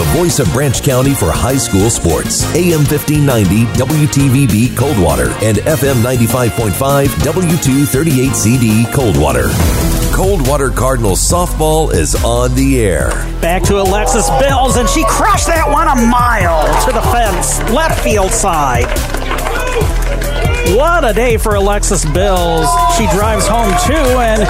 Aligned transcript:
the 0.00 0.18
voice 0.18 0.38
of 0.38 0.50
Branch 0.54 0.82
County 0.82 1.12
for 1.12 1.30
high 1.30 1.58
school 1.58 1.90
sports. 1.90 2.42
AM 2.54 2.84
1590 2.88 3.66
WTVB 3.76 4.74
Coldwater 4.74 5.28
and 5.44 5.58
FM 5.58 6.00
95.5 6.02 7.06
W238CD 7.20 8.90
Coldwater. 8.94 9.50
Coldwater 10.14 10.70
Cardinals 10.70 11.20
softball 11.20 11.92
is 11.92 12.14
on 12.24 12.54
the 12.54 12.80
air. 12.80 13.10
Back 13.42 13.62
to 13.64 13.78
Alexis 13.78 14.30
Bills, 14.40 14.78
and 14.78 14.88
she 14.88 15.04
crushed 15.04 15.48
that 15.48 15.68
one 15.70 15.86
a 15.86 15.96
mile 15.96 16.64
to 16.86 16.92
the 16.92 17.02
fence, 17.12 17.60
left 17.70 18.02
field 18.02 18.30
side. 18.30 19.39
What 20.68 21.04
a 21.04 21.12
day 21.12 21.36
for 21.36 21.56
Alexis 21.56 22.04
Bills. 22.04 22.68
She 22.96 23.06
drives 23.08 23.46
home 23.48 23.72
two 23.86 24.18
and 24.20 24.46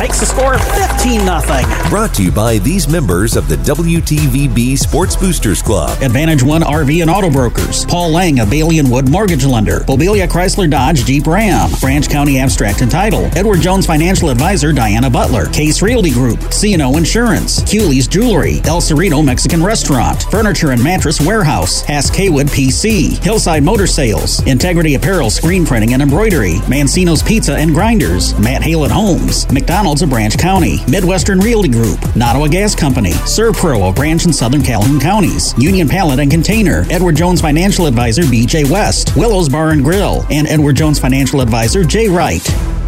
takes 0.00 0.18
the 0.18 0.26
score 0.26 0.58
15 0.58 1.20
0. 1.20 1.88
Brought 1.90 2.12
to 2.14 2.24
you 2.24 2.32
by 2.32 2.58
these 2.58 2.88
members 2.88 3.36
of 3.36 3.46
the 3.48 3.54
WTVB 3.56 4.76
Sports 4.76 5.14
Boosters 5.14 5.62
Club. 5.62 6.02
Advantage 6.02 6.42
One 6.42 6.62
RV 6.62 7.02
and 7.02 7.10
Auto 7.10 7.30
Brokers. 7.30 7.84
Paul 7.84 8.10
Lang 8.10 8.40
of 8.40 8.50
Bailey 8.50 8.78
and 8.80 8.90
Wood 8.90 9.08
Mortgage 9.10 9.44
Lender. 9.44 9.80
Bobilya 9.80 10.26
Chrysler 10.26 10.68
Dodge 10.68 11.04
Jeep 11.04 11.26
Ram. 11.26 11.70
Branch 11.80 12.08
County 12.08 12.38
Abstract 12.38 12.80
and 12.80 12.90
Title. 12.90 13.26
Edward 13.36 13.60
Jones 13.60 13.86
Financial 13.86 14.30
Advisor 14.30 14.72
Diana 14.72 15.08
Butler. 15.10 15.46
Case 15.50 15.82
Realty 15.82 16.10
Group. 16.10 16.38
CNO 16.40 16.96
Insurance. 16.96 17.62
Cooley's 17.70 18.08
Jewelry. 18.08 18.60
El 18.64 18.80
Cerrito 18.80 19.24
Mexican 19.24 19.62
Restaurant. 19.62 20.22
Furniture 20.24 20.72
and 20.72 20.82
Mattress 20.82 21.20
Warehouse. 21.20 21.82
Hass 21.82 22.10
Kaywood 22.10 22.48
PC. 22.48 23.22
Hillside 23.22 23.62
Motor 23.62 23.86
Sales. 23.86 24.44
Integrity 24.46 24.94
Apparel 24.94 25.30
Screen 25.30 25.49
Printing 25.50 25.94
and 25.94 26.02
Embroidery. 26.02 26.60
Mancino's 26.68 27.24
Pizza 27.24 27.56
and 27.56 27.74
Grinders. 27.74 28.38
Matt 28.38 28.62
Hale 28.62 28.84
at 28.84 28.92
Homes. 28.92 29.50
McDonald's 29.52 30.00
of 30.00 30.10
Branch 30.10 30.38
County. 30.38 30.78
Midwestern 30.88 31.40
Realty 31.40 31.68
Group. 31.68 31.98
Nottawa 32.14 32.46
Gas 32.46 32.76
Company. 32.76 33.10
Servpro 33.10 33.88
of 33.88 33.96
Branch 33.96 34.24
and 34.24 34.34
Southern 34.34 34.62
Calhoun 34.62 35.00
Counties. 35.00 35.52
Union 35.58 35.88
Pallet 35.88 36.20
and 36.20 36.30
Container. 36.30 36.86
Edward 36.88 37.16
Jones 37.16 37.40
Financial 37.40 37.86
Advisor 37.86 38.22
BJ 38.22 38.70
West. 38.70 39.16
Willows 39.16 39.48
Bar 39.48 39.70
and 39.70 39.82
Grill. 39.82 40.24
And 40.30 40.46
Edward 40.46 40.76
Jones 40.76 41.00
Financial 41.00 41.40
Advisor 41.40 41.82
Jay 41.82 42.08
Wright. 42.08 42.79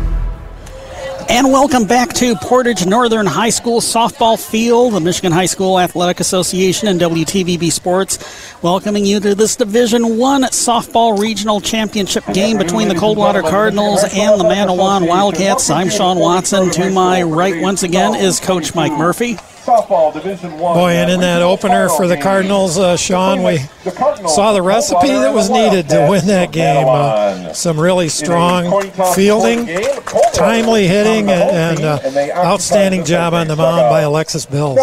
And 1.29 1.53
welcome 1.53 1.85
back 1.85 2.13
to 2.15 2.35
Portage 2.37 2.87
Northern 2.87 3.27
High 3.27 3.51
School 3.51 3.81
softball 3.81 4.39
field, 4.39 4.95
the 4.95 5.01
Michigan 5.01 5.33
High 5.33 5.47
School 5.47 5.79
Athletic 5.79 6.21
Association 6.21 6.89
and 6.89 7.01
WTVB 7.01 7.71
Sports, 7.73 8.19
welcoming 8.63 9.05
you 9.07 9.21
to 9.21 9.35
this 9.35 9.57
Division 9.57 10.19
One 10.19 10.43
softball 10.45 11.19
regional 11.19 11.61
championship 11.61 12.25
game 12.33 12.59
between 12.59 12.89
the 12.89 12.95
Coldwater 12.95 13.43
Cardinals 13.43 14.03
and 14.03 14.41
the 14.41 14.45
Mattawan 14.45 15.09
Wildcats. 15.09 15.71
I'm 15.71 15.89
Sean 15.89 16.19
Watson. 16.19 16.71
To 16.71 16.91
my 16.91 17.23
right, 17.23 17.61
once 17.61 17.83
again, 17.83 18.15
is 18.15 18.41
Coach 18.41 18.75
Mike 18.75 18.93
Murphy 18.93 19.39
softball 19.65 20.13
Division 20.13 20.59
One. 20.59 20.75
Boy, 20.75 20.91
and 20.93 21.11
in 21.11 21.21
that 21.21 21.43
opener 21.43 21.89
for 21.89 22.07
the 22.07 22.17
Cardinals, 22.17 22.79
uh, 22.79 22.97
Sean, 22.97 23.43
we 23.43 23.59
saw 24.29 24.53
the 24.53 24.63
recipe 24.63 25.09
that 25.09 25.33
was 25.33 25.51
needed 25.51 25.89
to 25.91 26.07
win 26.11 26.27
that 26.27 26.53
game. 26.53 26.87
Uh, 26.89 27.53
some 27.53 27.79
really 27.79 28.09
strong 28.09 28.91
fielding, 29.15 29.67
timely 30.35 30.87
hitting, 30.87 31.31
and, 31.31 31.79
and 31.79 31.85
uh, 31.85 32.35
outstanding 32.35 33.05
job 33.05 33.35
on 33.35 33.47
the 33.47 33.57
mound 33.57 33.89
by 33.89 34.01
Alexis 34.01 34.47
Bills. 34.47 34.79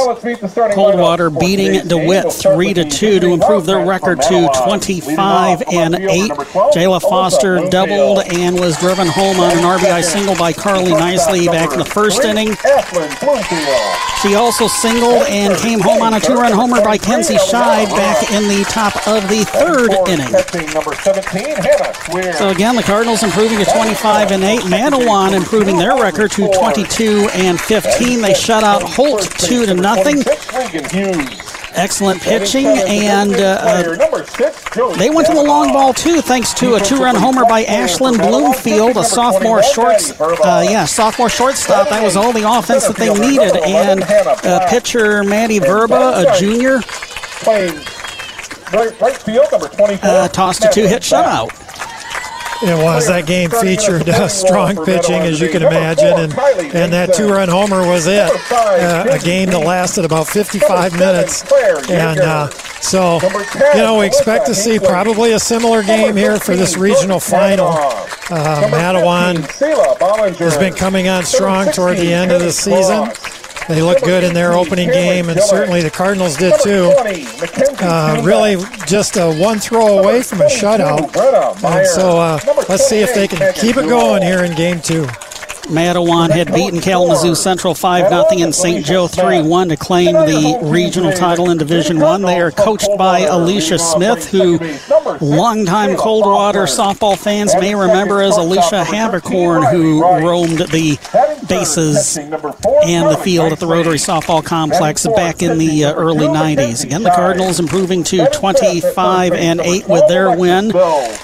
Coldwater 0.73 1.29
beating 1.29 1.87
DeWitt 1.87 2.31
three 2.31 2.73
to 2.73 2.85
two 2.85 3.19
to 3.19 3.33
improve 3.33 3.65
their 3.65 3.85
record 3.85 4.21
to 4.21 4.49
25 4.63 5.63
and 5.71 5.95
eight. 5.95 6.31
Jayla 6.73 7.01
Foster 7.01 7.59
doubled 7.69 8.23
and 8.31 8.59
was 8.59 8.77
driven 8.79 9.07
home 9.07 9.39
on 9.39 9.51
an 9.51 9.63
RBI 9.63 10.03
single 10.03 10.35
by 10.35 10.53
Carly 10.53 10.91
Nicely 10.91 11.47
back 11.47 11.73
in 11.73 11.79
the 11.79 11.85
first 11.85 12.23
inning. 12.23 12.55
She 14.21 14.35
also 14.35 14.67
singled 14.69 15.23
and 15.27 15.55
came 15.57 15.79
home 15.79 16.01
on 16.01 16.13
a 16.13 16.19
two-run 16.19 16.51
homer 16.51 16.81
by 16.81 16.97
Kenzie 16.97 17.35
Scheid 17.35 17.89
back 17.89 18.31
in 18.31 18.47
the 18.47 18.63
top 18.69 18.95
of 19.07 19.27
the 19.27 19.43
third 19.45 19.91
inning. 20.07 20.31
So 22.33 22.49
again, 22.49 22.75
the 22.75 22.83
Cardinals 22.83 23.23
improving 23.23 23.59
to 23.59 23.65
25 23.65 24.31
and 24.31 24.43
8. 24.43 24.59
Mattawan 24.61 25.33
improving 25.33 25.77
their 25.77 25.95
record 25.95 26.31
to 26.31 26.47
22 26.49 27.29
and 27.33 27.59
15. 27.59 28.21
They 28.21 28.33
shut 28.33 28.63
out 28.63 28.81
Holt 28.83 29.21
two 29.39 29.65
to 29.65 29.73
nothing. 29.73 30.23
Excellent 31.75 32.21
pitching, 32.21 32.65
and 32.67 33.33
uh, 33.35 33.81
they 34.97 35.09
went 35.09 35.27
to 35.27 35.33
the 35.33 35.43
long 35.43 35.71
ball 35.71 35.93
too, 35.93 36.19
thanks 36.21 36.53
to 36.55 36.75
a 36.75 36.79
two-run 36.79 37.15
homer 37.15 37.45
by 37.45 37.63
Ashlyn 37.63 38.17
Bloomfield, 38.17 38.97
a 38.97 39.03
sophomore 39.03 39.61
shorts, 39.63 40.19
uh, 40.19 40.65
yeah, 40.67 40.85
sophomore 40.85 41.29
shortstop. 41.29 41.89
That 41.89 42.03
was 42.03 42.15
all 42.17 42.33
the 42.33 42.43
offense 42.51 42.87
that 42.87 42.97
they 42.97 43.13
needed, 43.13 43.55
and 43.57 44.03
uh, 44.03 44.67
pitcher 44.69 45.23
Maddie 45.23 45.59
Verba, 45.59 46.27
a 46.27 46.37
junior, 46.39 46.79
uh, 50.03 50.27
tossed 50.29 50.63
a 50.65 50.69
two-hit 50.69 51.01
shutout. 51.03 51.49
It 52.61 52.75
was. 52.83 53.07
That 53.07 53.25
game 53.25 53.49
featured 53.49 54.09
uh, 54.09 54.27
strong 54.27 54.75
pitching, 54.85 55.21
as 55.21 55.39
you 55.39 55.49
can 55.49 55.61
imagine, 55.63 56.07
and, 56.19 56.33
and 56.75 56.91
that 56.93 57.13
two 57.13 57.29
run 57.29 57.47
homer 57.47 57.87
was 57.87 58.05
it. 58.07 58.29
Uh, 58.51 59.05
a 59.09 59.19
game 59.19 59.49
that 59.51 59.59
lasted 59.59 60.03
about 60.03 60.27
55 60.27 60.97
minutes. 60.99 61.43
And 61.89 62.19
uh, 62.19 62.49
so, 62.81 63.19
you 63.73 63.81
know, 63.81 63.99
we 63.99 64.05
expect 64.07 64.45
to 64.47 64.55
see 64.55 64.77
probably 64.77 65.31
a 65.31 65.39
similar 65.39 65.83
game 65.83 66.15
here 66.17 66.37
for 66.37 66.55
this 66.55 66.75
regional 66.77 67.19
final. 67.21 67.67
Uh, 67.67 68.67
Mattawan 68.69 69.37
has 70.37 70.57
been 70.57 70.73
coming 70.73 71.07
on 71.07 71.23
strong 71.23 71.71
toward 71.71 71.97
the 71.97 72.13
end 72.13 72.31
of 72.31 72.41
the 72.41 72.51
season. 72.51 73.09
They 73.69 73.83
looked 73.83 74.03
good 74.03 74.23
in 74.23 74.33
their 74.33 74.53
opening 74.53 74.89
game, 74.89 75.29
and 75.29 75.39
certainly 75.39 75.83
the 75.83 75.91
Cardinals 75.91 76.35
did 76.35 76.55
too. 76.63 76.91
Uh, 77.79 78.19
really, 78.25 78.55
just 78.87 79.15
a 79.15 79.31
one 79.31 79.59
throw 79.59 79.99
away 79.99 80.23
from 80.23 80.41
a 80.41 80.45
shutout. 80.45 81.15
And 81.63 81.87
so 81.87 82.17
uh, 82.19 82.39
let's 82.67 82.87
see 82.87 82.99
if 82.99 83.13
they 83.13 83.27
can 83.27 83.53
keep 83.53 83.77
it 83.77 83.87
going 83.87 84.23
here 84.23 84.43
in 84.43 84.55
game 84.55 84.81
two. 84.81 85.07
Mattawan 85.69 86.31
had 86.31 86.53
beaten 86.53 86.81
Kalamazoo 86.81 87.35
Central 87.35 87.73
5 87.73 88.09
0 88.09 88.25
and 88.39 88.53
St. 88.53 88.85
Joe 88.85 89.07
3 89.07 89.41
1 89.41 89.69
to 89.69 89.77
claim 89.77 90.13
the 90.13 90.59
regional 90.63 91.11
title 91.11 91.49
in 91.49 91.57
Division 91.57 91.99
1. 91.99 92.21
They 92.23 92.41
are 92.41 92.51
coached 92.51 92.89
by 92.97 93.19
Alicia 93.21 93.79
Smith, 93.79 94.29
who 94.29 94.57
longtime 95.21 95.95
Coldwater 95.95 96.63
softball 96.63 97.17
fans 97.17 97.53
may 97.55 97.75
remember 97.75 98.21
as 98.21 98.37
Alicia 98.37 98.83
Habercorn, 98.83 99.71
who 99.71 100.01
roamed 100.01 100.59
the 100.59 100.97
bases 101.47 102.17
and 102.17 103.09
the 103.09 103.17
field 103.17 103.51
at 103.51 103.59
the 103.59 103.67
Rotary 103.67 103.97
Softball 103.97 104.43
Complex 104.43 105.05
back 105.15 105.41
in 105.41 105.57
the 105.57 105.85
uh, 105.85 105.93
early 105.95 106.27
90s. 106.27 106.83
Again, 106.83 107.03
the 107.03 107.11
Cardinals 107.11 107.59
improving 107.59 108.03
to 108.05 108.27
25 108.29 109.33
and 109.33 109.59
8 109.59 109.87
with 109.87 110.07
their 110.07 110.35
win. 110.35 110.71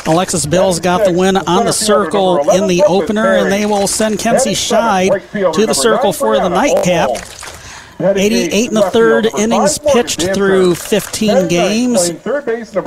Alexis 0.05 0.45
Bills 0.45 0.79
got 0.79 1.05
the 1.05 1.11
win 1.11 1.38
on 1.38 1.66
the 1.66 1.72
circle 1.72 2.50
in 2.51 2.67
the 2.67 2.84
opener, 2.84 3.35
and 3.35 3.51
they 3.51 3.66
will 3.66 3.88
send 3.88 4.19
Kenzie 4.35 4.51
Scheid 4.51 5.53
to 5.53 5.66
the 5.66 5.73
circle 5.73 6.12
for 6.12 6.35
the 6.35 6.50
nightcap. 6.50 7.09
88 7.97 8.68
in 8.68 8.73
the 8.73 8.81
third 8.91 9.25
innings 9.38 9.79
pitched 9.79 10.19
through 10.34 10.75
15 10.75 11.47
games. 11.47 12.12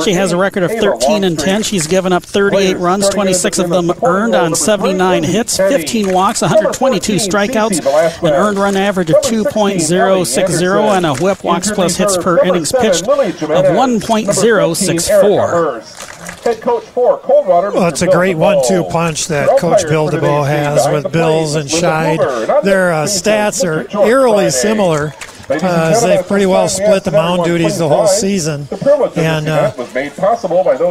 She 0.04 0.12
has 0.12 0.32
a 0.32 0.36
record 0.36 0.64
of 0.64 0.70
13 0.70 1.24
and 1.24 1.38
10. 1.38 1.62
She's 1.62 1.86
given 1.86 2.12
up 2.12 2.22
38 2.22 2.76
runs, 2.76 3.08
26 3.08 3.58
of 3.58 3.70
them 3.70 3.90
earned 4.04 4.34
on 4.34 4.54
79 4.54 5.24
hits, 5.24 5.56
15 5.56 6.12
walks, 6.12 6.42
122 6.42 7.14
strikeouts, 7.14 7.78
an 8.22 8.34
earned 8.34 8.58
run 8.58 8.76
average 8.76 9.08
of 9.08 9.16
2.060, 9.22 10.96
and 10.96 11.06
a 11.06 11.14
whip 11.14 11.42
walks 11.42 11.70
plus 11.70 11.96
hits 11.96 12.18
per 12.18 12.44
innings 12.44 12.70
pitched 12.70 13.04
of 13.04 13.08
1.064 13.40 16.17
head 16.42 16.60
coach 16.60 16.84
for 16.84 17.18
Coldwater. 17.18 17.70
Well, 17.72 17.88
it's 17.88 18.02
a 18.02 18.06
great 18.06 18.36
one-two 18.36 18.84
punch 18.84 19.28
that 19.28 19.58
Coach 19.58 19.82
Bill 19.82 20.08
DeBow 20.08 20.46
has 20.46 20.86
with 20.92 21.12
Bills 21.12 21.54
and 21.54 21.68
Scheid. 21.68 22.62
Their 22.62 22.92
uh, 22.92 23.04
stats 23.04 23.64
are 23.64 23.86
eerily 24.06 24.50
similar. 24.50 25.14
Uh, 25.50 26.00
they've 26.06 26.26
pretty 26.26 26.46
well 26.46 26.68
split 26.68 27.04
the 27.04 27.10
mound 27.10 27.44
duties 27.44 27.78
the 27.78 27.88
whole 27.88 28.06
season. 28.06 28.68
And 29.16 29.48
uh, 29.48 29.72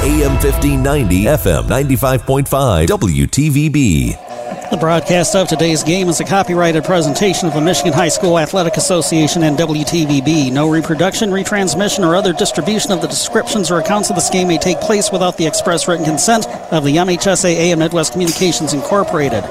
AM 0.00 0.30
1590, 0.38 1.24
FM 1.24 1.64
95.5, 1.64 2.86
WTVB. 2.86 4.27
The 4.70 4.76
broadcast 4.76 5.34
of 5.34 5.48
today's 5.48 5.82
game 5.82 6.10
is 6.10 6.20
a 6.20 6.24
copyrighted 6.24 6.84
presentation 6.84 7.48
of 7.48 7.54
the 7.54 7.60
Michigan 7.62 7.94
High 7.94 8.08
School 8.08 8.38
Athletic 8.38 8.76
Association 8.76 9.42
and 9.42 9.56
WTVB. 9.56 10.52
No 10.52 10.68
reproduction, 10.68 11.30
retransmission, 11.30 12.06
or 12.06 12.14
other 12.14 12.34
distribution 12.34 12.92
of 12.92 13.00
the 13.00 13.08
descriptions 13.08 13.70
or 13.70 13.78
accounts 13.78 14.10
of 14.10 14.16
this 14.16 14.28
game 14.28 14.48
may 14.48 14.58
take 14.58 14.78
place 14.80 15.10
without 15.10 15.38
the 15.38 15.46
express 15.46 15.88
written 15.88 16.04
consent 16.04 16.46
of 16.70 16.84
the 16.84 16.96
MHSAA 16.96 17.70
and 17.70 17.80
Midwest 17.80 18.12
Communications 18.12 18.74
Incorporated. 18.74 19.42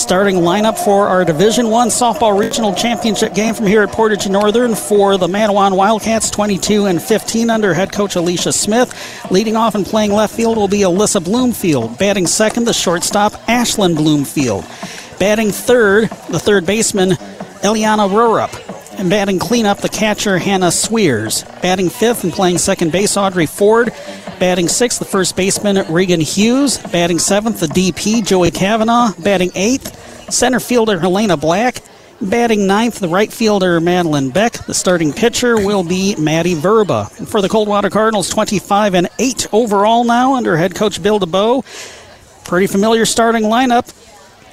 Starting 0.00 0.36
lineup 0.36 0.78
for 0.78 1.08
our 1.08 1.26
Division 1.26 1.68
One 1.68 1.88
softball 1.88 2.36
regional 2.36 2.74
championship 2.74 3.34
game 3.34 3.54
from 3.54 3.66
here 3.66 3.82
at 3.82 3.90
Portage 3.90 4.28
Northern 4.28 4.74
for 4.74 5.18
the 5.18 5.28
Mattawan 5.28 5.76
Wildcats, 5.76 6.30
22 6.30 6.86
and 6.86 7.00
15 7.00 7.50
under 7.50 7.74
head 7.74 7.92
coach 7.92 8.16
Alicia 8.16 8.52
Smith. 8.52 9.30
Leading 9.30 9.56
off 9.56 9.74
and 9.74 9.84
playing 9.84 10.12
left 10.12 10.34
field 10.34 10.56
will 10.56 10.68
be 10.68 10.80
Alyssa 10.80 11.22
Bloomfield. 11.22 11.98
Batting 11.98 12.26
second, 12.26 12.64
the 12.64 12.72
shortstop 12.72 13.34
Ashlyn 13.46 13.94
Bloomfield. 13.94 14.64
Batting 15.18 15.50
third, 15.50 16.08
the 16.30 16.40
third 16.40 16.64
baseman 16.64 17.10
Eliana 17.60 18.08
Rurup. 18.08 18.69
And 19.00 19.08
batting 19.08 19.38
cleanup, 19.38 19.78
the 19.78 19.88
catcher 19.88 20.36
Hannah 20.36 20.70
Swears. 20.70 21.42
Batting 21.62 21.88
fifth 21.88 22.22
and 22.22 22.30
playing 22.30 22.58
second 22.58 22.92
base, 22.92 23.16
Audrey 23.16 23.46
Ford. 23.46 23.94
Batting 24.38 24.68
sixth, 24.68 24.98
the 24.98 25.06
first 25.06 25.36
baseman 25.36 25.90
Regan 25.90 26.20
Hughes. 26.20 26.76
Batting 26.76 27.18
seventh, 27.18 27.60
the 27.60 27.66
DP 27.68 28.22
Joey 28.22 28.50
Kavanaugh. 28.50 29.14
Batting 29.18 29.52
eighth, 29.54 30.30
center 30.30 30.60
fielder 30.60 31.00
Helena 31.00 31.38
Black. 31.38 31.80
Batting 32.20 32.66
ninth, 32.66 32.98
the 32.98 33.08
right 33.08 33.32
fielder 33.32 33.80
Madeline 33.80 34.28
Beck. 34.28 34.52
The 34.52 34.74
starting 34.74 35.14
pitcher 35.14 35.56
will 35.56 35.82
be 35.82 36.14
Maddie 36.16 36.52
Verba. 36.52 37.08
And 37.16 37.26
for 37.26 37.40
the 37.40 37.48
Coldwater 37.48 37.88
Cardinals, 37.88 38.28
25 38.28 38.92
and 38.92 39.08
8 39.18 39.46
overall 39.54 40.04
now 40.04 40.34
under 40.34 40.58
head 40.58 40.74
coach 40.74 41.02
Bill 41.02 41.18
DeBow. 41.18 41.64
Pretty 42.44 42.66
familiar 42.66 43.06
starting 43.06 43.44
lineup. 43.44 43.94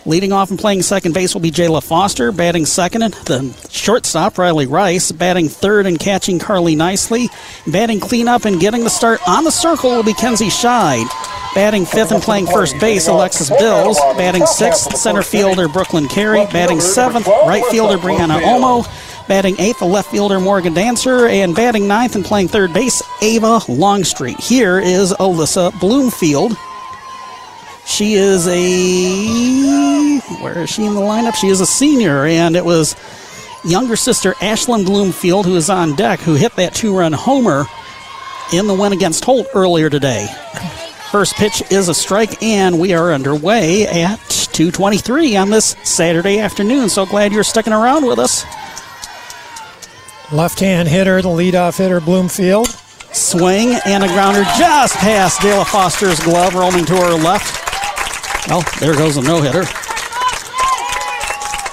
Leading 0.08 0.32
off 0.32 0.52
and 0.52 0.58
playing 0.58 0.84
second 0.84 1.12
base 1.12 1.34
will 1.34 1.42
be 1.42 1.52
Jayla 1.52 1.84
Foster. 1.84 2.32
Batting 2.32 2.66
second, 2.66 3.14
the 3.26 3.54
shortstop, 3.70 4.38
Riley 4.38 4.66
Rice. 4.66 5.12
Batting 5.12 5.50
third 5.50 5.86
and 5.86 6.00
catching 6.00 6.40
Carly 6.40 6.78
Nicely. 6.78 7.28
Batting 7.68 8.00
cleanup 8.00 8.46
and 8.46 8.58
getting 8.58 8.86
the 8.86 8.90
start 8.90 9.20
on 9.28 9.44
the 9.44 9.52
circle 9.52 9.90
will 9.90 10.04
be 10.04 10.14
Kenzie 10.14 10.48
Scheid. 10.48 11.06
Batting 11.54 11.86
fifth 11.86 12.14
and 12.14 12.24
playing 12.24 12.48
first 12.48 12.80
base, 12.80 13.10
Alexis 13.10 13.50
Bills. 13.50 14.00
Batting 14.16 14.46
sixth, 14.46 14.96
center 14.96 15.24
fielder 15.24 15.68
Brooklyn 15.68 16.08
Carey. 16.08 16.46
Batting 16.54 16.80
seventh, 16.80 17.28
right 17.28 17.66
fielder 17.66 17.98
Brianna 17.98 18.40
Olmo. 18.40 18.88
Batting 19.28 19.60
eighth, 19.60 19.80
the 19.80 19.86
left 19.86 20.10
fielder 20.10 20.40
Morgan 20.40 20.74
Dancer. 20.74 21.28
And 21.28 21.54
batting 21.54 21.86
ninth 21.86 22.16
and 22.16 22.24
playing 22.24 22.48
third 22.48 22.72
base, 22.74 23.04
Ava 23.22 23.60
Longstreet. 23.68 24.40
Here 24.40 24.80
is 24.80 25.12
Alyssa 25.12 25.78
Bloomfield. 25.82 26.56
She 27.88 28.16
is 28.16 28.48
a. 28.48 30.20
Where 30.42 30.60
is 30.60 30.70
she 30.70 30.86
in 30.86 30.94
the 30.94 31.02
lineup? 31.02 31.36
She 31.36 31.48
is 31.48 31.62
a 31.62 31.66
senior, 31.66 32.26
and 32.26 32.56
it 32.56 32.66
was 32.66 32.96
younger 33.64 33.96
sister 33.96 34.34
Ashlyn 34.34 34.86
Bloomfield, 34.86 35.46
who 35.46 35.56
is 35.56 35.70
on 35.70 35.96
deck, 35.96 36.20
who 36.20 36.36
hit 36.36 36.56
that 36.58 36.76
two 36.76 36.96
run 36.96 37.14
homer 37.14 37.66
in 38.54 38.68
the 38.68 38.74
win 38.74 38.92
against 38.94 39.24
Holt 39.26 39.48
earlier 39.54 39.90
today. 39.90 40.28
First 41.12 41.36
pitch 41.36 41.64
is 41.72 41.88
a 41.88 41.94
strike, 41.94 42.44
and 42.44 42.78
we 42.78 42.94
are 42.94 43.14
underway 43.14 43.88
at 43.88 44.20
2:23 44.30 45.38
on 45.38 45.50
this 45.50 45.76
Saturday 45.84 46.40
afternoon. 46.40 46.90
So 46.90 47.06
glad 47.06 47.32
you're 47.32 47.44
sticking 47.46 47.74
around 47.74 48.06
with 48.06 48.20
us. 48.20 48.44
Left-hand 50.32 50.90
hitter, 50.90 51.22
the 51.22 51.30
leadoff 51.30 51.78
hitter, 51.78 52.02
Bloomfield. 52.02 52.68
Swing 53.14 53.80
and 53.86 54.04
a 54.04 54.08
grounder 54.08 54.44
just 54.58 54.96
past 54.96 55.42
Dale 55.42 55.64
Foster's 55.64 56.20
glove, 56.20 56.54
roaming 56.54 56.86
to 56.86 56.96
her 56.98 57.14
left. 57.14 57.67
Well, 58.48 58.64
there 58.80 58.96
goes 58.96 59.18
a 59.18 59.22
no-hitter. 59.22 59.64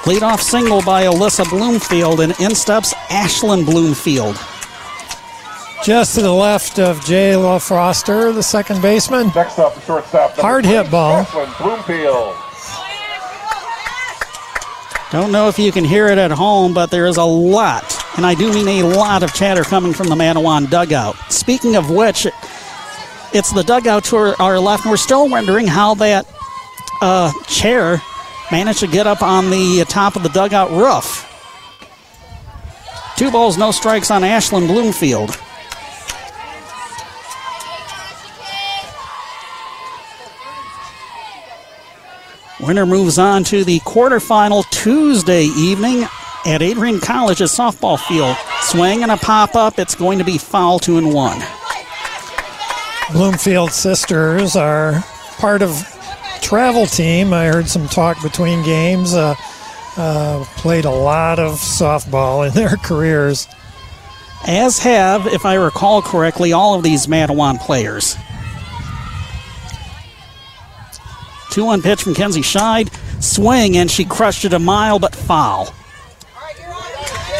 Leadoff 0.05 0.41
single 0.41 0.83
by 0.83 1.05
Alyssa 1.05 1.49
Bloomfield, 1.49 2.21
and 2.21 2.39
in 2.41 2.55
steps 2.55 2.93
Ashlyn 3.09 3.65
Bloomfield. 3.65 4.37
Just 5.85 6.15
to 6.17 6.23
the 6.23 6.33
left 6.33 6.79
of 6.79 6.99
Jayla 7.01 7.67
Foster, 7.67 8.33
the 8.33 8.43
second 8.43 8.83
baseman. 8.83 9.31
Next 9.35 9.59
up, 9.59 9.75
the 9.75 9.81
shortstop. 9.83 10.33
Hard 10.33 10.65
hit 10.65 10.91
ball. 10.91 11.25
Ashlyn 11.25 11.59
Bloomfield. 11.59 12.35
Don't 15.13 15.31
know 15.31 15.49
if 15.49 15.59
you 15.61 15.71
can 15.71 15.85
hear 15.85 16.09
it 16.09 16.19
at 16.19 16.33
home, 16.33 16.75
but 16.75 16.91
there 16.91 17.07
is 17.07 17.19
a 17.19 17.25
lot, 17.25 17.85
and 18.17 18.27
I 18.27 18.35
do 18.35 18.53
mean 18.53 18.67
a 18.67 18.83
lot 18.83 19.23
of 19.23 19.33
chatter 19.33 19.63
coming 19.63 19.93
from 19.93 20.09
the 20.09 20.17
Mattawan 20.17 20.69
dugout. 20.69 21.15
Speaking 21.31 21.77
of 21.77 21.89
which, 21.89 22.27
it's 23.33 23.53
the 23.53 23.63
dugout 23.63 24.05
to 24.07 24.17
our, 24.17 24.43
our 24.43 24.59
left, 24.59 24.85
and 24.85 24.91
we're 24.91 24.97
still 24.97 25.29
wondering 25.29 25.69
how 25.69 25.95
that 25.95 26.27
uh, 27.05 27.31
chair 27.47 28.01
managed 28.51 28.81
to 28.81 28.87
get 28.87 29.07
up 29.07 29.23
on 29.23 29.51
the 29.51 29.85
top 29.89 30.17
of 30.17 30.23
the 30.23 30.31
dugout 30.31 30.71
roof. 30.71 31.31
Two 33.17 33.31
balls, 33.31 33.59
no 33.59 33.71
strikes 33.71 34.11
on 34.11 34.23
Ashlyn 34.23 34.67
Bloomfield. 34.67 35.39
Winner 42.61 42.87
moves 42.87 43.19
on 43.19 43.45
to 43.45 43.65
the 43.65 43.81
quarterfinal 43.81 44.69
Tuesday 44.71 45.45
evening 45.45 46.09
at 46.47 46.63
Adrian 46.63 47.01
College's 47.01 47.53
softball 47.53 47.99
field. 47.99 48.37
Swing 48.63 49.03
and 49.03 49.13
a 49.13 49.19
pop 49.19 49.55
up. 49.55 49.79
It's 49.79 49.95
going 49.95 50.19
to 50.19 50.25
be 50.25 50.39
foul 50.39 50.79
two 50.79 50.97
and 50.97 51.13
one. 51.13 51.41
Bloomfield 53.13 53.73
sisters 53.73 54.57
are 54.57 55.05
part 55.37 55.61
of 55.61 55.94
travel 56.45 56.85
team. 56.85 57.33
I 57.33 57.47
heard 57.47 57.69
some 57.69 57.89
talk 57.89 58.23
between 58.23 58.63
games. 58.63 59.15
Uh, 59.15 59.35
uh, 59.97 60.45
played 60.57 60.85
a 60.85 60.91
lot 60.91 61.39
of 61.39 61.53
softball 61.53 62.47
in 62.47 62.53
their 62.55 62.77
careers. 62.77 63.49
as 64.47 64.79
have, 64.81 65.27
if 65.27 65.47
I 65.47 65.55
recall 65.55 66.03
correctly, 66.03 66.53
all 66.53 66.75
of 66.75 66.83
these 66.83 67.07
Mattawan 67.07 67.59
players. 67.59 68.17
2 71.53 71.65
1 71.65 71.83
pitch 71.83 72.03
from 72.03 72.15
Kenzie 72.15 72.43
Scheid. 72.43 72.93
Swing, 73.23 73.79
and 73.79 73.91
she 73.91 74.05
crushed 74.05 74.45
it 74.45 74.53
a 74.53 74.59
mile, 74.59 74.99
but 74.99 75.15
foul. 75.15 75.73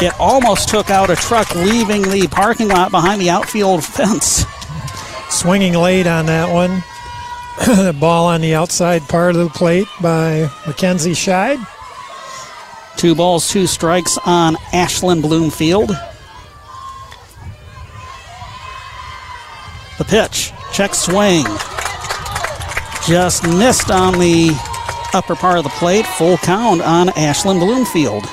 It 0.01 0.13
almost 0.19 0.67
took 0.67 0.89
out 0.89 1.09
a 1.11 1.15
truck 1.15 1.53
leaving 1.53 2.01
the 2.01 2.27
parking 2.31 2.69
lot 2.69 2.89
behind 2.89 3.21
the 3.21 3.29
outfield 3.29 3.83
fence. 3.83 4.45
Swinging 5.29 5.73
late 5.73 6.07
on 6.07 6.25
that 6.25 6.51
one. 6.51 6.83
The 7.57 7.95
ball 7.99 8.27
on 8.27 8.41
the 8.41 8.55
outside 8.55 9.01
part 9.03 9.35
of 9.35 9.43
the 9.43 9.49
plate 9.49 9.87
by 10.01 10.49
Mackenzie 10.67 11.11
Scheid. 11.11 11.65
Two 12.97 13.15
balls, 13.15 13.49
two 13.49 13.67
strikes 13.67 14.17
on 14.25 14.55
Ashlyn 14.73 15.21
Bloomfield. 15.21 15.89
The 19.97 20.05
pitch, 20.05 20.51
check 20.73 20.93
swing. 20.93 21.45
Just 23.07 23.43
missed 23.43 23.91
on 23.91 24.13
the 24.19 24.51
upper 25.13 25.35
part 25.35 25.57
of 25.57 25.63
the 25.63 25.69
plate. 25.71 26.05
Full 26.05 26.37
count 26.37 26.81
on 26.81 27.07
Ashlyn 27.09 27.59
Bloomfield. 27.59 28.25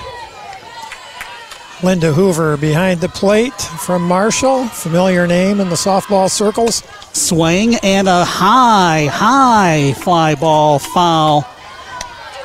Linda 1.82 2.12
Hoover 2.12 2.56
behind 2.56 3.00
the 3.00 3.08
plate 3.08 3.60
from 3.60 4.02
Marshall. 4.02 4.66
Familiar 4.68 5.26
name 5.26 5.58
in 5.58 5.68
the 5.68 5.74
softball 5.74 6.30
circles. 6.30 6.84
Swing 7.12 7.74
and 7.82 8.06
a 8.06 8.24
high, 8.24 9.08
high 9.10 9.92
fly 9.94 10.36
ball 10.36 10.78
foul. 10.78 11.44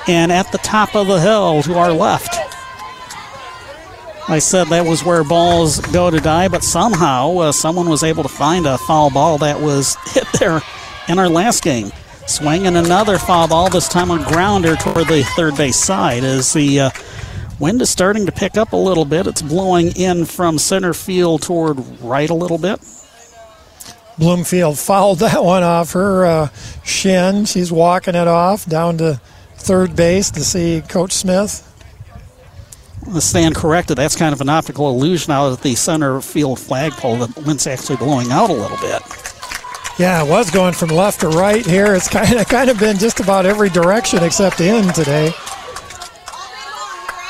And 0.07 0.31
at 0.31 0.51
the 0.51 0.57
top 0.59 0.95
of 0.95 1.05
the 1.05 1.19
hill 1.19 1.61
to 1.63 1.75
our 1.75 1.91
left. 1.91 2.35
I 4.27 4.39
said 4.39 4.67
that 4.67 4.85
was 4.85 5.05
where 5.05 5.23
balls 5.23 5.79
go 5.79 6.09
to 6.09 6.19
die, 6.19 6.47
but 6.47 6.63
somehow 6.63 7.37
uh, 7.37 7.51
someone 7.51 7.89
was 7.89 8.03
able 8.03 8.23
to 8.23 8.29
find 8.29 8.65
a 8.65 8.77
foul 8.79 9.11
ball 9.11 9.37
that 9.37 9.61
was 9.61 9.95
hit 10.13 10.25
there 10.39 10.61
in 11.07 11.19
our 11.19 11.29
last 11.29 11.63
game. 11.63 11.91
Swinging 12.25 12.75
another 12.75 13.19
foul 13.19 13.47
ball, 13.47 13.69
this 13.69 13.87
time 13.87 14.09
a 14.09 14.17
grounder 14.17 14.75
toward 14.75 15.07
the 15.07 15.23
third 15.35 15.55
base 15.55 15.77
side 15.77 16.23
as 16.23 16.51
the 16.53 16.79
uh, 16.81 16.89
wind 17.59 17.81
is 17.81 17.89
starting 17.89 18.25
to 18.25 18.31
pick 18.31 18.57
up 18.57 18.73
a 18.73 18.77
little 18.77 19.05
bit. 19.05 19.27
It's 19.27 19.41
blowing 19.41 19.95
in 19.95 20.25
from 20.25 20.57
center 20.57 20.93
field 20.93 21.41
toward 21.41 21.79
right 22.01 22.29
a 22.29 22.33
little 22.33 22.57
bit. 22.57 22.79
Bloomfield 24.17 24.79
fouled 24.79 25.19
that 25.19 25.43
one 25.43 25.63
off 25.63 25.93
her 25.93 26.25
uh, 26.25 26.49
shin. 26.83 27.45
She's 27.45 27.71
walking 27.71 28.15
it 28.15 28.27
off 28.27 28.65
down 28.65 28.97
to 28.97 29.21
third 29.55 29.95
base 29.95 30.31
to 30.31 30.43
see 30.43 30.81
Coach 30.87 31.11
Smith. 31.11 31.63
I 33.13 33.19
stand 33.19 33.55
corrected. 33.55 33.97
That's 33.97 34.15
kind 34.15 34.33
of 34.33 34.41
an 34.41 34.49
optical 34.49 34.89
illusion 34.89 35.31
out 35.31 35.53
at 35.53 35.61
the 35.61 35.75
center 35.75 36.19
field 36.19 36.59
flagpole. 36.59 37.17
The 37.17 37.41
wind's 37.41 37.65
actually 37.67 37.97
blowing 37.97 38.31
out 38.31 38.49
a 38.49 38.53
little 38.53 38.77
bit. 38.77 39.01
Yeah, 39.97 40.23
it 40.23 40.29
was 40.29 40.51
going 40.51 40.73
from 40.73 40.89
left 40.89 41.21
to 41.21 41.29
right 41.29 41.65
here. 41.65 41.95
It's 41.95 42.09
kind 42.09 42.33
of 42.33 42.47
kind 42.47 42.69
of 42.69 42.79
been 42.79 42.97
just 42.97 43.19
about 43.19 43.45
every 43.45 43.69
direction 43.69 44.23
except 44.23 44.61
in 44.61 44.91
today. 44.93 45.31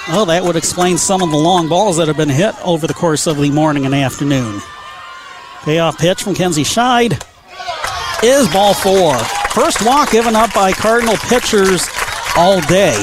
Oh, 0.10 0.24
that 0.26 0.44
would 0.44 0.56
explain 0.56 0.98
some 0.98 1.22
of 1.22 1.32
the 1.32 1.38
long 1.38 1.68
balls 1.68 1.98
that 1.98 2.08
have 2.08 2.16
been 2.16 2.30
hit 2.30 2.56
over 2.66 2.88
the 2.88 2.94
course 2.94 3.28
of 3.28 3.38
the 3.38 3.52
morning 3.52 3.86
and 3.86 3.94
afternoon. 3.94 4.62
Payoff 5.64 5.98
pitch 5.98 6.24
from 6.24 6.34
Kenzie 6.34 6.64
Scheid 6.64 7.22
is 8.24 8.48
ball 8.54 8.74
four. 8.74 9.18
First 9.52 9.86
walk 9.86 10.12
given 10.12 10.34
up 10.34 10.54
by 10.54 10.72
Cardinal 10.72 11.18
pitchers 11.18 11.86
all 12.38 12.62
day. 12.62 12.96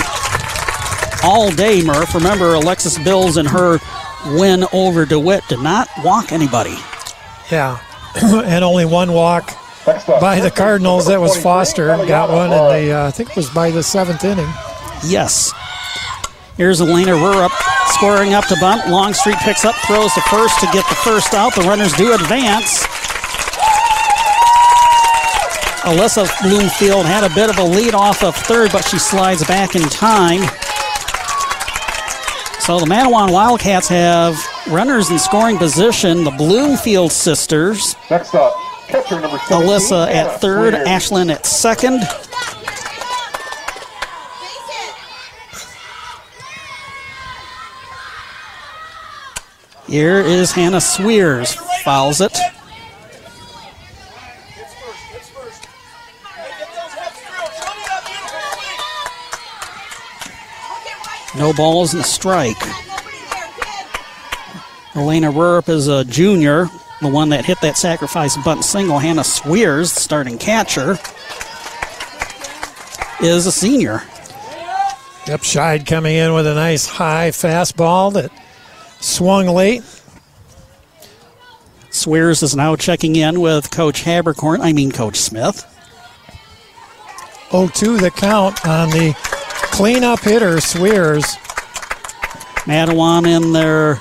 All 1.22 1.50
day, 1.50 1.82
Murph. 1.82 2.14
Remember, 2.14 2.54
Alexis 2.54 2.98
Bills 3.04 3.36
and 3.36 3.48
her 3.48 3.78
win 4.38 4.64
over 4.72 5.04
DeWitt 5.04 5.44
did 5.48 5.60
not 5.60 5.88
walk 6.02 6.32
anybody. 6.32 6.76
Yeah, 7.50 7.78
and 8.22 8.64
only 8.64 8.86
one 8.86 9.12
walk 9.12 9.52
by 9.84 10.40
the 10.40 10.50
Cardinals. 10.50 11.06
That 11.06 11.20
was 11.20 11.36
Foster. 11.36 11.88
Got 12.06 12.30
one 12.30 12.50
in 12.50 12.86
the, 12.86 12.92
uh, 12.92 13.08
I 13.08 13.10
think 13.10 13.30
it 13.30 13.36
was 13.36 13.50
by 13.50 13.70
the 13.70 13.82
seventh 13.82 14.24
inning. 14.24 14.48
Yes. 15.04 15.52
Here's 16.56 16.80
Elena 16.80 17.12
Rurup 17.12 17.50
scoring 17.88 18.34
up 18.34 18.46
to 18.46 18.56
bunt. 18.60 18.88
Longstreet 18.88 19.36
picks 19.38 19.64
up, 19.64 19.74
throws 19.86 20.14
to 20.14 20.20
first 20.22 20.60
to 20.60 20.66
get 20.66 20.88
the 20.88 20.94
first 20.94 21.34
out. 21.34 21.52
The 21.52 21.62
runners 21.62 21.92
do 21.94 22.14
advance. 22.14 22.86
Alyssa 25.82 26.30
Bloomfield 26.42 27.06
had 27.06 27.24
a 27.24 27.34
bit 27.34 27.50
of 27.50 27.58
a 27.58 27.64
lead 27.64 27.94
off 27.94 28.22
of 28.22 28.36
third, 28.36 28.70
but 28.70 28.84
she 28.84 29.00
slides 29.00 29.44
back 29.44 29.74
in 29.74 29.82
time. 29.82 30.42
So 32.60 32.78
the 32.78 32.86
Mattawan 32.86 33.32
Wildcats 33.32 33.88
have 33.88 34.38
runners 34.70 35.10
in 35.10 35.18
scoring 35.18 35.58
position. 35.58 36.22
The 36.22 36.30
Bloomfield 36.30 37.10
sisters. 37.10 37.96
Next 38.08 38.32
up, 38.34 38.54
catcher 38.86 39.20
number 39.20 39.38
17, 39.48 39.68
Alyssa 39.68 40.06
at 40.06 40.40
third. 40.40 40.74
Ashlyn 40.74 41.34
at 41.34 41.44
second. 41.44 42.00
Here 49.94 50.18
is 50.18 50.50
Hannah 50.50 50.80
Swears. 50.80 51.54
Fouls 51.84 52.20
it. 52.20 52.36
No 61.38 61.52
balls 61.52 61.94
and 61.94 62.02
a 62.02 62.04
strike. 62.04 62.56
Elena 64.96 65.30
Rurup 65.30 65.68
is 65.68 65.86
a 65.86 66.04
junior, 66.04 66.66
the 67.00 67.06
one 67.06 67.28
that 67.28 67.44
hit 67.44 67.60
that 67.60 67.76
sacrifice 67.76 68.36
bunt 68.38 68.64
single. 68.64 68.98
Hannah 68.98 69.22
Swears, 69.22 69.92
starting 69.92 70.38
catcher, 70.38 70.98
is 73.22 73.46
a 73.46 73.52
senior. 73.52 74.02
Yep, 75.28 75.42
Scheid 75.42 75.86
coming 75.86 76.16
in 76.16 76.34
with 76.34 76.48
a 76.48 76.54
nice 76.56 76.84
high 76.84 77.30
fastball 77.30 78.12
that 78.14 78.32
swung 79.04 79.46
late. 79.46 79.82
Swears 81.90 82.42
is 82.42 82.56
now 82.56 82.74
checking 82.74 83.16
in 83.16 83.40
with 83.40 83.70
Coach 83.70 84.02
Habercorn, 84.02 84.60
I 84.60 84.72
mean 84.72 84.90
Coach 84.90 85.16
Smith. 85.16 85.70
0-2 87.50 88.00
the 88.00 88.10
count 88.10 88.66
on 88.66 88.90
the 88.90 89.14
cleanup 89.70 90.20
hitter, 90.20 90.60
Swears. 90.60 91.24
Mattawan 92.64 93.26
in 93.28 93.52
their 93.52 93.96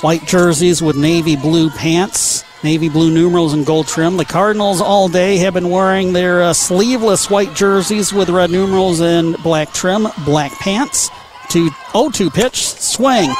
white 0.00 0.26
jerseys 0.26 0.80
with 0.82 0.96
navy 0.96 1.36
blue 1.36 1.68
pants, 1.70 2.42
navy 2.64 2.88
blue 2.88 3.12
numerals 3.12 3.52
and 3.52 3.66
gold 3.66 3.86
trim. 3.86 4.16
The 4.16 4.24
Cardinals 4.24 4.80
all 4.80 5.08
day 5.08 5.36
have 5.36 5.54
been 5.54 5.70
wearing 5.70 6.12
their 6.12 6.42
uh, 6.42 6.52
sleeveless 6.54 7.28
white 7.30 7.54
jerseys 7.54 8.12
with 8.12 8.30
red 8.30 8.50
numerals 8.50 9.00
and 9.00 9.36
black 9.42 9.72
trim, 9.74 10.08
black 10.24 10.52
pants. 10.52 11.10
To 11.50 11.70
0-2 11.70 12.32
pitch, 12.34 12.66
swing. 12.66 13.30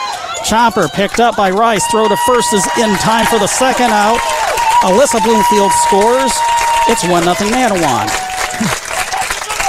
Chopper 0.45 0.88
picked 0.88 1.21
up 1.21 1.37
by 1.37 1.50
Rice. 1.50 1.87
Throw 1.88 2.09
to 2.09 2.16
first 2.26 2.52
is 2.52 2.66
in 2.78 2.95
time 2.97 3.26
for 3.26 3.38
the 3.38 3.47
second 3.47 3.90
out. 3.90 4.18
Alyssa 4.83 5.23
Bloomfield 5.23 5.73
scores. 5.87 6.33
It's 6.88 7.04
1 7.07 7.23
0 7.23 7.35
Mattawan. 7.50 8.09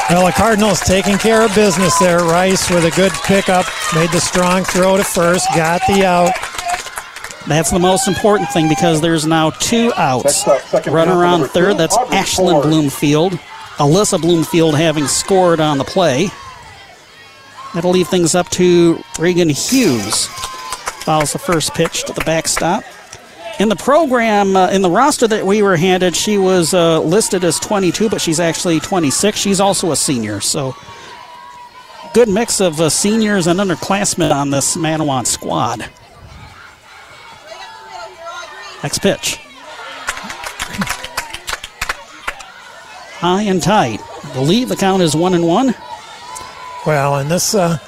Well, 0.09 0.25
the 0.25 0.31
Cardinals 0.31 0.79
taking 0.79 1.19
care 1.19 1.43
of 1.45 1.53
business 1.53 1.97
there. 1.99 2.19
Rice 2.19 2.67
with 2.71 2.83
a 2.83 2.91
good 2.91 3.11
pickup, 3.25 3.65
made 3.93 4.09
the 4.09 4.19
strong 4.19 4.63
throw 4.63 4.97
to 4.97 5.03
first, 5.03 5.47
got 5.55 5.81
the 5.87 6.03
out. 6.03 6.33
That's 7.47 7.69
the 7.69 7.77
most 7.77 8.07
important 8.07 8.49
thing 8.49 8.67
because 8.67 9.01
there's 9.01 9.27
now 9.27 9.51
two 9.51 9.93
outs. 9.95 10.25
Next 10.25 10.47
up, 10.47 10.61
second 10.61 10.93
Runner 10.93 11.11
baseman 11.11 11.41
on 11.41 11.47
third, 11.49 11.77
that's 11.77 11.95
Audrey 11.95 12.17
Ashlyn 12.17 12.61
Bloomfield. 12.63 13.33
Alyssa 13.77 14.19
Bloomfield 14.19 14.75
having 14.75 15.05
scored 15.05 15.59
on 15.59 15.77
the 15.77 15.83
play. 15.83 16.29
That'll 17.75 17.91
leave 17.91 18.07
things 18.07 18.33
up 18.33 18.49
to 18.51 19.03
Regan 19.19 19.49
Hughes. 19.49 20.27
Fouls 21.09 21.33
the 21.33 21.39
first 21.39 21.73
pitch 21.73 22.03
to 22.03 22.13
the 22.13 22.21
backstop. 22.23 22.83
In 23.59 23.67
the 23.67 23.75
program, 23.75 24.55
uh, 24.55 24.69
in 24.69 24.83
the 24.83 24.91
roster 24.91 25.27
that 25.27 25.43
we 25.43 25.63
were 25.63 25.75
handed, 25.75 26.15
she 26.15 26.37
was 26.37 26.75
uh, 26.75 27.01
listed 27.01 27.43
as 27.43 27.59
22, 27.59 28.09
but 28.09 28.21
she's 28.21 28.39
actually 28.39 28.79
26. 28.79 29.35
She's 29.35 29.59
also 29.59 29.91
a 29.91 29.95
senior, 29.95 30.39
so 30.39 30.75
good 32.13 32.29
mix 32.29 32.61
of 32.61 32.79
uh, 32.79 32.91
seniors 32.91 33.47
and 33.47 33.59
underclassmen 33.59 34.31
on 34.31 34.51
this 34.51 34.77
Mattawan 34.77 35.25
squad. 35.25 35.79
Next 38.83 38.99
pitch. 38.99 39.37
High 43.17 43.41
and 43.47 43.63
tight. 43.63 43.99
I 44.25 44.33
believe 44.35 44.69
the 44.69 44.75
count 44.75 45.01
is 45.01 45.15
one 45.15 45.33
and 45.33 45.47
one. 45.47 45.73
Well, 46.85 47.15
and 47.15 47.31
this 47.31 47.55
uh, 47.55 47.79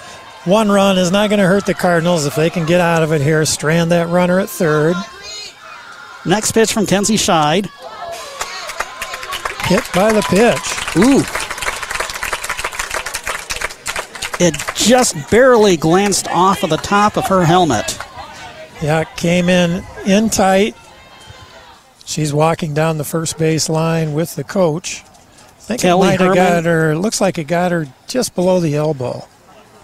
one 0.46 0.72
run 0.72 0.98
is 0.98 1.12
not 1.12 1.30
going 1.30 1.40
to 1.40 1.48
hurt 1.48 1.66
the 1.66 1.74
Cardinals 1.74 2.26
if 2.26 2.36
they 2.36 2.50
can 2.50 2.66
get 2.66 2.82
out 2.82 3.04
of 3.04 3.12
it 3.12 3.22
here. 3.22 3.46
Strand 3.46 3.92
that 3.92 4.10
runner 4.10 4.40
at 4.40 4.50
third. 4.50 4.96
Next 6.26 6.52
pitch 6.52 6.74
from 6.74 6.86
Kenzie 6.86 7.16
Scheid. 7.16 7.70
Hit 9.66 9.84
by 9.94 10.12
the 10.12 10.22
pitch. 10.24 10.98
Ooh. 10.98 11.24
It 14.44 14.56
just 14.76 15.30
barely 15.30 15.78
glanced 15.78 16.28
off 16.30 16.64
of 16.64 16.72
the 16.72 16.78
top 16.78 17.16
of 17.16 17.28
her 17.28 17.46
helmet. 17.46 17.98
Yeah, 18.82 19.04
came 19.04 19.50
in 19.50 19.84
in 20.06 20.32
tight. 20.32 20.76
She's 22.06 22.34
walking 22.34 22.74
down 22.74 22.98
the 22.98 23.04
first 23.04 23.38
base 23.38 23.70
line 23.70 24.14
with 24.14 24.36
the 24.36 24.44
coach. 24.44 25.04
I 25.04 25.62
think 25.62 25.82
Kelly 25.82 26.08
it 26.08 26.12
might 26.12 26.20
have 26.20 26.36
got 26.36 26.66
her. 26.66 26.96
Looks 26.98 27.22
like 27.22 27.38
it 27.38 27.44
got 27.46 27.72
her 27.72 27.88
just 28.08 28.34
below 28.34 28.60
the 28.60 28.76
elbow. 28.76 29.28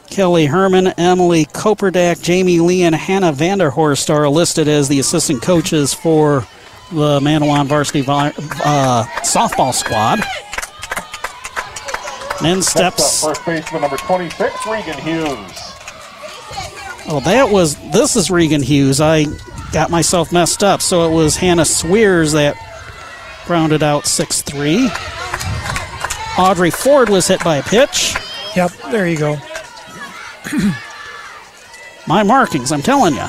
Kelly 0.10 0.46
Herman, 0.46 0.88
Emily 0.98 1.46
Koperdak, 1.46 2.22
Jamie 2.22 2.60
Lee, 2.60 2.84
and 2.84 2.96
Hannah 2.96 3.34
Vanderhorst 3.34 4.10
are 4.10 4.28
listed 4.30 4.68
as 4.68 4.88
the 4.88 5.00
assistant 5.00 5.42
coaches 5.42 5.94
for 5.94 6.46
the 6.92 7.20
Mattawan 7.20 7.66
varsity 7.68 8.02
vi- 8.02 8.34
uh, 8.64 9.04
softball 9.24 9.74
squad. 9.74 10.20
And 12.40 12.48
in 12.48 12.58
up, 12.60 12.64
steps. 12.64 13.24
first 13.24 13.46
baseman 13.46 13.82
number 13.82 13.98
26, 13.98 14.68
Regan 14.68 14.98
Hughes. 15.00 15.74
Oh, 17.10 17.22
that 17.26 17.50
was. 17.50 17.76
This 17.92 18.16
is 18.16 18.30
Regan 18.30 18.62
Hughes. 18.62 19.02
I 19.02 19.26
got 19.72 19.90
myself 19.90 20.32
messed 20.32 20.64
up. 20.64 20.82
So 20.82 21.10
it 21.10 21.16
was 21.16 21.36
Hannah 21.36 21.66
Swears 21.66 22.34
that 22.34 22.56
grounded 23.46 23.82
out 23.82 24.06
6 24.06 24.42
3. 24.44 24.90
Audrey 26.38 26.70
Ford 26.70 27.10
was 27.10 27.28
hit 27.28 27.44
by 27.44 27.58
a 27.58 27.64
pitch. 27.64 28.16
Yep, 28.56 28.72
there 28.92 29.08
you 29.08 29.18
go. 29.18 29.38
My 32.08 32.24
markings, 32.24 32.72
I'm 32.72 32.82
telling 32.82 33.14
you. 33.16 33.26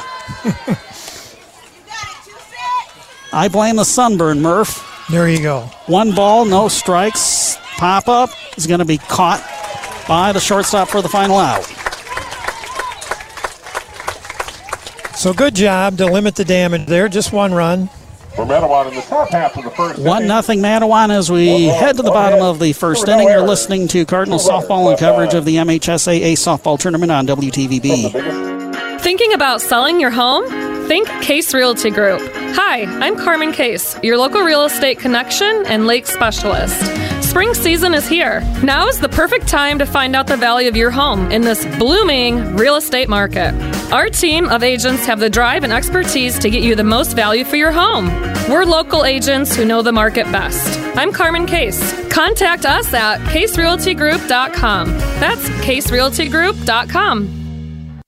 I 3.33 3.49
blame 3.51 3.77
the 3.77 3.85
sunburn, 3.85 4.41
Murph. 4.41 4.85
There 5.11 5.29
you 5.29 5.43
go. 5.43 5.63
One 5.87 6.15
ball, 6.15 6.45
no 6.45 6.69
strikes. 6.69 7.57
Pop 7.77 8.09
up 8.09 8.31
is 8.57 8.67
going 8.67 8.81
to 8.81 8.85
be 8.85 8.99
caught 8.99 9.41
by 10.09 10.33
the 10.33 10.41
shortstop 10.41 10.89
for 10.89 11.03
the 11.03 11.09
final 11.09 11.39
out. 11.39 11.65
So 15.17 15.33
good 15.33 15.55
job 15.55 15.99
to 15.99 16.07
limit 16.07 16.37
the 16.37 16.45
damage 16.45 16.87
there. 16.87 17.09
Just 17.09 17.33
one 17.33 17.53
run. 17.53 17.91
For 18.39 18.45
Mattawan 18.45 18.87
in 18.87 18.95
the 18.95 19.01
top 19.01 19.31
half 19.31 19.57
of 19.57 19.65
the 19.65 19.71
first 19.73 19.99
One 19.99 20.19
inning. 20.19 20.29
nothing 20.29 20.61
Mattawan 20.61 21.11
as 21.11 21.29
we 21.29 21.65
head 21.65 21.97
to 21.97 22.05
the 22.05 22.13
bottom 22.13 22.41
of 22.41 22.61
the 22.61 22.73
first 22.73 23.09
inning. 23.09 23.27
You're 23.27 23.43
listening 23.43 23.89
to 23.89 24.07
Cardinal 24.07 24.39
softball 24.39 24.91
and 24.91 24.97
coverage 24.97 25.35
of 25.35 25.45
the 25.45 25.57
MHSAA 25.57 26.35
softball 26.35 26.79
tournament 26.79 27.11
on 27.11 27.27
WTVB. 27.27 29.01
Thinking 29.01 29.33
about 29.33 29.61
selling 29.61 29.99
your 29.99 30.11
home? 30.11 30.47
Think 30.87 31.09
Case 31.21 31.53
Realty 31.53 31.91
Group. 31.91 32.21
Hi, 32.55 32.85
I'm 33.05 33.17
Carmen 33.17 33.51
Case, 33.51 33.99
your 34.05 34.17
local 34.17 34.43
real 34.43 34.65
estate 34.65 35.01
connection 35.01 35.65
and 35.67 35.89
lake 35.89 36.07
specialist. 36.07 36.81
Spring 37.29 37.53
season 37.53 37.93
is 37.93 38.09
here. 38.09 38.41
Now 38.65 38.89
is 38.89 38.99
the 39.01 39.09
perfect 39.11 39.49
time 39.49 39.79
to 39.81 39.85
find 39.85 40.17
out 40.17 40.27
the 40.27 40.37
value 40.39 40.67
of 40.67 40.77
your 40.77 40.91
home 40.91 41.31
in 41.31 41.43
this 41.43 41.63
blooming 41.77 42.57
real 42.57 42.77
estate 42.77 43.11
market. 43.11 43.53
Our 43.93 44.09
team 44.09 44.49
of 44.49 44.63
agents 44.63 45.05
have 45.05 45.21
the 45.21 45.29
drive 45.29 45.63
and 45.63 45.71
expertise 45.71 46.39
to 46.39 46.49
get 46.49 46.63
you 46.63 46.75
the 46.75 46.85
most 46.85 47.15
value 47.15 47.45
for 47.45 47.57
your 47.57 47.71
home. 47.71 48.07
We're 48.49 48.65
local 48.65 49.05
agents 49.05 49.55
who 49.55 49.67
know 49.67 49.83
the 49.83 49.93
market 49.93 50.25
best. 50.33 50.79
I'm 50.97 51.13
Carmen 51.13 51.45
Case. 51.45 51.79
Contact 52.09 52.65
us 52.65 52.95
at 52.95 53.21
caserealtygroup.com. 53.29 54.89
That's 55.21 55.49
caserealtygroup.com. 55.51 57.48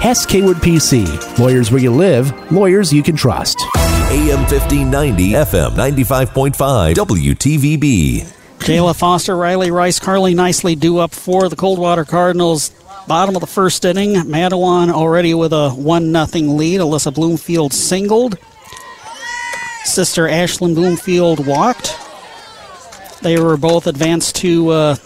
Hass 0.00 0.24
Kaywood 0.24 0.60
PC. 0.60 1.38
Lawyers 1.40 1.72
where 1.72 1.80
you 1.80 1.90
live, 1.90 2.52
lawyers 2.52 2.92
you 2.92 3.02
can 3.02 3.16
trust. 3.16 3.58
AM 4.10 4.38
1590, 4.46 5.32
FM 5.32 5.70
95.5, 5.72 6.94
WTVB. 6.94 8.32
Jayla 8.60 8.96
Foster, 8.96 9.36
Riley 9.36 9.72
Rice, 9.72 9.98
Carly 9.98 10.34
nicely 10.34 10.76
do 10.76 10.98
up 10.98 11.10
for 11.10 11.48
the 11.48 11.56
Coldwater 11.56 12.04
Cardinals. 12.04 12.70
Bottom 13.08 13.34
of 13.34 13.40
the 13.40 13.48
first 13.48 13.84
inning, 13.84 14.14
Mattawan 14.14 14.90
already 14.90 15.34
with 15.34 15.52
a 15.52 15.70
1 15.70 16.12
0 16.12 16.26
lead. 16.52 16.80
Alyssa 16.80 17.12
Bloomfield 17.12 17.72
singled. 17.72 18.38
Sister 19.82 20.28
Ashlyn 20.28 20.76
Bloomfield 20.76 21.44
walked. 21.44 21.98
They 23.22 23.40
were 23.40 23.56
both 23.56 23.88
advanced 23.88 24.36
to 24.36 24.68
uh, 24.70 24.96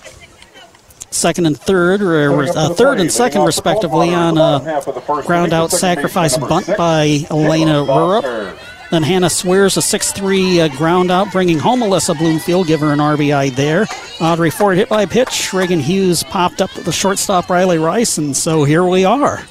second 1.14 1.46
and 1.46 1.58
third, 1.58 2.02
or 2.02 2.44
uh, 2.44 2.68
third 2.70 3.00
and 3.00 3.10
second, 3.10 3.42
respectively, 3.42 4.14
on 4.14 4.38
a 4.38 4.82
ground 5.26 5.52
out 5.52 5.70
sacrifice 5.70 6.36
bunt 6.36 6.66
by 6.76 7.24
Elena 7.30 7.84
Rurup. 7.84 8.58
Then 8.90 9.02
Hannah 9.02 9.30
Swears 9.30 9.78
a 9.78 9.82
6 9.82 10.12
3 10.12 10.60
uh, 10.60 10.68
ground 10.76 11.10
out, 11.10 11.32
bringing 11.32 11.58
home 11.58 11.80
Alyssa 11.80 12.16
Bloomfield, 12.18 12.66
give 12.66 12.80
her 12.80 12.92
an 12.92 12.98
RBI 12.98 13.56
there. 13.56 13.86
Audrey 14.20 14.50
Ford 14.50 14.76
hit 14.76 14.90
by 14.90 15.06
pitch. 15.06 15.54
Reagan 15.54 15.80
Hughes 15.80 16.22
popped 16.22 16.60
up 16.60 16.70
to 16.72 16.82
the 16.82 16.92
shortstop, 16.92 17.48
Riley 17.48 17.78
Rice, 17.78 18.18
and 18.18 18.36
so 18.36 18.64
here 18.64 18.84
we 18.84 19.06
are. 19.06 19.42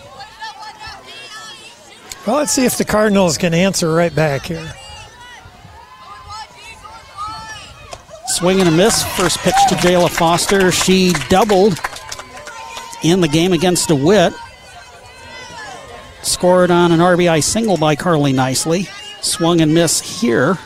Well, 2.27 2.35
let's 2.35 2.51
see 2.51 2.65
if 2.65 2.77
the 2.77 2.85
Cardinals 2.85 3.39
can 3.39 3.55
answer 3.55 3.91
right 3.91 4.13
back 4.13 4.43
here. 4.43 4.75
Swing 8.31 8.61
and 8.61 8.69
a 8.69 8.71
miss. 8.71 9.03
First 9.17 9.39
pitch 9.39 9.55
to 9.67 9.75
Jayla 9.75 10.09
Foster. 10.09 10.71
She 10.71 11.11
doubled 11.27 11.77
in 13.03 13.19
the 13.19 13.27
game 13.27 13.51
against 13.51 13.89
DeWitt. 13.89 14.33
Scored 16.23 16.71
on 16.71 16.93
an 16.93 16.99
RBI 16.99 17.43
single 17.43 17.75
by 17.75 17.97
Carly 17.97 18.31
Nicely. 18.31 18.87
Swung 19.21 19.59
and 19.59 19.73
miss 19.73 20.21
here. 20.21 20.57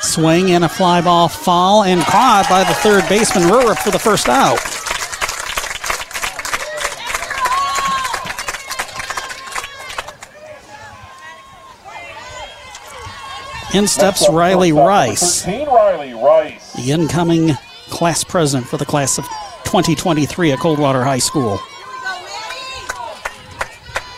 Swing 0.00 0.50
and 0.50 0.64
a 0.64 0.68
fly 0.68 1.00
ball 1.00 1.28
foul 1.28 1.84
and 1.84 2.00
caught 2.02 2.46
by 2.50 2.64
the 2.64 2.74
third 2.74 3.08
baseman 3.08 3.44
Rurup 3.44 3.78
for 3.78 3.92
the 3.92 4.00
first 4.00 4.28
out. 4.28 4.58
In 13.74 13.86
steps 13.86 14.26
Riley 14.30 14.72
Rice, 14.72 15.46
Riley 15.46 16.14
Rice. 16.14 16.72
the 16.72 16.90
incoming 16.90 17.52
class 17.90 18.24
president 18.24 18.66
for 18.66 18.78
the 18.78 18.86
class 18.86 19.18
of 19.18 19.24
2023 19.64 20.52
at 20.52 20.58
Coldwater 20.58 21.04
High 21.04 21.18
School. 21.18 21.58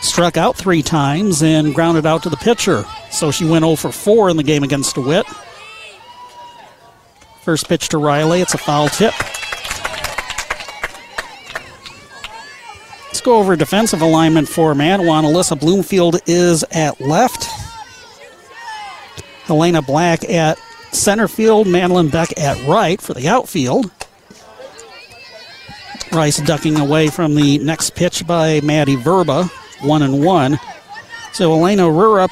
Struck 0.01 0.37
out 0.37 0.55
three 0.55 0.81
times 0.81 1.43
and 1.43 1.75
grounded 1.75 2.05
out 2.05 2.23
to 2.23 2.29
the 2.29 2.37
pitcher. 2.37 2.85
So 3.11 3.29
she 3.29 3.43
went 3.43 3.63
0 3.63 3.75
for 3.75 3.91
4 3.91 4.29
in 4.29 4.37
the 4.37 4.43
game 4.43 4.63
against 4.63 4.95
DeWitt. 4.95 5.25
First 7.41 7.67
pitch 7.67 7.89
to 7.89 7.97
Riley, 7.97 8.39
it's 8.39 8.53
a 8.53 8.57
foul 8.57 8.87
tip. 8.87 9.13
Let's 13.07 13.19
go 13.21 13.37
over 13.37 13.57
defensive 13.57 14.01
alignment 14.01 14.47
for 14.47 14.73
Mattawan. 14.73 15.23
Alyssa 15.23 15.59
Bloomfield 15.59 16.21
is 16.25 16.63
at 16.71 17.01
left. 17.01 17.50
Helena 19.51 19.81
Black 19.81 20.23
at 20.29 20.57
center 20.93 21.27
field. 21.27 21.67
Madeline 21.67 22.07
Beck 22.07 22.39
at 22.39 22.65
right 22.65 23.01
for 23.01 23.13
the 23.13 23.27
outfield. 23.27 23.91
Rice 26.13 26.37
ducking 26.37 26.79
away 26.79 27.09
from 27.09 27.35
the 27.35 27.57
next 27.59 27.93
pitch 27.95 28.25
by 28.25 28.61
Maddie 28.61 28.95
Verba, 28.95 29.45
one 29.81 30.03
and 30.03 30.23
one. 30.23 30.57
So 31.33 31.51
Elena 31.51 31.83
Rurup 31.83 32.31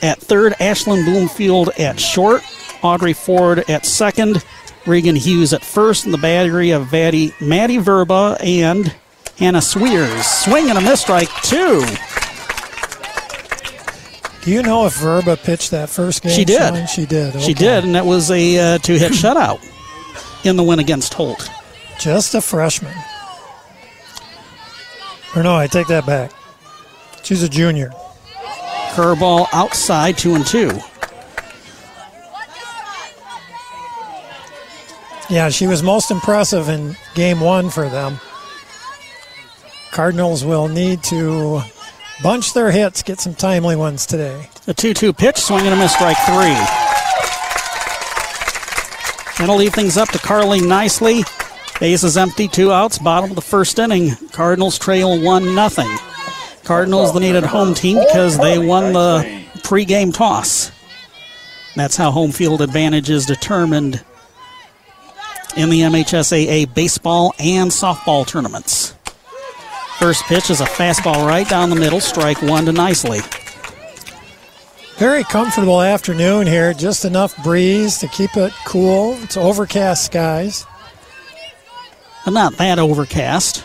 at 0.00 0.20
third, 0.20 0.52
Ashlyn 0.54 1.04
Bloomfield 1.04 1.70
at 1.70 1.98
short, 1.98 2.42
Audrey 2.82 3.12
Ford 3.12 3.68
at 3.68 3.84
second, 3.84 4.44
Regan 4.86 5.16
Hughes 5.16 5.52
at 5.52 5.64
first, 5.64 6.04
and 6.04 6.14
the 6.14 6.18
battery 6.18 6.70
of 6.70 6.92
Maddie, 6.92 7.34
Maddie 7.40 7.78
Verba 7.78 8.36
and 8.40 8.94
Hannah 9.38 9.62
Swears. 9.62 10.24
Swing 10.24 10.70
and 10.70 10.78
a 10.78 10.80
miss 10.80 11.00
strike 11.00 11.30
two. 11.42 11.84
Do 14.42 14.50
you 14.50 14.62
know 14.62 14.86
if 14.86 14.94
Verba 14.96 15.36
pitched 15.36 15.70
that 15.70 15.88
first 15.88 16.22
game? 16.22 16.32
She 16.32 16.44
did. 16.44 16.74
Sean? 16.74 16.86
She 16.88 17.06
did. 17.06 17.40
She 17.40 17.54
did, 17.54 17.84
and 17.84 17.94
that 17.94 18.04
was 18.04 18.30
a 18.30 18.74
uh, 18.74 18.78
two 18.78 18.94
hit 18.94 19.12
shutout 19.12 19.60
in 20.44 20.56
the 20.56 20.64
win 20.64 20.80
against 20.80 21.14
Holt. 21.14 21.48
Just 22.00 22.34
a 22.34 22.40
freshman. 22.40 22.94
Or 25.36 25.44
no, 25.44 25.56
I 25.56 25.68
take 25.68 25.86
that 25.86 26.04
back. 26.06 26.32
She's 27.22 27.44
a 27.44 27.48
junior. 27.48 27.90
Curveball 28.94 29.46
outside, 29.52 30.18
two 30.18 30.34
and 30.34 30.44
two. 30.44 30.72
Yeah, 35.30 35.48
she 35.48 35.66
was 35.68 35.82
most 35.82 36.10
impressive 36.10 36.68
in 36.68 36.96
game 37.14 37.40
one 37.40 37.70
for 37.70 37.88
them. 37.88 38.18
Cardinals 39.92 40.44
will 40.44 40.68
need 40.68 41.02
to 41.04 41.62
bunch 42.22 42.54
their 42.54 42.70
hits, 42.70 43.02
get 43.02 43.20
some 43.20 43.34
timely 43.34 43.76
ones 43.76 44.06
today. 44.06 44.48
The 44.64 44.74
2 44.74 44.94
2 44.94 45.12
pitch, 45.12 45.38
swing 45.38 45.66
and 45.66 45.74
a 45.74 45.76
miss, 45.76 45.94
strike 45.94 46.16
three. 46.26 46.56
That'll 49.38 49.56
leave 49.56 49.74
things 49.74 49.96
up 49.96 50.08
to 50.10 50.18
Carly 50.18 50.60
nicely. 50.60 51.22
Base 51.80 52.04
is 52.04 52.16
empty, 52.16 52.46
two 52.46 52.70
outs, 52.70 52.98
bottom 52.98 53.30
of 53.30 53.36
the 53.36 53.42
first 53.42 53.78
inning. 53.78 54.14
Cardinals 54.30 54.78
trail 54.78 55.20
1 55.20 55.54
nothing. 55.54 55.90
Cardinals, 56.64 57.12
the 57.12 57.18
needed 57.18 57.42
home 57.42 57.74
team 57.74 57.98
because 57.98 58.38
they 58.38 58.56
won 58.58 58.92
the 58.92 59.42
pregame 59.58 60.14
toss. 60.14 60.70
That's 61.74 61.96
how 61.96 62.12
home 62.12 62.30
field 62.30 62.62
advantage 62.62 63.10
is 63.10 63.26
determined 63.26 64.04
in 65.56 65.70
the 65.70 65.80
MHSAA 65.80 66.72
baseball 66.72 67.34
and 67.38 67.70
softball 67.70 68.26
tournaments. 68.26 68.94
First 70.02 70.24
pitch 70.24 70.50
is 70.50 70.60
a 70.60 70.64
fastball 70.64 71.24
right 71.28 71.48
down 71.48 71.70
the 71.70 71.76
middle, 71.76 72.00
strike 72.00 72.42
one 72.42 72.64
to 72.66 72.72
nicely. 72.72 73.20
Very 74.96 75.22
comfortable 75.22 75.80
afternoon 75.80 76.48
here, 76.48 76.74
just 76.74 77.04
enough 77.04 77.40
breeze 77.44 77.98
to 77.98 78.08
keep 78.08 78.36
it 78.36 78.52
cool. 78.66 79.16
It's 79.22 79.36
overcast 79.36 80.04
skies. 80.04 80.66
But 82.24 82.32
not 82.32 82.56
that 82.56 82.80
overcast. 82.80 83.64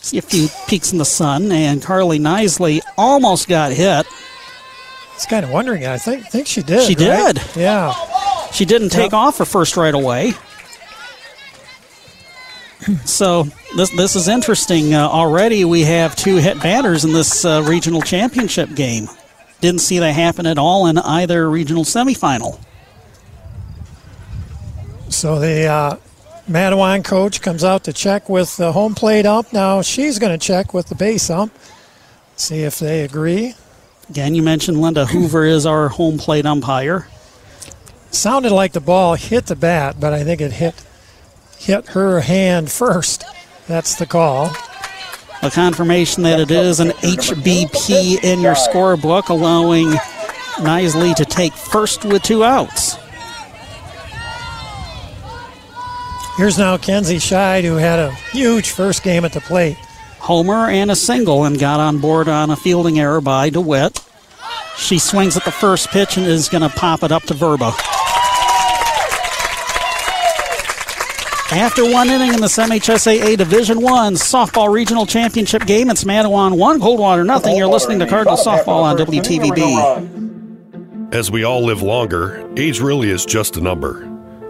See 0.00 0.16
a 0.16 0.22
few 0.22 0.48
peaks 0.68 0.90
in 0.90 0.96
the 0.96 1.04
sun, 1.04 1.52
and 1.52 1.82
Carly 1.82 2.18
Nisley 2.18 2.80
almost 2.96 3.46
got 3.46 3.72
hit. 3.72 4.06
I 4.06 5.14
was 5.16 5.26
kind 5.26 5.44
of 5.44 5.50
wondering. 5.50 5.84
I 5.84 5.98
think 5.98 6.24
think 6.28 6.46
she 6.46 6.62
did. 6.62 6.84
She 6.84 6.94
right? 7.06 7.34
did. 7.34 7.42
Yeah. 7.54 7.92
She 8.52 8.64
didn't 8.64 8.88
take 8.88 9.12
Yep. 9.12 9.12
off 9.12 9.36
her 9.36 9.44
first 9.44 9.76
right 9.76 9.94
away. 9.94 10.32
So 13.04 13.44
this 13.76 13.90
this 13.90 14.16
is 14.16 14.28
interesting. 14.28 14.94
Uh, 14.94 15.08
already 15.08 15.64
we 15.64 15.82
have 15.82 16.16
two 16.16 16.36
hit 16.36 16.60
batters 16.60 17.04
in 17.04 17.12
this 17.12 17.44
uh, 17.44 17.62
regional 17.66 18.00
championship 18.02 18.74
game. 18.74 19.08
Didn't 19.60 19.80
see 19.80 19.98
that 19.98 20.12
happen 20.12 20.46
at 20.46 20.58
all 20.58 20.86
in 20.86 20.98
either 20.98 21.50
regional 21.50 21.84
semifinal. 21.84 22.60
So 25.10 25.38
the 25.38 25.66
uh, 25.66 25.96
Mattawan 26.48 27.04
coach 27.04 27.42
comes 27.42 27.64
out 27.64 27.84
to 27.84 27.92
check 27.92 28.28
with 28.28 28.56
the 28.56 28.72
home 28.72 28.94
plate 28.94 29.26
ump. 29.26 29.52
Now 29.52 29.82
she's 29.82 30.18
going 30.18 30.38
to 30.38 30.44
check 30.44 30.72
with 30.72 30.88
the 30.88 30.94
base 30.94 31.28
ump, 31.28 31.52
see 32.36 32.62
if 32.62 32.78
they 32.78 33.04
agree. 33.04 33.54
Again, 34.08 34.34
you 34.34 34.42
mentioned 34.42 34.80
Linda 34.80 35.04
Hoover 35.06 35.44
is 35.44 35.66
our 35.66 35.88
home 35.88 36.16
plate 36.16 36.46
umpire. 36.46 37.06
Sounded 38.10 38.52
like 38.52 38.72
the 38.72 38.80
ball 38.80 39.14
hit 39.16 39.46
the 39.46 39.56
bat, 39.56 39.96
but 40.00 40.14
I 40.14 40.24
think 40.24 40.40
it 40.40 40.52
hit 40.52 40.74
hit 41.58 41.88
her 41.88 42.20
hand 42.20 42.70
first. 42.70 43.24
That's 43.66 43.96
the 43.96 44.06
call. 44.06 44.50
A 45.42 45.50
confirmation 45.50 46.22
that 46.24 46.40
it 46.40 46.50
is 46.50 46.80
an 46.80 46.88
HBP 46.88 48.24
in 48.24 48.40
your 48.40 48.54
scorebook, 48.54 49.28
allowing 49.28 49.88
Nisley 50.56 51.14
to 51.14 51.24
take 51.24 51.52
first 51.52 52.04
with 52.04 52.22
two 52.22 52.42
outs. 52.42 52.96
Here's 56.36 56.58
now 56.58 56.76
Kenzie 56.76 57.16
Scheid, 57.16 57.64
who 57.64 57.76
had 57.76 57.98
a 57.98 58.12
huge 58.32 58.70
first 58.70 59.02
game 59.02 59.24
at 59.24 59.32
the 59.32 59.40
plate. 59.40 59.76
Homer 60.20 60.68
and 60.68 60.90
a 60.90 60.96
single 60.96 61.44
and 61.44 61.58
got 61.58 61.80
on 61.80 61.98
board 61.98 62.28
on 62.28 62.50
a 62.50 62.56
fielding 62.56 62.98
error 62.98 63.20
by 63.20 63.50
DeWitt. 63.50 64.04
She 64.76 64.98
swings 64.98 65.36
at 65.36 65.44
the 65.44 65.50
first 65.50 65.88
pitch 65.88 66.16
and 66.16 66.26
is 66.26 66.48
going 66.48 66.62
to 66.62 66.68
pop 66.68 67.02
it 67.02 67.10
up 67.10 67.24
to 67.24 67.34
Verba. 67.34 67.72
After 71.50 71.90
one 71.90 72.10
inning 72.10 72.34
in 72.34 72.42
the 72.42 72.46
MHSAA 72.46 73.38
Division 73.38 73.80
One 73.80 74.12
softball 74.14 74.70
regional 74.70 75.06
championship 75.06 75.64
game, 75.64 75.88
it's 75.88 76.04
Mattawan 76.04 76.58
one, 76.58 76.78
Coldwater 76.78 77.24
nothing. 77.24 77.56
You're 77.56 77.68
listening 77.68 77.98
to 78.00 78.06
Cardinal 78.06 78.36
softball 78.36 78.82
on 78.82 78.98
WTVB. 78.98 81.14
As 81.14 81.30
we 81.30 81.44
all 81.44 81.64
live 81.64 81.80
longer, 81.80 82.46
age 82.58 82.80
really 82.80 83.08
is 83.08 83.24
just 83.24 83.56
a 83.56 83.62
number. 83.62 84.04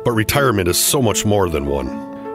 But 0.05 0.11
retirement 0.11 0.67
is 0.67 0.77
so 0.77 1.01
much 1.01 1.25
more 1.25 1.49
than 1.49 1.67
one. 1.67 1.87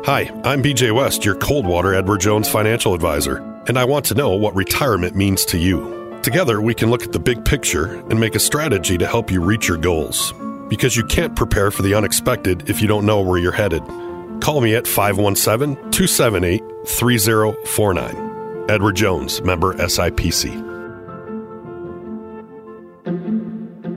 Hi, 0.06 0.32
I'm 0.46 0.64
BJ 0.64 0.96
West, 0.96 1.26
your 1.26 1.36
Coldwater 1.36 1.94
Edward 1.94 2.22
Jones 2.22 2.48
financial 2.48 2.94
advisor, 2.94 3.40
and 3.68 3.78
I 3.78 3.84
want 3.84 4.06
to 4.06 4.16
know 4.16 4.30
what 4.30 4.56
retirement 4.56 5.14
means 5.14 5.44
to 5.46 5.58
you. 5.58 6.18
Together, 6.24 6.62
we 6.62 6.74
can 6.74 6.90
look 6.90 7.04
at 7.04 7.12
the 7.12 7.20
big 7.20 7.44
picture 7.44 7.96
and 8.10 8.18
make 8.18 8.36
a 8.36 8.40
strategy 8.40 8.98
to 8.98 9.08
help 9.08 9.30
you 9.30 9.42
reach 9.42 9.68
your 9.68 9.76
goals. 9.76 10.34
Because 10.70 10.96
you 10.96 11.04
can't 11.04 11.36
prepare 11.36 11.70
for 11.70 11.82
the 11.82 11.94
unexpected 11.94 12.70
if 12.70 12.82
you 12.82 12.88
don't 12.88 13.06
know 13.06 13.20
where 13.20 13.38
you're 13.38 13.52
headed. 13.52 13.84
Call 14.44 14.60
me 14.60 14.76
at 14.76 14.86
517 14.86 15.76
278 15.92 16.62
3049. 16.86 18.66
Edward 18.70 18.96
Jones, 18.98 19.42
member 19.42 19.74
SIPC. 19.76 20.52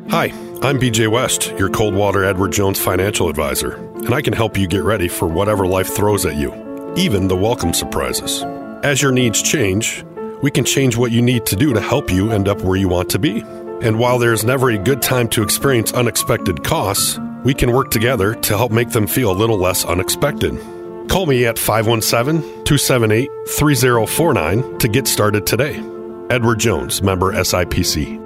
Hi, 0.08 0.26
I'm 0.62 0.78
BJ 0.78 1.10
West, 1.10 1.50
your 1.58 1.68
Coldwater 1.68 2.22
Edward 2.24 2.52
Jones 2.52 2.78
financial 2.78 3.28
advisor, 3.28 3.72
and 3.96 4.14
I 4.14 4.22
can 4.22 4.32
help 4.32 4.56
you 4.56 4.68
get 4.68 4.84
ready 4.84 5.08
for 5.08 5.26
whatever 5.26 5.66
life 5.66 5.88
throws 5.88 6.24
at 6.24 6.36
you, 6.36 6.54
even 6.96 7.26
the 7.26 7.34
welcome 7.34 7.74
surprises. 7.74 8.44
As 8.84 9.02
your 9.02 9.10
needs 9.10 9.42
change, 9.42 10.04
we 10.42 10.52
can 10.52 10.64
change 10.64 10.96
what 10.96 11.10
you 11.10 11.22
need 11.22 11.44
to 11.46 11.56
do 11.56 11.74
to 11.74 11.80
help 11.80 12.08
you 12.08 12.30
end 12.30 12.46
up 12.46 12.60
where 12.60 12.76
you 12.76 12.88
want 12.88 13.10
to 13.10 13.18
be. 13.18 13.42
And 13.82 13.98
while 13.98 14.18
there's 14.18 14.44
never 14.44 14.70
a 14.70 14.78
good 14.78 15.02
time 15.02 15.28
to 15.28 15.42
experience 15.42 15.92
unexpected 15.92 16.64
costs, 16.64 17.18
we 17.44 17.52
can 17.54 17.72
work 17.72 17.90
together 17.90 18.34
to 18.34 18.56
help 18.56 18.72
make 18.72 18.90
them 18.90 19.06
feel 19.06 19.30
a 19.30 19.36
little 19.36 19.58
less 19.58 19.84
unexpected. 19.84 20.58
Call 21.08 21.26
me 21.26 21.46
at 21.46 21.58
517 21.58 22.64
278 22.64 23.30
3049 23.48 24.78
to 24.78 24.88
get 24.88 25.06
started 25.06 25.46
today. 25.46 25.76
Edward 26.30 26.58
Jones, 26.58 27.02
member 27.02 27.32
SIPC. 27.32 28.22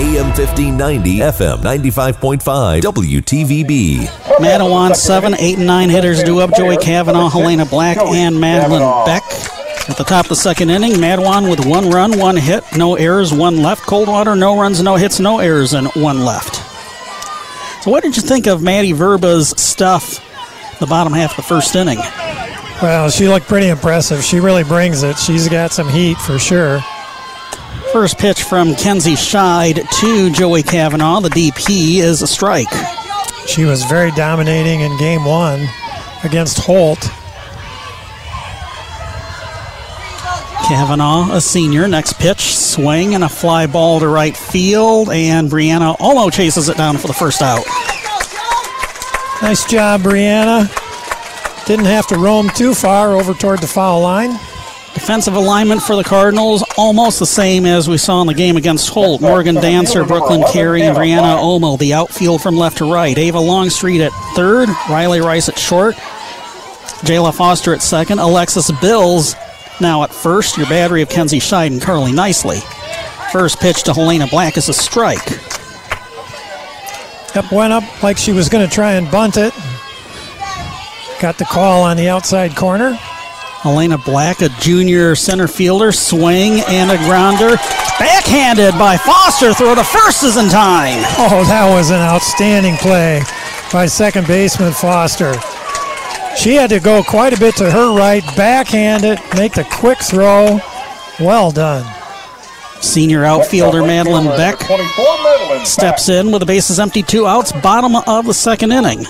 AM 0.00 0.26
1590, 0.28 1.18
FM 1.18 1.58
95.5, 1.58 2.80
WTVB. 2.80 3.96
Mattawan 4.38 4.94
seven, 4.96 5.34
eight, 5.38 5.58
and 5.58 5.66
nine 5.66 5.90
hitters 5.90 6.22
do 6.22 6.40
up. 6.40 6.54
Joey 6.56 6.76
Kavanaugh, 6.78 7.28
Helena 7.28 7.66
Black, 7.66 7.98
and 7.98 8.40
Madeline 8.40 9.04
Beck. 9.06 9.22
At 9.90 9.96
the 9.96 10.04
top 10.04 10.26
of 10.26 10.28
the 10.28 10.36
second 10.36 10.70
inning, 10.70 10.92
Mattawan 10.92 11.50
with 11.50 11.66
one 11.66 11.90
run, 11.90 12.16
one 12.16 12.36
hit, 12.36 12.62
no 12.76 12.94
errors, 12.94 13.34
one 13.34 13.60
left. 13.60 13.82
Coldwater, 13.82 14.36
no 14.36 14.56
runs, 14.56 14.80
no 14.80 14.94
hits, 14.94 15.18
no 15.18 15.40
errors, 15.40 15.72
and 15.72 15.88
one 15.94 16.24
left. 16.24 16.54
So, 17.82 17.90
what 17.90 18.04
did 18.04 18.16
you 18.16 18.22
think 18.22 18.46
of 18.46 18.62
Maddie 18.62 18.92
Verba's 18.92 19.48
stuff 19.60 20.20
the 20.78 20.86
bottom 20.86 21.12
half 21.12 21.32
of 21.32 21.36
the 21.38 21.42
first 21.42 21.74
inning? 21.74 21.98
Well, 22.80 23.10
she 23.10 23.26
looked 23.26 23.48
pretty 23.48 23.66
impressive. 23.66 24.22
She 24.22 24.38
really 24.38 24.62
brings 24.62 25.02
it. 25.02 25.18
She's 25.18 25.48
got 25.48 25.72
some 25.72 25.88
heat 25.88 26.18
for 26.18 26.38
sure. 26.38 26.80
First 27.92 28.16
pitch 28.16 28.44
from 28.44 28.76
Kenzie 28.76 29.14
Scheid 29.14 29.84
to 30.00 30.30
Joey 30.30 30.62
Kavanaugh. 30.62 31.18
The 31.18 31.30
DP 31.30 31.96
is 31.96 32.22
a 32.22 32.28
strike. 32.28 32.72
She 33.48 33.64
was 33.64 33.82
very 33.84 34.12
dominating 34.12 34.82
in 34.82 34.96
game 34.98 35.24
one 35.24 35.66
against 36.22 36.58
Holt. 36.58 37.10
Kavanaugh, 40.70 41.32
a 41.32 41.40
senior. 41.40 41.88
Next 41.88 42.12
pitch, 42.20 42.56
swing 42.56 43.16
and 43.16 43.24
a 43.24 43.28
fly 43.28 43.66
ball 43.66 43.98
to 43.98 44.06
right 44.06 44.36
field, 44.36 45.10
and 45.10 45.50
Brianna 45.50 45.98
Olmo 45.98 46.32
chases 46.32 46.68
it 46.68 46.76
down 46.76 46.96
for 46.96 47.08
the 47.08 47.12
first 47.12 47.42
out. 47.42 47.64
Nice 49.42 49.64
job, 49.68 50.02
Brianna. 50.02 50.68
Didn't 51.66 51.86
have 51.86 52.06
to 52.06 52.18
roam 52.18 52.50
too 52.50 52.72
far 52.72 53.16
over 53.16 53.34
toward 53.34 53.58
the 53.58 53.66
foul 53.66 54.02
line. 54.02 54.30
Defensive 54.94 55.34
alignment 55.34 55.82
for 55.82 55.96
the 55.96 56.04
Cardinals, 56.04 56.62
almost 56.78 57.18
the 57.18 57.26
same 57.26 57.66
as 57.66 57.88
we 57.88 57.98
saw 57.98 58.20
in 58.20 58.28
the 58.28 58.34
game 58.34 58.56
against 58.56 58.90
Holt. 58.90 59.20
Morgan 59.20 59.56
Dancer, 59.56 60.04
Brooklyn 60.04 60.44
Carey, 60.52 60.82
and 60.82 60.96
Brianna 60.96 61.36
Olmo. 61.36 61.80
The 61.80 61.94
outfield 61.94 62.42
from 62.42 62.56
left 62.56 62.78
to 62.78 62.84
right. 62.84 63.18
Ava 63.18 63.40
Longstreet 63.40 64.02
at 64.02 64.12
third, 64.36 64.68
Riley 64.88 65.20
Rice 65.20 65.48
at 65.48 65.58
short, 65.58 65.96
Jayla 67.02 67.34
Foster 67.34 67.74
at 67.74 67.82
second, 67.82 68.20
Alexis 68.20 68.70
Bills 68.80 69.34
now 69.80 70.02
at 70.02 70.12
first. 70.12 70.56
Your 70.56 70.66
battery 70.66 71.02
of 71.02 71.08
Kenzie 71.08 71.38
Scheid 71.38 71.68
and 71.68 71.80
Carly 71.80 72.12
Nicely. 72.12 72.60
First 73.32 73.60
pitch 73.60 73.82
to 73.84 73.94
Helena 73.94 74.26
Black 74.26 74.56
is 74.56 74.68
a 74.68 74.72
strike. 74.72 75.30
Yep, 77.34 77.52
went 77.52 77.72
up 77.72 78.02
like 78.02 78.18
she 78.18 78.32
was 78.32 78.48
going 78.48 78.68
to 78.68 78.74
try 78.74 78.92
and 78.92 79.10
bunt 79.10 79.36
it. 79.36 79.54
Got 81.20 81.38
the 81.38 81.44
call 81.44 81.82
on 81.82 81.96
the 81.96 82.08
outside 82.08 82.56
corner. 82.56 82.98
Elena 83.64 83.98
Black, 83.98 84.40
a 84.40 84.48
junior 84.60 85.14
center 85.14 85.46
fielder, 85.46 85.92
swing 85.92 86.60
and 86.66 86.90
a 86.90 86.96
grounder. 87.04 87.56
Backhanded 87.98 88.72
by 88.78 88.96
Foster. 88.96 89.52
Throw 89.52 89.74
to 89.74 89.84
first 89.84 90.24
is 90.24 90.38
in 90.38 90.48
time. 90.48 91.04
Oh, 91.18 91.44
that 91.46 91.70
was 91.70 91.90
an 91.90 92.00
outstanding 92.00 92.76
play 92.76 93.22
by 93.70 93.86
second 93.86 94.26
baseman 94.26 94.72
Foster. 94.72 95.34
She 96.36 96.54
had 96.54 96.70
to 96.70 96.80
go 96.80 97.02
quite 97.02 97.32
a 97.32 97.38
bit 97.38 97.56
to 97.56 97.70
her 97.70 97.96
right, 97.96 98.24
backhand 98.36 99.04
it, 99.04 99.20
make 99.36 99.52
the 99.54 99.64
quick 99.64 99.98
throw. 99.98 100.60
Well 101.18 101.50
done. 101.50 101.84
Senior 102.80 103.24
outfielder 103.24 103.82
Madeline 103.82 104.24
Beck 104.24 104.58
steps 105.66 106.08
in 106.08 106.30
with 106.32 106.40
the 106.40 106.46
bases 106.46 106.80
empty, 106.80 107.02
two 107.02 107.26
outs, 107.26 107.52
bottom 107.52 107.94
of 107.94 108.24
the 108.24 108.32
second 108.32 108.72
inning. 108.72 109.04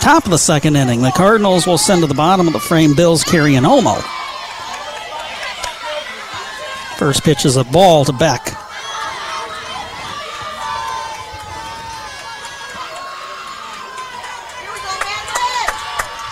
Top 0.00 0.24
of 0.24 0.30
the 0.30 0.38
second 0.38 0.76
inning, 0.76 1.02
the 1.02 1.10
Cardinals 1.10 1.66
will 1.66 1.76
send 1.76 2.00
to 2.00 2.06
the 2.06 2.14
bottom 2.14 2.46
of 2.46 2.54
the 2.54 2.58
frame 2.58 2.94
Bills 2.94 3.22
Carey 3.22 3.56
and 3.56 3.66
Olmo. 3.66 4.00
First 6.96 7.22
pitch 7.22 7.44
is 7.44 7.56
a 7.56 7.64
ball 7.64 8.06
to 8.06 8.12
Beck. 8.12 8.49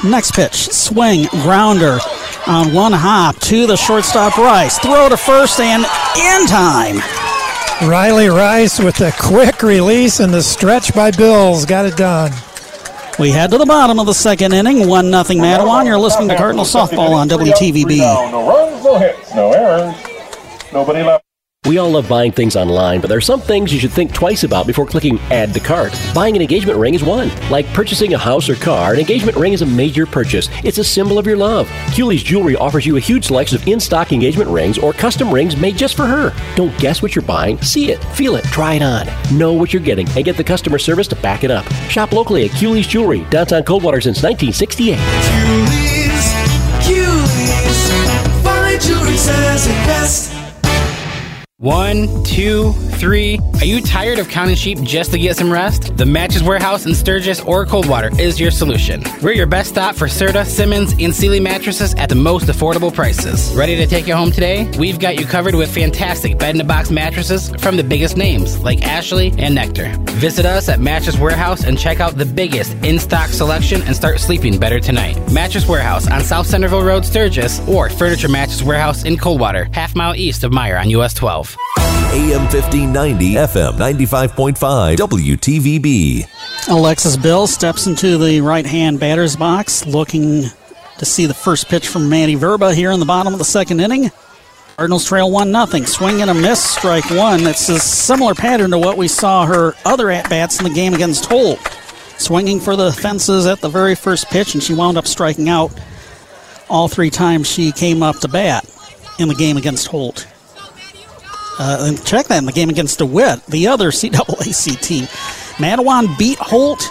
Next 0.04 0.32
pitch, 0.34 0.70
swing, 0.70 1.26
grounder 1.42 1.98
on 2.46 2.72
one 2.72 2.92
hop 2.92 3.36
to 3.40 3.66
the 3.66 3.76
shortstop 3.76 4.38
Rice. 4.38 4.78
Throw 4.78 5.08
to 5.08 5.16
first 5.16 5.58
and 5.58 5.82
in 6.16 6.46
time. 6.46 6.98
Riley 7.88 8.28
Rice 8.28 8.78
with 8.78 9.00
a 9.00 9.12
quick 9.18 9.62
release 9.62 10.20
and 10.20 10.32
the 10.32 10.42
stretch 10.42 10.94
by 10.94 11.10
Bills 11.10 11.66
got 11.66 11.84
it 11.84 11.96
done. 11.96 12.30
We 13.18 13.30
head 13.30 13.50
to 13.50 13.58
the 13.58 13.66
bottom 13.66 13.98
of 13.98 14.06
the 14.06 14.14
second 14.14 14.52
inning, 14.52 14.86
1 14.86 15.04
0 15.06 15.22
Mattawan. 15.40 15.84
You're 15.84 15.98
listening 15.98 16.28
to 16.28 16.36
Cardinal 16.36 16.64
Softball 16.64 17.10
on 17.10 17.28
WTVB. 17.28 17.98
No 17.98 18.48
runs, 18.48 18.84
no 18.84 18.98
hits, 18.98 19.34
no 19.34 19.52
errors. 19.52 19.96
Nobody 20.72 21.02
left. 21.02 21.27
We 21.66 21.76
all 21.76 21.90
love 21.90 22.08
buying 22.08 22.32
things 22.32 22.56
online, 22.56 23.00
but 23.00 23.08
there 23.08 23.18
are 23.18 23.20
some 23.20 23.40
things 23.40 23.74
you 23.74 23.80
should 23.80 23.92
think 23.92 24.14
twice 24.14 24.44
about 24.44 24.66
before 24.66 24.86
clicking 24.86 25.18
add 25.30 25.52
to 25.52 25.60
cart. 25.60 25.92
Buying 26.14 26.34
an 26.34 26.40
engagement 26.40 26.78
ring 26.78 26.94
is 26.94 27.02
one. 27.02 27.30
Like 27.50 27.66
purchasing 27.74 28.14
a 28.14 28.18
house 28.18 28.48
or 28.48 28.54
car, 28.54 28.94
an 28.94 29.00
engagement 29.00 29.36
ring 29.36 29.52
is 29.52 29.60
a 29.60 29.66
major 29.66 30.06
purchase. 30.06 30.48
It's 30.64 30.78
a 30.78 30.84
symbol 30.84 31.18
of 31.18 31.26
your 31.26 31.36
love. 31.36 31.68
Cooley's 31.94 32.22
Jewelry 32.22 32.56
offers 32.56 32.86
you 32.86 32.96
a 32.96 33.00
huge 33.00 33.26
selection 33.26 33.60
of 33.60 33.68
in-stock 33.68 34.12
engagement 34.12 34.48
rings 34.48 34.78
or 34.78 34.94
custom 34.94 35.30
rings 35.30 35.56
made 35.58 35.76
just 35.76 35.94
for 35.94 36.06
her. 36.06 36.32
Don't 36.54 36.76
guess 36.78 37.02
what 37.02 37.14
you're 37.14 37.22
buying. 37.22 37.60
See 37.60 37.90
it, 37.90 38.02
feel 38.14 38.36
it, 38.36 38.44
try 38.46 38.74
it 38.74 38.82
on. 38.82 39.06
Know 39.36 39.52
what 39.52 39.72
you're 39.72 39.82
getting 39.82 40.08
and 40.10 40.24
get 40.24 40.38
the 40.38 40.44
customer 40.44 40.78
service 40.78 41.08
to 41.08 41.16
back 41.16 41.44
it 41.44 41.50
up. 41.50 41.66
Shop 41.90 42.12
locally 42.12 42.46
at 42.46 42.52
Cooley's 42.52 42.86
Jewelry, 42.86 43.24
downtown 43.30 43.64
Coldwater 43.64 44.00
since 44.00 44.22
1968. 44.22 44.96
Cooley's, 46.86 47.92
fine 48.42 48.80
jewelry 48.80 49.16
says 49.18 49.66
it 49.66 49.86
best. 49.86 50.37
One, 51.60 52.22
two, 52.22 52.72
three. 53.00 53.40
Are 53.54 53.64
you 53.64 53.80
tired 53.80 54.20
of 54.20 54.28
counting 54.28 54.54
sheep 54.54 54.80
just 54.82 55.10
to 55.10 55.18
get 55.18 55.36
some 55.36 55.52
rest? 55.52 55.96
The 55.96 56.06
Mattress 56.06 56.44
Warehouse 56.44 56.86
in 56.86 56.94
Sturgis 56.94 57.40
or 57.40 57.66
Coldwater 57.66 58.10
is 58.20 58.38
your 58.38 58.52
solution. 58.52 59.02
We're 59.20 59.32
your 59.32 59.48
best 59.48 59.70
stop 59.70 59.96
for 59.96 60.06
Serta, 60.06 60.46
Simmons, 60.46 60.94
and 61.00 61.12
Sealy 61.12 61.40
mattresses 61.40 61.96
at 61.96 62.10
the 62.10 62.14
most 62.14 62.46
affordable 62.46 62.94
prices. 62.94 63.52
Ready 63.56 63.74
to 63.74 63.88
take 63.88 64.06
you 64.06 64.14
home 64.14 64.30
today? 64.30 64.70
We've 64.78 65.00
got 65.00 65.18
you 65.18 65.26
covered 65.26 65.56
with 65.56 65.74
fantastic 65.74 66.38
bed 66.38 66.54
in 66.54 66.60
a 66.60 66.64
box 66.64 66.92
mattresses 66.92 67.50
from 67.58 67.76
the 67.76 67.82
biggest 67.82 68.16
names 68.16 68.60
like 68.60 68.86
Ashley 68.86 69.34
and 69.36 69.52
Nectar. 69.52 69.92
Visit 70.20 70.46
us 70.46 70.68
at 70.68 70.78
Mattress 70.78 71.18
Warehouse 71.18 71.64
and 71.64 71.76
check 71.76 71.98
out 71.98 72.16
the 72.16 72.26
biggest 72.26 72.74
in 72.84 73.00
stock 73.00 73.30
selection 73.30 73.82
and 73.82 73.96
start 73.96 74.20
sleeping 74.20 74.60
better 74.60 74.78
tonight. 74.78 75.18
Mattress 75.32 75.66
Warehouse 75.66 76.08
on 76.08 76.22
South 76.22 76.46
Centerville 76.46 76.84
Road, 76.84 77.04
Sturgis, 77.04 77.58
or 77.68 77.90
Furniture 77.90 78.28
Mattress 78.28 78.62
Warehouse 78.62 79.04
in 79.04 79.16
Coldwater, 79.16 79.68
half 79.72 79.96
mile 79.96 80.14
east 80.14 80.44
of 80.44 80.52
Meijer 80.52 80.80
on 80.80 80.90
US 80.90 81.14
12. 81.14 81.47
AM 82.12 82.42
1590, 82.42 83.34
FM 83.34 83.72
95.5, 83.74 84.96
WTVB. 84.96 86.26
Alexis 86.68 87.16
Bill 87.16 87.46
steps 87.46 87.86
into 87.86 88.18
the 88.18 88.40
right 88.40 88.66
hand 88.66 88.98
batter's 88.98 89.36
box 89.36 89.86
looking 89.86 90.44
to 90.98 91.04
see 91.04 91.26
the 91.26 91.34
first 91.34 91.68
pitch 91.68 91.88
from 91.88 92.08
Maddie 92.08 92.34
Verba 92.34 92.74
here 92.74 92.90
in 92.90 93.00
the 93.00 93.06
bottom 93.06 93.32
of 93.32 93.38
the 93.38 93.44
second 93.44 93.80
inning. 93.80 94.10
Cardinals 94.76 95.06
trail 95.06 95.30
1 95.30 95.52
0. 95.52 95.84
Swing 95.84 96.22
and 96.22 96.30
a 96.30 96.34
miss, 96.34 96.62
strike 96.62 97.10
one. 97.10 97.46
It's 97.46 97.68
a 97.68 97.78
similar 97.78 98.34
pattern 98.34 98.70
to 98.70 98.78
what 98.78 98.96
we 98.96 99.08
saw 99.08 99.44
her 99.44 99.74
other 99.84 100.10
at 100.10 100.30
bats 100.30 100.58
in 100.58 100.64
the 100.64 100.74
game 100.74 100.94
against 100.94 101.26
Holt. 101.26 101.58
Swinging 102.16 102.60
for 102.60 102.76
the 102.76 102.92
fences 102.92 103.46
at 103.46 103.60
the 103.60 103.68
very 103.68 103.94
first 103.94 104.28
pitch, 104.28 104.54
and 104.54 104.62
she 104.62 104.74
wound 104.74 104.96
up 104.96 105.06
striking 105.06 105.48
out 105.48 105.72
all 106.68 106.88
three 106.88 107.10
times 107.10 107.48
she 107.48 107.72
came 107.72 108.02
up 108.02 108.18
to 108.20 108.28
bat 108.28 108.64
in 109.18 109.28
the 109.28 109.34
game 109.34 109.56
against 109.56 109.88
Holt. 109.88 110.26
Uh, 111.58 111.86
and 111.88 112.04
check 112.04 112.26
that 112.26 112.38
in 112.38 112.44
the 112.44 112.52
game 112.52 112.70
against 112.70 112.98
DeWitt, 112.98 113.44
the 113.46 113.66
other 113.68 113.90
CAAC 113.90 114.80
team. 114.80 115.08
Beat 116.18 116.38
Holt 116.38 116.88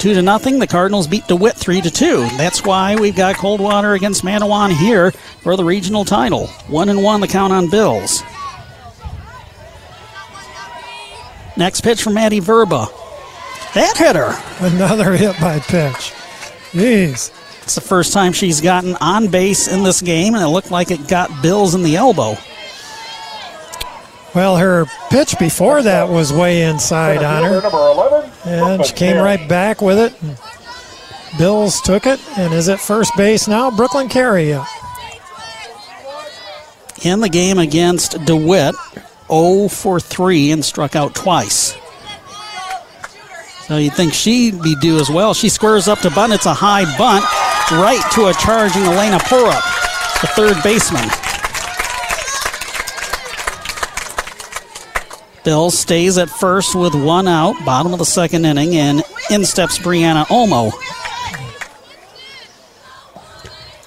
two 0.00 0.14
to 0.14 0.22
nothing. 0.22 0.58
The 0.58 0.66
Cardinals 0.66 1.06
beat 1.06 1.26
DeWitt 1.26 1.56
three 1.56 1.80
to 1.80 1.90
two. 1.90 2.22
That's 2.36 2.64
why 2.64 2.96
we've 2.96 3.14
got 3.14 3.36
Coldwater 3.36 3.92
against 3.94 4.24
Mattawan 4.24 4.72
here 4.72 5.10
for 5.10 5.56
the 5.56 5.64
regional 5.64 6.04
title. 6.04 6.46
One 6.68 6.88
and 6.88 7.02
one 7.02 7.20
the 7.20 7.28
count 7.28 7.52
on 7.52 7.68
Bills. 7.70 8.22
Next 11.56 11.82
pitch 11.82 12.02
from 12.02 12.14
Maddie 12.14 12.40
Verba. 12.40 12.86
That 13.74 13.96
hit 13.96 14.16
her. 14.16 14.34
Another 14.60 15.12
hit 15.12 15.38
by 15.38 15.60
pitch. 15.60 16.12
Jeez. 16.72 17.30
It's 17.62 17.74
the 17.74 17.80
first 17.80 18.12
time 18.12 18.32
she's 18.32 18.60
gotten 18.60 18.96
on 18.96 19.28
base 19.28 19.68
in 19.68 19.82
this 19.82 20.00
game, 20.00 20.34
and 20.34 20.42
it 20.42 20.48
looked 20.48 20.70
like 20.70 20.90
it 20.90 21.06
got 21.06 21.42
Bills 21.42 21.74
in 21.74 21.82
the 21.82 21.96
elbow. 21.96 22.36
Well, 24.34 24.56
her 24.56 24.86
pitch 25.10 25.38
before 25.38 25.82
that 25.82 26.08
was 26.08 26.32
way 26.32 26.62
inside 26.62 27.22
on 27.24 27.42
her. 27.42 27.60
And 28.44 28.84
she 28.86 28.92
came 28.94 29.16
right 29.16 29.48
back 29.48 29.82
with 29.82 29.98
it. 29.98 30.14
Bills 31.38 31.80
took 31.80 32.06
it 32.06 32.20
and 32.38 32.52
is 32.54 32.68
at 32.68 32.80
first 32.80 33.16
base 33.16 33.48
now. 33.48 33.70
Brooklyn 33.70 34.08
Carey. 34.08 34.52
In 37.02 37.20
the 37.20 37.28
game 37.28 37.58
against 37.58 38.24
DeWitt, 38.24 38.74
0 39.28 39.68
for 39.68 39.98
3 39.98 40.52
and 40.52 40.64
struck 40.64 40.94
out 40.94 41.14
twice. 41.14 41.76
So 43.66 43.76
you'd 43.76 43.94
think 43.94 44.12
she'd 44.12 44.60
be 44.62 44.74
due 44.76 44.98
as 44.98 45.08
well. 45.08 45.32
She 45.32 45.48
squares 45.48 45.88
up 45.88 46.00
to 46.00 46.10
bunt. 46.10 46.32
It's 46.32 46.46
a 46.46 46.54
high 46.54 46.84
bunt 46.98 47.24
right 47.72 48.02
to 48.14 48.26
a 48.26 48.34
charging 48.34 48.82
Elena 48.82 49.18
Porup, 49.18 49.62
the 50.20 50.26
third 50.28 50.62
baseman. 50.62 51.08
Bill 55.44 55.70
stays 55.70 56.18
at 56.18 56.28
first 56.28 56.74
with 56.74 56.94
one 56.94 57.26
out, 57.26 57.54
bottom 57.64 57.92
of 57.92 57.98
the 57.98 58.04
second 58.04 58.44
inning, 58.44 58.76
and 58.76 59.02
in 59.30 59.44
steps 59.44 59.78
Brianna 59.78 60.26
Olmo. 60.26 60.70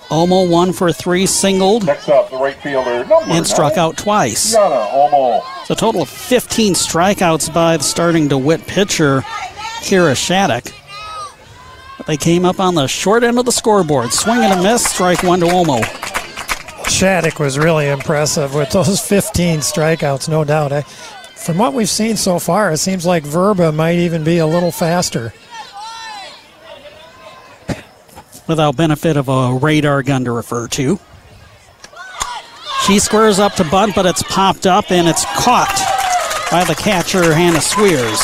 Olmo 0.09 0.49
one 0.49 0.73
for 0.73 0.91
three, 0.91 1.25
singled, 1.25 1.85
Next 1.85 2.07
up, 2.09 2.29
the 2.29 2.37
right 2.37 2.55
fielder, 2.55 3.03
number 3.05 3.31
and 3.31 3.45
struck 3.47 3.75
nine, 3.75 3.79
out 3.79 3.97
twice. 3.97 4.55
Yana 4.55 4.87
Olmo. 4.91 5.41
So 5.65 5.73
a 5.73 5.77
total 5.77 6.03
of 6.03 6.09
15 6.09 6.73
strikeouts 6.73 7.53
by 7.53 7.77
the 7.77 7.83
starting 7.83 8.27
DeWitt 8.27 8.67
pitcher, 8.67 9.21
Kira 9.81 10.15
Shattuck. 10.15 10.65
But 11.97 12.07
they 12.07 12.17
came 12.17 12.45
up 12.45 12.59
on 12.59 12.75
the 12.75 12.87
short 12.87 13.23
end 13.23 13.39
of 13.39 13.45
the 13.45 13.51
scoreboard. 13.51 14.11
Swing 14.11 14.39
and 14.39 14.59
a 14.59 14.63
miss, 14.63 14.83
strike 14.85 15.23
one 15.23 15.39
to 15.39 15.47
Olmo. 15.47 15.81
Shattuck 16.89 17.39
was 17.39 17.57
really 17.57 17.89
impressive 17.89 18.53
with 18.53 18.71
those 18.71 18.99
15 19.07 19.59
strikeouts, 19.59 20.29
no 20.29 20.43
doubt. 20.43 20.71
I, 20.73 20.85
from 21.43 21.57
what 21.57 21.73
we've 21.73 21.89
seen 21.89 22.17
so 22.17 22.39
far, 22.39 22.71
it 22.71 22.77
seems 22.77 23.05
like 23.05 23.23
Verba 23.23 23.71
might 23.71 23.97
even 23.97 24.23
be 24.23 24.37
a 24.37 24.47
little 24.47 24.71
faster. 24.71 25.33
without 28.47 28.75
benefit 28.75 29.17
of 29.17 29.29
a 29.29 29.53
radar 29.53 30.03
gun 30.03 30.25
to 30.25 30.31
refer 30.31 30.67
to. 30.67 30.99
She 32.85 32.99
squares 32.99 33.39
up 33.39 33.53
to 33.55 33.63
bunt, 33.63 33.95
but 33.95 34.05
it's 34.05 34.23
popped 34.23 34.67
up 34.67 34.91
and 34.91 35.07
it's 35.07 35.25
caught 35.25 35.73
by 36.51 36.63
the 36.65 36.75
catcher, 36.75 37.33
Hannah 37.33 37.61
Swears. 37.61 38.19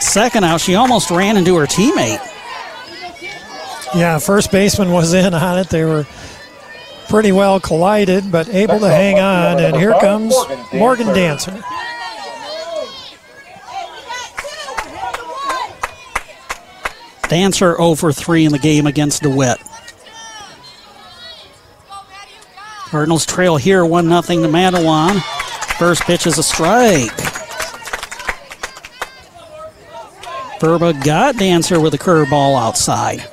Second 0.00 0.44
out, 0.44 0.60
she 0.60 0.74
almost 0.74 1.10
ran 1.10 1.36
into 1.36 1.56
her 1.56 1.66
teammate. 1.66 2.20
Yeah, 3.94 4.18
first 4.18 4.50
baseman 4.50 4.92
was 4.92 5.12
in 5.14 5.34
on 5.34 5.58
it. 5.58 5.68
They 5.68 5.84
were 5.84 6.06
pretty 7.12 7.30
well 7.30 7.60
collided, 7.60 8.32
but 8.32 8.48
able 8.48 8.80
to 8.80 8.88
hang 8.88 9.20
on. 9.20 9.62
And 9.62 9.76
here 9.76 9.92
comes 10.00 10.34
Morgan 10.72 11.08
Dancer. 11.08 11.62
Dancer 17.28 17.78
over 17.78 18.12
3 18.12 18.46
in 18.46 18.52
the 18.52 18.58
game 18.58 18.86
against 18.86 19.22
DeWitt. 19.22 19.58
Cardinals 22.86 23.26
trail 23.26 23.58
here 23.58 23.84
1 23.84 24.06
0 24.06 24.22
to 24.22 24.48
Mattawan. 24.48 25.20
First 25.78 26.04
pitch 26.04 26.26
is 26.26 26.38
a 26.38 26.42
strike. 26.42 27.12
Verba 30.60 30.94
got 31.04 31.36
Dancer 31.36 31.78
with 31.78 31.92
a 31.92 31.98
curveball 31.98 32.58
outside. 32.58 33.28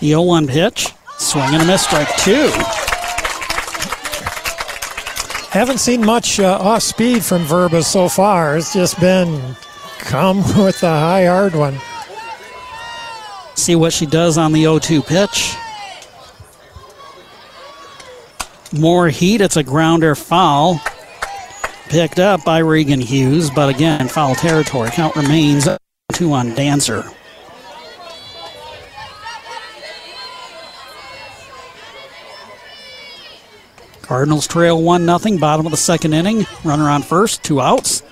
The 0.00 0.08
0 0.08 0.22
1 0.22 0.46
pitch. 0.48 0.88
Swing 1.18 1.54
and 1.54 1.62
a 1.62 1.66
miss, 1.66 1.82
strike 1.82 2.14
two. 2.18 2.50
Haven't 5.50 5.78
seen 5.78 6.04
much 6.04 6.38
uh, 6.38 6.58
off 6.60 6.82
speed 6.82 7.24
from 7.24 7.42
Verba 7.44 7.82
so 7.82 8.08
far. 8.08 8.58
It's 8.58 8.74
just 8.74 9.00
been 9.00 9.56
come 9.98 10.38
with 10.58 10.80
the 10.80 10.88
high 10.88 11.24
hard 11.24 11.54
one. 11.54 11.78
See 13.54 13.74
what 13.74 13.94
she 13.94 14.04
does 14.04 14.36
on 14.36 14.52
the 14.52 14.62
0 14.62 14.78
2 14.78 15.02
pitch. 15.02 15.54
More 18.72 19.08
heat. 19.08 19.40
It's 19.40 19.56
a 19.56 19.62
grounder 19.62 20.14
foul. 20.14 20.80
Picked 21.88 22.18
up 22.18 22.44
by 22.44 22.58
Regan 22.58 23.00
Hughes, 23.00 23.48
but 23.48 23.74
again, 23.74 24.08
foul 24.08 24.34
territory. 24.34 24.90
Count 24.90 25.16
remains 25.16 25.68
two 26.12 26.32
on 26.32 26.54
Dancer. 26.54 27.04
Cardinals 34.06 34.46
trail 34.46 34.80
1 34.80 35.04
0, 35.18 35.38
bottom 35.38 35.66
of 35.66 35.72
the 35.72 35.76
second 35.76 36.12
inning. 36.12 36.46
Runner 36.64 36.88
on 36.88 37.02
first, 37.02 37.42
two 37.42 37.60
outs. 37.60 38.02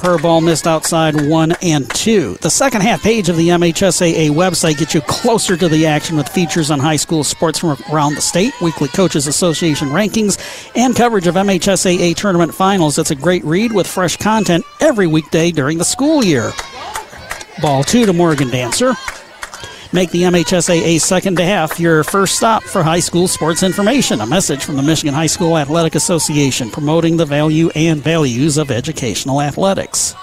Curveball 0.00 0.42
missed 0.42 0.66
outside 0.66 1.28
one 1.28 1.52
and 1.60 1.88
two. 1.90 2.38
The 2.40 2.48
second 2.48 2.80
half 2.80 3.02
page 3.02 3.28
of 3.28 3.36
the 3.36 3.48
MHSAA 3.48 4.30
website 4.30 4.78
gets 4.78 4.94
you 4.94 5.02
closer 5.02 5.58
to 5.58 5.68
the 5.68 5.84
action 5.84 6.16
with 6.16 6.26
features 6.26 6.70
on 6.70 6.78
high 6.78 6.96
school 6.96 7.22
sports 7.22 7.58
from 7.58 7.76
around 7.92 8.14
the 8.14 8.22
state, 8.22 8.58
weekly 8.62 8.88
Coaches 8.88 9.26
Association 9.26 9.88
rankings, 9.88 10.38
and 10.74 10.96
coverage 10.96 11.26
of 11.26 11.34
MHSAA 11.34 12.16
tournament 12.16 12.54
finals. 12.54 12.98
It's 12.98 13.10
a 13.10 13.14
great 13.14 13.44
read 13.44 13.72
with 13.72 13.86
fresh 13.86 14.16
content 14.16 14.64
every 14.80 15.06
weekday 15.06 15.50
during 15.50 15.76
the 15.76 15.84
school 15.84 16.24
year. 16.24 16.50
Ball 17.60 17.84
two 17.84 18.06
to 18.06 18.14
Morgan 18.14 18.48
Dancer. 18.48 18.94
Make 19.92 20.10
the 20.10 20.22
MHSAA 20.22 21.00
second 21.00 21.36
half 21.40 21.80
your 21.80 22.04
first 22.04 22.36
stop 22.36 22.62
for 22.62 22.84
high 22.84 23.00
school 23.00 23.26
sports 23.26 23.64
information. 23.64 24.20
A 24.20 24.26
message 24.26 24.64
from 24.64 24.76
the 24.76 24.84
Michigan 24.84 25.14
High 25.14 25.26
School 25.26 25.58
Athletic 25.58 25.96
Association 25.96 26.70
promoting 26.70 27.16
the 27.16 27.26
value 27.26 27.70
and 27.74 28.00
values 28.00 28.56
of 28.56 28.70
educational 28.70 29.42
athletics. 29.42 30.14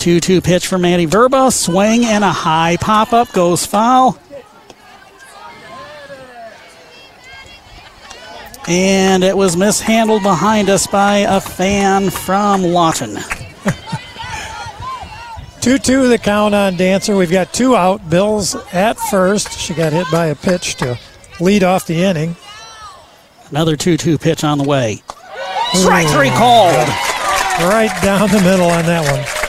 2 0.00 0.20
2 0.20 0.42
pitch 0.42 0.66
for 0.66 0.76
Maddie 0.76 1.06
Verba. 1.06 1.50
Swing 1.50 2.04
and 2.04 2.22
a 2.22 2.30
high 2.30 2.76
pop 2.78 3.14
up 3.14 3.32
goes 3.32 3.64
foul. 3.64 4.18
And 8.68 9.24
it 9.24 9.36
was 9.36 9.56
mishandled 9.56 10.22
behind 10.22 10.68
us 10.68 10.86
by 10.86 11.18
a 11.18 11.40
fan 11.40 12.10
from 12.10 12.62
Lawton. 12.62 13.16
2 15.62 15.78
2 15.78 16.08
the 16.08 16.18
count 16.18 16.56
on 16.56 16.76
Dancer. 16.76 17.16
We've 17.16 17.30
got 17.30 17.54
two 17.54 17.76
out. 17.76 18.10
Bills 18.10 18.56
at 18.72 18.98
first. 18.98 19.60
She 19.60 19.74
got 19.74 19.92
hit 19.92 20.08
by 20.10 20.26
a 20.26 20.34
pitch 20.34 20.74
to 20.76 20.98
lead 21.38 21.62
off 21.62 21.86
the 21.86 22.02
inning. 22.02 22.34
Another 23.50 23.76
2 23.76 23.96
2 23.96 24.18
pitch 24.18 24.42
on 24.42 24.58
the 24.58 24.64
way. 24.64 25.02
Strike 25.72 26.08
three 26.08 26.30
called. 26.30 26.88
Right 27.60 27.92
down 28.02 28.28
the 28.30 28.40
middle 28.42 28.66
on 28.66 28.86
that 28.86 29.06
one. 29.08 29.41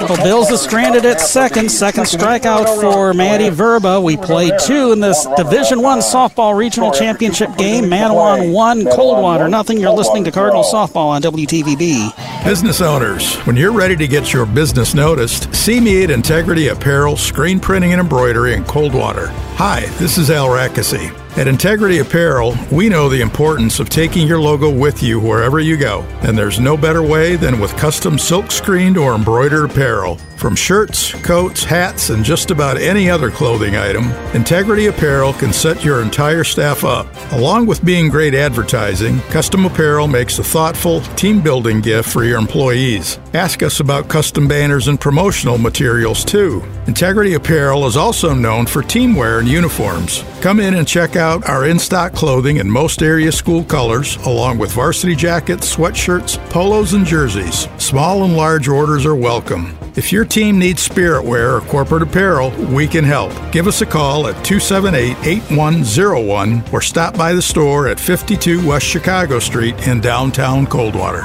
Well, 0.00 0.16
Bills 0.16 0.50
is 0.50 0.60
stranded 0.60 1.04
at 1.06 1.20
second. 1.20 1.70
Second 1.70 2.04
strikeout 2.04 2.80
for 2.80 3.14
Maddie 3.14 3.48
Verba. 3.48 4.00
We 4.00 4.16
played 4.16 4.52
two 4.66 4.92
in 4.92 5.00
this 5.00 5.26
Division 5.36 5.82
One 5.82 6.00
softball 6.00 6.56
regional 6.56 6.90
championship 6.92 7.56
game. 7.56 7.84
Mattawan 7.84 8.52
one, 8.52 8.84
Coldwater 8.86 9.48
nothing. 9.48 9.78
You're 9.78 9.92
listening 9.92 10.24
to 10.24 10.30
Cardinal 10.32 10.64
softball 10.64 11.06
on 11.06 11.22
WTVB. 11.22 12.44
Business 12.44 12.80
owners, 12.80 13.36
when 13.46 13.56
you're 13.56 13.72
ready 13.72 13.96
to 13.96 14.06
get 14.08 14.32
your 14.32 14.46
business 14.46 14.94
noticed, 14.94 15.54
see 15.54 15.80
me 15.80 16.04
at 16.04 16.10
Integrity 16.10 16.68
Apparel, 16.68 17.16
Screen 17.16 17.60
Printing 17.60 17.92
and 17.92 18.00
Embroidery 18.00 18.54
in 18.54 18.64
Coldwater. 18.64 19.28
Hi, 19.56 19.86
this 19.98 20.18
is 20.18 20.30
Al 20.30 20.48
Rackesee. 20.48 21.23
At 21.36 21.48
Integrity 21.48 21.98
Apparel, 21.98 22.56
we 22.70 22.88
know 22.88 23.08
the 23.08 23.20
importance 23.20 23.80
of 23.80 23.88
taking 23.88 24.24
your 24.24 24.38
logo 24.38 24.70
with 24.70 25.02
you 25.02 25.18
wherever 25.18 25.58
you 25.58 25.76
go, 25.76 26.02
and 26.22 26.38
there's 26.38 26.60
no 26.60 26.76
better 26.76 27.02
way 27.02 27.34
than 27.34 27.58
with 27.58 27.76
custom 27.76 28.20
silk 28.20 28.52
screened 28.52 28.96
or 28.96 29.16
embroidered 29.16 29.68
apparel. 29.68 30.14
From 30.36 30.54
shirts, 30.54 31.12
coats, 31.22 31.64
hats, 31.64 32.10
and 32.10 32.24
just 32.24 32.52
about 32.52 32.76
any 32.76 33.10
other 33.10 33.30
clothing 33.30 33.74
item, 33.74 34.12
Integrity 34.34 34.86
Apparel 34.86 35.32
can 35.32 35.52
set 35.52 35.84
your 35.84 36.02
entire 36.02 36.44
staff 36.44 36.84
up. 36.84 37.08
Along 37.32 37.66
with 37.66 37.84
being 37.84 38.10
great 38.10 38.34
advertising, 38.34 39.18
custom 39.30 39.64
apparel 39.64 40.06
makes 40.06 40.38
a 40.38 40.44
thoughtful, 40.44 41.00
team 41.16 41.40
building 41.40 41.80
gift 41.80 42.10
for 42.10 42.24
your 42.24 42.38
employees. 42.38 43.18
Ask 43.32 43.62
us 43.62 43.80
about 43.80 44.08
custom 44.08 44.46
banners 44.46 44.86
and 44.86 45.00
promotional 45.00 45.58
materials 45.58 46.24
too. 46.24 46.62
Integrity 46.86 47.34
Apparel 47.34 47.86
is 47.86 47.96
also 47.96 48.34
known 48.34 48.66
for 48.66 48.82
teamwear 48.82 49.40
and 49.40 49.48
uniforms. 49.48 50.22
Come 50.42 50.60
in 50.60 50.74
and 50.74 50.86
check 50.86 51.16
out 51.16 51.23
our 51.24 51.66
in 51.66 51.78
stock 51.78 52.12
clothing 52.12 52.58
in 52.58 52.70
most 52.70 53.02
area 53.02 53.32
school 53.32 53.64
colors, 53.64 54.16
along 54.26 54.58
with 54.58 54.72
varsity 54.72 55.14
jackets, 55.14 55.74
sweatshirts, 55.74 56.38
polos, 56.50 56.92
and 56.92 57.06
jerseys. 57.06 57.66
Small 57.78 58.24
and 58.24 58.36
large 58.36 58.68
orders 58.68 59.06
are 59.06 59.14
welcome. 59.14 59.76
If 59.96 60.12
your 60.12 60.24
team 60.24 60.58
needs 60.58 60.82
spirit 60.82 61.24
wear 61.24 61.54
or 61.56 61.60
corporate 61.62 62.02
apparel, 62.02 62.50
we 62.66 62.86
can 62.86 63.04
help. 63.04 63.32
Give 63.52 63.66
us 63.66 63.80
a 63.80 63.86
call 63.86 64.26
at 64.26 64.44
278 64.44 65.16
8101 65.24 66.64
or 66.72 66.82
stop 66.82 67.16
by 67.16 67.32
the 67.32 67.42
store 67.42 67.88
at 67.88 67.98
52 67.98 68.66
West 68.66 68.86
Chicago 68.86 69.38
Street 69.38 69.88
in 69.88 70.00
downtown 70.00 70.66
Coldwater. 70.66 71.24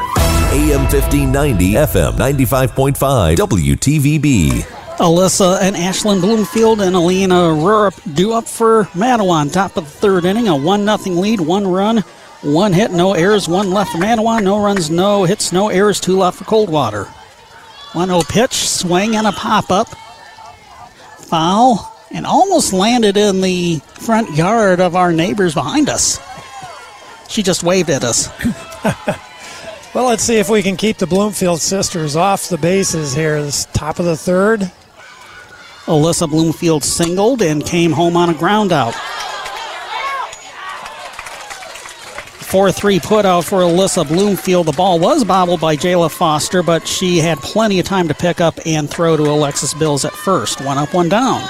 AM 0.51 0.81
1590, 0.81 1.73
FM 1.73 2.13
95.5, 2.13 3.35
WTVB. 3.35 4.78
Alyssa 4.99 5.61
and 5.61 5.77
Ashlyn 5.77 6.19
Bloomfield 6.19 6.81
and 6.81 6.93
Alina 6.93 7.33
Rurup 7.33 8.15
do 8.15 8.33
up 8.33 8.45
for 8.45 8.83
Mattawan. 8.91 9.49
Top 9.49 9.77
of 9.77 9.85
the 9.85 9.89
third 9.89 10.25
inning, 10.25 10.49
a 10.49 10.55
1 10.57 10.85
0 10.85 11.15
lead, 11.15 11.39
one 11.39 11.65
run, 11.65 11.99
one 12.41 12.73
hit, 12.73 12.91
no 12.91 13.13
errors, 13.13 13.47
one 13.47 13.71
left 13.71 13.93
for 13.93 13.97
Mattawan, 13.97 14.43
no 14.43 14.61
runs, 14.61 14.89
no 14.89 15.23
hits, 15.23 15.53
no 15.53 15.69
errors, 15.69 16.01
two 16.01 16.17
left 16.17 16.39
for 16.39 16.43
Coldwater. 16.43 17.05
1 17.93 18.09
0 18.09 18.21
pitch, 18.27 18.67
swing, 18.67 19.15
and 19.15 19.25
a 19.25 19.31
pop 19.31 19.71
up. 19.71 19.87
Foul, 21.19 21.95
and 22.11 22.25
almost 22.25 22.73
landed 22.73 23.15
in 23.15 23.39
the 23.39 23.79
front 23.93 24.35
yard 24.35 24.81
of 24.81 24.97
our 24.97 25.13
neighbors 25.13 25.53
behind 25.53 25.87
us. 25.87 26.19
She 27.29 27.41
just 27.41 27.63
waved 27.63 27.89
at 27.89 28.03
us. 28.03 28.27
well, 29.95 30.07
let's 30.07 30.23
see 30.23 30.39
if 30.39 30.49
we 30.49 30.61
can 30.61 30.75
keep 30.75 30.97
the 30.97 31.07
Bloomfield 31.07 31.61
sisters 31.61 32.17
off 32.17 32.49
the 32.49 32.57
bases 32.57 33.13
here. 33.13 33.41
This 33.41 33.65
top 33.71 33.99
of 33.99 34.05
the 34.05 34.17
third. 34.17 34.69
Alyssa 35.89 36.29
Bloomfield 36.29 36.83
singled 36.83 37.41
and 37.41 37.65
came 37.65 37.91
home 37.91 38.15
on 38.15 38.29
a 38.29 38.33
ground 38.35 38.71
out. 38.71 38.93
4 42.49 42.71
3 42.71 42.99
put 42.99 43.25
out 43.25 43.43
for 43.43 43.61
Alyssa 43.61 44.07
Bloomfield. 44.07 44.67
The 44.67 44.71
ball 44.71 44.99
was 44.99 45.23
bobbled 45.23 45.59
by 45.61 45.75
Jayla 45.75 46.11
Foster, 46.11 46.61
but 46.61 46.87
she 46.87 47.17
had 47.17 47.39
plenty 47.39 47.79
of 47.79 47.87
time 47.87 48.07
to 48.07 48.13
pick 48.13 48.39
up 48.39 48.59
and 48.67 48.87
throw 48.87 49.17
to 49.17 49.23
Alexis 49.23 49.73
Bills 49.73 50.05
at 50.05 50.13
first. 50.13 50.61
One 50.61 50.77
up, 50.77 50.93
one 50.93 51.09
down. 51.09 51.41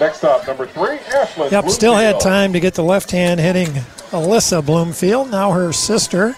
Next 0.00 0.24
up, 0.24 0.46
number 0.46 0.66
three, 0.66 0.96
Ashlyn. 0.96 1.50
Yep, 1.50 1.68
still 1.68 1.94
had 1.94 2.20
time 2.20 2.54
to 2.54 2.60
get 2.60 2.74
the 2.74 2.84
left 2.84 3.10
hand 3.10 3.40
hitting 3.40 3.68
Alyssa 4.10 4.64
Bloomfield. 4.64 5.30
Now 5.30 5.52
her 5.52 5.72
sister. 5.72 6.34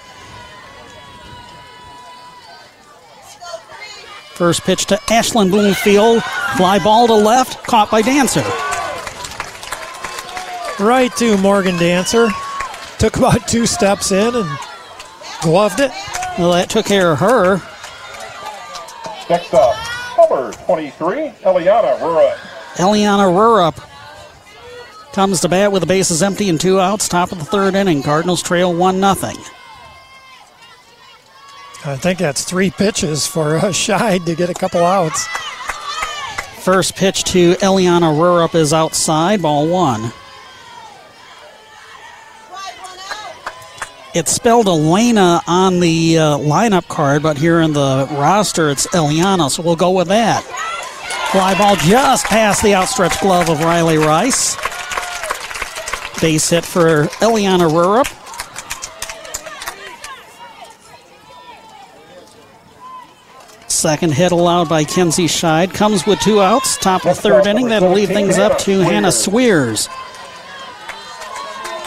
First 4.41 4.65
pitch 4.65 4.87
to 4.87 4.97
Ashlyn 5.09 5.51
Bloomfield. 5.51 6.23
Fly 6.57 6.79
ball 6.79 7.07
to 7.09 7.13
left, 7.13 7.63
caught 7.63 7.91
by 7.91 8.01
Dancer. 8.01 8.41
Right 10.83 11.15
to 11.19 11.37
Morgan 11.37 11.77
Dancer. 11.77 12.31
Took 12.99 13.19
about 13.19 13.47
two 13.47 13.67
steps 13.67 14.13
in 14.13 14.35
and 14.35 14.59
gloved 15.43 15.81
it. 15.81 15.91
Well, 16.39 16.53
that 16.53 16.71
took 16.71 16.87
care 16.87 17.13
of 17.13 17.19
her. 17.19 17.57
Next 19.29 19.53
up, 19.53 19.77
number 20.17 20.53
23, 20.65 21.33
Eliana 21.43 21.99
Rurup. 21.99 22.37
Eliana 22.77 23.29
Rurup 23.31 23.79
comes 25.13 25.43
to 25.43 25.51
bat 25.51 25.71
with 25.71 25.83
the 25.83 25.87
bases 25.87 26.23
empty 26.23 26.49
and 26.49 26.59
two 26.59 26.81
outs. 26.81 27.11
Top 27.11 27.31
of 27.31 27.39
the 27.39 27.45
third 27.45 27.75
inning. 27.75 28.03
Cardinals 28.03 28.43
trail 28.43 28.75
1 28.75 29.01
0. 29.17 29.33
I 31.83 31.97
think 31.97 32.19
that's 32.19 32.45
three 32.45 32.71
pitches 32.71 33.27
for 33.27 33.57
uh, 33.57 33.63
Scheid 33.73 34.27
to 34.27 34.35
get 34.35 34.51
a 34.51 34.55
couple 34.55 34.85
outs. 34.85 35.27
First 36.63 36.95
pitch 36.95 37.25
to 37.25 37.55
Eliana 37.55 38.15
Rurup 38.15 38.55
is 38.55 38.75
outside, 38.75 39.41
ball 39.41 39.67
one. 39.67 40.13
It's 44.13 44.33
spelled 44.33 44.67
Elena 44.67 45.41
on 45.47 45.81
the 45.81 46.19
uh, 46.19 46.39
lineup 46.39 46.87
card, 46.89 47.23
but 47.23 47.39
here 47.39 47.61
in 47.61 47.73
the 47.73 48.09
roster 48.11 48.69
it's 48.69 48.87
Eliana, 48.89 49.49
so 49.51 49.63
we'll 49.63 49.77
go 49.77 49.91
with 49.91 50.09
that. 50.09 50.43
Fly 51.33 51.57
ball 51.57 51.77
just 51.77 52.27
past 52.27 52.63
the 52.63 52.75
outstretched 52.75 53.21
glove 53.21 53.49
of 53.49 53.61
Riley 53.61 53.97
Rice. 53.97 54.57
Base 56.21 56.51
hit 56.51 56.65
for 56.65 57.05
Eliana 57.21 57.71
Rurup. 57.71 58.20
Second 63.71 64.15
hit 64.15 64.33
allowed 64.33 64.69
by 64.69 64.83
Kenzie 64.83 65.27
Scheid. 65.27 65.73
Comes 65.73 66.05
with 66.05 66.19
two 66.21 66.41
outs. 66.41 66.77
Top 66.77 67.07
of 67.07 67.17
third 67.17 67.47
inning. 67.47 67.69
That'll 67.69 67.93
lead 67.93 68.09
things 68.09 68.37
up 68.37 68.59
to 68.61 68.81
Hannah 68.81 69.13
Swears. 69.13 69.89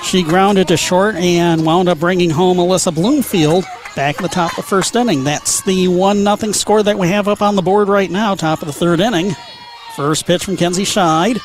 She 0.04 0.24
grounded 0.24 0.70
to 0.70 0.78
short 0.78 1.16
and 1.16 1.66
wound 1.66 1.90
up 1.90 2.00
bringing 2.00 2.30
home 2.30 2.58
Alyssa 2.58 2.94
Bloomfield 2.94 3.66
back 3.96 4.16
at 4.16 4.22
the 4.22 4.30
top 4.30 4.52
of 4.52 4.58
the 4.58 4.64
first 4.64 4.96
inning. 4.96 5.24
That's 5.24 5.62
the 5.64 5.90
1 5.90 6.24
0 6.24 6.52
score 6.54 6.84
that 6.84 6.98
we 6.98 7.10
have 7.10 7.28
up 7.28 7.42
on 7.42 7.56
the 7.56 7.62
board 7.62 7.90
right 7.90 8.10
now, 8.10 8.36
top 8.36 8.62
of 8.62 8.68
the 8.68 8.74
third 8.74 9.00
inning. 9.00 9.36
First 9.96 10.26
pitch 10.26 10.46
from 10.46 10.56
Kenzie 10.56 10.84
Scheid. 10.84 11.42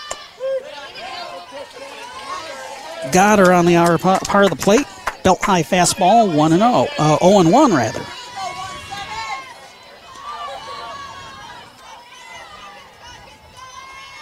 Got 3.12 3.38
her 3.38 3.52
on 3.52 3.66
the 3.66 3.76
outer 3.76 3.98
part 3.98 4.44
of 4.44 4.50
the 4.50 4.56
plate. 4.56 4.86
Belt 5.24 5.42
high 5.42 5.62
fastball, 5.62 6.34
1 6.34 6.52
and 6.52 6.60
0. 6.60 6.86
Uh, 6.98 7.18
0 7.18 7.40
and 7.40 7.52
1, 7.52 7.74
rather. 7.74 8.04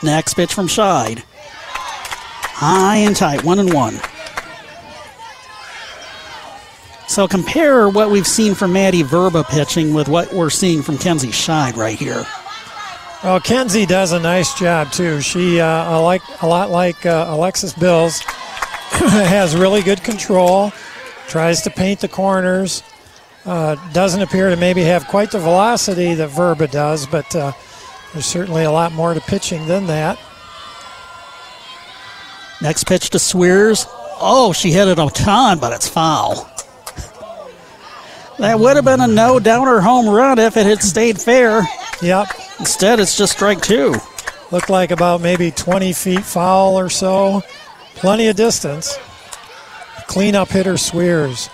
Next 0.03 0.35
pitch 0.35 0.53
from 0.53 0.67
Scheid. 0.69 1.23
High 2.59 2.97
and 2.97 3.17
tight, 3.17 3.45
1 3.45 3.59
and 3.59 3.73
1. 3.73 3.95
So 7.09 7.27
compare 7.29 7.89
what 7.89 8.11
we've 8.11 8.27
seen 8.27 8.55
from 8.55 8.73
Maddie 8.73 9.03
Verba 9.03 9.45
pitching 9.45 9.95
with 9.95 10.09
what 10.09 10.33
we're 10.33 10.51
seeing 10.51 10.83
from 10.83 10.99
Kenzie 10.99 11.29
Scheid 11.29 11.77
right 11.77 11.99
here. 11.99 12.27
Well, 13.25 13.41
Kenzie 13.41 13.87
does 13.87 14.13
a 14.13 14.21
nice 14.21 14.59
job 14.59 14.93
too. 14.93 15.21
She, 15.21 15.61
uh, 15.61 16.01
like 16.01 16.23
a 16.43 16.47
lot 16.47 16.71
like 16.71 17.07
uh, 17.07 17.27
Alexis 17.29 17.73
Bills, 17.73 18.21
has 18.91 19.57
really 19.57 19.83
good 19.83 20.03
control. 20.03 20.73
Tries 21.27 21.63
to 21.63 21.71
paint 21.71 22.01
the 22.01 22.09
corners. 22.09 22.83
Uh, 23.45 23.77
doesn't 23.93 24.21
appear 24.21 24.51
to 24.51 24.57
maybe 24.57 24.83
have 24.83 25.07
quite 25.07 25.31
the 25.31 25.39
velocity 25.39 26.15
that 26.15 26.29
Verba 26.29 26.67
does, 26.69 27.07
but 27.07 27.35
uh, 27.35 27.53
there's 28.17 28.25
certainly 28.25 28.65
a 28.65 28.71
lot 28.71 28.93
more 28.93 29.13
to 29.13 29.21
pitching 29.21 29.67
than 29.67 29.89
that. 29.89 30.19
Next 32.63 32.85
pitch 32.85 33.11
to 33.11 33.19
Swears. 33.19 33.87
Oh, 34.19 34.55
she 34.55 34.73
hit 34.73 34.89
it 34.89 34.99
a 34.99 35.11
ton, 35.11 35.59
but 35.59 35.75
it's 35.75 35.87
foul. 35.87 36.51
That 38.39 38.59
would 38.59 38.77
have 38.77 38.87
been 38.87 39.03
a 39.03 39.07
no 39.07 39.39
downer 39.39 39.81
home 39.81 40.09
run 40.09 40.39
if 40.39 40.57
it 40.57 40.65
had 40.65 40.83
stayed 40.83 41.21
fair. 41.21 41.63
Yep. 42.01 42.29
Instead, 42.59 43.01
it's 43.01 43.19
just 43.19 43.35
strike 43.35 43.61
two. 43.61 43.95
Looked 44.51 44.71
like 44.71 44.91
about 44.91 45.21
maybe 45.21 45.51
20 45.51 45.93
feet 45.93 46.25
foul 46.25 46.79
or 46.79 46.89
so. 46.89 47.43
Plenty 47.97 48.29
of 48.29 48.37
distance. 48.37 48.99
Cleanup 50.07 50.49
hitter 50.49 50.79
Swears. 50.79 51.51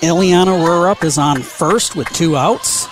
Eliana 0.00 0.58
Rurup 0.64 1.04
is 1.04 1.18
on 1.18 1.42
first 1.42 1.94
with 1.94 2.08
two 2.08 2.36
outs. 2.36 2.88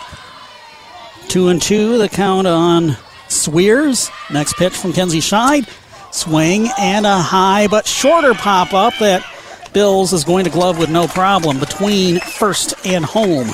Two 1.28 1.48
and 1.48 1.60
two, 1.60 1.98
the 1.98 2.08
count 2.08 2.46
on 2.46 2.96
Swears. 3.28 4.10
Next 4.30 4.54
pitch 4.54 4.76
from 4.76 4.92
Kenzie 4.92 5.20
Scheid. 5.20 5.68
Swing 6.12 6.68
and 6.78 7.06
a 7.06 7.18
high 7.18 7.66
but 7.66 7.86
shorter 7.86 8.34
pop 8.34 8.74
up 8.74 8.92
that 9.00 9.24
Bills 9.72 10.12
is 10.12 10.24
going 10.24 10.44
to 10.44 10.50
glove 10.50 10.78
with 10.78 10.90
no 10.90 11.06
problem 11.06 11.58
between 11.58 12.20
first 12.20 12.74
and 12.84 13.04
home. 13.04 13.48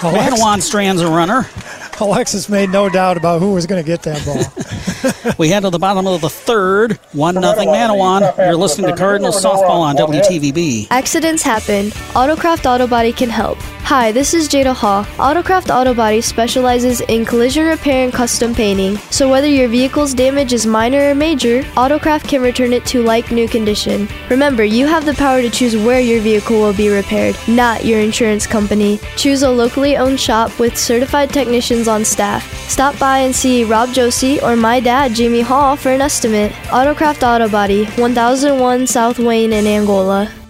Mattawan 0.00 0.60
strands 0.60 1.00
a 1.00 1.08
runner. 1.08 1.46
Alexis 2.02 2.48
made 2.48 2.70
no 2.70 2.88
doubt 2.88 3.16
about 3.16 3.40
who 3.40 3.52
was 3.52 3.66
going 3.66 3.82
to 3.82 3.86
get 3.86 4.02
that 4.02 4.24
ball. 4.26 5.34
we 5.38 5.48
head 5.48 5.60
to 5.60 5.70
the 5.70 5.78
bottom 5.78 6.06
of 6.06 6.20
the 6.20 6.28
third. 6.28 6.98
1 7.12 7.34
nothing 7.36 7.68
Mattawan. 7.68 8.36
You're 8.38 8.56
listening 8.56 8.90
to 8.90 8.96
Cardinals 8.96 9.42
softball 9.42 9.80
on 9.80 9.96
WTVB. 9.96 10.88
Accidents 10.90 11.42
happen. 11.42 11.86
Autocraft 12.14 12.66
Auto 12.66 12.86
Body 12.88 13.12
can 13.12 13.30
help. 13.30 13.58
Hi, 13.84 14.10
this 14.10 14.32
is 14.32 14.48
Jada 14.48 14.74
Haw. 14.74 15.04
Autocraft 15.18 15.74
Auto 15.74 15.92
Body 15.92 16.20
specializes 16.20 17.00
in 17.02 17.24
collision 17.24 17.66
repair 17.66 18.04
and 18.04 18.12
custom 18.12 18.54
painting. 18.54 18.96
So 19.10 19.28
whether 19.28 19.48
your 19.48 19.68
vehicle's 19.68 20.14
damage 20.14 20.52
is 20.52 20.66
minor 20.66 21.10
or 21.10 21.14
major, 21.14 21.62
Autocraft 21.74 22.26
can 22.26 22.40
return 22.42 22.72
it 22.72 22.86
to 22.86 23.02
like 23.02 23.30
new 23.30 23.46
condition. 23.46 24.08
Remember, 24.30 24.64
you 24.64 24.86
have 24.86 25.04
the 25.04 25.14
power 25.14 25.42
to 25.42 25.50
choose 25.50 25.76
where 25.76 26.00
your 26.00 26.20
vehicle 26.20 26.58
will 26.58 26.72
be 26.72 26.88
repaired, 26.88 27.36
not 27.48 27.84
your 27.84 28.00
insurance 28.00 28.46
company. 28.46 28.98
Choose 29.16 29.42
a 29.42 29.50
locally 29.50 29.96
owned 29.96 30.18
shop 30.18 30.58
with 30.58 30.78
certified 30.78 31.30
technicians 31.30 31.86
on 31.92 32.04
staff. 32.04 32.42
Stop 32.68 32.98
by 32.98 33.18
and 33.18 33.34
see 33.34 33.62
Rob 33.62 33.92
Josie 33.92 34.40
or 34.40 34.56
my 34.56 34.80
dad, 34.80 35.14
Jamie 35.14 35.42
Hall, 35.42 35.76
for 35.76 35.90
an 35.90 36.00
estimate. 36.00 36.50
Autocraft 36.72 37.22
Auto 37.22 37.48
Body, 37.48 37.84
1001 37.84 38.86
South 38.88 39.18
Wayne 39.20 39.52
in 39.52 39.66
Angola. 39.66 40.41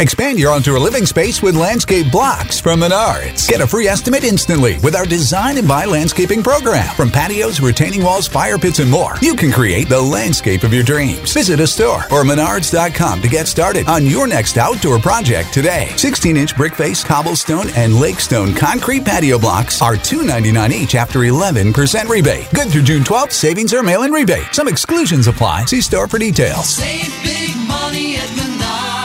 Expand 0.00 0.38
your 0.38 0.50
outdoor 0.52 0.78
living 0.78 1.04
space 1.04 1.42
with 1.42 1.54
landscape 1.54 2.10
blocks 2.10 2.58
from 2.58 2.80
Menards. 2.80 3.46
Get 3.46 3.60
a 3.60 3.66
free 3.66 3.86
estimate 3.86 4.24
instantly 4.24 4.78
with 4.78 4.96
our 4.96 5.04
design 5.04 5.58
and 5.58 5.68
buy 5.68 5.84
landscaping 5.84 6.42
program. 6.42 6.88
From 6.94 7.10
patios, 7.10 7.60
retaining 7.60 8.02
walls, 8.02 8.26
fire 8.26 8.56
pits, 8.56 8.78
and 8.78 8.90
more, 8.90 9.16
you 9.20 9.36
can 9.36 9.52
create 9.52 9.90
the 9.90 10.00
landscape 10.00 10.62
of 10.62 10.72
your 10.72 10.84
dreams. 10.84 11.34
Visit 11.34 11.60
a 11.60 11.66
store 11.66 12.04
or 12.10 12.24
menards.com 12.24 13.20
to 13.20 13.28
get 13.28 13.46
started 13.46 13.88
on 13.88 14.06
your 14.06 14.26
next 14.26 14.56
outdoor 14.56 14.98
project 14.98 15.52
today. 15.52 15.88
16 15.96 16.34
inch 16.34 16.56
brick 16.56 16.74
face, 16.74 17.04
cobblestone, 17.04 17.68
and 17.76 17.92
lakestone 17.92 18.56
concrete 18.56 19.04
patio 19.04 19.38
blocks 19.38 19.82
are 19.82 19.96
$2.99 19.96 20.72
each 20.72 20.94
after 20.94 21.18
11% 21.18 22.08
rebate. 22.08 22.48
Good 22.54 22.70
through 22.70 22.84
June 22.84 23.02
12th, 23.02 23.32
savings 23.32 23.74
or 23.74 23.82
mail 23.82 24.04
in 24.04 24.12
rebate. 24.12 24.54
Some 24.54 24.66
exclusions 24.66 25.26
apply. 25.26 25.66
See 25.66 25.82
store 25.82 26.08
for 26.08 26.18
details. 26.18 26.70
Save 26.70 27.12
big 27.22 27.54
money 27.68 28.16
at 28.16 28.28
Menards. 28.30 28.99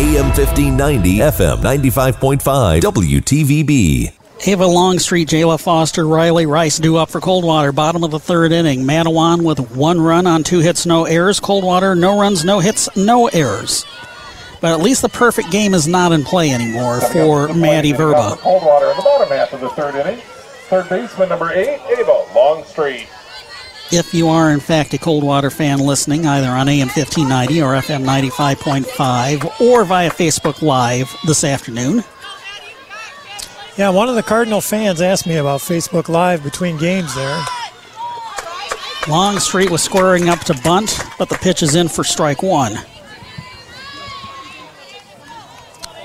AM 0.00 0.28
1590, 0.32 1.18
FM 1.18 1.58
95.5, 1.58 2.80
WTVB. 2.80 4.10
Ava 4.46 4.66
Longstreet, 4.66 5.28
Jayla 5.28 5.60
Foster, 5.60 6.06
Riley 6.06 6.46
Rice 6.46 6.78
due 6.78 6.96
up 6.96 7.10
for 7.10 7.20
Coldwater. 7.20 7.70
Bottom 7.70 8.02
of 8.02 8.10
the 8.10 8.18
third 8.18 8.50
inning. 8.50 8.84
Mattawan 8.84 9.44
with 9.44 9.58
one 9.76 10.00
run 10.00 10.26
on 10.26 10.42
two 10.42 10.60
hits, 10.60 10.86
no 10.86 11.04
errors. 11.04 11.38
Coldwater, 11.38 11.94
no 11.94 12.18
runs, 12.18 12.46
no 12.46 12.60
hits, 12.60 12.88
no 12.96 13.26
errors. 13.26 13.84
But 14.62 14.72
at 14.72 14.80
least 14.80 15.02
the 15.02 15.10
perfect 15.10 15.50
game 15.50 15.74
is 15.74 15.86
not 15.86 16.12
in 16.12 16.24
play 16.24 16.50
anymore 16.50 17.02
for 17.02 17.52
Maddie 17.52 17.92
Verba. 17.92 18.36
Coldwater 18.38 18.90
in 18.92 18.96
the 18.96 19.02
bottom 19.02 19.28
half 19.28 19.52
of 19.52 19.60
the 19.60 19.68
third 19.68 19.96
inning. 19.96 20.22
Third 20.70 20.88
baseman 20.88 21.28
number 21.28 21.52
eight, 21.52 21.78
Ava 21.98 22.24
Longstreet. 22.34 23.06
If 23.92 24.14
you 24.14 24.28
are, 24.28 24.52
in 24.52 24.60
fact, 24.60 24.94
a 24.94 24.98
Coldwater 24.98 25.50
fan 25.50 25.80
listening, 25.80 26.24
either 26.24 26.48
on 26.48 26.68
AM 26.68 26.86
1590 26.86 27.60
or 27.60 27.72
FM 27.74 28.04
95.5 28.04 29.60
or 29.60 29.84
via 29.84 30.10
Facebook 30.10 30.62
Live 30.62 31.12
this 31.26 31.42
afternoon, 31.42 32.04
yeah, 33.76 33.88
one 33.90 34.08
of 34.08 34.14
the 34.14 34.22
Cardinal 34.22 34.60
fans 34.60 35.00
asked 35.00 35.26
me 35.26 35.36
about 35.36 35.60
Facebook 35.60 36.08
Live 36.08 36.44
between 36.44 36.76
games 36.76 37.14
there. 37.16 37.44
Longstreet 39.08 39.70
was 39.70 39.82
squaring 39.82 40.28
up 40.28 40.40
to 40.40 40.54
bunt, 40.62 40.98
but 41.18 41.28
the 41.28 41.36
pitch 41.36 41.62
is 41.62 41.74
in 41.74 41.88
for 41.88 42.04
strike 42.04 42.42
one. 42.42 42.74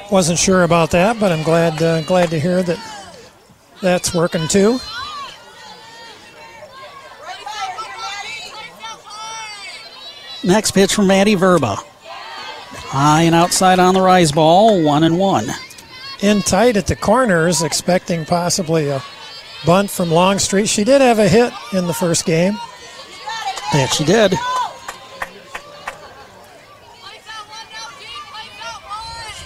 Wasn't 0.09 0.39
sure 0.39 0.63
about 0.63 0.91
that, 0.91 1.19
but 1.19 1.31
I'm 1.31 1.43
glad 1.43 1.81
uh, 1.83 2.01
glad 2.03 2.29
to 2.29 2.39
hear 2.39 2.63
that 2.63 2.79
that's 3.81 4.13
working 4.13 4.47
too. 4.47 4.79
Next 10.45 10.71
pitch 10.71 10.93
from 10.93 11.07
Maddie 11.07 11.33
Verba. 11.33 11.75
High 11.75 13.23
and 13.23 13.33
outside 13.33 13.79
on 13.79 13.95
the 13.95 14.01
rise 14.01 14.31
ball, 14.31 14.83
one 14.83 15.03
and 15.03 15.17
one. 15.17 15.47
In 16.21 16.43
tight 16.43 16.77
at 16.77 16.85
the 16.85 16.95
corners, 16.95 17.63
expecting 17.63 18.25
possibly 18.25 18.89
a 18.89 19.01
bunt 19.65 19.89
from 19.89 20.11
Longstreet. 20.11 20.69
She 20.69 20.83
did 20.83 21.01
have 21.01 21.17
a 21.17 21.27
hit 21.27 21.51
in 21.73 21.87
the 21.87 21.93
first 21.93 22.25
game. 22.25 22.53
That 23.73 23.87
she 23.87 24.05
did. 24.05 24.35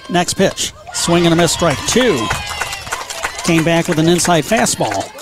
Next 0.09 0.33
pitch. 0.33 0.73
Swing 0.93 1.25
and 1.25 1.33
a 1.33 1.37
miss, 1.37 1.53
strike 1.53 1.79
two. 1.87 2.27
Came 3.45 3.63
back 3.63 3.87
with 3.87 3.99
an 3.99 4.09
inside 4.09 4.43
fastball. 4.43 5.18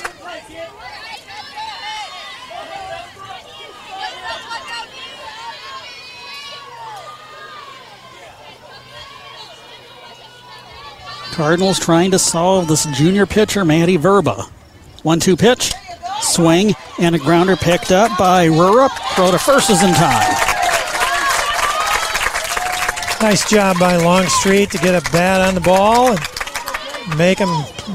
Cardinals 11.37 11.79
trying 11.79 12.09
to 12.09 12.17
solve 12.17 12.67
this 12.67 12.85
junior 12.97 13.27
pitcher, 13.27 13.63
Maddie 13.63 13.97
Verba. 13.97 14.45
One 15.03 15.19
two 15.19 15.37
pitch, 15.37 15.71
swing, 16.19 16.73
and 16.99 17.13
a 17.13 17.19
grounder 17.19 17.55
picked 17.55 17.91
up 17.91 18.17
by 18.17 18.47
Rurup. 18.47 18.89
Throw 19.15 19.29
to 19.29 19.37
first 19.37 19.69
is 19.69 19.83
in 19.83 19.93
time. 19.93 20.33
Nice 23.21 23.47
job 23.47 23.77
by 23.79 23.97
Longstreet 23.97 24.71
to 24.71 24.79
get 24.79 24.95
a 24.95 25.11
bat 25.11 25.47
on 25.47 25.53
the 25.53 25.61
ball 25.61 26.17
and 26.17 27.17
make 27.19 27.37
him 27.37 27.49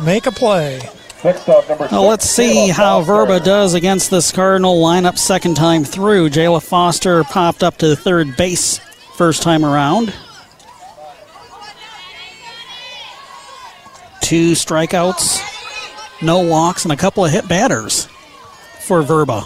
make 0.04 0.26
a 0.26 0.32
play. 0.32 0.80
Next 1.24 1.48
up, 1.48 1.68
number 1.68 1.88
Well, 1.90 2.06
let's 2.06 2.30
see 2.30 2.68
how 2.68 3.02
Verba 3.02 3.40
does 3.40 3.74
against 3.74 4.08
this 4.12 4.30
Cardinal 4.30 4.80
lineup 4.80 5.18
second 5.18 5.56
time 5.56 5.82
through. 5.82 6.30
Jayla 6.30 6.62
Foster 6.62 7.24
popped 7.24 7.64
up 7.64 7.76
to 7.78 7.96
third 7.96 8.36
base 8.36 8.78
first 9.16 9.42
time 9.42 9.64
around. 9.64 10.14
Two 14.32 14.52
strikeouts, 14.52 15.42
no 16.22 16.38
walks, 16.40 16.86
and 16.86 16.92
a 16.92 16.96
couple 16.96 17.22
of 17.22 17.30
hit 17.30 17.46
batters 17.48 18.08
for 18.80 19.02
Verba. 19.02 19.44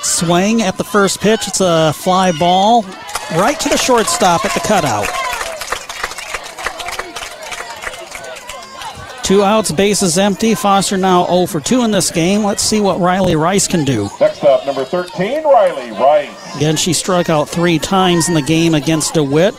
Swing 0.00 0.62
at 0.62 0.78
the 0.78 0.84
first 0.84 1.20
pitch. 1.20 1.48
It's 1.48 1.60
a 1.60 1.92
fly 1.92 2.30
ball 2.38 2.84
right 3.32 3.58
to 3.58 3.68
the 3.68 3.76
shortstop 3.76 4.44
at 4.44 4.54
the 4.54 4.60
cutout. 4.60 5.08
Two 9.24 9.42
outs, 9.42 9.72
bases 9.72 10.18
empty. 10.18 10.54
Foster 10.54 10.96
now 10.96 11.26
0 11.26 11.46
for 11.46 11.58
2 11.58 11.82
in 11.82 11.90
this 11.90 12.12
game. 12.12 12.44
Let's 12.44 12.62
see 12.62 12.80
what 12.80 13.00
Riley 13.00 13.34
Rice 13.34 13.66
can 13.66 13.84
do. 13.84 14.08
Next 14.20 14.44
up, 14.44 14.64
number 14.64 14.84
13, 14.84 15.42
Riley 15.42 15.90
Rice. 15.90 16.54
Again, 16.54 16.76
she 16.76 16.92
struck 16.92 17.28
out 17.28 17.48
three 17.48 17.80
times 17.80 18.28
in 18.28 18.34
the 18.34 18.42
game 18.42 18.72
against 18.72 19.14
DeWitt. 19.14 19.56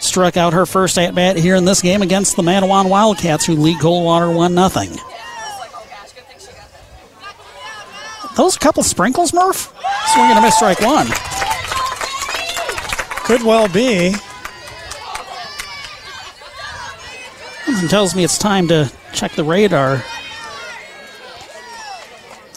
Struck 0.00 0.36
out 0.36 0.52
her 0.52 0.66
first 0.66 0.98
at 0.98 1.14
bat 1.14 1.36
here 1.36 1.56
in 1.56 1.64
this 1.64 1.82
game 1.82 2.02
against 2.02 2.36
the 2.36 2.42
Mattawan 2.42 2.88
Wildcats, 2.88 3.44
who 3.44 3.54
lead 3.54 3.80
Coldwater 3.80 4.30
1 4.30 4.54
0. 4.70 4.96
Those 8.36 8.56
couple 8.56 8.84
sprinkles, 8.84 9.34
Murph? 9.34 9.74
Swinging 10.14 10.36
a 10.36 10.40
miss 10.40 10.56
strike 10.56 10.80
one. 10.80 11.08
Could 13.24 13.42
well 13.42 13.68
be. 13.68 14.14
Something 17.64 17.88
tells 17.88 18.14
me 18.14 18.24
it's 18.24 18.38
time 18.38 18.68
to 18.68 18.90
check 19.12 19.32
the 19.32 19.44
radar. 19.44 20.02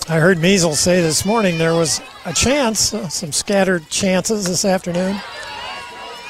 I 0.07 0.19
heard 0.19 0.39
Measles 0.39 0.79
say 0.79 1.01
this 1.01 1.25
morning 1.25 1.57
there 1.57 1.73
was 1.73 1.99
a 2.25 2.33
chance, 2.33 2.93
uh, 2.93 3.09
some 3.09 3.31
scattered 3.31 3.89
chances 3.89 4.45
this 4.45 4.65
afternoon. 4.65 5.19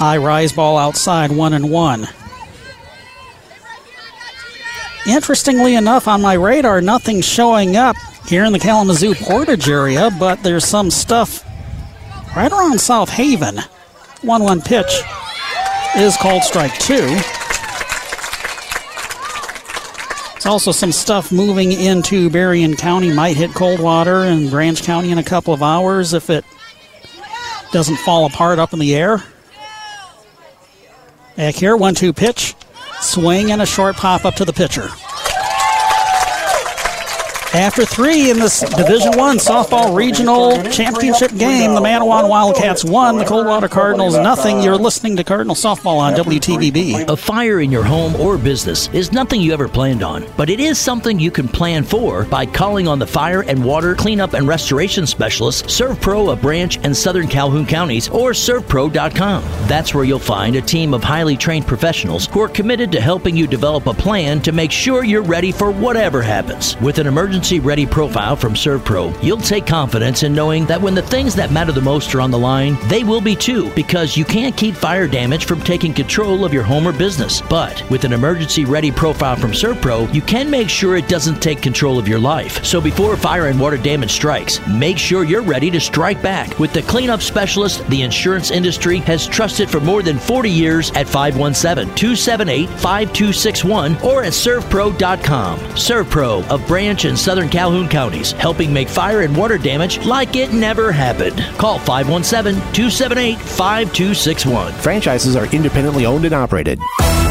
High 0.01 0.17
rise 0.17 0.51
ball 0.51 0.79
outside, 0.79 1.31
one 1.31 1.53
and 1.53 1.69
one. 1.69 2.07
Interestingly 5.05 5.75
enough, 5.75 6.07
on 6.07 6.23
my 6.23 6.33
radar, 6.33 6.81
nothing's 6.81 7.27
showing 7.27 7.75
up 7.75 7.95
here 8.25 8.43
in 8.43 8.51
the 8.51 8.57
Kalamazoo 8.57 9.13
Portage 9.13 9.69
area, 9.69 10.09
but 10.19 10.41
there's 10.41 10.65
some 10.65 10.89
stuff 10.89 11.45
right 12.35 12.51
around 12.51 12.81
South 12.81 13.11
Haven. 13.11 13.59
1 14.23 14.43
1 14.43 14.61
pitch 14.61 15.03
is 15.95 16.17
called 16.17 16.41
strike 16.41 16.73
two. 16.79 17.05
There's 20.31 20.47
also 20.47 20.71
some 20.71 20.91
stuff 20.91 21.31
moving 21.31 21.71
into 21.73 22.31
Berrien 22.31 22.75
County, 22.75 23.13
might 23.13 23.37
hit 23.37 23.53
Coldwater 23.53 24.23
and 24.23 24.49
Branch 24.49 24.81
County 24.81 25.11
in 25.11 25.19
a 25.19 25.23
couple 25.23 25.53
of 25.53 25.61
hours 25.61 26.15
if 26.15 26.31
it 26.31 26.43
doesn't 27.71 27.97
fall 27.97 28.25
apart 28.25 28.57
up 28.57 28.73
in 28.73 28.79
the 28.79 28.95
air. 28.95 29.23
Back 31.41 31.55
here, 31.55 31.75
1 31.75 31.95
2 31.95 32.13
pitch, 32.13 32.53
swing, 33.01 33.51
and 33.51 33.63
a 33.63 33.65
short 33.65 33.95
pop 33.95 34.25
up 34.25 34.35
to 34.35 34.45
the 34.45 34.53
pitcher. 34.53 34.89
After 37.53 37.83
three 37.83 38.31
in 38.31 38.39
this 38.39 38.61
Division 38.61 39.17
One 39.17 39.35
softball 39.35 39.93
regional 39.93 40.63
championship 40.71 41.31
game, 41.31 41.73
the 41.73 41.81
Mattawan 41.81 42.29
Wildcats 42.29 42.85
won, 42.85 43.17
the 43.17 43.25
Coldwater 43.25 43.67
Cardinals 43.67 44.15
nothing. 44.15 44.61
You're 44.61 44.77
listening 44.77 45.17
to 45.17 45.25
Cardinal 45.25 45.53
Softball 45.53 45.97
on 45.97 46.13
WTVB. 46.13 47.09
A 47.09 47.17
fire 47.17 47.59
in 47.59 47.69
your 47.69 47.83
home 47.83 48.15
or 48.15 48.37
business 48.37 48.87
is 48.93 49.11
nothing 49.11 49.41
you 49.41 49.51
ever 49.51 49.67
planned 49.67 50.01
on, 50.01 50.25
but 50.37 50.49
it 50.49 50.61
is 50.61 50.79
something 50.79 51.19
you 51.19 51.29
can 51.29 51.49
plan 51.49 51.83
for 51.83 52.23
by 52.23 52.45
calling 52.45 52.87
on 52.87 52.99
the 52.99 53.07
fire 53.07 53.41
and 53.41 53.61
water 53.61 53.95
cleanup 53.95 54.33
and 54.33 54.47
restoration 54.47 55.05
specialist 55.05 55.65
ServPro 55.65 56.31
of 56.31 56.41
Branch 56.41 56.79
and 56.85 56.95
Southern 56.95 57.27
Calhoun 57.27 57.65
counties 57.65 58.07
or 58.07 58.31
servpro.com. 58.31 59.43
That's 59.67 59.93
where 59.93 60.05
you'll 60.05 60.19
find 60.19 60.55
a 60.55 60.61
team 60.61 60.93
of 60.93 61.03
highly 61.03 61.35
trained 61.35 61.67
professionals 61.67 62.27
who 62.27 62.39
are 62.39 62.47
committed 62.47 62.93
to 62.93 63.01
helping 63.01 63.35
you 63.35 63.45
develop 63.45 63.87
a 63.87 63.93
plan 63.93 64.39
to 64.43 64.53
make 64.53 64.71
sure 64.71 65.03
you're 65.03 65.21
ready 65.21 65.51
for 65.51 65.69
whatever 65.69 66.21
happens. 66.21 66.79
With 66.79 66.97
an 66.97 67.07
emergency 67.07 67.40
ready 67.41 67.85
profile 67.85 68.35
from 68.35 68.53
ServPro, 68.53 69.21
you'll 69.21 69.37
take 69.37 69.65
confidence 69.65 70.23
in 70.23 70.33
knowing 70.33 70.65
that 70.67 70.81
when 70.81 70.93
the 70.93 71.01
things 71.01 71.35
that 71.35 71.51
matter 71.51 71.71
the 71.71 71.81
most 71.81 72.13
are 72.13 72.21
on 72.21 72.31
the 72.31 72.37
line, 72.37 72.77
they 72.87 73.03
will 73.03 73.19
be 73.19 73.35
too, 73.35 73.69
because 73.73 74.15
you 74.15 74.23
can't 74.23 74.55
keep 74.55 74.75
fire 74.75 75.07
damage 75.07 75.45
from 75.45 75.59
taking 75.59 75.93
control 75.93 76.45
of 76.45 76.53
your 76.53 76.63
home 76.63 76.87
or 76.87 76.93
business. 76.93 77.41
But 77.41 77.83
with 77.89 78.05
an 78.05 78.13
emergency 78.13 78.63
ready 78.63 78.91
profile 78.91 79.35
from 79.35 79.51
ServPro, 79.51 80.13
you 80.13 80.21
can 80.21 80.49
make 80.49 80.69
sure 80.69 80.95
it 80.95 81.09
doesn't 81.09 81.41
take 81.41 81.61
control 81.61 81.97
of 81.97 82.07
your 82.07 82.19
life. 82.19 82.63
So 82.63 82.79
before 82.79 83.17
fire 83.17 83.47
and 83.47 83.59
water 83.59 83.77
damage 83.77 84.11
strikes, 84.11 84.65
make 84.67 84.97
sure 84.97 85.23
you're 85.23 85.41
ready 85.41 85.71
to 85.71 85.79
strike 85.81 86.21
back 86.21 86.57
with 86.59 86.71
the 86.73 86.83
cleanup 86.83 87.21
specialist 87.21 87.85
the 87.89 88.03
insurance 88.03 88.51
industry 88.51 88.99
has 88.99 89.27
trusted 89.27 89.69
for 89.69 89.79
more 89.79 90.03
than 90.03 90.19
40 90.19 90.49
years 90.49 90.91
at 90.91 91.07
517 91.07 91.95
278 91.95 92.69
5261 92.69 93.97
or 94.03 94.23
at 94.23 94.33
servpro.com. 94.33 95.59
ServPro 95.59 96.47
of 96.49 96.67
Branch 96.67 97.05
and 97.05 97.17
Calhoun 97.31 97.87
counties, 97.87 98.33
helping 98.33 98.73
make 98.73 98.89
fire 98.89 99.21
and 99.21 99.35
water 99.35 99.57
damage 99.57 100.05
like 100.05 100.35
it 100.35 100.51
never 100.51 100.91
happened. 100.91 101.39
Call 101.57 101.79
517 101.79 102.61
278 102.73 103.37
5261. 103.37 104.73
Franchises 104.73 105.35
are 105.35 105.45
independently 105.53 106.05
owned 106.05 106.25
and 106.25 106.33
operated. 106.33 106.79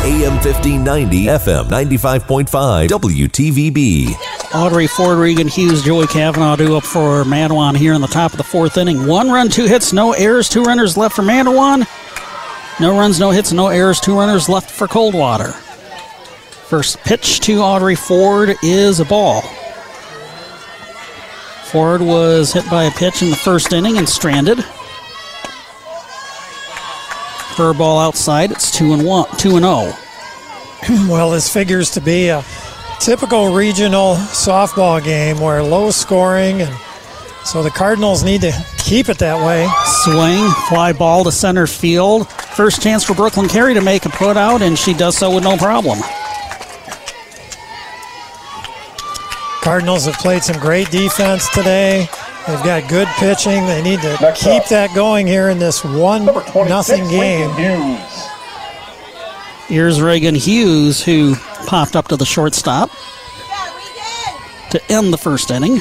AM 0.02 0.32
1590, 0.36 1.26
FM 1.26 1.68
95.5, 1.68 2.88
WTVB. 2.88 4.54
Audrey 4.54 4.86
Ford, 4.86 5.18
Regan 5.18 5.46
Hughes, 5.46 5.82
Joey 5.82 6.06
Cavanaugh 6.06 6.56
do 6.56 6.78
up 6.78 6.84
for 6.84 7.22
Mattawan 7.24 7.76
here 7.76 7.92
in 7.92 8.00
the 8.00 8.06
top 8.06 8.32
of 8.32 8.38
the 8.38 8.44
fourth 8.44 8.78
inning. 8.78 9.06
One 9.06 9.30
run, 9.30 9.50
two 9.50 9.66
hits, 9.66 9.92
no 9.92 10.12
errors, 10.14 10.48
two 10.48 10.62
runners 10.62 10.96
left 10.96 11.14
for 11.14 11.22
Mattawan. 11.22 11.86
No 12.80 12.98
runs, 12.98 13.20
no 13.20 13.30
hits, 13.30 13.52
no 13.52 13.68
errors, 13.68 14.00
two 14.00 14.16
runners 14.16 14.48
left 14.48 14.70
for 14.70 14.88
Coldwater. 14.88 15.52
First 16.70 16.98
pitch 17.00 17.40
to 17.40 17.58
Audrey 17.58 17.96
Ford 17.96 18.56
is 18.62 19.00
a 19.00 19.04
ball. 19.04 19.42
Ford 21.70 22.00
was 22.00 22.52
hit 22.52 22.68
by 22.68 22.84
a 22.84 22.90
pitch 22.90 23.22
in 23.22 23.30
the 23.30 23.36
first 23.36 23.72
inning 23.72 23.96
and 23.96 24.08
stranded. 24.08 24.58
Her 27.56 27.72
ball 27.72 27.98
outside. 28.00 28.50
It's 28.50 28.70
two 28.70 28.92
and 28.92 29.04
one, 29.04 29.28
two 29.36 29.56
and 29.56 29.64
zero. 29.64 29.92
Oh. 29.92 31.06
well, 31.08 31.30
this 31.30 31.52
figures 31.52 31.90
to 31.92 32.00
be 32.00 32.28
a 32.28 32.44
typical 32.98 33.54
regional 33.54 34.16
softball 34.16 35.02
game 35.02 35.38
where 35.38 35.62
low 35.62 35.90
scoring 35.90 36.62
and 36.62 36.74
so 37.44 37.62
the 37.62 37.70
Cardinals 37.70 38.22
need 38.22 38.42
to 38.42 38.52
keep 38.78 39.08
it 39.08 39.18
that 39.18 39.44
way. 39.44 39.66
Swing, 40.04 40.50
fly 40.68 40.92
ball 40.92 41.24
to 41.24 41.32
center 41.32 41.66
field. 41.66 42.28
First 42.28 42.82
chance 42.82 43.04
for 43.04 43.14
Brooklyn 43.14 43.48
Carey 43.48 43.74
to 43.74 43.80
make 43.80 44.04
a 44.06 44.10
put 44.10 44.36
out, 44.36 44.60
and 44.62 44.78
she 44.78 44.92
does 44.92 45.16
so 45.16 45.34
with 45.34 45.44
no 45.44 45.56
problem. 45.56 45.98
Cardinals 49.70 50.06
have 50.06 50.16
played 50.16 50.42
some 50.42 50.58
great 50.58 50.90
defense 50.90 51.48
today. 51.50 52.08
They've 52.48 52.64
got 52.64 52.88
good 52.88 53.06
pitching. 53.18 53.64
They 53.66 53.80
need 53.80 54.00
to 54.00 54.18
Next 54.20 54.42
keep 54.42 54.62
up. 54.62 54.68
that 54.70 54.92
going 54.96 55.28
here 55.28 55.48
in 55.48 55.60
this 55.60 55.84
one 55.84 56.24
nothing 56.26 57.08
game. 57.08 57.48
Hughes. 57.54 58.26
Here's 59.68 60.02
Reagan 60.02 60.34
Hughes, 60.34 61.04
who 61.04 61.36
popped 61.68 61.94
up 61.94 62.08
to 62.08 62.16
the 62.16 62.26
shortstop 62.26 62.90
to 64.72 64.82
end 64.88 65.12
the 65.12 65.18
first 65.18 65.52
inning. 65.52 65.80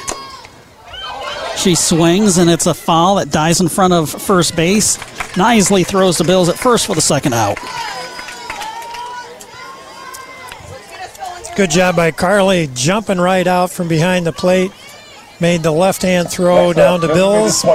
She 1.58 1.74
swings, 1.74 2.38
and 2.38 2.48
it's 2.48 2.68
a 2.68 2.76
foul 2.76 3.16
that 3.16 3.32
dies 3.32 3.60
in 3.60 3.70
front 3.70 3.94
of 3.94 4.12
first 4.12 4.56
base. 4.56 4.98
Nisley 5.34 5.84
throws 5.84 6.20
the 6.20 6.26
Bills 6.26 6.48
at 6.48 6.60
first 6.60 6.86
for 6.86 6.94
the 6.94 7.02
second 7.02 7.34
out. 7.34 7.58
Good 11.60 11.72
job 11.72 11.98
by 11.98 12.12
Carly 12.12 12.70
jumping 12.74 13.20
right 13.20 13.46
out 13.46 13.70
from 13.70 13.90
behind 13.90 14.26
the 14.26 14.32
plate. 14.32 14.72
Made 15.42 15.62
the 15.62 15.74
left 15.74 16.04
hand 16.04 16.32
throw 16.32 16.68
Next 16.68 16.78
down 16.78 17.02
to 17.02 17.08
Bills 17.10 17.66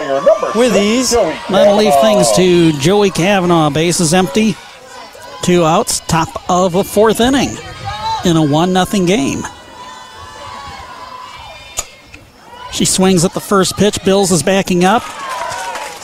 with 0.55 0.73
six, 0.73 0.83
ease. 0.83 1.11
Joey 1.11 1.37
That'll 1.51 1.77
leave 1.77 1.93
things 2.01 2.33
to 2.33 2.73
Joey 2.81 3.11
Kavanaugh. 3.11 3.69
Base 3.69 4.01
is 4.01 4.15
empty. 4.15 4.55
Two 5.43 5.65
outs, 5.65 6.01
top 6.01 6.31
of 6.49 6.77
a 6.77 6.83
fourth 6.83 7.21
inning 7.21 7.51
in 8.25 8.39
a 8.39 8.43
1 8.43 8.73
nothing 8.73 9.05
game. 9.05 9.43
She 12.73 12.87
swings 12.87 13.23
at 13.27 13.35
the 13.35 13.41
first 13.41 13.77
pitch. 13.77 14.03
Bills 14.03 14.33
is 14.33 14.43
backing 14.43 14.87
up 14.87 15.03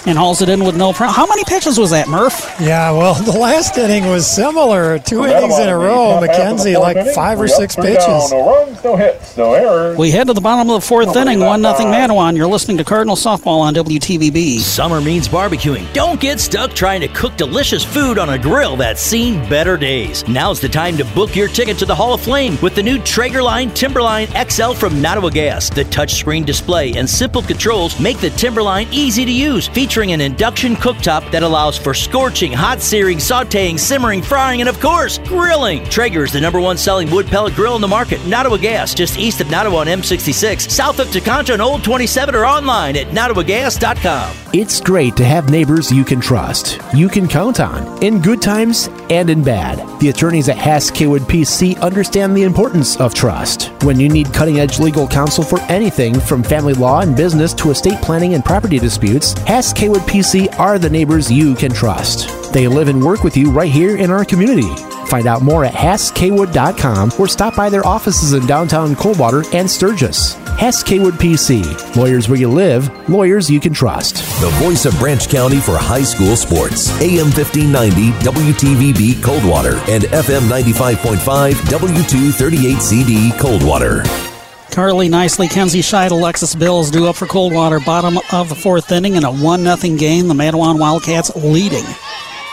and 0.07 0.16
hauls 0.16 0.42
it 0.42 0.48
in 0.48 0.64
with 0.64 0.76
no 0.76 0.92
problem. 0.92 1.14
How 1.14 1.26
many 1.26 1.44
pitches 1.44 1.78
was 1.78 1.90
that, 1.90 2.09
Murph? 2.09 2.40
Yeah, 2.61 2.90
well, 2.92 3.14
the 3.22 3.32
last 3.38 3.76
inning 3.76 4.07
was 4.07 4.26
similar. 4.26 4.98
Two 4.98 5.24
innings 5.24 5.59
in 5.59 5.68
a 5.68 5.76
row. 5.76 6.20
Mackenzie, 6.20 6.76
like 6.76 7.14
five 7.14 7.40
or 7.40 7.48
six 7.48 7.76
pitches. 7.76 8.32
No 8.32 8.64
runs, 8.64 8.84
no 8.84 8.96
hits, 8.96 9.36
no 9.36 9.53
errors. 9.55 9.98
We 9.98 10.11
head 10.11 10.26
to 10.28 10.32
the 10.32 10.40
bottom 10.40 10.70
of 10.70 10.80
the 10.80 10.86
fourth 10.86 11.14
inning, 11.16 11.40
1 11.40 11.62
nothing 11.62 11.88
Mattawan. 11.88 12.36
You're 12.36 12.48
listening 12.48 12.78
to 12.78 12.84
Cardinal 12.84 13.16
Softball 13.16 13.61
on 13.61 13.74
WTVB. 13.74 14.59
Summer 14.61 15.01
means 15.01 15.28
barbecuing. 15.28 15.90
Don't 15.92 16.20
get 16.20 16.40
stuck 16.40 16.72
trying 16.72 17.01
to 17.03 17.09
cook 17.09 17.36
delicious 17.36 17.84
food 17.84 18.18
on 18.18 18.30
a 18.30 18.38
grill 18.38 18.76
that's 18.76 19.03
seen 19.03 19.46
better 19.48 19.76
days. 19.76 20.26
Now's 20.28 20.61
the 20.61 20.68
time 20.68 20.96
to 20.96 21.05
book 21.07 21.36
your 21.36 21.48
ticket 21.48 21.78
to 21.78 21.86
the 21.86 21.94
Hall 21.94 22.14
of 22.14 22.20
Flame 22.20 22.59
with 22.62 22.74
the 22.74 22.82
new 22.82 22.98
Traegerline 22.98 23.74
Timberline 23.74 24.28
XL 24.48 24.72
from 24.72 25.01
Nottawa 25.03 25.28
Gas. 25.28 25.70
The 25.70 25.84
touchscreen 25.84 26.46
display 26.46 26.92
and 26.94 27.09
simple 27.09 27.42
controls 27.42 27.98
make 28.01 28.18
the 28.18 28.30
Timberline 28.30 28.88
easy 28.90 29.24
to 29.24 29.32
use, 29.32 29.68
featuring 29.68 29.89
featuring 29.91 30.12
an 30.12 30.20
induction 30.20 30.76
cooktop 30.76 31.28
that 31.32 31.43
allows 31.43 31.76
for 31.76 31.93
scorching, 31.93 32.53
hot 32.53 32.80
searing, 32.80 33.18
sauteing, 33.18 33.76
simmering, 33.76 34.22
frying, 34.22 34.61
and 34.61 34.68
of 34.68 34.78
course, 34.78 35.18
grilling. 35.18 35.84
Traeger 35.86 36.22
is 36.22 36.32
the 36.32 36.41
number 36.41 36.61
one 36.61 36.76
selling 36.76 37.11
wood 37.11 37.26
pellet 37.26 37.55
grill 37.55 37.74
in 37.74 37.80
the 37.80 37.88
market. 37.88 38.24
Nottawa 38.24 38.57
Gas, 38.57 38.95
just 38.95 39.18
east 39.18 39.41
of 39.41 39.51
Nottawa 39.51 39.78
on 39.78 39.88
M66, 39.88 40.70
south 40.70 41.01
of 41.01 41.09
Tekonsha 41.09 41.55
on 41.55 41.61
Old 41.61 41.82
27, 41.82 42.36
or 42.36 42.47
online 42.47 42.97
at 42.97 43.09
nottawagas.com. 43.09 44.36
It's 44.53 44.80
great 44.80 45.16
to 45.16 45.24
have 45.24 45.51
neighbors 45.51 45.91
you 45.91 46.05
can 46.05 46.20
trust, 46.20 46.80
you 46.95 47.09
can 47.09 47.26
count 47.26 47.59
on, 47.59 48.01
in 48.01 48.20
good 48.20 48.41
times 48.41 48.88
and 49.11 49.28
in 49.28 49.43
bad. 49.43 49.78
The 50.01 50.09
attorneys 50.09 50.49
at 50.49 50.57
Hass 50.57 50.91
Kaywood 50.91 51.20
PC 51.20 51.80
understand 51.80 52.36
the 52.36 52.45
importance 52.45 52.97
of 52.99 53.12
trust. 53.12 53.70
When 53.82 53.99
you 53.99 54.09
need 54.09 54.32
cutting 54.32 54.61
edge 54.61 54.78
legal 54.78 55.09
counsel 55.09 55.45
for 55.45 55.61
anything 55.62 56.18
from 56.18 56.43
family 56.43 56.74
law 56.74 57.01
and 57.01 57.16
business 57.16 57.53
to 57.55 57.70
estate 57.70 58.01
planning 58.01 58.34
and 58.34 58.45
property 58.45 58.78
disputes, 58.78 59.32
Hass 59.41 59.72
Kaywood 59.81 60.07
PC 60.07 60.59
are 60.59 60.78
the 60.78 60.91
neighbors 60.91 61.33
you 61.33 61.55
can 61.55 61.72
trust. 61.72 62.53
They 62.53 62.68
live 62.68 62.89
and 62.89 63.03
work 63.03 63.24
with 63.24 63.35
you 63.35 63.51
right 63.51 63.72
here 63.72 63.97
in 63.97 64.11
our 64.11 64.26
community. 64.26 64.68
Find 65.07 65.26
out 65.26 65.41
more 65.41 65.64
at 65.64 65.72
HassKaywood.com 65.72 67.12
or 67.18 67.26
stop 67.26 67.57
by 67.57 67.70
their 67.70 67.87
offices 67.87 68.35
in 68.35 68.45
downtown 68.47 68.95
Coldwater 68.95 69.43
and 69.55 69.70
Sturgis. 69.70 70.35
Hass 70.59 70.85
Kaywood 70.85 71.12
PC. 71.12 71.97
Lawyers 71.97 72.28
where 72.28 72.39
you 72.39 72.51
live, 72.51 73.09
lawyers 73.09 73.49
you 73.49 73.59
can 73.59 73.72
trust. 73.72 74.16
The 74.43 74.51
voice 74.62 74.85
of 74.85 74.99
Branch 74.99 75.26
County 75.26 75.61
for 75.61 75.78
high 75.78 76.03
school 76.03 76.37
sports. 76.37 76.91
AM 77.01 77.31
1590 77.33 78.11
WTVB 78.22 79.24
Coldwater 79.24 79.76
and 79.89 80.05
FM 80.05 80.43
95.5 80.43 81.53
W238CD 81.55 83.39
Coldwater. 83.41 84.30
Carly 84.70 85.08
Nisley, 85.08 85.50
Kenzie 85.50 85.80
Scheid, 85.82 86.10
Alexis 86.10 86.54
Bills 86.54 86.90
due 86.90 87.08
up 87.08 87.16
for 87.16 87.26
Coldwater. 87.26 87.80
Bottom 87.80 88.18
of 88.32 88.48
the 88.48 88.54
fourth 88.54 88.90
inning 88.92 89.16
in 89.16 89.24
a 89.24 89.32
1 89.32 89.64
0 89.76 89.96
game. 89.96 90.28
The 90.28 90.34
Mattawan 90.34 90.78
Wildcats 90.78 91.34
leading. 91.36 91.84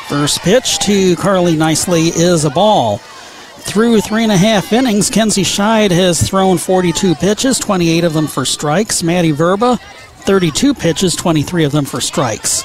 First 0.09 0.39
pitch 0.41 0.79
to 0.79 1.15
Carly 1.17 1.55
Nisley 1.55 2.07
is 2.15 2.45
a 2.45 2.49
ball. 2.49 2.97
Through 2.97 3.99
three 4.01 4.23
and 4.23 4.31
a 4.31 4.37
half 4.37 4.71
innings, 4.71 5.09
Kenzie 5.09 5.43
Scheid 5.43 5.91
has 5.91 6.21
thrown 6.25 6.57
42 6.57 7.15
pitches, 7.15 7.59
28 7.59 8.05
of 8.05 8.13
them 8.13 8.27
for 8.27 8.45
strikes. 8.45 9.03
Maddie 9.03 9.31
Verba, 9.31 9.77
32 10.21 10.73
pitches, 10.73 11.15
23 11.15 11.65
of 11.65 11.73
them 11.73 11.83
for 11.85 11.99
strikes. 11.99 12.63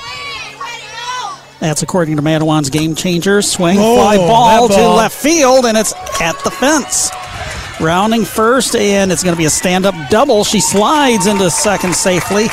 That's 1.58 1.82
according 1.82 2.16
to 2.16 2.22
Mattawan's 2.22 2.70
game 2.70 2.94
changer. 2.94 3.42
Swing, 3.42 3.78
Oh, 3.80 3.96
fly 3.96 4.16
ball, 4.16 4.68
that 4.68 4.74
to 4.76 4.88
left 4.88 5.14
field, 5.16 5.64
and 5.66 5.76
it's 5.76 5.92
at 6.20 6.38
the 6.44 6.50
fence. 6.50 7.10
Rounding 7.82 8.24
first, 8.24 8.76
and 8.76 9.10
it's 9.10 9.24
going 9.24 9.34
to 9.34 9.38
be 9.38 9.44
a 9.44 9.50
stand 9.50 9.84
up 9.86 9.94
double. 10.08 10.44
She 10.44 10.60
slides 10.60 11.26
into 11.26 11.50
second 11.50 11.94
safely. 11.94 12.46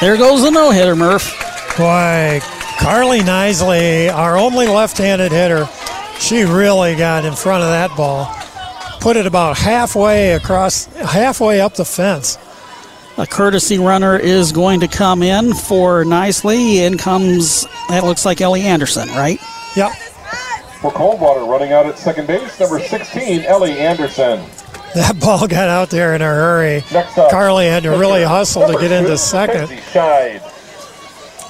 There 0.00 0.18
goes 0.18 0.42
the 0.42 0.50
no 0.50 0.70
hitter, 0.70 0.94
Murph. 0.94 1.32
Boy, 1.78 2.40
Carly 2.78 3.20
Nisley, 3.20 4.12
our 4.12 4.36
only 4.36 4.66
left 4.66 4.98
handed 4.98 5.32
hitter, 5.32 5.66
she 6.20 6.44
really 6.44 6.94
got 6.94 7.24
in 7.24 7.34
front 7.34 7.62
of 7.62 7.70
that 7.70 7.96
ball. 7.96 8.30
Put 9.00 9.16
it 9.16 9.26
about 9.26 9.56
halfway 9.56 10.32
across, 10.32 10.84
halfway 10.96 11.60
up 11.60 11.74
the 11.74 11.84
fence. 11.84 12.36
A 13.16 13.26
courtesy 13.26 13.78
runner 13.78 14.18
is 14.18 14.52
going 14.52 14.80
to 14.80 14.88
come 14.88 15.22
in 15.22 15.54
for 15.54 16.04
Nisley. 16.04 16.76
In 16.76 16.98
comes, 16.98 17.66
that 17.88 18.04
looks 18.04 18.26
like 18.26 18.42
Ellie 18.42 18.62
Anderson, 18.62 19.08
right? 19.08 19.40
Yep. 19.74 19.92
For 20.86 20.92
Coldwater, 20.92 21.40
running 21.40 21.72
out 21.72 21.86
at 21.86 21.98
second 21.98 22.28
base, 22.28 22.60
number 22.60 22.78
16, 22.78 23.40
Ellie 23.40 23.76
Anderson. 23.76 24.48
That 24.94 25.18
ball 25.18 25.48
got 25.48 25.68
out 25.68 25.90
there 25.90 26.14
in 26.14 26.22
a 26.22 26.26
hurry. 26.26 26.84
up, 26.94 27.28
Carly 27.28 27.66
had 27.66 27.82
to 27.82 27.90
really 27.90 28.22
hustle 28.22 28.68
to 28.68 28.78
get 28.78 28.92
into 28.92 29.18
second. 29.18 29.68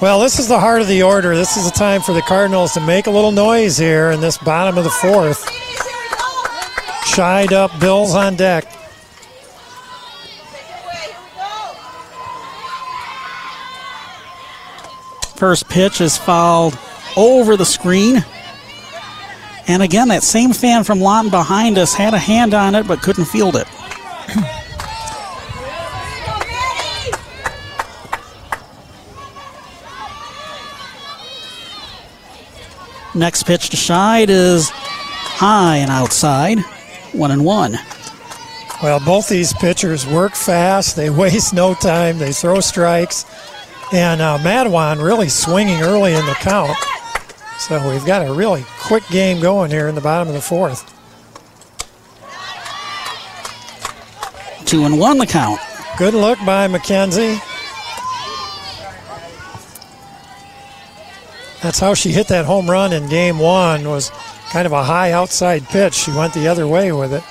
Well, 0.01 0.19
this 0.21 0.39
is 0.39 0.47
the 0.47 0.59
heart 0.59 0.81
of 0.81 0.87
the 0.87 1.03
order. 1.03 1.35
This 1.35 1.55
is 1.55 1.65
the 1.65 1.77
time 1.77 2.01
for 2.01 2.13
the 2.13 2.23
Cardinals 2.23 2.73
to 2.73 2.79
make 2.79 3.05
a 3.05 3.11
little 3.11 3.31
noise 3.31 3.77
here 3.77 4.09
in 4.09 4.21
this 4.21 4.39
bottom 4.39 4.75
of 4.75 4.83
the 4.83 4.89
fourth. 4.89 5.45
Scheid 7.05 7.51
up, 7.51 7.79
Bills 7.79 8.15
on 8.15 8.37
deck. 8.37 8.65
First 15.35 15.69
pitch 15.69 16.01
is 16.01 16.17
fouled 16.17 16.75
over 17.15 17.55
the 17.55 17.65
screen. 17.65 18.25
And 19.67 19.83
again, 19.83 20.07
that 20.07 20.23
same 20.23 20.53
fan 20.53 20.85
from 20.85 21.01
Lawton 21.01 21.29
behind 21.29 21.77
us 21.77 21.93
had 21.93 22.13
a 22.13 22.17
hand 22.17 22.53
on 22.53 22.73
it 22.73 22.87
but 22.87 23.01
couldn't 23.01 23.25
field 23.25 23.57
it. 23.57 23.67
Next 33.15 33.43
pitch 33.43 33.69
to 33.71 33.77
Scheid 33.77 34.29
is 34.29 34.69
high 34.69 35.77
and 35.77 35.91
outside. 35.91 36.59
One 37.13 37.31
and 37.31 37.43
one. 37.43 37.77
Well, 38.81 38.99
both 38.99 39.27
these 39.27 39.53
pitchers 39.53 40.05
work 40.05 40.35
fast. 40.35 40.95
They 40.95 41.09
waste 41.21 41.53
no 41.53 41.73
time. 41.73 42.19
They 42.19 42.31
throw 42.31 42.61
strikes. 42.61 43.25
And 43.91 44.21
uh, 44.21 44.37
Mattawan 44.39 45.03
really 45.03 45.29
swinging 45.29 45.81
early 45.81 46.13
in 46.13 46.25
the 46.25 46.35
count. 46.35 46.77
So 47.59 47.89
we've 47.89 48.05
got 48.05 48.25
a 48.25 48.31
really 48.31 48.63
quick 48.87 49.05
game 49.09 49.41
going 49.41 49.69
here 49.69 49.89
in 49.89 49.95
the 49.95 50.01
bottom 50.01 50.29
of 50.29 50.33
the 50.33 50.39
fourth. 50.39 50.93
Two 54.65 54.85
and 54.85 54.97
one 54.97 55.17
the 55.17 55.25
count. 55.25 55.59
Good 55.97 56.13
look 56.13 56.39
by 56.45 56.69
McKenzie. 56.69 57.37
That's 61.61 61.79
how 61.79 61.95
she 61.95 62.13
hit 62.13 62.29
that 62.29 62.45
home 62.45 62.69
run 62.69 62.93
in 62.93 63.09
game 63.09 63.39
one 63.39 63.89
was 63.89 64.09
kind 64.51 64.65
of 64.65 64.71
a 64.71 64.85
high 64.85 65.11
outside 65.11 65.65
pitch. 65.65 65.93
She 65.93 66.11
went 66.11 66.33
the 66.33 66.47
other 66.47 66.65
way 66.65 66.93
with 66.93 67.11
it. 67.11 67.23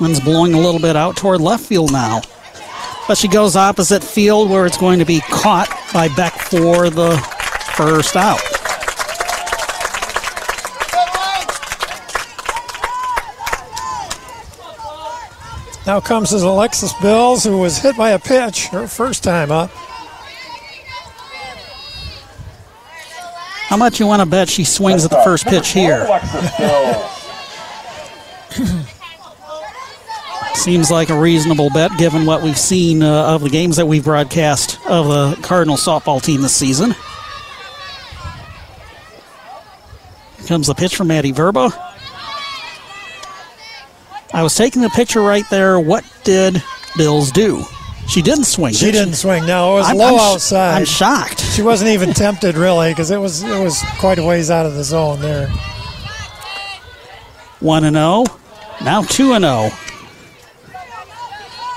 Wind's 0.00 0.20
blowing 0.20 0.54
a 0.54 0.60
little 0.60 0.80
bit 0.80 0.94
out 0.94 1.16
toward 1.16 1.40
left 1.40 1.64
field 1.64 1.90
now. 1.90 2.20
But 3.08 3.18
she 3.18 3.26
goes 3.26 3.56
opposite 3.56 4.04
field 4.04 4.50
where 4.50 4.66
it's 4.66 4.78
going 4.78 5.00
to 5.00 5.04
be 5.04 5.18
caught 5.18 5.68
by 5.92 6.06
Beck 6.14 6.34
for 6.34 6.90
the 6.90 7.16
first 7.74 8.14
out. 8.14 8.55
Now 15.86 16.00
comes 16.00 16.34
as 16.34 16.42
Alexis 16.42 16.92
Bills, 16.94 17.44
who 17.44 17.58
was 17.58 17.78
hit 17.78 17.96
by 17.96 18.10
a 18.10 18.18
pitch 18.18 18.66
her 18.68 18.88
first 18.88 19.22
time 19.22 19.52
up. 19.52 19.70
How 23.68 23.76
much 23.76 24.00
you 24.00 24.06
want 24.06 24.20
to 24.20 24.26
bet 24.26 24.48
she 24.48 24.64
swings 24.64 25.04
at 25.04 25.10
the 25.10 25.22
first 25.22 25.46
pitch 25.46 25.68
here? 25.68 26.04
Seems 30.54 30.90
like 30.90 31.10
a 31.10 31.18
reasonable 31.18 31.70
bet 31.70 31.96
given 31.98 32.26
what 32.26 32.42
we've 32.42 32.58
seen 32.58 33.04
uh, 33.04 33.34
of 33.34 33.42
the 33.42 33.50
games 33.50 33.76
that 33.76 33.86
we've 33.86 34.02
broadcast 34.02 34.80
of 34.88 35.06
the 35.06 35.40
Cardinal 35.42 35.76
softball 35.76 36.20
team 36.20 36.42
this 36.42 36.56
season. 36.56 36.96
Here 40.38 40.46
comes 40.46 40.66
the 40.66 40.74
pitch 40.74 40.96
from 40.96 41.06
Maddie 41.08 41.32
Verba. 41.32 41.95
I 44.32 44.42
was 44.42 44.54
taking 44.54 44.82
the 44.82 44.90
picture 44.90 45.22
right 45.22 45.44
there. 45.50 45.78
What 45.80 46.04
did 46.24 46.62
Bills 46.96 47.30
do? 47.30 47.64
She 48.08 48.22
didn't 48.22 48.44
swing. 48.44 48.72
She 48.74 48.86
did 48.86 48.92
didn't 48.92 49.14
swing. 49.14 49.46
No, 49.46 49.72
it 49.74 49.78
was 49.78 49.86
I'm- 49.88 49.96
low 49.96 50.14
I'm 50.14 50.20
outside. 50.34 50.74
I'm 50.78 50.84
shocked. 50.84 51.40
She 51.40 51.62
wasn't 51.62 51.90
even 51.90 52.12
tempted 52.14 52.56
really 52.56 52.90
because 52.90 53.10
it 53.10 53.18
was 53.18 53.42
it 53.42 53.62
was 53.62 53.82
quite 53.98 54.18
a 54.18 54.22
ways 54.24 54.50
out 54.50 54.66
of 54.66 54.74
the 54.74 54.84
zone 54.84 55.20
there. 55.20 55.48
1 57.60 57.84
and 57.84 57.96
0. 57.96 58.24
Now 58.84 59.02
2 59.02 59.32
and 59.32 59.44
0. 59.44 59.70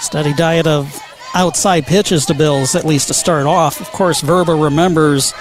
Steady 0.01 0.33
diet 0.33 0.67
of 0.67 0.97
outside 1.33 1.85
pitches 1.85 2.25
to 2.27 2.33
Bills, 2.33 2.75
at 2.75 2.85
least 2.85 3.07
to 3.07 3.13
start 3.13 3.45
off. 3.45 3.79
Of 3.81 3.87
course, 3.91 4.21
Verba 4.21 4.53
remembers, 4.55 5.33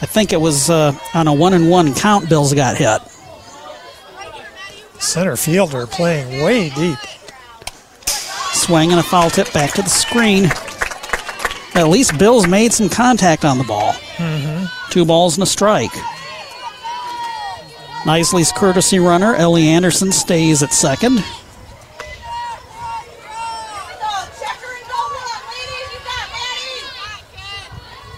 I 0.00 0.06
think 0.06 0.32
it 0.32 0.40
was 0.40 0.70
uh, 0.70 0.96
on 1.14 1.26
a 1.28 1.32
1 1.32 1.54
and 1.54 1.70
1 1.70 1.94
count, 1.94 2.28
Bills 2.28 2.52
got 2.54 2.76
hit. 2.76 3.00
Center 5.02 5.36
fielder 5.36 5.86
playing 5.86 6.44
way 6.44 6.70
deep. 6.70 6.98
Swing 8.06 8.92
and 8.92 9.00
a 9.00 9.02
foul 9.02 9.30
tip 9.30 9.52
back 9.52 9.72
to 9.72 9.82
the 9.82 9.88
screen. 9.88 10.44
At 11.74 11.88
least 11.88 12.16
Bills 12.18 12.46
made 12.46 12.72
some 12.72 12.88
contact 12.88 13.44
on 13.44 13.58
the 13.58 13.64
ball. 13.64 13.92
Mm-hmm. 14.16 14.90
Two 14.90 15.04
balls 15.04 15.34
and 15.36 15.42
a 15.42 15.46
strike. 15.46 15.90
Nisley's 18.06 18.52
courtesy 18.52 19.00
runner, 19.00 19.34
Ellie 19.34 19.66
Anderson, 19.66 20.12
stays 20.12 20.62
at 20.62 20.72
second. 20.72 21.22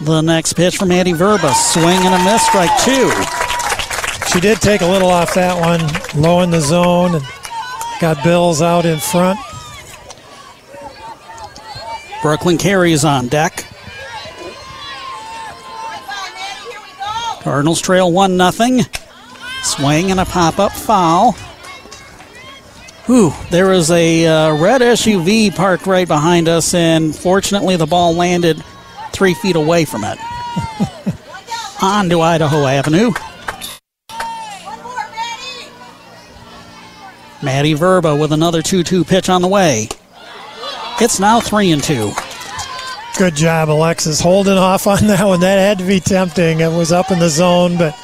The 0.03 0.20
next 0.20 0.53
pitch 0.53 0.76
from 0.76 0.93
Addie 0.93 1.12
Verba. 1.14 1.55
Swing 1.55 1.87
and 1.87 2.14
a 2.14 2.24
miss, 2.24 2.47
strike 2.47 2.70
two. 2.85 3.54
She 4.35 4.41
did 4.41 4.61
take 4.61 4.80
a 4.80 4.87
little 4.87 5.11
off 5.11 5.32
that 5.35 5.61
one, 5.61 6.20
low 6.20 6.41
in 6.41 6.51
the 6.51 6.61
zone, 6.61 7.14
and 7.14 7.24
got 8.01 8.24
Bills 8.24 8.61
out 8.61 8.85
in 8.85 8.99
front. 8.99 9.39
Brooklyn 12.20 12.59
Carey 12.59 12.91
is 12.91 13.05
on 13.05 13.28
deck. 13.28 13.64
Cardinals 17.43 17.80
trail 17.80 18.11
1 18.11 18.37
nothing. 18.37 18.80
Swing 19.62 20.11
and 20.11 20.18
a 20.18 20.24
pop 20.24 20.59
up 20.59 20.72
foul. 20.72 21.32
Whew, 23.07 23.32
there 23.53 23.68
was 23.68 23.93
a 23.93 24.26
uh, 24.26 24.61
red 24.61 24.80
SUV 24.80 25.55
parked 25.55 25.87
right 25.87 26.09
behind 26.09 26.49
us, 26.49 26.74
and 26.74 27.14
fortunately 27.14 27.76
the 27.76 27.87
ball 27.87 28.12
landed 28.16 28.61
three 29.12 29.35
feet 29.35 29.55
away 29.55 29.85
from 29.85 30.03
it. 30.03 30.18
On 31.82 32.09
to 32.09 32.20
Idaho 32.20 32.66
Avenue. 32.66 33.12
Maddie 37.45 37.75
Verba 37.75 38.17
with 38.17 38.33
another 38.33 38.63
2 38.63 38.83
2 38.83 39.05
pitch 39.05 39.29
on 39.29 39.43
the 39.43 39.49
way. 39.49 39.89
It's 41.01 41.21
now 41.21 41.41
3 41.41 41.73
and 41.73 41.83
2. 41.83 42.13
Good 43.19 43.37
job, 43.37 43.69
Alexis, 43.71 44.21
holding 44.21 44.59
off 44.59 44.87
on 44.87 45.07
that 45.07 45.25
one. 45.25 45.41
That 45.41 45.59
had 45.59 45.79
to 45.79 45.85
be 45.85 46.01
tempting. 46.01 46.61
It 46.61 46.73
was 46.73 46.91
up 46.93 47.11
in 47.11 47.19
the 47.19 47.29
zone, 47.29 47.77
but 47.77 47.97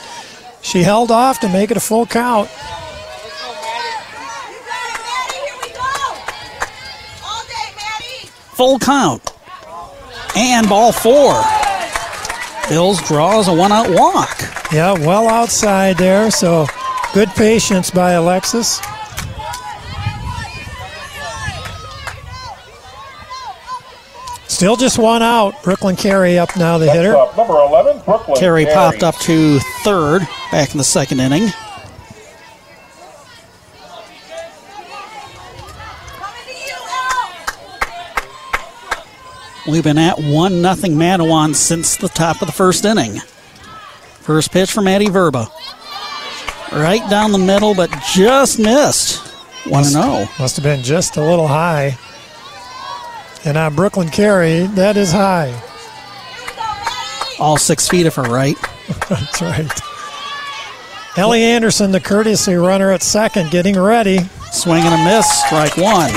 she 0.63 0.83
held 0.83 1.11
off 1.11 1.41
to 1.41 1.49
make 1.49 1.71
it 1.71 1.77
a 1.77 1.81
full 1.81 2.07
count. 2.07 2.49
Full 8.57 8.79
count. 8.79 9.33
And 10.37 10.69
ball 10.69 10.93
four. 10.93 11.43
Bills 12.69 13.01
draws 13.09 13.49
a 13.49 13.55
one 13.55 13.73
out 13.73 13.89
walk. 13.91 14.39
Yeah, 14.71 14.93
well 14.93 15.29
outside 15.29 15.97
there, 15.97 16.31
so 16.31 16.67
good 17.15 17.29
patience 17.31 17.91
by 17.91 18.13
Alexis. 18.13 18.81
Still 24.61 24.77
just 24.77 24.99
one 24.99 25.23
out. 25.23 25.63
Brooklyn 25.63 25.97
Carey 25.97 26.39
up 26.39 26.55
now, 26.55 26.77
the 26.77 26.93
hitter. 26.93 27.17
Up, 27.17 27.33
uh, 27.33 27.37
number 27.39 27.55
11, 27.55 28.03
Brooklyn. 28.05 28.37
Carey 28.39 28.65
Carey. 28.65 28.75
popped 28.75 29.03
up 29.03 29.15
to 29.21 29.59
third 29.85 30.21
back 30.53 30.73
in 30.73 30.77
the 30.77 30.85
second 30.85 31.19
inning. 31.19 31.49
We've 39.67 39.83
been 39.83 39.97
at 39.97 40.19
1 40.19 40.61
nothing 40.61 40.93
Mattawan 40.93 41.55
since 41.55 41.97
the 41.97 42.09
top 42.11 42.43
of 42.43 42.47
the 42.47 42.53
first 42.53 42.85
inning. 42.85 43.19
First 44.21 44.53
pitch 44.53 44.71
from 44.71 44.85
Maddie 44.85 45.09
Verba. 45.09 45.49
Right 46.71 47.01
down 47.09 47.33
the 47.33 47.39
middle, 47.39 47.75
but 47.75 47.91
just 48.13 48.59
missed. 48.59 49.27
1 49.67 49.85
0. 49.85 50.29
Must 50.39 50.57
have 50.57 50.63
been 50.63 50.83
just 50.83 51.17
a 51.17 51.23
little 51.23 51.49
high. 51.49 51.97
And 53.45 53.57
on 53.57 53.75
Brooklyn 53.75 54.09
Carey, 54.09 54.67
that 54.75 54.97
is 54.97 55.13
high. 55.13 55.51
All 57.39 57.57
six 57.57 57.89
feet 57.89 58.07
of 58.07 58.15
her 58.17 58.23
right. 58.23 58.57
That's 59.09 59.41
right. 59.41 59.71
Ellie 61.17 61.43
Anderson, 61.43 61.91
the 61.91 62.01
courtesy 62.01 62.55
runner 62.55 62.91
at 62.93 63.03
second, 63.03 63.51
getting 63.51 63.79
ready. 63.79 64.19
Swing 64.53 64.83
and 64.85 64.95
a 64.95 65.05
miss, 65.05 65.27
strike 65.45 65.77
one. 65.77 66.11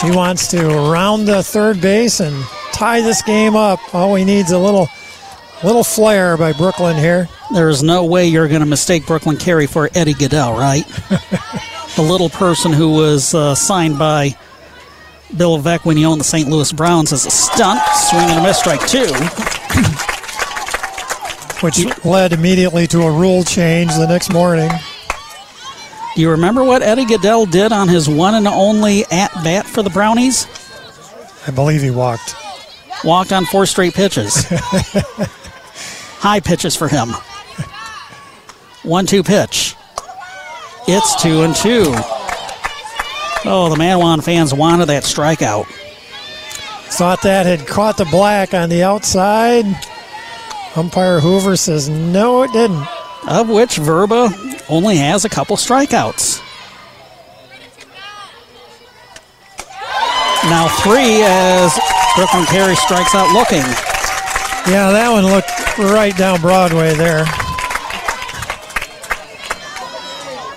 She 0.00 0.10
wants 0.10 0.48
to 0.48 0.66
round 0.90 1.28
the 1.28 1.42
third 1.42 1.80
base 1.80 2.20
and 2.20 2.44
tie 2.72 3.00
this 3.00 3.22
game 3.22 3.54
up. 3.54 3.78
All 3.94 4.14
he 4.16 4.24
needs 4.24 4.50
a 4.50 4.58
little 4.58 4.88
little 5.62 5.84
flair 5.84 6.36
by 6.36 6.52
Brooklyn 6.52 6.96
here. 6.96 7.28
There 7.52 7.68
is 7.68 7.82
no 7.82 8.04
way 8.04 8.26
you're 8.26 8.48
going 8.48 8.60
to 8.60 8.66
mistake 8.66 9.06
Brooklyn 9.06 9.36
Carey 9.36 9.66
for 9.66 9.88
Eddie 9.94 10.14
Gaedel, 10.14 10.58
right? 10.58 10.86
the 11.96 12.02
little 12.02 12.28
person 12.28 12.72
who 12.72 12.92
was 12.92 13.34
uh, 13.34 13.54
signed 13.54 13.98
by 13.98 14.36
Bill 15.36 15.58
Veeck 15.58 15.84
when 15.84 15.96
he 15.96 16.04
owned 16.04 16.20
the 16.20 16.24
St. 16.24 16.48
Louis 16.48 16.70
Browns 16.72 17.12
as 17.12 17.26
a 17.26 17.30
stunt. 17.30 17.80
Swing 18.08 18.22
and 18.22 18.40
a 18.40 18.42
miss, 18.42 18.58
strike 18.58 18.86
two. 18.86 19.06
Which 21.64 22.04
led 22.04 22.32
immediately 22.32 22.86
to 22.88 23.02
a 23.02 23.10
rule 23.10 23.42
change 23.42 23.92
the 23.94 24.06
next 24.06 24.32
morning. 24.32 24.70
Do 26.14 26.20
you 26.20 26.30
remember 26.30 26.62
what 26.62 26.82
Eddie 26.82 27.06
Gaedel 27.06 27.50
did 27.50 27.72
on 27.72 27.88
his 27.88 28.08
one 28.08 28.34
and 28.34 28.46
only 28.46 29.04
at 29.10 29.32
bat 29.42 29.66
for 29.66 29.82
the 29.82 29.90
Brownies? 29.90 30.46
I 31.46 31.50
believe 31.50 31.82
he 31.82 31.90
walked. 31.90 32.36
Walked 33.02 33.32
on 33.32 33.46
four 33.46 33.66
straight 33.66 33.94
pitches. 33.94 34.44
High 36.18 36.40
pitches 36.40 36.76
for 36.76 36.88
him. 36.88 37.08
One 38.82 39.06
two 39.06 39.22
pitch. 39.22 39.74
It's 40.86 41.22
two 41.22 41.42
and 41.42 41.56
two. 41.56 41.94
Oh, 43.46 43.68
the 43.68 43.76
Mattawan 43.76 44.24
fans 44.24 44.54
wanted 44.54 44.86
that 44.86 45.02
strikeout. 45.02 45.66
Thought 46.96 47.22
that 47.22 47.44
had 47.44 47.66
caught 47.66 47.98
the 47.98 48.06
black 48.06 48.54
on 48.54 48.70
the 48.70 48.82
outside. 48.82 49.64
Umpire 50.76 51.20
Hoover 51.20 51.56
says 51.56 51.88
no, 51.88 52.42
it 52.42 52.52
didn't. 52.52 52.86
Of 53.28 53.48
which 53.48 53.76
Verba 53.76 54.30
only 54.68 54.96
has 54.96 55.24
a 55.24 55.28
couple 55.28 55.56
strikeouts. 55.56 56.40
Now 60.44 60.68
three 60.82 61.22
as 61.22 61.78
Brooklyn 62.16 62.44
Carey 62.46 62.76
strikes 62.76 63.14
out 63.14 63.32
looking. 63.32 63.64
Yeah, 64.70 64.90
that 64.92 65.10
one 65.10 65.26
looked 65.26 65.50
right 65.92 66.16
down 66.16 66.40
Broadway 66.40 66.94
there. 66.94 67.26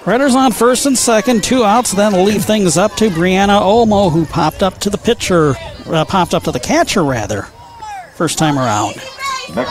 Redders 0.07 0.35
on 0.35 0.53
first 0.53 0.85
and 0.85 0.97
second, 0.97 1.43
two 1.43 1.65
outs. 1.65 1.91
Then 1.91 2.23
leave 2.23 2.45
things 2.45 2.77
up 2.77 2.95
to 2.95 3.09
Brianna 3.09 3.59
Olmo, 3.59 4.09
who 4.09 4.25
popped 4.25 4.63
up 4.63 4.77
to 4.79 4.89
the 4.89 4.97
pitcher, 4.97 5.55
uh, 5.87 6.05
popped 6.05 6.33
up 6.33 6.43
to 6.43 6.51
the 6.53 6.61
catcher 6.61 7.03
rather, 7.03 7.41
first 8.15 8.37
time 8.37 8.57
around. 8.57 8.95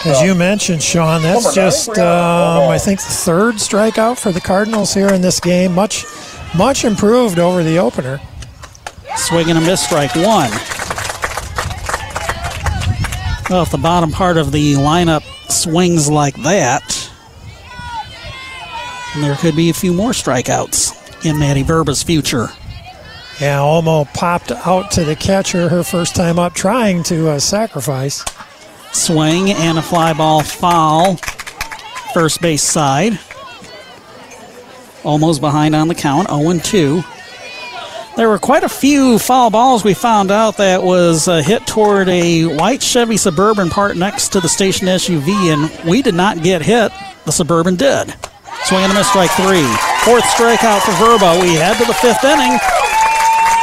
As 0.04 0.20
you 0.20 0.34
mentioned, 0.34 0.82
Sean, 0.82 1.22
that's 1.22 1.54
just 1.54 1.88
um, 1.98 2.68
I 2.68 2.76
think 2.76 3.00
the 3.00 3.06
third 3.06 3.54
strikeout 3.54 4.18
for 4.18 4.30
the 4.30 4.42
Cardinals 4.42 4.92
here 4.92 5.08
in 5.08 5.22
this 5.22 5.40
game. 5.40 5.74
Much, 5.74 6.04
much 6.54 6.84
improved 6.84 7.38
over 7.38 7.64
the 7.64 7.78
opener. 7.78 8.20
Swing 9.16 9.48
and 9.48 9.56
a 9.56 9.62
miss, 9.62 9.82
strike 9.82 10.14
one. 10.16 10.50
Well, 13.48 13.62
if 13.62 13.70
the 13.70 13.80
bottom 13.80 14.12
part 14.12 14.36
of 14.36 14.52
the 14.52 14.74
lineup 14.74 15.22
swings 15.50 16.10
like 16.10 16.34
that, 16.42 17.05
there 19.22 19.36
could 19.36 19.56
be 19.56 19.70
a 19.70 19.74
few 19.74 19.92
more 19.92 20.10
strikeouts 20.10 21.24
in 21.24 21.38
Maddie 21.38 21.62
Verba's 21.62 22.02
future. 22.02 22.48
Yeah, 23.40 23.58
Olmo 23.58 24.12
popped 24.14 24.50
out 24.50 24.90
to 24.92 25.04
the 25.04 25.14
catcher 25.14 25.68
her 25.68 25.82
first 25.82 26.16
time 26.16 26.38
up, 26.38 26.54
trying 26.54 27.02
to 27.04 27.28
uh, 27.28 27.38
sacrifice. 27.38 28.24
Swing 28.92 29.50
and 29.50 29.76
a 29.76 29.82
fly 29.82 30.14
ball 30.14 30.42
foul. 30.42 31.16
First 32.14 32.40
base 32.40 32.62
side. 32.62 33.18
Almost 35.04 35.40
behind 35.40 35.74
on 35.74 35.88
the 35.88 35.94
count, 35.94 36.28
0 36.28 36.58
2. 36.58 37.02
There 38.16 38.30
were 38.30 38.38
quite 38.38 38.64
a 38.64 38.68
few 38.70 39.18
foul 39.18 39.50
balls 39.50 39.84
we 39.84 39.92
found 39.92 40.30
out 40.30 40.56
that 40.56 40.82
was 40.82 41.28
uh, 41.28 41.42
hit 41.42 41.66
toward 41.66 42.08
a 42.08 42.46
white 42.46 42.82
Chevy 42.82 43.18
Suburban 43.18 43.68
parked 43.68 43.98
next 43.98 44.28
to 44.32 44.40
the 44.40 44.48
station 44.48 44.86
SUV, 44.86 45.28
and 45.52 45.88
we 45.88 46.00
did 46.00 46.14
not 46.14 46.42
get 46.42 46.62
hit. 46.62 46.90
The 47.26 47.32
Suburban 47.32 47.76
did. 47.76 48.14
Swing 48.66 48.82
and 48.82 48.90
a 48.90 48.96
miss, 48.96 49.08
strike 49.08 49.30
three. 49.30 49.62
Fourth 50.02 50.24
strikeout 50.24 50.80
for 50.80 50.90
Verba. 50.98 51.38
We 51.40 51.54
head 51.54 51.78
to 51.78 51.84
the 51.84 51.94
fifth 51.94 52.24
inning. 52.24 52.58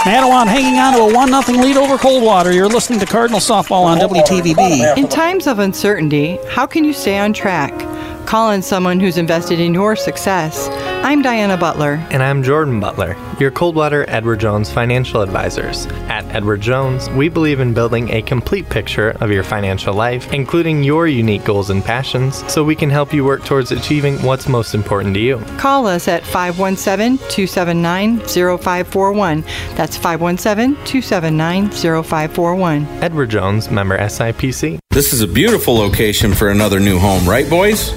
Mattawan 0.03 0.47
hanging 0.47 0.79
on 0.79 0.93
to 0.93 0.99
a 0.99 1.13
1 1.13 1.43
0 1.43 1.61
lead 1.61 1.75
over 1.75 1.97
Coldwater. 1.97 2.53
You're 2.53 2.69
listening 2.69 3.01
to 3.01 3.05
Cardinal 3.05 3.41
Softball 3.41 3.83
on 3.83 3.97
WTVB. 3.97 4.97
In 4.97 5.09
times 5.09 5.45
of 5.45 5.59
uncertainty, 5.59 6.39
how 6.49 6.65
can 6.65 6.85
you 6.85 6.93
stay 6.93 7.17
on 7.19 7.33
track? 7.33 7.77
Call 8.25 8.47
on 8.51 8.61
someone 8.61 9.01
who's 9.01 9.17
invested 9.17 9.59
in 9.59 9.73
your 9.73 9.97
success. 9.97 10.69
I'm 11.05 11.21
Diana 11.21 11.57
Butler. 11.57 11.95
And 12.11 12.23
I'm 12.23 12.43
Jordan 12.43 12.79
Butler, 12.79 13.17
your 13.37 13.51
Coldwater 13.51 14.05
Edward 14.07 14.39
Jones 14.39 14.71
financial 14.71 15.21
advisors. 15.21 15.85
At 16.07 16.23
Edward 16.33 16.61
Jones, 16.61 17.09
we 17.09 17.27
believe 17.27 17.59
in 17.59 17.73
building 17.73 18.09
a 18.09 18.21
complete 18.21 18.69
picture 18.69 19.09
of 19.19 19.29
your 19.29 19.43
financial 19.43 19.93
life, 19.93 20.31
including 20.31 20.81
your 20.81 21.09
unique 21.09 21.43
goals 21.43 21.71
and 21.71 21.83
passions, 21.83 22.49
so 22.49 22.63
we 22.63 22.73
can 22.73 22.89
help 22.89 23.11
you 23.11 23.25
work 23.25 23.43
towards 23.43 23.73
achieving 23.73 24.15
what's 24.23 24.47
most 24.47 24.73
important 24.73 25.13
to 25.15 25.19
you. 25.19 25.39
Call 25.57 25.87
us 25.87 26.07
at 26.07 26.23
517 26.23 27.17
279 27.17 28.19
0541. 28.19 29.41
That's 29.75 29.97
517 29.97 30.75
279 30.85 31.69
0541. 31.69 32.85
Edward 33.03 33.29
Jones, 33.29 33.69
member 33.69 33.97
SIPC. 33.97 34.79
This 34.91 35.11
is 35.11 35.19
a 35.19 35.27
beautiful 35.27 35.75
location 35.75 36.33
for 36.33 36.49
another 36.49 36.79
new 36.79 36.97
home, 36.97 37.27
right, 37.27 37.49
boys? 37.49 37.91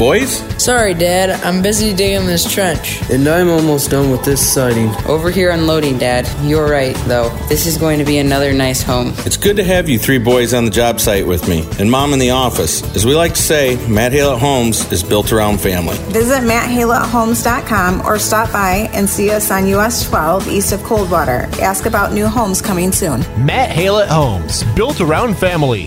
Boys? 0.00 0.38
Sorry, 0.56 0.94
Dad. 0.94 1.28
I'm 1.44 1.60
busy 1.60 1.94
digging 1.94 2.26
this 2.26 2.50
trench. 2.50 3.02
And 3.10 3.28
I'm 3.28 3.50
almost 3.50 3.90
done 3.90 4.10
with 4.10 4.24
this 4.24 4.40
siding. 4.40 4.88
Over 5.04 5.30
here 5.30 5.50
unloading, 5.50 5.98
Dad. 5.98 6.26
You're 6.42 6.70
right, 6.70 6.96
though. 7.04 7.28
This 7.50 7.66
is 7.66 7.76
going 7.76 7.98
to 7.98 8.04
be 8.06 8.16
another 8.16 8.54
nice 8.54 8.82
home. 8.82 9.12
It's 9.26 9.36
good 9.36 9.56
to 9.56 9.64
have 9.64 9.90
you 9.90 9.98
three 9.98 10.16
boys 10.16 10.54
on 10.54 10.64
the 10.64 10.70
job 10.70 11.00
site 11.00 11.26
with 11.26 11.46
me, 11.50 11.68
and 11.78 11.90
Mom 11.90 12.14
in 12.14 12.18
the 12.18 12.30
office. 12.30 12.82
As 12.96 13.04
we 13.04 13.14
like 13.14 13.34
to 13.34 13.42
say, 13.42 13.76
Matt 13.88 14.12
Hale 14.12 14.30
at 14.30 14.38
Homes 14.38 14.90
is 14.90 15.02
built 15.02 15.32
around 15.32 15.60
family. 15.60 15.98
Visit 16.14 16.44
matthalehomes.com 16.44 18.06
or 18.06 18.18
stop 18.18 18.50
by 18.50 18.88
and 18.94 19.06
see 19.06 19.30
us 19.30 19.50
on 19.50 19.66
US 19.66 20.08
12 20.08 20.48
east 20.48 20.72
of 20.72 20.82
Coldwater. 20.82 21.46
Ask 21.60 21.84
about 21.84 22.14
new 22.14 22.26
homes 22.26 22.62
coming 22.62 22.90
soon. 22.90 23.20
Matt 23.44 23.68
Hale 23.68 23.98
at 23.98 24.08
Homes, 24.08 24.64
built 24.74 25.02
around 25.02 25.36
family. 25.36 25.86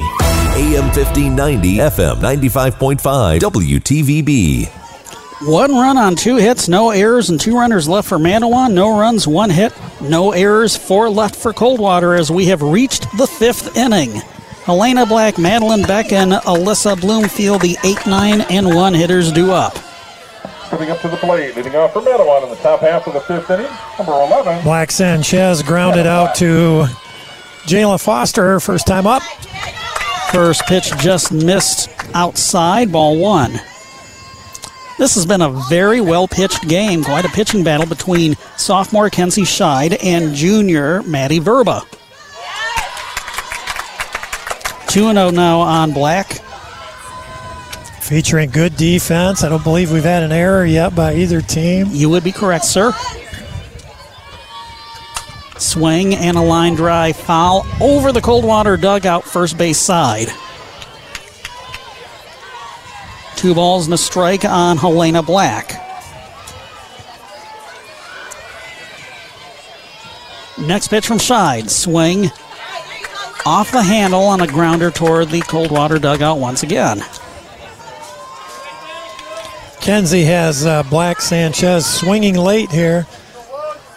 AM 0.56 0.84
1590, 0.94 1.78
FM 1.78 2.18
95.5, 2.18 3.40
WTVB. 3.40 4.68
One 5.48 5.72
run 5.72 5.98
on 5.98 6.16
two 6.16 6.36
hits, 6.36 6.70
no 6.70 6.92
errors, 6.92 7.32
and 7.32 7.42
two 7.42 7.58
runners 7.58 7.90
left 7.90 8.08
for 8.08 8.20
Mattawan. 8.20 8.74
No 8.74 8.96
runs, 8.96 9.28
one 9.28 9.50
hit, 9.50 9.74
no 10.00 10.32
errors, 10.32 10.78
four 10.78 11.10
left 11.10 11.36
for 11.36 11.54
Coldwater 11.54 12.14
as 12.14 12.30
we 12.30 12.46
have 12.46 12.62
reached 12.62 13.08
the 13.18 13.26
fifth 13.26 13.76
inning. 13.76 14.12
Helena 14.66 15.08
Black, 15.08 15.40
Madeline 15.40 15.82
Beck, 15.84 16.12
and 16.12 16.34
Alyssa 16.34 17.02
Bloomfield, 17.02 17.62
the 17.62 17.76
8, 17.84 18.06
9, 18.06 18.42
and 18.42 18.76
1 18.76 18.94
hitters, 18.94 19.32
do 19.32 19.52
up. 19.52 19.74
Coming 20.70 20.92
up 20.92 21.00
to 21.02 21.08
the 21.08 21.18
plate, 21.18 21.56
leading 21.56 21.76
off 21.76 21.94
for 21.94 22.02
Mattawan 22.02 22.44
in 22.44 22.50
the 22.52 22.56
top 22.58 22.82
half 22.82 23.08
of 23.08 23.14
the 23.14 23.22
fifth 23.22 23.50
inning, 23.50 23.72
number 23.98 24.12
11. 24.14 24.64
Black 24.64 24.92
Sanchez 24.92 25.64
grounded 25.64 26.06
out 26.06 26.36
to 26.36 26.86
Jayla 27.66 28.00
Foster, 28.00 28.60
first 28.60 28.86
time 28.86 29.08
up. 29.08 29.24
First 30.34 30.66
pitch 30.66 30.92
just 30.98 31.32
missed 31.32 31.92
outside, 32.16 32.92
ball 32.92 33.20
one. 33.20 33.52
This 34.98 35.14
has 35.14 35.28
been 35.28 35.42
a 35.42 35.52
very 35.70 36.02
well 36.02 36.28
pitched 36.28 36.68
game, 36.68 37.04
quite 37.04 37.24
a 37.24 37.30
pitching 37.30 37.64
battle 37.64 37.86
between 37.86 38.34
sophomore 38.58 39.12
Kenzie 39.12 39.44
Scheid 39.44 40.04
and 40.04 40.34
junior 40.34 41.04
Maddie 41.04 41.38
Verba. 41.38 41.84
2 44.88 45.14
0 45.14 45.30
now 45.30 45.60
on 45.60 45.92
Black. 45.92 46.42
Featuring 48.02 48.50
good 48.50 48.76
defense. 48.76 49.44
I 49.44 49.50
don't 49.50 49.64
believe 49.64 49.92
we've 49.92 50.04
had 50.04 50.24
an 50.24 50.32
error 50.32 50.66
yet 50.66 50.96
by 50.96 51.14
either 51.14 51.42
team. 51.42 51.90
You 51.92 52.10
would 52.10 52.24
be 52.24 52.32
correct, 52.32 52.66
sir. 52.66 52.92
Swing 55.64 56.14
and 56.14 56.38
a 56.38 56.42
line 56.42 56.76
drive 56.76 57.16
foul 57.16 57.66
over 57.82 58.12
the 58.12 58.22
Coldwater 58.22 58.78
dugout, 58.78 59.24
first 59.24 59.58
base 59.58 59.80
side. 59.80 60.28
Two 63.36 63.56
balls 63.56 63.86
and 63.86 63.94
a 63.94 63.98
strike 63.98 64.46
on 64.46 64.78
Helena 64.78 65.24
Black. 65.24 65.80
Next 70.60 70.90
pitch 70.90 71.08
from 71.08 71.18
Scheid. 71.18 71.70
Swing 71.70 72.30
off 73.46 73.72
the 73.72 73.84
handle 73.84 74.22
on 74.22 74.42
a 74.42 74.48
grounder 74.48 74.92
toward 74.92 75.30
the 75.30 75.42
Coldwater 75.42 76.00
dugout 76.00 76.40
once 76.40 76.64
again. 76.64 77.02
Kenzie 79.82 80.24
has 80.24 80.66
uh, 80.66 80.84
Black 80.84 81.20
Sanchez 81.20 81.86
swinging 81.86 82.36
late 82.36 82.72
here, 82.72 83.06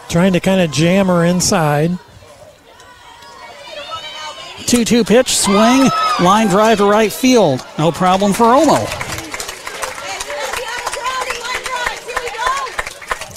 trying 0.09 0.33
to 0.33 0.41
kind 0.41 0.61
of 0.61 0.71
jam 0.71 1.07
her 1.07 1.25
inside. 1.25 1.99
2 4.67 4.85
2 4.85 5.05
pitch, 5.05 5.37
swing, 5.37 5.89
line 6.21 6.49
drive 6.49 6.79
to 6.79 6.85
right 6.85 7.13
field. 7.13 7.65
No 7.79 7.93
problem 7.93 8.33
for 8.33 8.45
Olmo. 8.45 8.85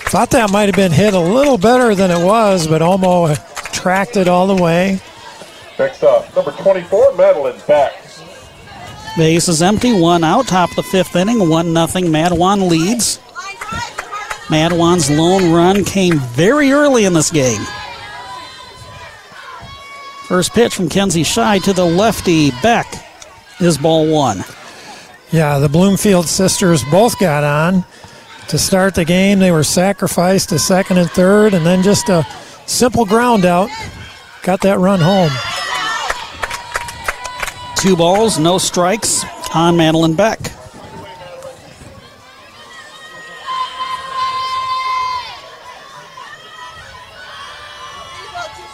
Thought 0.10 0.32
that 0.32 0.50
might 0.52 0.66
have 0.66 0.76
been 0.76 0.92
hit 0.92 1.14
a 1.14 1.20
little 1.20 1.60
better 1.60 1.94
than 1.94 2.10
it 2.10 2.26
was, 2.26 2.68
but 2.68 2.82
Olmo 2.82 3.36
tracked 3.72 4.18
it 4.18 4.28
all 4.28 4.48
the 4.48 4.62
way. 4.62 5.00
Next 5.78 6.04
up, 6.04 6.36
number 6.36 6.52
24, 6.52 7.16
Madeline 7.16 7.62
Beck. 7.68 7.94
Base 9.16 9.48
is 9.48 9.62
empty, 9.62 9.94
one 9.94 10.24
out, 10.24 10.48
top 10.48 10.72
of 10.72 10.78
the 10.78 10.84
fifth 10.84 11.16
inning, 11.16 11.48
one 11.48 11.74
nothing. 11.74 12.06
Mattawan 12.06 12.70
leads. 12.70 13.20
Mattawan's 14.50 15.10
lone 15.10 15.52
run 15.52 15.84
came 15.84 16.20
very 16.20 16.72
early 16.72 17.06
in 17.06 17.14
this 17.14 17.32
game. 17.32 17.62
First 20.28 20.54
pitch 20.54 20.76
from 20.76 20.90
Kenzie 20.90 21.24
Scheid 21.24 21.64
to 21.64 21.74
the 21.74 21.86
lefty 21.86 22.52
Beck 22.62 22.88
is 23.60 23.78
ball 23.78 24.12
one. 24.12 24.44
Yeah, 25.32 25.60
the 25.60 25.70
Bloomfield 25.70 26.26
sisters 26.28 26.84
both 26.86 27.20
got 27.20 27.44
on 27.44 27.86
to 28.48 28.58
start 28.58 28.96
the 28.96 29.06
game. 29.06 29.40
They 29.40 29.52
were 29.52 29.64
sacrificed 29.64 30.50
to 30.50 30.60
second 30.60 30.98
and 30.98 31.10
third, 31.10 31.54
and 31.54 31.66
then 31.66 31.84
just 31.84 32.10
a 32.10 32.26
simple 32.66 33.06
ground 33.06 33.46
out 33.46 33.70
got 34.44 34.62
that 34.62 34.80
run 34.80 35.00
home. 35.00 35.32
Two 37.76 37.96
balls, 37.96 38.40
no 38.40 38.58
strikes 38.58 39.24
on 39.56 39.78
Madeline 39.78 40.16
Beck. 40.16 40.40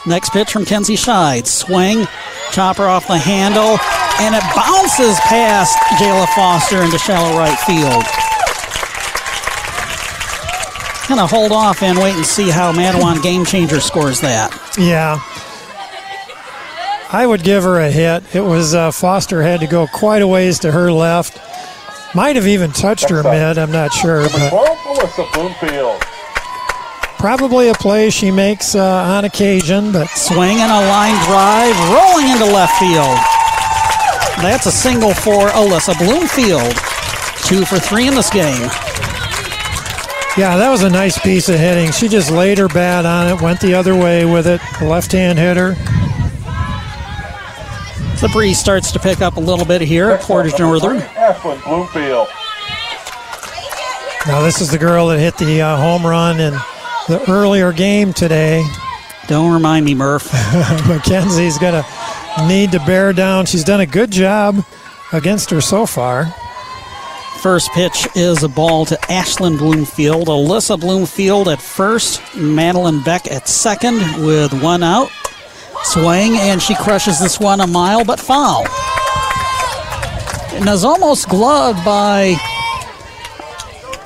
Next 0.07 0.29
pitch 0.31 0.51
from 0.51 0.65
Kenzie 0.65 0.95
Scheid. 0.95 1.47
Swing, 1.47 2.05
chopper 2.51 2.83
off 2.83 3.07
the 3.07 3.17
handle, 3.17 3.77
and 4.21 4.35
it 4.35 4.43
bounces 4.55 5.19
past 5.21 5.77
Jayla 5.99 6.27
Foster 6.35 6.83
into 6.83 6.97
shallow 6.99 7.37
right 7.37 7.57
field. 7.59 8.03
Kind 11.07 11.19
of 11.19 11.29
hold 11.29 11.51
off 11.51 11.83
and 11.83 11.97
wait 11.97 12.15
and 12.15 12.25
see 12.25 12.49
how 12.49 12.71
Mattawan 12.71 13.21
Game 13.21 13.45
Changer 13.45 13.79
scores 13.79 14.21
that. 14.21 14.51
Yeah. 14.77 15.19
I 17.11 17.25
would 17.25 17.43
give 17.43 17.63
her 17.63 17.79
a 17.79 17.91
hit. 17.91 18.35
It 18.35 18.41
was 18.41 18.73
uh, 18.73 18.91
Foster 18.91 19.41
had 19.41 19.59
to 19.59 19.67
go 19.67 19.87
quite 19.87 20.21
a 20.21 20.27
ways 20.27 20.59
to 20.59 20.71
her 20.71 20.91
left. 20.91 21.39
Might 22.15 22.35
have 22.35 22.47
even 22.47 22.71
touched 22.71 23.09
her 23.09 23.23
mid. 23.23 23.57
I'm 23.57 23.71
not 23.71 23.93
sure, 23.93 24.27
but 24.29 24.51
Melissa 24.85 25.25
Bloomfield. 25.33 26.01
Probably 27.26 27.69
a 27.69 27.73
play 27.73 28.11
she 28.11 28.30
makes 28.30 28.76
uh, 28.76 28.86
on 28.86 29.26
occasion. 29.26 29.91
But 29.91 30.05
swing 30.09 30.57
and 30.59 30.71
a 30.71 30.88
line 30.89 31.17
drive, 31.26 31.76
rolling 31.89 32.30
into 32.30 32.45
left 32.45 32.78
field. 32.78 33.17
That's 34.45 34.67
a 34.67 34.71
single 34.71 35.11
for 35.11 35.47
Alyssa 35.47 35.97
Bloomfield. 35.97 36.76
Two 37.47 37.65
for 37.65 37.80
three 37.80 38.07
in 38.07 38.13
this 38.13 38.30
game. 38.30 38.69
Yeah, 40.38 40.55
that 40.55 40.69
was 40.69 40.84
a 40.84 40.89
nice 40.89 41.17
piece 41.17 41.49
of 41.49 41.57
hitting. 41.57 41.91
She 41.91 42.09
just 42.09 42.30
laid 42.30 42.59
her 42.59 42.67
bat 42.67 43.07
on 43.07 43.28
it, 43.28 43.41
went 43.41 43.59
the 43.59 43.73
other 43.73 43.95
way 43.95 44.26
with 44.26 44.45
it. 44.45 44.61
Left-hand 44.80 45.39
hitter. 45.39 45.73
The 48.21 48.30
breeze 48.32 48.59
starts 48.59 48.91
to 48.91 48.99
pick 48.99 49.21
up 49.21 49.38
a 49.38 49.39
little 49.39 49.65
bit 49.65 49.82
here 49.82 50.11
at 50.11 50.21
Portage 50.21 50.59
Northern. 50.59 50.99
Ashlyn 50.99 51.63
Bloomfield. 51.63 52.28
Now 54.28 54.43
this 54.43 54.61
is 54.61 54.69
the 54.69 54.78
girl 54.78 55.07
that 55.07 55.17
hit 55.17 55.36
the 55.38 55.63
uh, 55.63 55.76
home 55.76 56.05
run 56.05 56.39
in 56.39 56.53
the 57.07 57.23
earlier 57.29 57.71
game 57.71 58.13
today. 58.13 58.65
Don't 59.27 59.53
remind 59.53 59.85
me, 59.85 59.95
Murph. 59.95 60.31
Mackenzie's 60.87 61.57
going 61.57 61.83
to 61.83 62.47
need 62.47 62.71
to 62.71 62.79
bear 62.79 63.13
down. 63.13 63.45
She's 63.45 63.63
done 63.63 63.81
a 63.81 63.85
good 63.85 64.11
job 64.11 64.63
against 65.13 65.49
her 65.51 65.61
so 65.61 65.85
far. 65.85 66.33
First 67.41 67.71
pitch 67.73 68.07
is 68.15 68.43
a 68.43 68.49
ball 68.49 68.85
to 68.85 68.95
Ashlyn 69.03 69.57
Bloomfield. 69.57 70.27
Alyssa 70.27 70.79
Bloomfield 70.79 71.47
at 71.47 71.61
first, 71.61 72.21
Madeline 72.35 73.03
Beck 73.03 73.31
at 73.31 73.47
second 73.47 73.97
with 74.25 74.51
one 74.63 74.81
out. 74.81 75.09
Swing, 75.83 76.35
and 76.37 76.61
she 76.61 76.73
crushes 76.75 77.19
this 77.19 77.39
one 77.39 77.61
a 77.61 77.67
mile, 77.67 78.03
but 78.03 78.19
foul. 78.19 78.65
And 80.53 80.67
is 80.67 80.83
almost 80.83 81.29
gloved 81.29 81.83
by. 81.85 82.35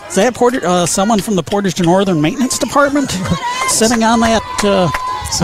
Is 0.10 0.16
that 0.16 0.34
Portage, 0.34 0.64
uh, 0.64 0.88
someone 0.88 1.20
from 1.20 1.36
the 1.36 1.44
Portage 1.44 1.76
to 1.76 1.84
Northern 1.84 2.20
Maintenance 2.20 2.58
Department 2.58 3.12
sitting 3.68 4.04
on 4.04 4.20
that 4.22 4.42
uh, 4.64 4.90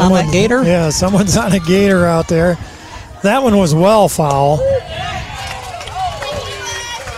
on 0.01 0.11
that 0.13 0.31
gator? 0.31 0.63
Yeah, 0.63 0.89
someone's 0.89 1.37
on 1.37 1.51
a 1.53 1.59
gator 1.59 2.05
out 2.07 2.27
there. 2.27 2.57
That 3.21 3.43
one 3.43 3.57
was 3.57 3.75
well 3.75 4.09
foul. 4.09 4.57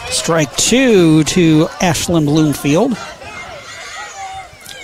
Strike 0.09 0.53
two 0.57 1.23
to 1.23 1.65
Ashlyn 1.79 2.25
Bloomfield. 2.25 2.91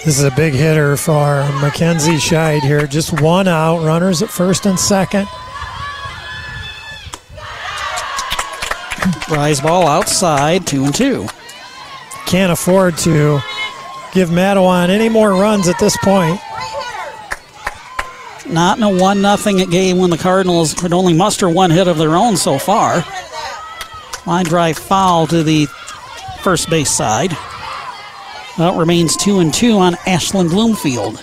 This 0.06 0.18
is 0.20 0.24
a 0.24 0.32
big 0.32 0.54
hitter 0.54 0.96
for 0.96 1.46
Mackenzie 1.62 2.14
Scheid 2.14 2.62
here. 2.62 2.88
Just 2.88 3.22
one 3.22 3.48
out, 3.48 3.86
runners 3.86 4.22
at 4.22 4.30
first 4.30 4.66
and 4.66 4.80
second. 4.80 5.28
Rise 9.30 9.60
ball 9.60 9.88
outside, 9.88 10.66
two 10.66 10.86
and 10.86 10.96
two. 10.96 11.28
Can't 12.34 12.52
afford 12.52 12.98
to 12.98 13.40
give 14.12 14.30
Mattawan 14.30 14.90
any 14.90 15.08
more 15.08 15.34
runs 15.34 15.68
at 15.68 15.78
this 15.78 15.96
point. 15.98 16.42
Not 18.50 18.80
in 18.80 18.84
a 18.84 18.90
one 18.90 19.22
nothing 19.22 19.58
game 19.70 20.00
when 20.00 20.10
the 20.10 20.18
Cardinals 20.18 20.74
could 20.74 20.94
only 20.94 21.14
muster 21.14 21.48
one 21.48 21.70
hit 21.70 21.88
of 21.88 22.00
their 22.00 22.16
own 22.16 22.36
so 22.36 22.58
far. 22.58 23.06
Line 24.26 24.46
drive 24.46 24.80
foul 24.80 25.28
to 25.28 25.44
the 25.44 25.68
first 26.42 26.72
base 26.72 26.90
side. 26.90 27.38
It 28.58 28.78
remains 28.80 29.16
two 29.16 29.38
and 29.38 29.54
two 29.54 29.78
on 29.78 29.94
Ashlyn 29.94 30.50
Bloomfield. 30.50 31.22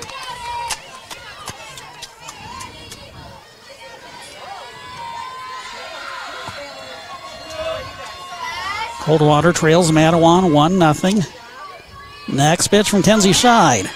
Coldwater 9.01 9.53
trails 9.53 9.91
Mattawan 9.91 10.53
1 10.53 10.95
0. 10.95 11.23
Next 12.29 12.69
pitch 12.69 12.89
from 12.89 13.03
Kenzie 13.03 13.31
Scheid. 13.31 13.89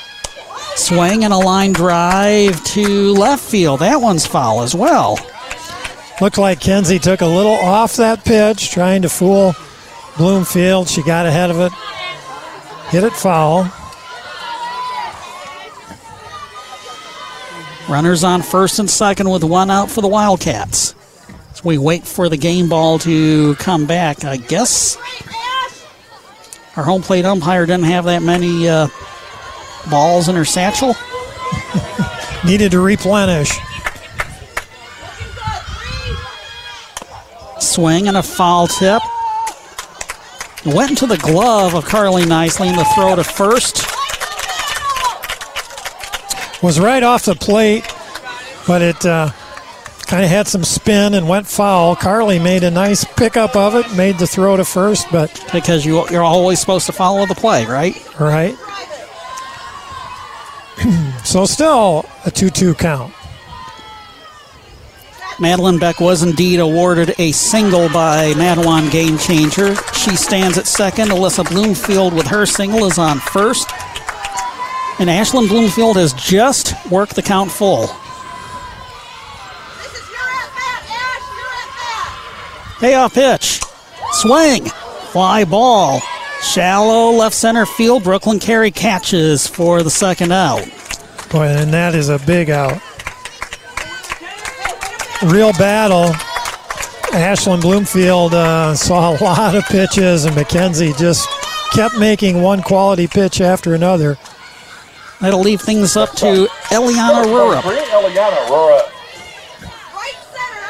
Swing 0.77 1.25
and 1.25 1.33
a 1.33 1.37
line 1.39 1.73
drive 1.73 2.63
to 2.65 3.13
left 3.13 3.45
field. 3.45 3.81
That 3.81 4.01
one's 4.01 4.27
foul 4.27 4.63
as 4.63 4.75
well. 4.75 5.19
Looked 6.21 6.39
like 6.39 6.59
Kenzie 6.59 6.99
took 6.99 7.21
a 7.21 7.27
little 7.27 7.53
off 7.53 7.97
that 7.97 8.25
pitch, 8.25 8.71
trying 8.71 9.03
to 9.03 9.09
fool 9.09 9.55
Bloomfield. 10.17 10.89
She 10.89 11.03
got 11.03 11.27
ahead 11.27 11.51
of 11.51 11.61
it, 11.61 11.73
hit 12.91 13.05
it 13.05 13.13
foul. 13.13 13.71
Runners 17.89 18.25
on 18.25 18.43
first 18.43 18.79
and 18.79 18.89
second 18.89 19.29
with 19.29 19.45
one 19.45 19.71
out 19.71 19.91
for 19.91 20.01
the 20.01 20.09
Wildcats. 20.09 20.95
As 21.55 21.63
we 21.63 21.79
wait 21.79 22.05
for 22.05 22.29
the 22.29 22.37
game 22.37 22.69
ball 22.69 22.99
to 22.99 23.55
come 23.55 23.87
back, 23.87 24.25
I 24.25 24.39
guess 24.39 24.99
our 26.77 26.83
home 26.83 27.01
plate 27.01 27.25
umpire 27.25 27.65
didn't 27.65 27.85
have 27.85 28.07
that 28.07 28.23
many 28.23 28.69
uh, 28.69 28.89
balls 29.89 30.29
in 30.29 30.35
her 30.35 30.45
satchel. 30.45 30.97
Needed 32.45 32.73
to 32.73 32.81
replenish. 32.81 33.53
Swing 37.61 38.09
and 38.09 38.17
a 38.17 38.23
foul 38.23 38.67
tip. 38.67 39.01
Went 40.67 40.91
into 40.91 41.07
the 41.07 41.19
glove 41.19 41.75
of 41.77 41.85
Carly 41.85 42.25
Nisley 42.25 42.69
in 42.69 42.75
the 42.75 42.85
throw 42.97 43.15
to 43.15 43.23
first. 43.23 43.77
Was 46.65 46.81
right 46.81 47.05
off 47.05 47.27
the 47.27 47.37
plate, 47.37 47.85
but 48.67 48.83
it 48.83 49.07
uh, 49.07 49.31
kind 50.15 50.25
of 50.25 50.31
had 50.31 50.47
some 50.47 50.63
spin 50.63 51.13
and 51.15 51.29
went 51.29 51.45
foul. 51.45 51.97
Carly 51.97 52.39
made 52.39 52.63
a 52.63 52.71
nice 52.71 53.03
pickup 53.03 53.57
of 53.57 53.75
it, 53.75 53.97
made 53.97 54.17
the 54.17 54.29
throw 54.29 54.57
to 54.57 54.65
first, 54.65 55.09
but 55.11 55.45
because 55.53 55.85
you 55.85 56.09
you're 56.09 56.23
always 56.23 56.61
supposed 56.61 56.87
to 56.87 56.93
follow 56.93 57.27
the 57.27 57.35
play, 57.35 57.67
right? 57.67 57.97
Right. 58.21 58.55
so 61.25 61.45
still 61.47 62.05
a 62.25 62.31
2-2 62.31 62.79
count. 62.79 63.13
Madeline 65.41 65.81
Beck 65.81 65.99
was 65.99 66.23
indeed 66.23 66.61
awarded 66.61 67.17
a 67.19 67.33
single 67.33 67.89
by 67.89 68.35
Mattawan 68.35 68.93
Game 68.93 69.19
Changer. 69.19 69.75
She 69.95 70.15
stands 70.15 70.59
at 70.59 70.69
second. 70.69 71.09
Alyssa 71.09 71.45
Bloomfield 71.49 72.15
with 72.15 72.29
her 72.29 72.47
single 72.47 72.85
is 72.85 72.99
on 72.99 73.19
first. 73.19 73.69
And 75.01 75.11
Ashlyn 75.11 75.49
Bloomfield 75.49 75.97
has 75.97 76.13
just 76.13 76.73
worked 76.89 77.17
the 77.17 77.23
count 77.23 77.51
full. 77.51 77.89
Payoff 82.85 83.15
pitch. 83.15 83.63
Swing. 84.13 84.67
Fly 84.67 85.47
ball. 85.47 86.03
Shallow 86.43 87.13
left 87.13 87.35
center 87.35 87.65
field. 87.65 88.05
Brooklyn 88.05 88.39
Carey 88.39 88.71
catches 88.71 89.47
for 89.47 89.83
the 89.83 89.89
second 89.89 90.33
out. 90.33 90.69
Boy, 91.31 91.47
and 91.47 91.73
that 91.73 91.95
is 91.95 92.11
a 92.11 92.19
big 92.27 92.51
out. 92.51 92.79
Real 95.23 95.53
battle. 95.55 96.09
Ashlyn 97.15 97.63
Bloomfield 97.63 98.35
uh, 98.35 98.75
saw 98.75 99.17
a 99.17 99.25
lot 99.25 99.55
of 99.55 99.65
pitches, 99.65 100.27
and 100.27 100.37
McKenzie 100.37 100.95
just 100.99 101.27
kept 101.73 101.97
making 101.97 102.43
one 102.43 102.61
quality 102.61 103.07
pitch 103.07 103.41
after 103.41 103.73
another. 103.73 104.19
That'll 105.23 105.41
leave 105.41 105.63
things 105.63 105.97
up 105.97 106.11
to 106.17 106.49
Eliana 106.65 107.25
Rurup. 107.25 107.63
Eliana 107.63 108.47
Rurup. 108.49 108.91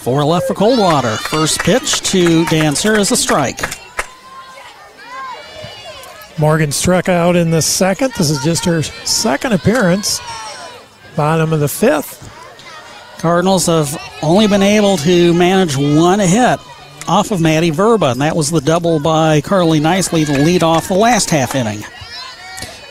four 0.00 0.24
left 0.24 0.46
for 0.46 0.54
Coldwater. 0.54 1.16
First 1.16 1.60
pitch 1.60 2.02
to 2.10 2.44
Dancer 2.46 2.98
is 2.98 3.12
a 3.12 3.16
strike. 3.16 3.60
Morgan 6.38 6.70
struck 6.70 7.08
out 7.08 7.34
in 7.34 7.50
the 7.50 7.62
second. 7.62 8.12
This 8.18 8.30
is 8.30 8.44
just 8.44 8.64
her 8.66 8.82
second 8.82 9.52
appearance. 9.52 10.20
Bottom 11.14 11.52
of 11.52 11.60
the 11.60 11.68
fifth. 11.68 12.30
Cardinals 13.20 13.66
have 13.66 13.96
only 14.22 14.46
been 14.46 14.62
able 14.62 14.98
to 14.98 15.32
manage 15.32 15.76
one 15.76 16.20
hit 16.20 16.60
off 17.08 17.30
of 17.30 17.40
Maddie 17.40 17.70
Verba, 17.70 18.06
and 18.06 18.20
that 18.20 18.36
was 18.36 18.50
the 18.50 18.60
double 18.60 19.00
by 19.00 19.40
Carly 19.40 19.80
Nisley 19.80 20.26
to 20.26 20.32
lead 20.44 20.62
off 20.62 20.88
the 20.88 20.94
last 20.94 21.30
half 21.30 21.54
inning. 21.54 21.80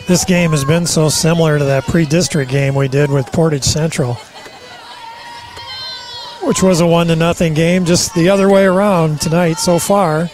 This 0.08 0.24
game 0.24 0.52
has 0.52 0.64
been 0.64 0.86
so 0.86 1.10
similar 1.10 1.58
to 1.58 1.66
that 1.66 1.86
pre-district 1.86 2.52
game 2.52 2.76
we 2.76 2.88
did 2.88 3.10
with 3.10 3.32
Portage 3.32 3.64
Central, 3.64 4.16
which 6.44 6.62
was 6.62 6.80
a 6.80 6.88
one 6.88 7.08
to 7.08 7.16
nothing 7.16 7.54
game, 7.54 7.86
just 7.86 8.14
the 8.14 8.30
other 8.30 8.50
way 8.50 8.66
around 8.66 9.20
tonight 9.20 9.56
so 9.56 9.80
far. 9.80 10.30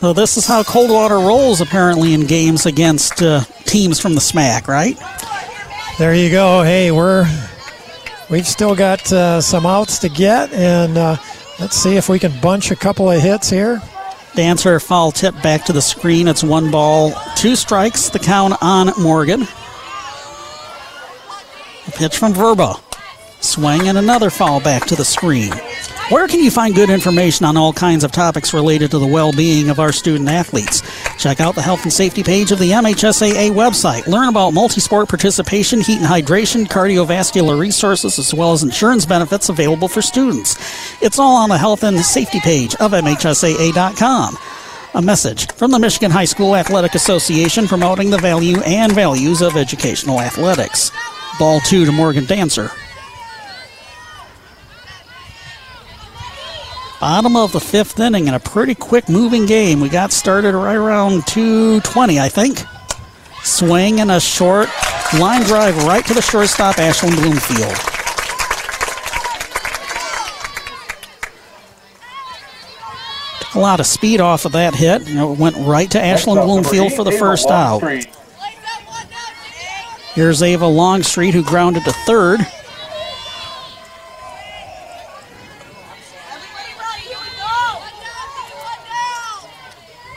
So 0.00 0.12
this 0.12 0.36
is 0.36 0.46
how 0.46 0.62
Coldwater 0.62 1.16
rolls 1.16 1.60
apparently 1.60 2.14
in 2.14 2.26
games 2.26 2.66
against 2.66 3.22
uh, 3.22 3.40
teams 3.64 3.98
from 3.98 4.14
the 4.14 4.20
SMAC, 4.20 4.68
right? 4.68 4.96
There 5.98 6.14
you 6.14 6.30
go. 6.30 6.62
Hey, 6.62 6.92
we're 6.92 7.24
we've 8.30 8.46
still 8.46 8.74
got 8.74 9.12
uh, 9.12 9.40
some 9.40 9.66
outs 9.66 9.98
to 10.00 10.08
get, 10.08 10.52
and 10.52 10.96
uh, 10.98 11.16
let's 11.60 11.76
see 11.76 11.96
if 11.96 12.08
we 12.08 12.18
can 12.18 12.38
bunch 12.40 12.70
a 12.70 12.76
couple 12.76 13.10
of 13.10 13.20
hits 13.20 13.50
here. 13.50 13.80
Dancer 14.34 14.78
foul 14.80 15.12
tip 15.12 15.34
back 15.42 15.64
to 15.64 15.72
the 15.72 15.80
screen. 15.80 16.28
It's 16.28 16.44
one 16.44 16.70
ball, 16.70 17.12
two 17.36 17.56
strikes. 17.56 18.10
The 18.10 18.18
count 18.18 18.54
on 18.60 18.90
Morgan. 19.00 19.42
A 21.86 21.90
pitch 21.92 22.18
from 22.18 22.34
Verba. 22.34 22.74
Swing 23.40 23.88
and 23.88 23.96
another 23.96 24.28
foul 24.28 24.60
back 24.60 24.84
to 24.86 24.96
the 24.96 25.04
screen. 25.04 25.52
Where 26.08 26.28
can 26.28 26.38
you 26.38 26.52
find 26.52 26.72
good 26.72 26.88
information 26.88 27.46
on 27.46 27.56
all 27.56 27.72
kinds 27.72 28.04
of 28.04 28.12
topics 28.12 28.54
related 28.54 28.92
to 28.92 29.00
the 29.00 29.06
well 29.08 29.32
being 29.32 29.70
of 29.70 29.80
our 29.80 29.90
student 29.90 30.28
athletes? 30.28 30.80
Check 31.18 31.40
out 31.40 31.56
the 31.56 31.62
health 31.62 31.82
and 31.82 31.92
safety 31.92 32.22
page 32.22 32.52
of 32.52 32.60
the 32.60 32.70
MHSAA 32.70 33.50
website. 33.50 34.06
Learn 34.06 34.28
about 34.28 34.52
multi-sport 34.52 35.08
participation, 35.08 35.80
heat 35.80 35.98
and 35.98 36.06
hydration, 36.06 36.64
cardiovascular 36.66 37.58
resources, 37.58 38.20
as 38.20 38.32
well 38.32 38.52
as 38.52 38.62
insurance 38.62 39.04
benefits 39.04 39.48
available 39.48 39.88
for 39.88 40.00
students. 40.00 40.54
It's 41.02 41.18
all 41.18 41.34
on 41.34 41.48
the 41.48 41.58
health 41.58 41.82
and 41.82 41.98
safety 41.98 42.38
page 42.38 42.76
of 42.76 42.92
MHSAA.com. 42.92 44.38
A 44.94 45.02
message 45.02 45.50
from 45.54 45.72
the 45.72 45.80
Michigan 45.80 46.12
High 46.12 46.24
School 46.24 46.54
Athletic 46.54 46.94
Association 46.94 47.66
promoting 47.66 48.10
the 48.10 48.18
value 48.18 48.60
and 48.60 48.92
values 48.92 49.42
of 49.42 49.56
educational 49.56 50.20
athletics. 50.20 50.92
Ball 51.40 51.58
two 51.62 51.84
to 51.84 51.90
Morgan 51.90 52.26
Dancer. 52.26 52.70
Bottom 57.00 57.36
of 57.36 57.52
the 57.52 57.60
fifth 57.60 58.00
inning 58.00 58.26
in 58.26 58.34
a 58.34 58.40
pretty 58.40 58.74
quick 58.74 59.08
moving 59.08 59.44
game. 59.44 59.80
We 59.80 59.90
got 59.90 60.12
started 60.12 60.54
right 60.54 60.76
around 60.76 61.26
220, 61.26 62.18
I 62.18 62.28
think. 62.30 62.60
Swing 63.42 64.00
and 64.00 64.10
a 64.10 64.18
short 64.18 64.68
line 65.18 65.42
drive 65.42 65.76
right 65.84 66.04
to 66.06 66.14
the 66.14 66.22
shortstop, 66.22 66.76
Ashlyn 66.76 67.14
Bloomfield. 67.16 67.76
Took 73.40 73.54
a 73.54 73.60
lot 73.60 73.78
of 73.78 73.86
speed 73.86 74.22
off 74.22 74.46
of 74.46 74.52
that 74.52 74.74
hit. 74.74 75.06
You 75.06 75.14
know, 75.16 75.32
it 75.34 75.38
went 75.38 75.56
right 75.58 75.90
to 75.90 75.98
Ashlyn 75.98 76.42
Bloomfield 76.44 76.94
for 76.94 77.04
the 77.04 77.12
first 77.12 77.48
out. 77.48 77.82
Here's 80.14 80.42
Ava 80.42 80.66
Longstreet, 80.66 81.34
who 81.34 81.44
grounded 81.44 81.84
to 81.84 81.92
third. 81.92 82.40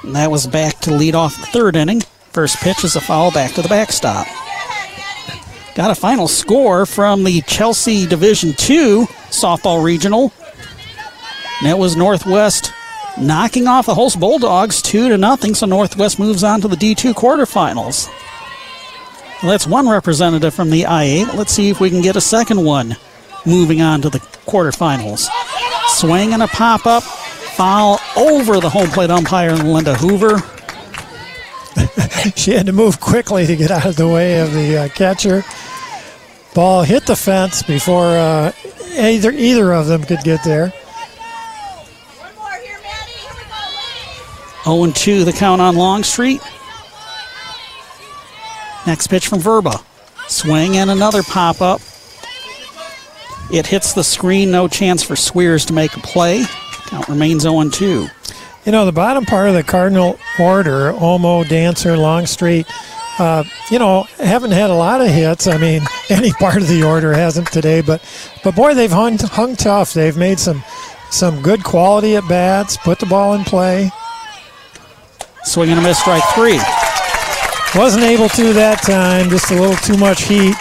And 0.04 0.16
that 0.16 0.32
was 0.32 0.48
back 0.48 0.80
to 0.82 0.94
lead 0.94 1.16
off 1.16 1.36
the 1.38 1.46
third 1.48 1.76
inning. 1.76 2.02
First 2.32 2.58
pitch 2.58 2.84
is 2.84 2.96
a 2.96 3.02
foul 3.02 3.32
back 3.32 3.54
to 3.54 3.62
the 3.62 3.70
backstop. 3.70 4.28
Got 5.76 5.92
a 5.92 5.96
final 5.96 6.28
score 6.28 6.86
from 6.86 7.24
the 7.24 7.42
Chelsea 7.42 8.06
Division 8.06 8.50
II 8.50 9.06
softball 9.30 9.84
regional. 9.84 10.34
And 11.60 11.70
that 11.70 11.80
was 11.80 11.96
Northwest 11.96 12.74
knocking 13.20 13.68
off 13.68 13.86
the 13.86 13.96
Holst 13.96 14.20
Bulldogs 14.20 14.82
two 14.82 15.10
to 15.10 15.18
nothing. 15.18 15.54
So 15.56 15.66
Northwest 15.66 16.20
moves 16.20 16.44
on 16.44 16.62
to 16.62 16.68
the 16.68 16.76
D2 16.76 17.14
quarterfinals. 17.14 18.10
Well, 19.42 19.52
that's 19.52 19.68
one 19.68 19.88
representative 19.88 20.54
from 20.54 20.70
the 20.70 20.84
I8. 20.84 21.34
Let's 21.34 21.54
see 21.54 21.70
if 21.70 21.80
we 21.80 21.90
can 21.90 22.02
get 22.02 22.16
a 22.16 22.22
second 22.22 22.64
one 22.64 22.98
moving 23.46 23.82
on 23.82 24.02
to 24.02 24.10
the 24.10 24.20
quarterfinals. 24.20 25.28
Swing 25.88 26.34
and 26.34 26.44
a 26.44 26.48
pop 26.48 26.86
up. 26.86 27.04
Foul 27.60 28.00
over 28.16 28.62
the 28.62 28.70
home 28.70 28.88
plate 28.88 29.12
umpire, 29.12 29.54
Linda 29.54 29.94
Hoover. 29.96 30.38
she 32.38 32.52
had 32.52 32.68
to 32.68 32.72
move 32.72 33.02
quickly 33.02 33.46
to 33.46 33.58
get 33.58 33.70
out 33.70 33.86
of 33.86 33.98
the 33.98 34.08
way 34.08 34.40
of 34.40 34.54
the 34.54 34.78
uh, 34.78 34.88
catcher. 34.88 35.44
Ball 36.56 36.84
hit 36.84 37.06
the 37.06 37.18
fence 37.18 37.62
before 37.62 38.06
uh, 38.06 38.54
either 38.98 39.32
either 39.32 39.74
of 39.74 39.88
them 39.88 40.06
could 40.06 40.22
get 40.22 40.42
there. 40.46 40.72
0 44.64 44.94
2 44.94 45.26
the 45.26 45.34
count 45.34 45.60
on 45.60 45.76
Longstreet. 45.76 46.40
Next 48.88 49.08
pitch 49.08 49.28
from 49.28 49.40
Verba. 49.40 49.82
Swing 50.30 50.78
and 50.78 50.90
another 50.90 51.24
pop 51.24 51.60
up. 51.60 51.82
It 53.52 53.68
hits 53.68 53.92
the 53.92 54.04
screen, 54.06 54.50
no 54.50 54.70
chance 54.70 55.04
for 55.04 55.18
Swears 55.18 55.66
to 55.66 55.74
make 55.74 55.98
a 55.98 56.00
play. 56.00 56.46
Count 56.90 57.08
remains 57.08 57.44
0 57.44 57.70
2. 57.70 58.08
You 58.66 58.72
know, 58.72 58.86
the 58.86 58.92
bottom 58.92 59.26
part 59.26 59.48
of 59.48 59.54
the 59.54 59.64
Cardinal 59.64 60.20
order, 60.40 60.92
Olmo, 60.94 61.48
Dancer, 61.48 61.96
Longstreet, 61.96 62.68
uh, 63.20 63.44
you 63.70 63.78
know, 63.78 64.04
haven't 64.18 64.52
had 64.52 64.70
a 64.70 64.74
lot 64.74 65.02
of 65.02 65.08
hits. 65.08 65.46
I 65.46 65.58
mean, 65.58 65.84
any 66.10 66.32
part 66.32 66.58
of 66.58 66.68
the 66.68 66.84
order 66.84 67.14
hasn't 67.14 67.52
today, 67.52 67.82
but 67.82 68.04
but 68.44 68.56
boy, 68.56 68.74
they've 68.74 68.92
hung, 68.92 69.18
hung 69.20 69.56
tough. 69.56 69.94
They've 69.94 70.18
made 70.18 70.40
some 70.40 70.64
some 71.12 71.42
good 71.42 71.64
quality 71.64 72.16
at 72.16 72.28
bats, 72.28 72.78
put 72.78 73.00
the 73.00 73.06
ball 73.06 73.34
in 73.36 73.44
play. 73.44 73.92
Swing 75.44 75.70
and 75.70 75.80
a 75.80 75.84
miss, 75.84 76.00
strike 76.00 76.24
three. 76.34 76.60
Wasn't 77.76 78.04
able 78.04 78.30
to 78.30 78.54
that 78.54 78.82
time, 78.82 79.30
just 79.30 79.52
a 79.52 79.56
little 79.60 79.76
too 79.78 79.98
much 79.98 80.24
heat. 80.24 80.56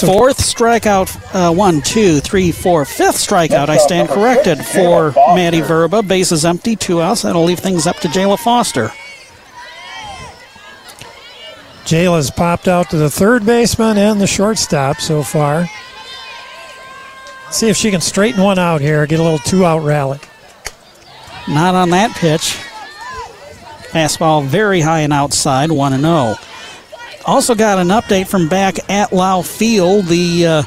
Fourth 0.00 0.38
strikeout, 0.38 1.34
uh, 1.34 1.52
one, 1.52 1.82
two, 1.82 2.20
three, 2.20 2.52
four. 2.52 2.84
Fifth 2.84 3.16
strikeout, 3.16 3.68
I 3.68 3.78
stand 3.78 4.08
corrected 4.08 4.64
for 4.64 5.12
Maddie 5.34 5.60
Verba. 5.60 6.02
Base 6.02 6.30
is 6.30 6.44
empty, 6.44 6.76
two 6.76 7.02
outs. 7.02 7.22
That'll 7.22 7.44
leave 7.44 7.58
things 7.58 7.86
up 7.86 7.96
to 7.96 8.08
Jayla 8.08 8.38
Foster. 8.38 8.92
Jayla's 11.84 12.30
popped 12.30 12.68
out 12.68 12.90
to 12.90 12.96
the 12.96 13.10
third 13.10 13.46
baseman 13.46 13.98
and 13.98 14.20
the 14.20 14.26
shortstop 14.26 15.00
so 15.00 15.22
far. 15.22 15.66
See 17.50 17.68
if 17.68 17.76
she 17.76 17.90
can 17.90 18.00
straighten 18.00 18.42
one 18.42 18.58
out 18.58 18.80
here, 18.80 19.06
get 19.06 19.20
a 19.20 19.22
little 19.22 19.38
two 19.38 19.64
out 19.64 19.82
rally. 19.82 20.20
Not 21.48 21.74
on 21.74 21.90
that 21.90 22.14
pitch. 22.14 22.58
Fastball 23.90 24.44
very 24.44 24.82
high 24.82 25.00
and 25.00 25.14
outside, 25.14 25.72
1 25.72 26.00
0. 26.00 26.34
Also 27.28 27.54
got 27.54 27.78
an 27.78 27.88
update 27.88 28.26
from 28.26 28.48
back 28.48 28.90
at 28.90 29.12
Lau 29.12 29.42
Field. 29.42 30.06
The 30.06 30.46
uh, 30.46 30.62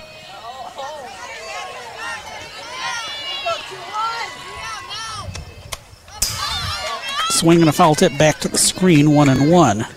swing 7.32 7.62
and 7.62 7.70
a 7.70 7.72
foul 7.72 7.96
tip 7.96 8.16
back 8.20 8.40
to 8.42 8.48
the 8.48 8.60
screen, 8.60 9.12
one 9.12 9.28
and 9.28 9.50
one. 9.50 9.82
It 9.82 9.88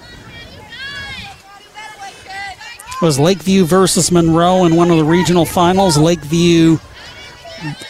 was 3.03 3.19
Lakeview 3.19 3.67
versus 3.67 4.11
Monroe 4.11 4.65
in 4.65 4.75
one 4.75 4.91
of 4.91 4.97
the 4.97 5.05
regional 5.05 5.45
finals. 5.45 5.99
Lakeview 5.99 6.79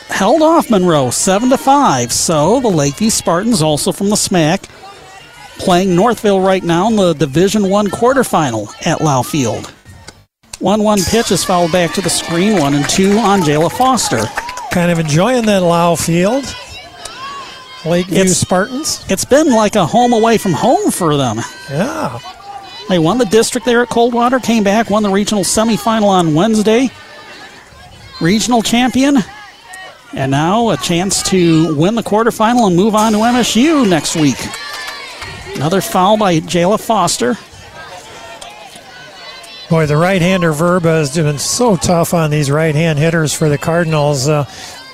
held 0.09 0.43
off 0.43 0.69
Monroe 0.69 1.11
seven 1.11 1.49
to 1.51 1.59
five. 1.59 2.13
So 2.13 2.59
the 2.59 2.71
Lakeview 2.71 3.11
Spartans, 3.11 3.63
also 3.63 3.93
from 3.93 4.09
the 4.09 4.17
SMAC, 4.17 4.69
playing 5.59 5.95
Northville 5.97 6.41
right 6.41 6.63
now 6.63 6.89
in 6.89 6.97
the 6.97 7.13
Division 7.15 7.69
One 7.71 7.87
quarterfinal 7.89 8.69
at 8.87 9.01
Lau 9.01 9.23
Field. 9.23 9.73
One-one 10.61 11.01
pitch 11.03 11.31
is 11.31 11.45
fouled 11.45 11.73
back 11.73 11.93
to 11.95 12.01
the 12.01 12.09
screen. 12.11 12.59
One 12.59 12.75
and 12.75 12.89
two 12.89 13.19
on 13.19 13.41
Jayla 13.43 13.71
Foster. 13.73 14.23
Kind 14.71 14.91
of 14.91 14.99
enjoying 14.99 15.47
that 15.47 15.63
Lau 15.63 15.95
Field. 15.95 16.45
Lakeview 17.85 18.21
It's- 18.21 18.39
Spartans. 18.39 19.05
It's 19.09 19.25
been 19.25 19.51
like 19.53 19.77
a 19.77 19.85
home 19.85 20.13
away 20.13 20.39
from 20.39 20.53
home 20.53 20.91
for 20.91 21.17
them. 21.17 21.41
Yeah. 21.71 22.19
They 22.89 22.99
won 22.99 23.19
the 23.19 23.27
district 23.27 23.67
there 23.67 23.83
at 23.83 23.89
Coldwater, 23.91 24.41
came 24.41 24.63
back, 24.65 24.91
won 24.91 25.03
the 25.03 25.11
regional 25.11 25.43
semifinal 25.45 26.05
on 26.09 26.35
Wednesday. 26.35 26.91
Regional 28.21 28.63
champion. 28.63 29.19
And 30.13 30.31
now 30.31 30.71
a 30.71 30.77
chance 30.77 31.23
to 31.25 31.75
win 31.77 31.95
the 31.97 32.03
quarterfinal 32.03 32.67
and 32.69 32.77
move 32.77 32.95
on 32.95 33.13
to 33.13 33.19
MSU 33.19 33.89
next 33.89 34.17
week. 34.17 34.37
Another 35.55 35.81
foul 35.81 36.17
by 36.17 36.41
Jayla 36.41 36.81
Foster. 36.81 37.37
Boy, 39.71 39.87
the 39.87 39.97
right-hander 39.97 40.53
Verba 40.53 40.89
has 40.89 41.15
been 41.15 41.39
so 41.39 41.77
tough 41.77 42.13
on 42.13 42.31
these 42.31 42.51
right-hand 42.51 42.99
hitters 42.99 43.33
for 43.33 43.49
the 43.49 43.57
Cardinals. 43.57 44.29
Uh, 44.29 44.47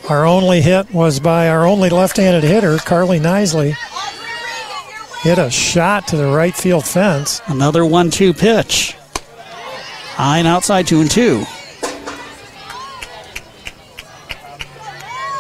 our 0.09 0.27
only 0.27 0.61
hit 0.61 0.93
was 0.93 1.19
by 1.19 1.49
our 1.49 1.67
only 1.67 1.89
left-handed 1.89 2.45
hitter, 2.45 2.77
Carly 2.77 3.19
Nisley. 3.19 3.75
Hit 5.23 5.39
a 5.39 5.51
shot 5.51 6.09
to 6.09 6.17
the 6.17 6.27
right 6.27 6.55
field 6.55 6.87
fence. 6.87 7.41
Another 7.47 7.85
one-two 7.85 8.35
pitch. 8.35 8.93
High 10.15 10.39
and 10.39 10.47
outside, 10.47 10.87
two 10.87 11.01
and 11.01 11.11
two. 11.11 11.45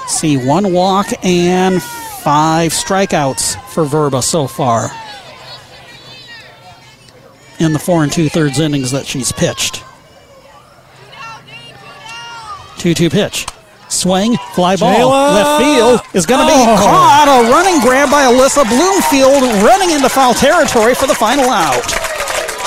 See 0.06 0.38
one 0.38 0.72
walk 0.72 1.08
and 1.22 1.82
five 1.82 2.72
strikeouts 2.72 3.62
for 3.70 3.84
Verba 3.84 4.22
so 4.22 4.46
far 4.46 4.90
in 7.60 7.72
the 7.72 7.78
four 7.78 8.02
and 8.02 8.10
two 8.10 8.28
thirds 8.28 8.58
innings 8.58 8.90
that 8.90 9.06
she's 9.06 9.30
pitched. 9.32 9.84
2 12.78 12.94
2 12.94 13.10
pitch. 13.10 13.46
Swing, 13.88 14.36
fly 14.54 14.76
ball, 14.76 14.94
Jayla! 14.94 15.34
left 15.34 15.62
field 15.62 16.00
is 16.14 16.24
going 16.24 16.40
to 16.40 16.46
be 16.46 16.52
Oh. 16.56 16.76
caught. 16.78 17.26
A 17.28 17.50
running 17.50 17.80
grab 17.80 18.08
by 18.10 18.22
Alyssa 18.24 18.64
Bloomfield, 18.68 19.42
running 19.62 19.90
into 19.90 20.08
foul 20.08 20.32
territory 20.32 20.94
for 20.94 21.06
the 21.06 21.14
final 21.14 21.50
out. 21.50 21.84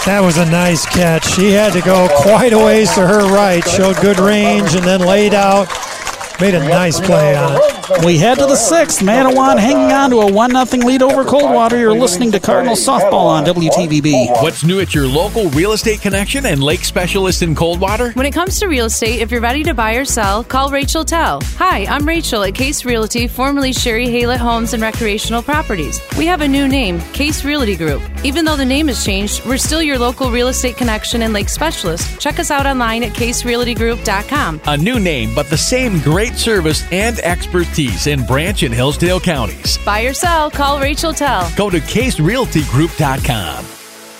That 0.06 0.20
was 0.22 0.38
a 0.38 0.46
nice 0.46 0.86
catch. 0.86 1.26
She 1.34 1.52
had 1.52 1.72
to 1.74 1.82
go 1.82 2.10
quite 2.22 2.52
a 2.54 2.60
ways 2.60 2.94
to 2.94 3.08
her 3.08 3.26
right, 3.34 3.66
showed 3.68 3.96
good 4.02 4.20
range, 4.20 4.76
and 4.76 4.84
then 4.84 5.00
laid 5.00 5.34
out 5.34 5.68
made 6.44 6.56
a 6.56 6.68
nice 6.68 7.00
play 7.00 7.38
on 7.38 7.56
it. 7.56 8.06
We 8.06 8.18
head 8.18 8.38
to 8.40 8.46
the 8.46 8.58
sixth. 8.58 9.00
Mattawan 9.02 9.58
hanging 9.58 9.94
on 9.94 10.10
to 10.10 10.18
a 10.18 10.32
1 10.32 10.68
0 10.68 10.86
lead 10.86 11.02
over 11.02 11.24
Coldwater. 11.24 11.80
You're 11.80 11.98
listening 11.98 12.34
to 12.34 12.40
Cardinal 12.40 12.76
Softball 12.76 13.28
on 13.28 13.46
WTVB. 13.46 14.42
What's 14.42 14.64
new 14.66 14.82
at 14.82 14.94
your 14.94 15.08
local 15.08 15.50
real 15.52 15.72
estate 15.72 16.02
connection 16.02 16.46
and 16.46 16.62
lake 16.62 16.84
specialist 16.84 17.44
in 17.44 17.56
Coldwater? 17.56 18.12
When 18.12 18.26
it 18.26 18.34
comes 18.34 18.60
to 18.60 18.68
real 18.68 18.88
estate, 18.88 19.22
if 19.22 19.32
you're 19.32 19.40
ready 19.40 19.64
to 19.64 19.74
buy 19.74 19.94
or 19.96 20.04
sell, 20.04 20.44
call 20.44 20.70
Rachel 20.70 21.06
Tell. 21.06 21.40
Hi, 21.58 21.86
I'm 21.86 22.06
Rachel 22.06 22.44
at 22.44 22.56
Case 22.56 22.84
Realty, 22.84 23.26
formerly 23.28 23.72
Sherry 23.72 24.08
Haylett 24.08 24.38
Homes 24.38 24.74
and 24.74 24.84
Recreational 24.84 25.42
Properties. 25.42 26.02
We 26.18 26.26
have 26.26 26.42
a 26.42 26.48
new 26.48 26.68
name, 26.68 27.00
Case 27.14 27.46
Realty 27.46 27.78
Group. 27.78 28.02
Even 28.26 28.44
though 28.44 28.58
the 28.58 28.66
name 28.66 28.88
has 28.90 29.06
changed, 29.06 29.46
we're 29.46 29.58
still 29.58 29.82
your 29.82 29.98
local 29.98 30.30
real 30.30 30.50
estate 30.50 30.76
connection 30.76 31.22
and 31.22 31.32
lake 31.32 31.48
specialist. 31.48 32.20
Check 32.20 32.40
us 32.40 32.52
out 32.52 32.66
online 32.66 33.04
at 33.04 33.14
caserealtygroup.com. 33.14 34.62
A 34.66 34.76
new 34.76 35.00
name, 35.00 35.34
but 35.34 35.50
the 35.50 35.58
same 35.58 36.00
great 36.02 36.33
service 36.38 36.84
and 36.92 37.20
expertise 37.20 38.08
in 38.08 38.26
Branch 38.26 38.64
and 38.64 38.74
Hillsdale 38.74 39.20
counties. 39.20 39.78
Buy 39.86 40.02
or 40.02 40.14
sell, 40.14 40.50
call 40.50 40.80
Rachel 40.80 41.14
Tell. 41.14 41.52
Go 41.56 41.70
to 41.70 41.80
caserealtygroup.com. 41.80 43.66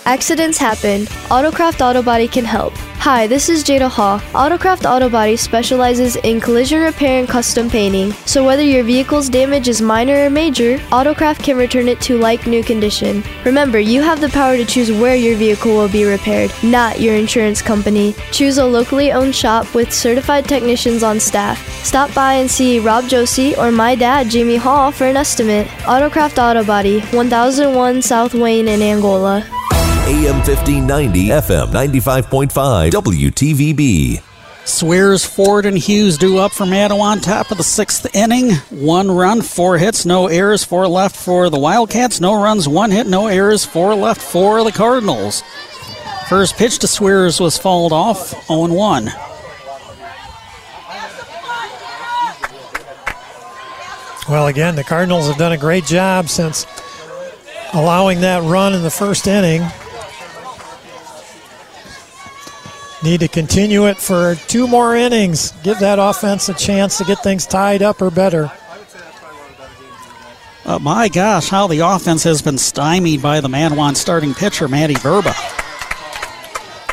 Accidents 0.06 0.58
happen. 0.58 1.02
Autocraft 1.30 1.80
Auto 1.80 2.02
Body 2.02 2.28
can 2.28 2.44
help. 2.44 2.74
Hi, 3.04 3.26
this 3.26 3.50
is 3.50 3.62
Jada 3.62 3.90
Haw. 3.90 4.18
Autocraft 4.32 4.90
Auto 4.90 5.10
Body 5.10 5.36
specializes 5.36 6.16
in 6.16 6.40
collision 6.40 6.80
repair 6.80 7.18
and 7.18 7.28
custom 7.28 7.68
painting. 7.68 8.12
So 8.24 8.42
whether 8.42 8.62
your 8.62 8.82
vehicle's 8.82 9.28
damage 9.28 9.68
is 9.68 9.82
minor 9.82 10.24
or 10.24 10.30
major, 10.30 10.78
Autocraft 10.88 11.42
can 11.42 11.58
return 11.58 11.88
it 11.88 12.00
to 12.00 12.16
like 12.16 12.46
new 12.46 12.64
condition. 12.64 13.22
Remember, 13.44 13.78
you 13.78 14.00
have 14.00 14.22
the 14.22 14.30
power 14.30 14.56
to 14.56 14.64
choose 14.64 14.90
where 14.90 15.16
your 15.16 15.36
vehicle 15.36 15.76
will 15.76 15.90
be 15.90 16.06
repaired, 16.06 16.50
not 16.62 16.98
your 16.98 17.14
insurance 17.14 17.60
company. 17.60 18.14
Choose 18.32 18.56
a 18.56 18.64
locally 18.64 19.12
owned 19.12 19.34
shop 19.34 19.74
with 19.74 19.92
certified 19.92 20.46
technicians 20.46 21.02
on 21.02 21.20
staff. 21.20 21.58
Stop 21.84 22.14
by 22.14 22.32
and 22.32 22.50
see 22.50 22.78
Rob 22.78 23.06
Josie 23.06 23.54
or 23.56 23.70
my 23.70 23.94
dad, 23.94 24.30
Jamie 24.30 24.56
Hall, 24.56 24.90
for 24.90 25.04
an 25.04 25.18
estimate. 25.18 25.66
Autocraft 25.84 26.38
Auto 26.38 26.64
Body, 26.64 27.00
1001 27.10 28.00
South 28.00 28.32
Wayne 28.32 28.68
in 28.68 28.80
Angola. 28.80 29.46
AM 30.06 30.36
1590, 30.44 31.28
FM 31.28 31.68
95.5, 31.68 32.90
WTVB. 32.90 34.22
Swears, 34.66 35.24
Ford, 35.24 35.64
and 35.64 35.78
Hughes 35.78 36.18
do 36.18 36.36
up 36.36 36.52
for 36.52 36.64
Mattawan, 36.64 37.22
top 37.22 37.50
of 37.50 37.56
the 37.56 37.64
sixth 37.64 38.14
inning. 38.14 38.52
One 38.68 39.10
run, 39.10 39.40
four 39.40 39.78
hits, 39.78 40.04
no 40.04 40.26
errors, 40.26 40.62
four 40.62 40.86
left 40.88 41.16
for 41.16 41.48
the 41.48 41.58
Wildcats. 41.58 42.20
No 42.20 42.34
runs, 42.34 42.68
one 42.68 42.90
hit, 42.90 43.06
no 43.06 43.28
errors, 43.28 43.64
four 43.64 43.94
left 43.94 44.20
for 44.20 44.62
the 44.62 44.72
Cardinals. 44.72 45.42
First 46.28 46.56
pitch 46.56 46.80
to 46.80 46.86
Swears 46.86 47.40
was 47.40 47.56
fouled 47.56 47.94
off, 47.94 48.28
0 48.46 48.74
1. 48.74 49.10
Well, 54.28 54.48
again, 54.48 54.76
the 54.76 54.84
Cardinals 54.84 55.28
have 55.28 55.38
done 55.38 55.52
a 55.52 55.58
great 55.58 55.86
job 55.86 56.28
since 56.28 56.66
allowing 57.72 58.20
that 58.20 58.42
run 58.42 58.74
in 58.74 58.82
the 58.82 58.90
first 58.90 59.26
inning. 59.26 59.62
Need 63.04 63.20
to 63.20 63.28
continue 63.28 63.86
it 63.86 63.98
for 63.98 64.34
two 64.48 64.66
more 64.66 64.96
innings. 64.96 65.52
Give 65.62 65.78
that 65.80 65.98
offense 65.98 66.48
a 66.48 66.54
chance 66.54 66.96
to 66.96 67.04
get 67.04 67.22
things 67.22 67.44
tied 67.44 67.82
up 67.82 68.00
or 68.00 68.10
better. 68.10 68.50
Uh, 70.64 70.78
my 70.78 71.10
gosh, 71.10 71.50
how 71.50 71.66
the 71.66 71.80
offense 71.80 72.22
has 72.22 72.40
been 72.40 72.56
stymied 72.56 73.20
by 73.20 73.40
the 73.40 73.48
Mattawan 73.48 73.94
starting 73.94 74.32
pitcher, 74.32 74.68
Maddie 74.68 74.94
Verba. 74.94 75.34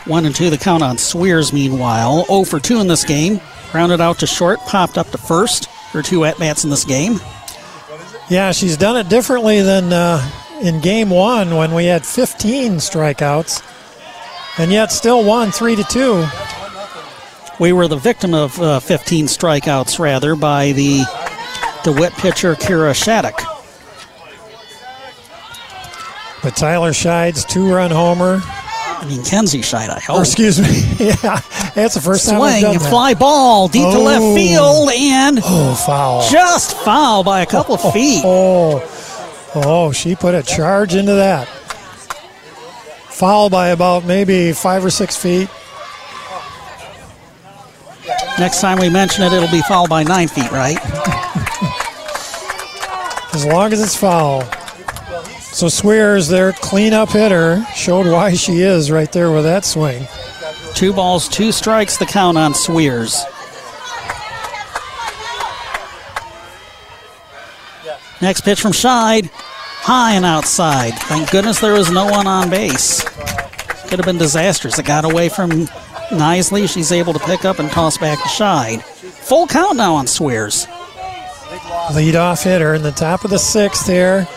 One 0.05 0.25
and 0.25 0.35
two 0.35 0.49
the 0.49 0.57
count 0.57 0.83
on 0.83 0.97
Swears, 0.97 1.53
meanwhile. 1.53 2.25
0 2.25 2.43
for 2.43 2.59
2 2.59 2.81
in 2.81 2.88
this 2.88 3.05
game. 3.05 3.39
Rounded 3.73 4.01
out 4.01 4.19
to 4.19 4.27
short, 4.27 4.59
popped 4.67 4.97
up 4.97 5.09
to 5.11 5.17
first. 5.17 5.67
Her 5.93 6.01
two 6.01 6.25
at 6.25 6.38
bats 6.38 6.65
in 6.65 6.69
this 6.69 6.83
game. 6.83 7.21
Yeah, 8.29 8.51
she's 8.51 8.75
done 8.75 8.97
it 8.97 9.07
differently 9.07 9.61
than 9.61 9.93
uh, 9.93 10.29
in 10.61 10.81
game 10.81 11.09
one 11.09 11.55
when 11.55 11.73
we 11.73 11.85
had 11.85 12.05
15 12.05 12.73
strikeouts, 12.73 13.61
and 14.57 14.71
yet 14.71 14.91
still 14.91 15.23
won 15.23 15.51
3 15.51 15.75
to 15.77 15.83
2. 15.83 16.25
We 17.59 17.73
were 17.73 17.87
the 17.87 17.97
victim 17.97 18.33
of 18.33 18.59
uh, 18.59 18.79
15 18.79 19.25
strikeouts, 19.27 19.99
rather, 19.99 20.35
by 20.35 20.71
the 20.71 21.03
DeWitt 21.83 22.13
pitcher, 22.13 22.55
Kira 22.55 22.93
Shattuck. 22.95 23.39
But 26.43 26.55
Tyler 26.55 26.89
Scheid's 26.91 27.45
two 27.45 27.71
run 27.71 27.91
homer. 27.91 28.41
I 28.43 29.05
mean, 29.07 29.23
Kenzie 29.23 29.61
Scheid, 29.61 29.89
I 29.89 29.99
hope. 29.99 30.17
Or 30.17 30.21
excuse 30.21 30.59
me. 30.59 30.67
yeah, 31.05 31.39
that's 31.75 31.93
the 31.95 32.01
first 32.01 32.25
Swing, 32.25 32.39
time 32.39 32.43
I've 32.55 32.61
done 32.61 32.77
that. 32.77 32.89
fly 32.89 33.13
ball 33.13 33.67
deep 33.67 33.83
to 33.83 33.99
left 33.99 34.21
Oh. 34.23 34.35
field, 34.35 34.89
and 34.91 35.39
Oh, 35.43 35.75
foul. 35.85 36.27
just 36.29 36.75
foul 36.77 37.23
by 37.23 37.41
a 37.41 37.45
couple 37.45 37.75
of 37.75 37.93
feet. 37.93 38.23
Oh, 38.25 38.81
oh, 39.55 39.91
she 39.91 40.15
put 40.15 40.33
a 40.33 40.41
charge 40.41 40.95
into 40.95 41.13
that. 41.13 41.47
Foul 43.11 43.49
by 43.49 43.69
about 43.69 44.05
maybe 44.05 44.51
five 44.51 44.83
or 44.83 44.89
six 44.89 45.15
feet. 45.15 45.49
Next 48.39 48.61
time 48.61 48.79
we 48.79 48.89
mention 48.89 49.23
it, 49.23 49.33
it'll 49.33 49.51
be 49.51 49.61
foul 49.61 49.88
by 49.88 50.03
nine 50.03 50.27
feet, 50.27 50.51
right? 50.51 50.77
As 53.33 53.45
long 53.45 53.71
as 53.71 53.81
it's 53.81 53.95
foul. 53.95 54.41
So 55.39 55.67
Swears, 55.67 56.27
their 56.27 56.53
cleanup 56.53 57.09
hitter, 57.09 57.63
showed 57.75 58.07
why 58.07 58.33
she 58.33 58.61
is 58.61 58.89
right 58.89 59.11
there 59.11 59.31
with 59.31 59.43
that 59.43 59.65
swing. 59.65 60.07
Two 60.73 60.93
balls, 60.93 61.27
two 61.27 61.51
strikes, 61.51 61.97
the 61.97 62.05
count 62.05 62.38
on 62.38 62.53
Swears. 62.53 63.23
Next 68.21 68.41
pitch 68.41 68.61
from 68.61 68.71
Scheid, 68.71 69.29
high 69.81 70.13
and 70.13 70.25
outside. 70.25 70.93
Thank 70.93 71.31
goodness 71.31 71.59
there 71.59 71.73
was 71.73 71.89
no 71.91 72.05
one 72.05 72.27
on 72.27 72.49
base. 72.49 73.03
Could 73.87 73.99
have 73.99 74.05
been 74.05 74.17
disastrous. 74.17 74.77
It 74.77 74.85
got 74.85 75.05
away 75.05 75.27
from 75.27 75.49
Nisley. 76.11 76.71
She's 76.71 76.91
able 76.91 77.13
to 77.13 77.19
pick 77.19 77.45
up 77.45 77.59
and 77.59 77.69
toss 77.69 77.97
back 77.97 78.19
to 78.19 78.29
Scheid. 78.29 78.81
Full 78.83 79.47
count 79.47 79.77
now 79.77 79.95
on 79.95 80.07
Swears. 80.07 80.67
Leadoff 81.91 82.43
hitter 82.43 82.75
in 82.75 82.83
the 82.83 82.91
top 82.91 83.25
of 83.25 83.31
the 83.31 83.39
sixth 83.39 83.87
here. 83.87 84.27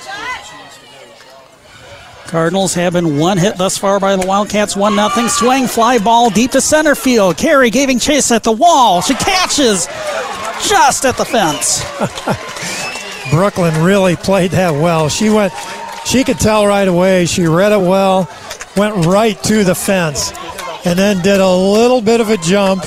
Cardinals 2.27 2.75
have 2.75 2.95
been 2.95 3.19
one 3.19 3.39
hit 3.39 3.59
thus 3.59 3.79
far 3.79 4.01
by 4.01 4.17
the 4.17 4.27
Wildcats. 4.27 4.75
One 4.75 4.97
nothing. 4.97 5.29
Swing, 5.29 5.69
fly 5.69 5.99
ball 5.99 6.31
deep 6.31 6.51
to 6.53 6.61
center 6.61 6.95
field. 6.95 7.37
Carey 7.37 7.71
giving 7.71 7.99
chase 8.01 8.33
at 8.33 8.43
the 8.43 8.51
wall. 8.51 9.03
She 9.03 9.15
catches 9.15 9.87
just 10.67 11.05
at 11.05 11.17
the 11.17 11.25
fence. 11.25 11.85
Brooklyn 13.31 13.83
really 13.83 14.17
played 14.17 14.53
that 14.53 14.73
well. 14.73 15.09
She 15.09 15.31
went, 15.31 15.53
she 16.07 16.25
could 16.25 16.39
tell 16.39 16.67
right 16.67 16.87
away. 16.87 17.27
She 17.27 17.47
read 17.47 17.73
it 17.73 17.81
well, 17.81 18.29
went 18.77 19.07
right 19.07 19.41
to 19.45 19.65
the 19.65 19.75
fence, 19.75 20.33
and 20.85 20.99
then 20.99 21.23
did 21.23 21.41
a 21.41 21.51
little 21.51 22.01
bit 22.01 22.21
of 22.21 22.31
a 22.31 22.37
jump 22.37 22.85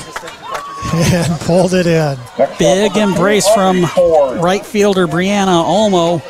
and 0.94 1.40
pulled 1.40 1.74
it 1.74 1.86
in. 1.86 2.16
Big 2.58 2.96
embrace 2.96 3.48
from 3.48 3.82
right 4.40 4.64
fielder 4.64 5.06
Brianna 5.06 5.64
Olmo. 5.64 6.22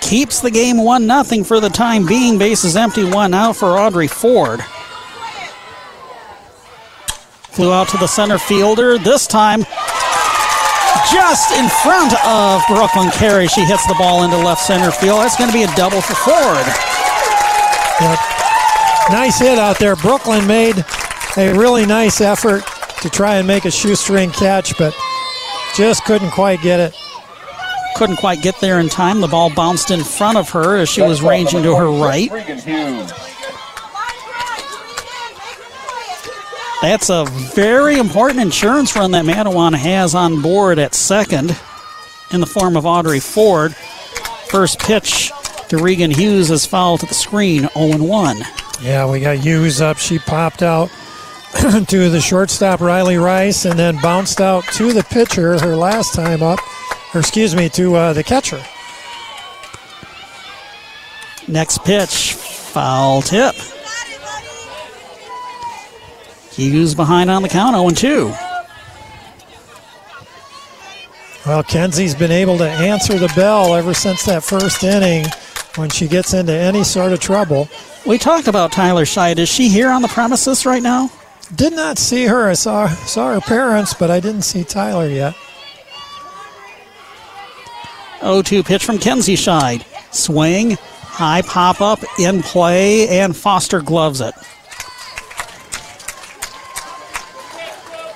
Keeps 0.00 0.40
the 0.40 0.50
game 0.50 0.82
1 0.82 1.24
0 1.24 1.44
for 1.44 1.60
the 1.60 1.68
time 1.68 2.06
being. 2.06 2.38
Bases 2.38 2.76
empty, 2.76 3.04
one 3.04 3.34
out 3.34 3.56
for 3.56 3.78
Audrey 3.78 4.08
Ford. 4.08 4.60
Flew 7.50 7.72
out 7.72 7.88
to 7.88 7.98
the 7.98 8.06
center 8.06 8.38
fielder. 8.38 8.96
This 8.96 9.26
time, 9.26 9.66
just 11.12 11.52
in 11.52 11.68
front 11.82 12.12
of 12.26 12.62
Brooklyn 12.68 13.10
Carey. 13.10 13.46
She 13.46 13.64
hits 13.64 13.86
the 13.86 13.94
ball 13.98 14.24
into 14.24 14.36
left 14.36 14.62
center 14.62 14.90
field. 14.90 15.20
That's 15.20 15.36
going 15.36 15.50
to 15.50 15.56
be 15.56 15.64
a 15.64 15.74
double 15.74 16.00
for 16.00 16.14
Ford. 16.14 16.66
Yep. 18.00 18.18
Nice 19.10 19.38
hit 19.38 19.58
out 19.58 19.78
there. 19.78 19.96
Brooklyn 19.96 20.46
made 20.46 20.84
a 21.36 21.52
really 21.54 21.86
nice 21.86 22.20
effort 22.20 22.62
to 23.02 23.10
try 23.10 23.36
and 23.36 23.46
make 23.46 23.64
a 23.64 23.70
shoestring 23.70 24.30
catch, 24.30 24.76
but 24.78 24.94
just 25.74 26.04
couldn't 26.04 26.30
quite 26.30 26.60
get 26.62 26.80
it. 26.80 26.94
Couldn't 27.96 28.16
quite 28.16 28.42
get 28.42 28.60
there 28.60 28.80
in 28.80 28.88
time. 28.88 29.20
The 29.20 29.28
ball 29.28 29.52
bounced 29.54 29.90
in 29.90 30.04
front 30.04 30.38
of 30.38 30.50
her 30.50 30.76
as 30.76 30.88
she 30.88 31.02
was 31.02 31.22
ranging 31.22 31.62
to 31.62 31.74
her 31.74 31.90
right. 31.90 32.30
That's 36.80 37.10
a 37.10 37.24
very 37.54 37.98
important 37.98 38.40
insurance 38.40 38.94
run 38.94 39.10
that 39.10 39.24
Mattawan 39.24 39.74
has 39.74 40.14
on 40.14 40.40
board 40.40 40.78
at 40.78 40.94
second 40.94 41.58
in 42.32 42.40
the 42.40 42.46
form 42.46 42.76
of 42.76 42.86
Audrey 42.86 43.18
Ford. 43.18 43.74
First 44.48 44.78
pitch 44.78 45.32
to 45.68 45.78
Regan 45.78 46.12
Hughes 46.12 46.50
is 46.50 46.64
foul 46.66 46.96
to 46.98 47.06
the 47.06 47.14
screen, 47.14 47.68
0 47.74 47.98
1. 47.98 48.36
Yeah, 48.80 49.10
we 49.10 49.18
got 49.18 49.38
Hughes 49.38 49.80
up. 49.80 49.98
She 49.98 50.20
popped 50.20 50.62
out 50.62 50.88
to 51.88 52.10
the 52.10 52.20
shortstop 52.20 52.80
Riley 52.80 53.16
Rice 53.16 53.64
and 53.64 53.76
then 53.76 54.00
bounced 54.00 54.40
out 54.40 54.64
to 54.74 54.92
the 54.92 55.02
pitcher 55.02 55.58
her 55.58 55.74
last 55.74 56.14
time 56.14 56.44
up, 56.44 56.60
or 57.12 57.20
excuse 57.20 57.56
me, 57.56 57.68
to 57.70 57.96
uh, 57.96 58.12
the 58.12 58.22
catcher. 58.22 58.62
Next 61.48 61.84
pitch, 61.84 62.34
foul 62.34 63.22
tip. 63.22 63.56
Hughes 66.58 66.92
behind 66.92 67.30
on 67.30 67.42
the 67.42 67.48
count, 67.48 67.76
0 67.76 67.90
2. 67.90 68.34
Well, 71.46 71.62
Kenzie's 71.62 72.16
been 72.16 72.32
able 72.32 72.58
to 72.58 72.68
answer 72.68 73.16
the 73.16 73.32
bell 73.36 73.76
ever 73.76 73.94
since 73.94 74.24
that 74.24 74.42
first 74.42 74.82
inning 74.82 75.24
when 75.76 75.88
she 75.88 76.08
gets 76.08 76.34
into 76.34 76.52
any 76.52 76.82
sort 76.82 77.12
of 77.12 77.20
trouble. 77.20 77.68
We 78.04 78.18
talked 78.18 78.48
about 78.48 78.72
Tyler 78.72 79.04
Scheid. 79.04 79.38
Is 79.38 79.48
she 79.48 79.68
here 79.68 79.88
on 79.88 80.02
the 80.02 80.08
premises 80.08 80.66
right 80.66 80.82
now? 80.82 81.10
Did 81.54 81.74
not 81.74 81.96
see 81.96 82.24
her. 82.24 82.48
I 82.48 82.54
saw 82.54 82.88
saw 82.88 83.34
her 83.34 83.40
parents, 83.40 83.94
but 83.94 84.10
I 84.10 84.18
didn't 84.18 84.42
see 84.42 84.64
Tyler 84.64 85.08
yet. 85.08 85.34
0-2 88.18 88.66
pitch 88.66 88.84
from 88.84 88.98
Kenzie 88.98 89.36
Scheid. 89.36 89.84
Swing, 90.12 90.72
high 90.72 91.42
pop 91.42 91.80
up 91.80 92.00
in 92.18 92.42
play, 92.42 93.20
and 93.20 93.36
Foster 93.36 93.80
gloves 93.80 94.20
it. 94.20 94.34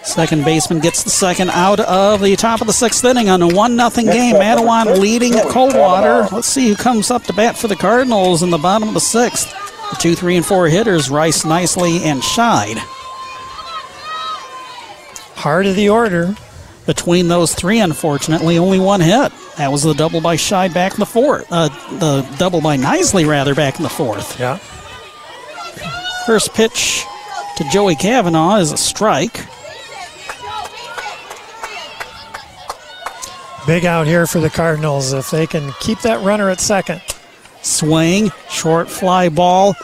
Second 0.04 0.44
baseman 0.44 0.80
gets 0.80 1.04
the 1.04 1.10
second 1.10 1.50
out 1.50 1.78
of 1.80 2.20
the 2.20 2.34
top 2.34 2.60
of 2.60 2.66
the 2.66 2.72
sixth 2.72 3.04
inning 3.04 3.28
on 3.28 3.40
a 3.40 3.48
1 3.48 3.76
0 3.76 4.12
game. 4.12 4.34
Mattawan 4.34 4.98
leading 4.98 5.32
Coldwater. 5.48 6.28
Let's 6.32 6.48
see 6.48 6.68
who 6.68 6.74
comes 6.74 7.10
up 7.10 7.22
to 7.24 7.32
bat 7.32 7.56
for 7.56 7.68
the 7.68 7.76
Cardinals 7.76 8.42
in 8.42 8.50
the 8.50 8.58
bottom 8.58 8.88
of 8.88 8.94
the 8.94 9.00
sixth. 9.00 9.50
The 9.90 9.96
two, 9.96 10.14
three, 10.14 10.36
and 10.36 10.44
four 10.44 10.66
hitters, 10.66 11.08
Rice, 11.08 11.44
Nisley, 11.44 12.00
and 12.00 12.20
Scheid. 12.20 12.78
Heart 15.36 15.66
of 15.66 15.76
the 15.76 15.88
order. 15.88 16.34
Between 16.84 17.28
those 17.28 17.54
three, 17.54 17.78
unfortunately, 17.78 18.58
only 18.58 18.80
one 18.80 19.00
hit. 19.00 19.32
That 19.56 19.70
was 19.70 19.84
the 19.84 19.92
double 19.94 20.20
by 20.20 20.34
Scheid 20.34 20.74
back 20.74 20.94
in 20.94 20.98
the 20.98 21.06
fourth. 21.06 21.46
Uh, 21.48 21.68
the 21.98 22.22
double 22.38 22.60
by 22.60 22.76
Nisley, 22.76 23.24
rather, 23.24 23.54
back 23.54 23.76
in 23.76 23.84
the 23.84 23.88
fourth. 23.88 24.40
Yeah. 24.40 24.56
First 26.26 26.54
pitch 26.54 27.04
to 27.56 27.64
Joey 27.70 27.94
Kavanaugh 27.94 28.56
is 28.56 28.72
a 28.72 28.76
strike. 28.76 29.46
Big 33.66 33.84
out 33.84 34.06
here 34.08 34.26
for 34.26 34.40
the 34.40 34.50
Cardinals 34.50 35.12
if 35.12 35.30
they 35.30 35.46
can 35.46 35.72
keep 35.78 36.00
that 36.00 36.20
runner 36.24 36.50
at 36.50 36.60
second. 36.60 37.00
Swing, 37.62 38.32
short 38.50 38.90
fly 38.90 39.28
ball. 39.28 39.74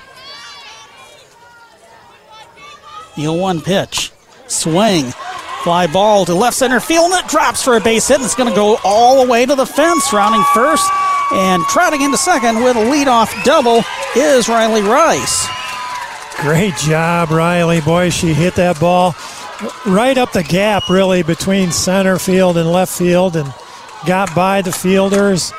The 3.16 3.24
0 3.24 3.34
1 3.36 3.62
pitch. 3.62 4.12
Swing. 4.48 5.12
Fly 5.64 5.88
ball 5.88 6.26
to 6.26 6.34
left 6.34 6.56
center 6.56 6.80
field, 6.80 7.12
and 7.12 7.24
it 7.24 7.30
drops 7.30 7.64
for 7.64 7.76
a 7.76 7.82
base 7.82 8.08
hit, 8.08 8.18
and 8.18 8.26
it's 8.26 8.36
going 8.36 8.50
to 8.50 8.56
go 8.56 8.78
all 8.84 9.24
the 9.24 9.30
way 9.30 9.46
to 9.46 9.54
the 9.56 9.66
fence, 9.66 10.12
rounding 10.14 10.44
first. 10.54 10.90
And 11.32 11.62
trotting 11.66 12.02
into 12.02 12.18
second 12.18 12.64
with 12.64 12.78
a 12.78 12.80
leadoff 12.80 13.44
double 13.44 13.82
is 14.16 14.48
Riley 14.48 14.82
Rice. 14.82 15.48
Great 16.38 16.76
job, 16.76 17.32
Riley. 17.32 17.82
Boy, 17.82 18.10
she 18.10 18.34
hit 18.34 18.56
that 18.56 18.80
ball 18.80 19.16
right 19.88 20.18
up 20.18 20.32
the 20.34 20.44
gap, 20.44 20.88
really, 20.88 21.24
between 21.24 21.72
center 21.72 22.20
field 22.20 22.58
and 22.58 22.72
left 22.72 22.96
field 22.96 23.36
and 23.36 23.52
got 24.06 24.34
by 24.36 24.62
the 24.62 24.72
fielders. 24.72 25.52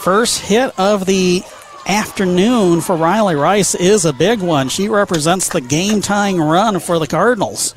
First 0.00 0.40
hit 0.40 0.72
of 0.78 1.04
the 1.04 1.42
afternoon 1.86 2.80
for 2.80 2.96
Riley 2.96 3.34
Rice 3.34 3.74
is 3.74 4.06
a 4.06 4.12
big 4.12 4.40
one. 4.40 4.70
She 4.70 4.88
represents 4.88 5.48
the 5.48 5.60
game 5.60 6.00
tying 6.00 6.40
run 6.40 6.80
for 6.80 6.98
the 6.98 7.06
Cardinals. 7.06 7.74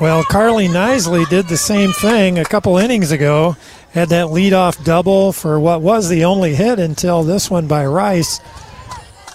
Well, 0.00 0.22
Carly 0.22 0.68
Nisley 0.68 1.28
did 1.28 1.48
the 1.48 1.56
same 1.56 1.92
thing 1.92 2.38
a 2.38 2.44
couple 2.44 2.76
innings 2.76 3.10
ago. 3.10 3.56
Had 3.92 4.10
that 4.10 4.26
leadoff 4.26 4.84
double 4.84 5.32
for 5.32 5.58
what 5.58 5.80
was 5.80 6.08
the 6.08 6.24
only 6.24 6.54
hit 6.54 6.78
until 6.78 7.22
this 7.22 7.50
one 7.50 7.66
by 7.66 7.86
Rice. 7.86 8.40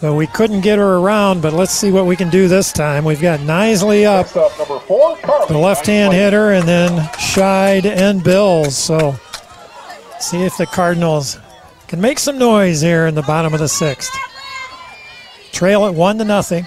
So 0.03 0.13
we 0.13 0.27
couldn't 0.27 0.59
get 0.59 0.79
her 0.79 0.97
around, 0.97 1.41
but 1.41 1.53
let's 1.53 1.71
see 1.71 1.89
what 1.89 2.05
we 2.05 2.17
can 2.17 2.29
do 2.29 2.49
this 2.49 2.73
time. 2.73 3.05
We've 3.05 3.21
got 3.21 3.39
Nisley 3.39 4.03
up, 4.03 4.27
the 5.47 5.57
left-hand 5.57 6.13
hitter, 6.13 6.51
and 6.51 6.67
then 6.67 6.91
Scheid 7.13 7.85
and 7.85 8.21
Bills. 8.21 8.75
So 8.75 9.15
see 10.19 10.43
if 10.43 10.57
the 10.57 10.65
Cardinals 10.65 11.39
can 11.87 12.01
make 12.01 12.19
some 12.19 12.37
noise 12.37 12.81
here 12.81 13.07
in 13.07 13.15
the 13.15 13.21
bottom 13.21 13.53
of 13.53 13.61
the 13.61 13.69
sixth. 13.69 14.13
Trail 15.53 15.85
at 15.85 15.93
one 15.93 16.17
to 16.17 16.25
nothing. 16.25 16.65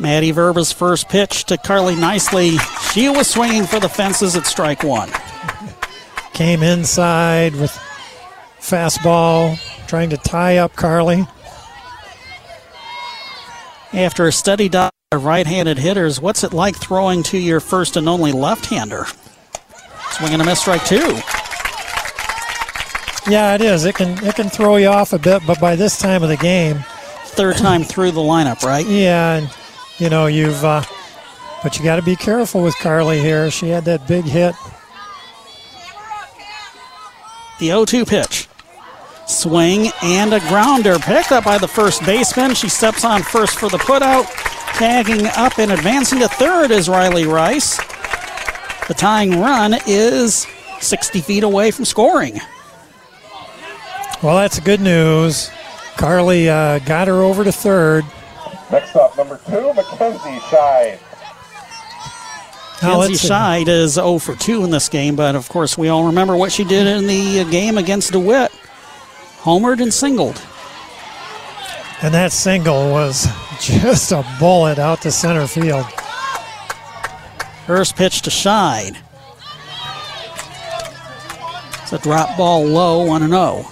Maddie 0.00 0.32
Verba's 0.32 0.72
first 0.72 1.08
pitch 1.08 1.44
to 1.44 1.58
Carly 1.58 1.94
Nisley. 1.94 2.58
She 2.92 3.08
was 3.08 3.30
swinging 3.30 3.66
for 3.66 3.78
the 3.78 3.88
fences 3.88 4.34
at 4.34 4.46
strike 4.46 4.82
one. 4.82 5.12
Came 6.32 6.64
inside 6.64 7.54
with 7.54 7.70
fastball, 8.58 9.60
trying 9.86 10.10
to 10.10 10.16
tie 10.16 10.58
up 10.58 10.74
Carly. 10.74 11.26
After 13.92 14.26
a 14.26 14.32
steady 14.32 14.68
dive 14.68 14.90
of 15.12 15.24
right-handed 15.24 15.78
hitters, 15.78 16.20
what's 16.20 16.44
it 16.44 16.52
like 16.52 16.76
throwing 16.76 17.22
to 17.24 17.38
your 17.38 17.60
first 17.60 17.96
and 17.96 18.08
only 18.08 18.32
left-hander? 18.32 19.06
Swinging 20.10 20.40
a 20.40 20.44
miss, 20.44 20.60
strike 20.60 20.84
two. 20.84 21.18
Yeah, 23.28 23.54
it 23.54 23.60
is. 23.60 23.84
It 23.84 23.96
can 23.96 24.24
it 24.24 24.36
can 24.36 24.48
throw 24.48 24.76
you 24.76 24.86
off 24.86 25.12
a 25.12 25.18
bit, 25.18 25.42
but 25.46 25.60
by 25.60 25.74
this 25.74 25.98
time 25.98 26.22
of 26.22 26.28
the 26.28 26.36
game, 26.36 26.84
third 27.24 27.56
time 27.56 27.82
through 27.82 28.12
the 28.12 28.20
lineup, 28.20 28.62
right? 28.62 28.86
Yeah, 28.86 29.36
and 29.36 29.50
you 29.98 30.08
know 30.08 30.26
you've, 30.26 30.64
uh, 30.64 30.82
but 31.62 31.76
you 31.76 31.84
got 31.84 31.96
to 31.96 32.02
be 32.02 32.14
careful 32.14 32.62
with 32.62 32.76
Carly 32.76 33.20
here. 33.20 33.50
She 33.50 33.68
had 33.68 33.84
that 33.86 34.06
big 34.06 34.24
hit. 34.24 34.54
The 37.58 37.68
0-2 37.68 38.06
pitch. 38.06 38.45
Swing 39.26 39.90
and 40.02 40.32
a 40.32 40.40
grounder 40.40 40.98
picked 40.98 41.32
up 41.32 41.44
by 41.44 41.58
the 41.58 41.66
first 41.68 42.04
baseman. 42.04 42.54
She 42.54 42.68
steps 42.68 43.04
on 43.04 43.22
first 43.22 43.58
for 43.58 43.68
the 43.68 43.78
putout. 43.78 44.26
Tagging 44.76 45.26
up 45.36 45.58
and 45.58 45.72
advancing 45.72 46.20
to 46.20 46.28
third 46.28 46.70
is 46.70 46.88
Riley 46.88 47.26
Rice. 47.26 47.76
The 48.86 48.94
tying 48.94 49.40
run 49.40 49.74
is 49.86 50.46
60 50.80 51.20
feet 51.22 51.42
away 51.42 51.72
from 51.72 51.84
scoring. 51.84 52.40
Well, 54.22 54.36
that's 54.36 54.60
good 54.60 54.80
news. 54.80 55.50
Carly 55.96 56.48
uh, 56.48 56.78
got 56.80 57.08
her 57.08 57.22
over 57.22 57.42
to 57.42 57.52
third. 57.52 58.04
Next 58.70 58.94
up, 58.94 59.16
number 59.16 59.40
two, 59.46 59.72
Mackenzie 59.74 60.38
Scheid. 60.40 60.98
Now, 62.82 63.00
Kenzie. 63.02 63.28
Scheid 63.28 63.68
is 63.68 63.94
0 63.94 64.18
for 64.18 64.36
2 64.36 64.64
in 64.64 64.70
this 64.70 64.88
game, 64.88 65.16
but 65.16 65.34
of 65.34 65.48
course 65.48 65.78
we 65.78 65.88
all 65.88 66.06
remember 66.06 66.36
what 66.36 66.52
she 66.52 66.62
did 66.64 66.86
in 66.86 67.06
the 67.06 67.50
game 67.50 67.78
against 67.78 68.12
DeWitt. 68.12 68.52
Homered 69.46 69.80
and 69.80 69.94
singled. 69.94 70.42
And 72.02 72.12
that 72.12 72.32
single 72.32 72.90
was 72.90 73.28
just 73.60 74.10
a 74.10 74.26
bullet 74.40 74.80
out 74.80 75.02
to 75.02 75.12
center 75.12 75.46
field. 75.46 75.86
First 77.64 77.94
pitch 77.94 78.22
to 78.22 78.30
Scheid. 78.30 78.96
It's 81.80 81.92
a 81.92 81.98
drop 81.98 82.36
ball 82.36 82.66
low, 82.66 83.06
1 83.06 83.28
0. 83.28 83.64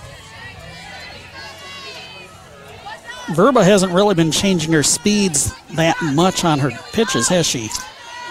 Verba 3.33 3.65
hasn't 3.65 3.93
really 3.93 4.15
been 4.15 4.31
changing 4.31 4.73
her 4.73 4.85
speeds 4.85 5.53
that 5.73 5.97
much 6.01 6.45
on 6.45 6.61
her 6.61 6.71
pitches, 6.93 7.27
has 7.27 7.47
she? 7.47 7.69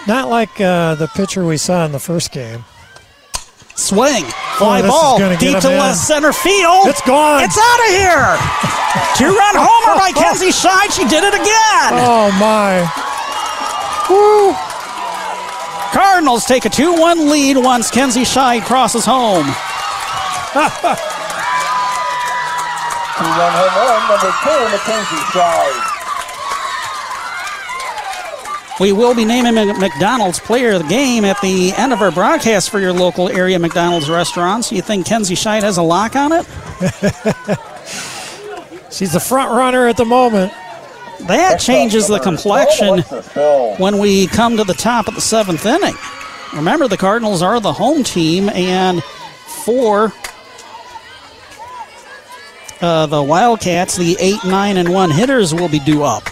Not 0.06 0.30
like 0.30 0.62
uh, 0.62 0.94
the 0.94 1.08
pitcher 1.08 1.44
we 1.44 1.58
saw 1.58 1.84
in 1.84 1.92
the 1.92 1.98
first 1.98 2.32
game. 2.32 2.64
Swing. 3.76 4.24
Oh, 4.26 4.54
Fly 4.58 4.80
Oh, 4.84 4.88
ball 4.88 5.18
deep 5.36 5.58
to 5.60 5.70
in. 5.72 5.78
left 5.78 5.98
center 5.98 6.32
field. 6.32 6.86
It's 6.86 7.02
gone. 7.02 7.42
It's 7.42 7.58
out 7.58 7.80
of 7.80 7.90
here. 7.90 8.38
Two 9.18 9.34
run 9.34 9.54
homer 9.58 9.98
by 9.98 10.12
Kenzie 10.16 10.50
Scheid. 10.54 10.92
She 10.94 11.04
did 11.08 11.24
it 11.24 11.34
again. 11.34 11.92
Oh, 11.98 12.30
my. 12.38 12.86
Woo. 14.08 14.54
Cardinals 15.92 16.44
take 16.44 16.64
a 16.64 16.70
2 16.70 16.92
1 16.94 17.28
lead 17.30 17.56
once 17.56 17.90
Kenzie 17.90 18.22
Scheid 18.22 18.64
crosses 18.64 19.04
home. 19.04 19.46
Two-run 23.14 23.52
home 23.54 23.74
run, 23.78 24.00
number 24.10 24.30
two, 24.42 24.60
Mackenzie 24.74 25.22
Scheid. 25.30 25.93
We 28.80 28.92
will 28.92 29.14
be 29.14 29.24
naming 29.24 29.56
a 29.56 29.72
McDonald's 29.74 30.40
player 30.40 30.72
of 30.72 30.82
the 30.82 30.88
game 30.88 31.24
at 31.24 31.40
the 31.40 31.72
end 31.76 31.92
of 31.92 32.02
our 32.02 32.10
broadcast 32.10 32.70
for 32.70 32.80
your 32.80 32.92
local 32.92 33.28
area 33.28 33.56
McDonald's 33.58 34.10
restaurants. 34.10 34.72
You 34.72 34.82
think 34.82 35.06
Kenzie 35.06 35.36
Scheid 35.36 35.62
has 35.62 35.76
a 35.76 35.82
lock 35.82 36.16
on 36.16 36.32
it? 36.32 36.44
She's 38.92 39.12
the 39.12 39.20
front 39.20 39.52
runner 39.52 39.86
at 39.86 39.96
the 39.96 40.04
moment. 40.04 40.52
That 41.20 41.60
changes 41.60 42.08
the 42.08 42.18
complexion 42.18 43.00
when 43.78 43.98
we 43.98 44.26
come 44.26 44.56
to 44.56 44.64
the 44.64 44.74
top 44.74 45.06
of 45.06 45.14
the 45.14 45.20
seventh 45.20 45.64
inning. 45.64 45.94
Remember, 46.52 46.88
the 46.88 46.96
Cardinals 46.96 47.42
are 47.42 47.60
the 47.60 47.72
home 47.72 48.02
team, 48.02 48.48
and 48.50 49.02
for 49.64 50.12
uh, 52.80 53.06
the 53.06 53.22
Wildcats, 53.22 53.96
the 53.96 54.16
8, 54.18 54.44
9, 54.44 54.76
and 54.76 54.92
1 54.92 55.10
hitters 55.10 55.54
will 55.54 55.68
be 55.68 55.78
due 55.78 56.02
up. 56.02 56.24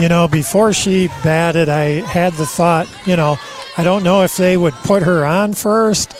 You 0.00 0.08
know, 0.08 0.26
before 0.26 0.72
she 0.72 1.08
batted, 1.22 1.68
I 1.68 2.00
had 2.00 2.32
the 2.34 2.46
thought, 2.46 2.88
you 3.06 3.16
know, 3.16 3.36
I 3.76 3.84
don't 3.84 4.02
know 4.02 4.22
if 4.22 4.36
they 4.36 4.56
would 4.56 4.74
put 4.74 5.02
her 5.02 5.24
on 5.24 5.54
first. 5.54 6.14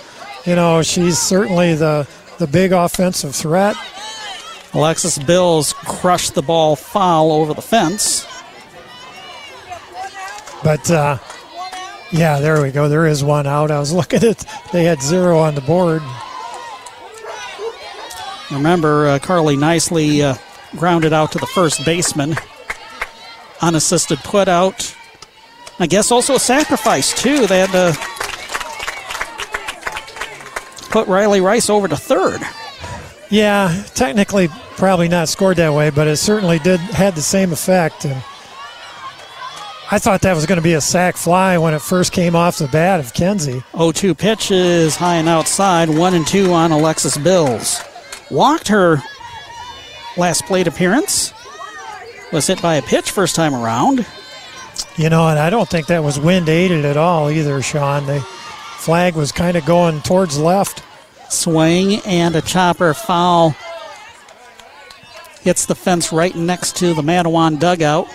You 0.47 0.57
know, 0.57 0.82
she's 0.82 1.19
certainly 1.19 1.74
the, 1.74 2.09
the 2.39 2.47
big 2.47 2.73
offensive 2.73 3.35
threat. 3.35 3.77
Alexis 4.73 5.19
Bills 5.19 5.73
crushed 5.73 6.35
the 6.35 6.43
ball 6.43 6.77
foul 6.77 7.32
over 7.32 7.55
the 7.55 7.62
fence. 7.62 8.27
But, 10.62 10.90
uh, 10.90 11.19
yeah, 12.12 12.40
there 12.40 12.62
we 12.62 12.70
go. 12.70 12.89
There 12.89 13.07
is 13.07 13.24
one 13.24 13.47
out. 13.47 13.70
I 13.70 13.78
was 13.78 13.93
looking 13.93 14.23
at, 14.23 14.44
they 14.73 14.85
had 14.85 15.03
zero 15.03 15.39
on 15.39 15.55
the 15.55 15.61
board. 15.61 16.03
Remember, 18.51 19.09
uh, 19.09 19.19
Carly 19.19 19.57
Nisley 19.57 20.20
uh, 20.20 20.36
grounded 20.78 21.12
out 21.12 21.32
to 21.32 21.39
the 21.39 21.47
first 21.47 21.85
baseman. 21.85 22.36
Unassisted 23.62 24.18
put 24.18 24.48
out. 24.48 24.94
I 25.78 25.86
guess 25.86 26.10
also 26.10 26.34
a 26.34 26.40
sacrifice, 26.40 27.14
too. 27.20 27.47
They 27.47 27.60
had 27.60 27.70
to 27.70 27.97
put 30.90 31.09
Riley 31.09 31.40
Rice 31.40 31.70
over 31.70 31.89
to 31.89 31.97
third. 31.97 32.40
Yeah, 33.30 33.84
technically 33.94 34.48
probably 34.76 35.09
not 35.09 35.28
scored 35.28 35.56
that 35.56 35.72
way, 35.72 35.90
but 35.90 36.06
it 36.06 36.16
certainly 36.16 36.59
did 36.59 36.80
had 36.80 37.14
the 37.14 37.22
same 37.22 37.52
effect. 37.52 38.05
And 38.05 38.22
I 39.90 39.98
thought 39.98 40.20
that 40.22 40.34
was 40.34 40.44
going 40.44 40.59
to 40.59 40.62
be 40.62 40.74
a 40.74 40.80
sac 40.80 41.16
fly 41.16 41.56
when 41.56 41.72
it 41.72 41.80
first 41.80 42.12
came 42.12 42.36
off 42.36 42.59
the 42.59 42.68
bat 42.68 43.01
of 43.01 43.14
Kenzie. 43.14 43.62
0-2 43.72 44.16
pitch 44.18 44.51
is 44.51 44.97
high 44.97 45.16
and 45.16 45.28
outside, 45.28 45.89
1 45.89 46.14
and 46.14 46.26
2 46.26 46.52
on 46.52 46.72
Alexis 46.72 47.16
Bills. 47.16 47.80
Walked 48.30 48.68
her 48.68 49.02
last 50.16 50.44
plate 50.44 50.66
appearance. 50.66 51.32
Was 52.33 52.47
hit 52.47 52.63
by 52.63 52.77
a 52.77 52.83
pitch 52.83 53.11
first 53.11 53.37
time 53.37 53.55
around. 53.55 54.07
You 54.97 55.11
know, 55.11 55.29
and 55.29 55.39
I 55.39 55.51
don't 55.51 55.69
think 55.69 55.87
that 55.89 56.03
was 56.03 56.19
wind 56.19 56.49
aided 56.49 56.85
at 56.85 56.97
all 56.97 57.31
either, 57.31 57.61
Sean. 57.61 58.07
The 58.07 58.21
flag 58.21 59.15
was 59.15 59.33
kind 59.33 59.57
of 59.57 59.67
going 59.67 60.01
towards 60.01 60.39
left. 60.39 60.83
Swing 61.31 62.01
and 62.07 62.35
a 62.35 62.43
chopper 62.43 62.95
foul. 62.95 63.55
Hits 65.43 65.67
the 65.67 65.75
fence 65.75 66.13
right 66.13 66.35
next 66.35 66.77
to 66.77 66.95
the 66.95 67.03
Mattawan 67.03 67.59
dugout. 67.59 68.09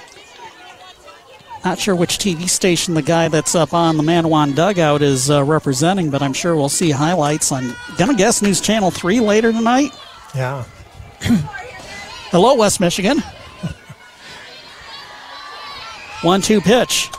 Not 1.64 1.80
sure 1.80 1.96
which 1.96 2.18
TV 2.18 2.50
station 2.50 2.94
the 2.94 3.02
guy 3.02 3.28
that's 3.28 3.54
up 3.54 3.74
on 3.74 3.98
the 3.98 4.04
Mattawan 4.04 4.56
dugout 4.56 5.02
is 5.02 5.30
uh, 5.30 5.44
representing, 5.44 6.10
but 6.10 6.22
I'm 6.22 6.34
sure 6.34 6.56
we'll 6.56 6.70
see 6.70 6.92
highlights 6.92 7.52
on, 7.52 7.76
gonna 7.98 8.16
guess, 8.16 8.42
News 8.42 8.62
Channel 8.62 8.90
3 8.90 9.20
later 9.20 9.52
tonight. 9.52 9.92
Yeah. 10.34 10.64
Hello, 12.32 12.56
West 12.56 12.80
Michigan. 12.80 13.22
1 16.22 16.42
2 16.42 16.62
pitch. 16.62 17.10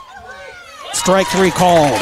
Strike 0.93 1.27
three 1.27 1.51
called. 1.51 2.01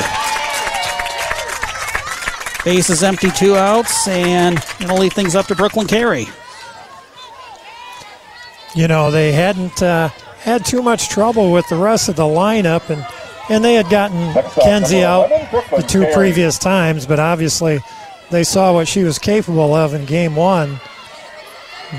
Base 2.63 2.89
is 2.89 3.03
empty, 3.03 3.29
two 3.31 3.55
outs, 3.55 4.07
and 4.07 4.57
it'll 4.81 4.97
leave 4.97 5.13
things 5.13 5.35
up 5.35 5.45
to 5.47 5.55
Brooklyn 5.55 5.87
Carey. 5.87 6.27
You 8.75 8.87
know, 8.87 9.09
they 9.11 9.31
hadn't 9.31 9.81
uh, 9.81 10.09
had 10.39 10.65
too 10.65 10.81
much 10.81 11.09
trouble 11.09 11.51
with 11.51 11.67
the 11.69 11.75
rest 11.75 12.09
of 12.09 12.15
the 12.15 12.23
lineup, 12.23 12.89
and, 12.89 13.05
and 13.49 13.63
they 13.63 13.75
had 13.75 13.89
gotten 13.89 14.33
Kenzie 14.61 15.03
out 15.03 15.29
the 15.71 15.83
two 15.87 16.05
previous 16.13 16.57
times, 16.57 17.05
but 17.05 17.19
obviously 17.19 17.79
they 18.31 18.43
saw 18.43 18.73
what 18.73 18.87
she 18.87 19.03
was 19.03 19.17
capable 19.17 19.73
of 19.73 19.93
in 19.93 20.05
game 20.05 20.35
one. 20.35 20.79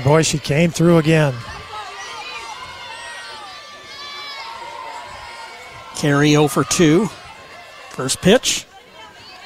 Boy, 0.03 0.21
she 0.21 0.37
came 0.37 0.69
through 0.69 0.97
again. 0.99 1.33
Carey 5.99 6.31
0 6.31 6.47
for 6.47 6.63
2. 6.63 7.07
First 7.91 8.21
pitch, 8.21 8.65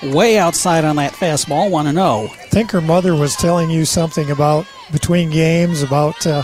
way 0.03 0.37
outside 0.37 0.85
on 0.85 0.95
that 0.97 1.13
fastball, 1.13 1.71
1 1.71 1.91
0. 1.91 2.25
I 2.25 2.27
think 2.49 2.69
her 2.71 2.81
mother 2.81 3.15
was 3.15 3.35
telling 3.35 3.69
you 3.71 3.85
something 3.85 4.29
about 4.29 4.65
between 4.91 5.31
games 5.31 5.81
about 5.81 6.25
uh, 6.27 6.43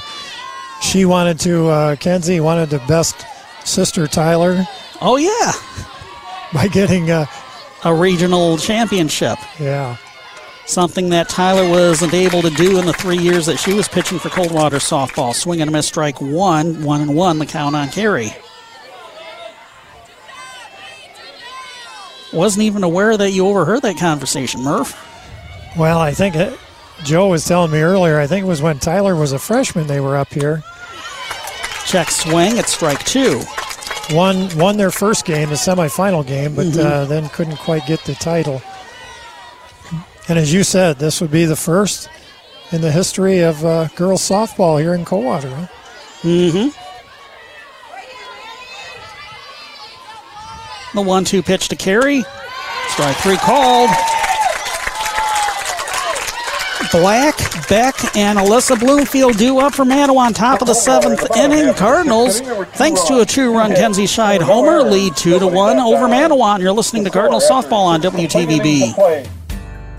she 0.81 1.05
wanted 1.05 1.39
to, 1.41 1.67
uh, 1.67 1.95
Kenzie 1.97 2.39
wanted 2.39 2.71
to 2.71 2.79
best 2.87 3.25
sister 3.65 4.07
Tyler 4.07 4.65
Oh, 5.01 5.17
yeah. 5.17 5.51
by 6.53 6.67
getting, 6.67 7.11
uh, 7.11 7.25
A 7.85 7.93
regional 7.93 8.57
championship. 8.57 9.37
yeah. 9.59 9.97
Something 10.65 11.09
that 11.09 11.29
Tyler 11.29 11.67
wasn't 11.69 12.13
able 12.13 12.41
to 12.43 12.49
do 12.51 12.77
in 12.79 12.85
the 12.85 12.93
three 12.93 13.17
years 13.17 13.45
that 13.47 13.57
she 13.57 13.73
was 13.73 13.87
pitching 13.87 14.19
for 14.19 14.29
Coldwater 14.29 14.77
softball. 14.77 15.33
Swing 15.33 15.61
and 15.61 15.69
a 15.69 15.71
miss, 15.71 15.87
strike 15.87 16.21
one, 16.21 16.83
one 16.83 17.01
and 17.01 17.15
one, 17.15 17.39
the 17.39 17.45
count 17.47 17.75
on 17.75 17.89
Carey. 17.89 18.33
Wasn't 22.33 22.63
even 22.63 22.83
aware 22.83 23.17
that 23.17 23.31
you 23.31 23.47
overheard 23.47 23.81
that 23.81 23.97
conversation, 23.97 24.61
Murph. 24.63 24.95
Well, 25.77 25.99
I 25.99 26.13
think 26.13 26.35
it, 26.35 26.57
Joe 27.03 27.27
was 27.29 27.45
telling 27.45 27.71
me 27.71 27.79
earlier, 27.81 28.19
I 28.19 28.27
think 28.27 28.45
it 28.45 28.47
was 28.47 28.61
when 28.61 28.79
Tyler 28.79 29.15
was 29.15 29.31
a 29.31 29.39
freshman 29.39 29.87
they 29.87 29.99
were 29.99 30.15
up 30.17 30.31
here. 30.33 30.63
Check 31.85 32.09
swing 32.11 32.59
at 32.59 32.67
strike 32.67 33.03
two. 33.05 33.41
Won, 34.11 34.49
won 34.57 34.77
their 34.77 34.91
first 34.91 35.25
game, 35.25 35.49
the 35.49 35.55
semifinal 35.55 36.25
game, 36.25 36.55
but 36.55 36.67
Mhm. 36.67 36.83
uh, 36.85 37.05
then 37.05 37.29
couldn't 37.29 37.57
quite 37.57 37.85
get 37.87 38.03
the 38.05 38.15
title. 38.15 38.61
And 40.27 40.37
as 40.37 40.53
you 40.53 40.63
said, 40.63 40.99
this 40.99 41.21
would 41.21 41.31
be 41.31 41.45
the 41.45 41.55
first 41.55 42.09
in 42.71 42.81
the 42.81 42.91
history 42.91 43.39
of 43.39 43.65
uh, 43.65 43.87
girls 43.95 44.21
softball 44.27 44.79
here 44.79 44.93
in 44.93 45.05
Coldwater. 45.05 45.49
Huh? 45.49 45.67
Mm-hmm. 46.23 46.69
The 50.95 51.01
one-two 51.01 51.43
pitch 51.43 51.67
to 51.69 51.75
Carey. 51.75 52.23
Strike 52.89 53.15
three 53.17 53.37
called. 53.37 53.89
Black, 56.91 57.37
Beck, 57.67 58.15
and 58.17 58.39
Alyssa 58.39 58.79
Bloomfield 58.79 59.37
due 59.37 59.59
up 59.59 59.75
for 59.75 59.85
Mattawan. 59.85 60.33
Top 60.33 60.61
of 60.61 60.67
the 60.67 60.73
seventh 60.73 61.23
inning. 61.37 61.71
Cardinals, 61.75 62.41
thanks 62.41 63.03
to 63.03 63.19
a 63.19 63.25
two-run 63.25 63.75
Kenzie 63.75 64.05
Scheid 64.05 64.41
homer, 64.41 64.81
lead 64.81 65.15
two 65.15 65.37
to 65.37 65.45
one 65.45 65.77
over 65.77 66.07
Mattawan. 66.07 66.59
You're 66.59 66.71
listening 66.71 67.03
to 67.03 67.11
Cardinal 67.11 67.39
softball 67.39 67.85
on 67.85 68.01
WTVB. 68.01 69.29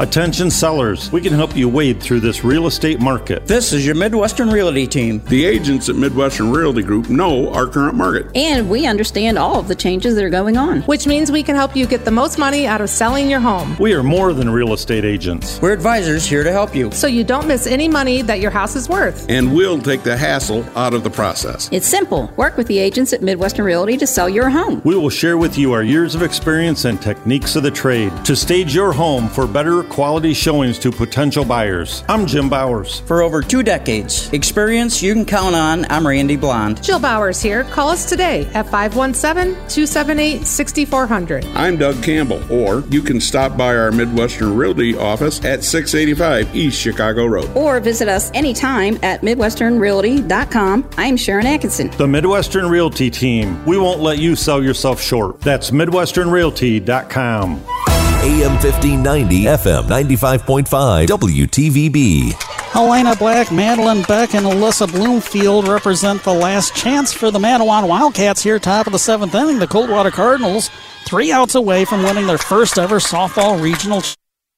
Attention 0.00 0.50
sellers, 0.50 1.12
we 1.12 1.20
can 1.20 1.34
help 1.34 1.54
you 1.54 1.68
wade 1.68 2.02
through 2.02 2.20
this 2.20 2.42
real 2.42 2.66
estate 2.66 3.00
market. 3.00 3.46
This 3.46 3.74
is 3.74 3.84
your 3.84 3.94
Midwestern 3.94 4.48
Realty 4.48 4.86
team. 4.86 5.22
The 5.26 5.44
agents 5.44 5.90
at 5.90 5.94
Midwestern 5.94 6.50
Realty 6.50 6.80
Group 6.82 7.10
know 7.10 7.52
our 7.52 7.66
current 7.66 7.96
market. 7.96 8.34
And 8.34 8.70
we 8.70 8.86
understand 8.86 9.36
all 9.36 9.60
of 9.60 9.68
the 9.68 9.74
changes 9.74 10.14
that 10.14 10.24
are 10.24 10.30
going 10.30 10.56
on. 10.56 10.80
Which 10.84 11.06
means 11.06 11.30
we 11.30 11.42
can 11.42 11.54
help 11.54 11.76
you 11.76 11.86
get 11.86 12.06
the 12.06 12.10
most 12.10 12.38
money 12.38 12.66
out 12.66 12.80
of 12.80 12.88
selling 12.88 13.28
your 13.28 13.40
home. 13.40 13.76
We 13.78 13.92
are 13.92 14.02
more 14.02 14.32
than 14.32 14.48
real 14.48 14.72
estate 14.72 15.04
agents. 15.04 15.60
We're 15.60 15.74
advisors 15.74 16.24
here 16.24 16.44
to 16.44 16.50
help 16.50 16.74
you. 16.74 16.90
So 16.92 17.06
you 17.06 17.22
don't 17.22 17.46
miss 17.46 17.66
any 17.66 17.86
money 17.86 18.22
that 18.22 18.40
your 18.40 18.50
house 18.50 18.76
is 18.76 18.88
worth. 18.88 19.26
And 19.28 19.54
we'll 19.54 19.82
take 19.82 20.02
the 20.02 20.16
hassle 20.16 20.64
out 20.78 20.94
of 20.94 21.04
the 21.04 21.10
process. 21.10 21.68
It's 21.72 21.86
simple. 21.86 22.32
Work 22.38 22.56
with 22.56 22.68
the 22.68 22.78
agents 22.78 23.12
at 23.12 23.20
Midwestern 23.20 23.66
Realty 23.66 23.98
to 23.98 24.06
sell 24.06 24.30
your 24.30 24.48
home. 24.48 24.80
We 24.82 24.96
will 24.96 25.10
share 25.10 25.36
with 25.36 25.58
you 25.58 25.72
our 25.72 25.82
years 25.82 26.14
of 26.14 26.22
experience 26.22 26.86
and 26.86 27.02
techniques 27.02 27.54
of 27.54 27.64
the 27.64 27.70
trade 27.70 28.12
to 28.24 28.34
stage 28.34 28.74
your 28.74 28.94
home 28.94 29.28
for 29.28 29.46
better 29.46 29.84
quality 29.90 30.32
showings 30.32 30.78
to 30.78 30.90
potential 30.90 31.44
buyers. 31.44 32.04
I'm 32.08 32.24
Jim 32.24 32.48
Bowers. 32.48 33.00
For 33.00 33.20
over 33.20 33.42
two 33.42 33.62
decades, 33.62 34.32
experience 34.32 35.02
you 35.02 35.12
can 35.12 35.26
count 35.26 35.54
on, 35.54 35.84
I'm 35.90 36.06
Randy 36.06 36.36
Blond. 36.36 36.82
Jill 36.82 37.00
Bowers 37.00 37.42
here. 37.42 37.64
Call 37.64 37.90
us 37.90 38.08
today 38.08 38.46
at 38.54 38.70
517 38.70 39.54
278 39.68 40.46
6400. 40.46 41.44
I'm 41.54 41.76
Doug 41.76 42.02
Campbell, 42.02 42.40
or 42.50 42.80
you 42.88 43.02
can 43.02 43.20
stop 43.20 43.56
by 43.56 43.76
our 43.76 43.90
Midwestern 43.90 44.56
Realty 44.56 44.96
office 44.96 45.44
at 45.44 45.64
685 45.64 46.54
East 46.54 46.80
Chicago 46.80 47.26
Road. 47.26 47.50
Or 47.56 47.80
visit 47.80 48.08
us 48.08 48.30
anytime 48.32 48.96
at 49.02 49.22
MidwesternRealty.com. 49.22 50.88
I'm 50.96 51.16
Sharon 51.16 51.46
Atkinson. 51.46 51.90
The 51.98 52.06
Midwestern 52.06 52.68
Realty 52.68 53.10
team. 53.10 53.64
We 53.66 53.76
won't 53.76 54.00
let 54.00 54.18
you 54.18 54.36
sell 54.36 54.62
yourself 54.62 55.00
short. 55.00 55.40
That's 55.40 55.72
MidwesternRealty.com. 55.72 57.79
AM 58.22 58.52
1590, 58.60 59.44
FM 59.44 59.84
95.5, 59.84 61.06
WTVB. 61.06 62.32
Helena 62.70 63.16
Black, 63.16 63.50
Madeline 63.50 64.02
Beck, 64.02 64.34
and 64.34 64.44
Alyssa 64.44 64.92
Bloomfield 64.92 65.66
represent 65.66 66.22
the 66.22 66.34
last 66.34 66.76
chance 66.76 67.14
for 67.14 67.30
the 67.30 67.38
Mattawan 67.38 67.88
Wildcats 67.88 68.42
here, 68.42 68.58
top 68.58 68.86
of 68.86 68.92
the 68.92 68.98
seventh 68.98 69.34
inning. 69.34 69.58
The 69.58 69.66
Coldwater 69.66 70.10
Cardinals, 70.10 70.68
three 71.06 71.32
outs 71.32 71.54
away 71.54 71.86
from 71.86 72.02
winning 72.02 72.26
their 72.26 72.36
first 72.36 72.78
ever 72.78 72.96
softball 72.96 73.58
regional 73.58 74.02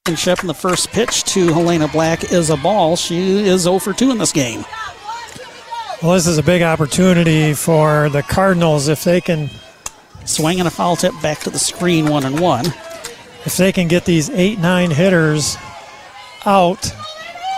championship. 0.05 0.41
And 0.41 0.49
the 0.49 0.53
first 0.53 0.89
pitch 0.89 1.23
to 1.23 1.53
Helena 1.53 1.87
Black 1.87 2.33
is 2.33 2.49
a 2.49 2.57
ball. 2.57 2.97
She 2.97 3.47
is 3.47 3.61
0 3.61 3.79
for 3.79 3.93
2 3.93 4.11
in 4.11 4.17
this 4.17 4.33
game. 4.33 4.65
Well, 6.01 6.15
this 6.15 6.27
is 6.27 6.37
a 6.37 6.43
big 6.43 6.63
opportunity 6.63 7.53
for 7.53 8.09
the 8.09 8.23
Cardinals 8.23 8.89
if 8.89 9.05
they 9.05 9.21
can 9.21 9.49
swing 10.25 10.59
and 10.59 10.67
a 10.67 10.71
foul 10.71 10.97
tip 10.97 11.13
back 11.21 11.39
to 11.39 11.49
the 11.49 11.59
screen, 11.59 12.09
one 12.09 12.25
and 12.25 12.41
one. 12.41 12.65
If 13.45 13.57
they 13.57 13.71
can 13.71 13.87
get 13.87 14.05
these 14.05 14.29
eight, 14.29 14.57
nine 14.57 14.91
hitters 14.91 15.57
out 16.45 16.93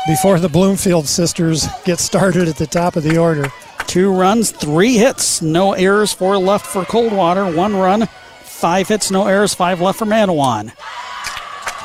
before 0.07 0.39
the 0.39 0.49
Bloomfield 0.49 1.07
sisters 1.07 1.67
get 1.83 1.99
started 1.99 2.47
at 2.47 2.57
the 2.57 2.67
top 2.67 2.95
of 2.95 3.03
the 3.03 3.17
order. 3.17 3.51
Two 3.85 4.11
runs, 4.11 4.51
three 4.51 4.95
hits, 4.95 5.41
no 5.41 5.73
errors, 5.73 6.11
four 6.11 6.37
left 6.37 6.65
for 6.65 6.85
Coldwater, 6.85 7.55
one 7.55 7.75
run, 7.75 8.07
five 8.41 8.87
hits, 8.87 9.11
no 9.11 9.27
errors, 9.27 9.53
five 9.53 9.79
left 9.79 9.99
for 9.99 10.05
Mattawan. 10.05 10.71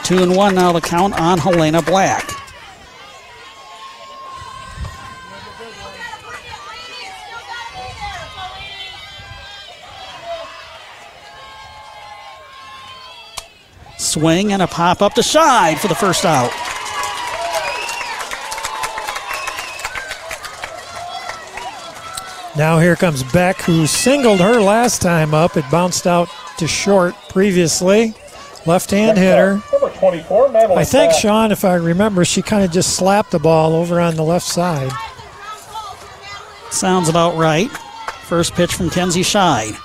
Two 0.03 0.23
and 0.23 0.35
one 0.35 0.55
now 0.55 0.73
the 0.73 0.81
count 0.81 1.19
on 1.21 1.39
Helena 1.39 1.83
Black. 1.83 2.29
Swing 14.11 14.53
and 14.53 14.61
a 14.61 14.67
pop 14.67 15.03
up 15.03 15.15
to 15.15 15.21
Scheid 15.21 15.79
for 15.79 15.89
the 15.89 15.95
first 15.95 16.25
out. 16.25 16.51
Now 22.57 22.81
here 22.81 22.97
comes 22.97 23.23
Beck, 23.23 23.63
who 23.63 23.87
singled 23.87 24.41
her 24.41 24.61
last 24.61 25.01
time 25.01 25.33
up. 25.33 25.57
It 25.57 25.65
bounced 25.71 26.07
out 26.07 26.29
to 26.59 26.67
short 26.67 27.15
previously. 27.29 28.15
Left 28.67 28.91
hand 28.91 29.17
uh, 29.17 29.21
hitter. 29.21 29.63
Number 29.73 29.91
24, 29.97 30.57
I 30.77 30.85
think, 30.85 31.13
Sean, 31.15 31.53
if 31.53 31.65
I 31.65 31.75
remember, 31.75 32.25
she 32.25 32.43
kind 32.43 32.65
of 32.65 32.71
just 32.73 32.97
slapped 32.97 33.31
the 33.31 33.39
ball 33.39 33.75
over 33.75 34.01
on 34.01 34.17
the 34.17 34.25
left 34.25 34.47
side. 34.47 34.91
Sounds 36.71 37.09
about 37.09 37.37
right. 37.37 37.71
First 38.25 38.55
pitch 38.55 38.75
from 38.75 38.91
Kenzie 38.91 39.23
Scheid. 39.23 39.79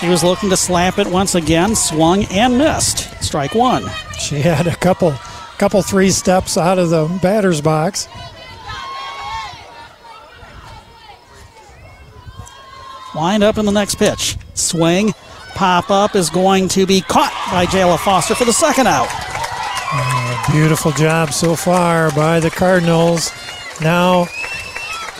She 0.00 0.08
was 0.08 0.24
looking 0.24 0.48
to 0.48 0.56
slap 0.56 0.98
it 0.98 1.06
once 1.06 1.34
again, 1.34 1.76
swung 1.76 2.24
and 2.30 2.56
missed. 2.56 3.22
Strike 3.22 3.54
one. 3.54 3.84
She 4.18 4.36
had 4.36 4.66
a 4.66 4.74
couple, 4.74 5.12
couple 5.58 5.82
three 5.82 6.08
steps 6.08 6.56
out 6.56 6.78
of 6.78 6.88
the 6.88 7.06
batter's 7.20 7.60
box. 7.60 8.08
Wind 13.14 13.42
up 13.42 13.58
in 13.58 13.66
the 13.66 13.72
next 13.72 13.96
pitch. 13.96 14.38
Swing, 14.54 15.12
pop 15.54 15.90
up 15.90 16.16
is 16.16 16.30
going 16.30 16.68
to 16.68 16.86
be 16.86 17.02
caught 17.02 17.34
by 17.52 17.66
Jayla 17.66 17.98
Foster 17.98 18.34
for 18.34 18.46
the 18.46 18.54
second 18.54 18.86
out. 18.86 19.08
Oh, 19.92 20.46
beautiful 20.50 20.92
job 20.92 21.32
so 21.32 21.54
far 21.54 22.10
by 22.12 22.40
the 22.40 22.50
Cardinals. 22.50 23.32
Now, 23.82 24.24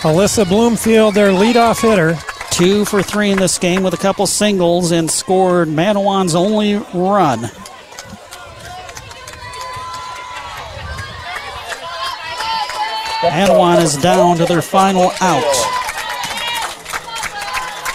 Alyssa 0.00 0.48
Bloomfield, 0.48 1.14
their 1.14 1.32
leadoff 1.32 1.82
hitter. 1.82 2.16
Two 2.60 2.84
for 2.84 3.02
three 3.02 3.30
in 3.30 3.38
this 3.38 3.56
game 3.56 3.82
with 3.82 3.94
a 3.94 3.96
couple 3.96 4.26
singles 4.26 4.90
and 4.90 5.10
scored 5.10 5.66
Mattawan's 5.68 6.34
only 6.34 6.74
run. 6.74 7.44
Mattawan 13.22 13.82
is 13.82 13.96
down 13.96 14.36
to 14.36 14.44
their 14.44 14.60
final 14.60 15.10
out. 15.22 15.42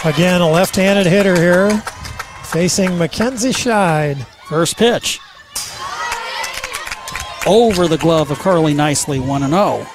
Again, 0.04 0.40
a 0.40 0.50
left 0.50 0.74
handed 0.74 1.06
hitter 1.06 1.36
here 1.36 1.70
facing 2.42 2.98
Mackenzie 2.98 3.50
Scheid. 3.50 4.26
First 4.48 4.76
pitch. 4.76 5.20
Over 7.46 7.86
the 7.86 7.98
glove 7.98 8.32
of 8.32 8.40
Carly 8.40 8.74
Nisley, 8.74 9.24
1 9.24 9.48
0. 9.48 9.86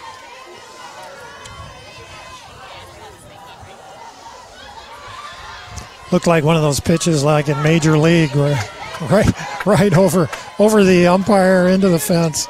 Looked 6.12 6.28
like 6.28 6.44
one 6.44 6.56
of 6.56 6.62
those 6.62 6.80
pitches 6.80 7.24
like 7.24 7.48
in 7.48 7.62
Major 7.64 7.98
League 7.98 8.36
where 8.36 8.60
right 9.10 9.66
right 9.66 9.94
over 9.94 10.30
over 10.60 10.84
the 10.84 11.08
umpire 11.08 11.68
into 11.68 11.90
the 11.90 12.00
fence. 12.00 12.48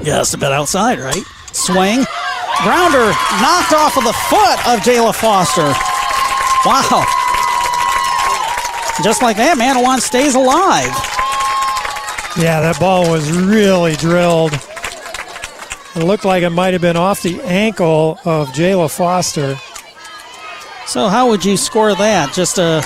Yeah, 0.00 0.20
it's 0.20 0.32
a 0.34 0.38
bit 0.38 0.52
outside, 0.52 1.00
right? 1.00 1.24
Swing, 1.52 2.04
Grounder 2.62 3.10
knocked 3.40 3.72
off 3.72 3.96
of 3.96 4.04
the 4.04 4.12
foot 4.12 4.58
of 4.68 4.80
Jayla 4.80 5.14
Foster. 5.14 5.74
Wow. 6.64 7.04
Just 9.02 9.22
like 9.22 9.36
that, 9.36 9.56
Mattawan 9.58 10.00
stays 10.00 10.34
alive. 10.34 10.90
Yeah, 12.36 12.60
that 12.60 12.78
ball 12.78 13.10
was 13.10 13.30
really 13.32 13.94
drilled. 13.96 14.52
It 15.94 16.04
looked 16.04 16.24
like 16.24 16.42
it 16.42 16.50
might 16.50 16.72
have 16.72 16.82
been 16.82 16.96
off 16.96 17.22
the 17.22 17.40
ankle 17.42 18.18
of 18.24 18.48
Jayla 18.48 18.90
Foster. 18.90 19.56
So 20.88 21.08
how 21.08 21.28
would 21.28 21.44
you 21.44 21.58
score 21.58 21.94
that? 21.94 22.32
Just 22.32 22.56
a 22.56 22.82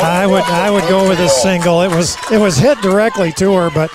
I 0.00 0.24
would 0.24 0.44
I 0.44 0.70
would 0.70 0.88
go 0.88 1.08
with 1.08 1.18
a 1.18 1.28
single. 1.28 1.82
It 1.82 1.88
was 1.88 2.16
it 2.30 2.38
was 2.38 2.56
hit 2.56 2.80
directly 2.80 3.32
to 3.32 3.52
her, 3.54 3.70
but 3.70 3.90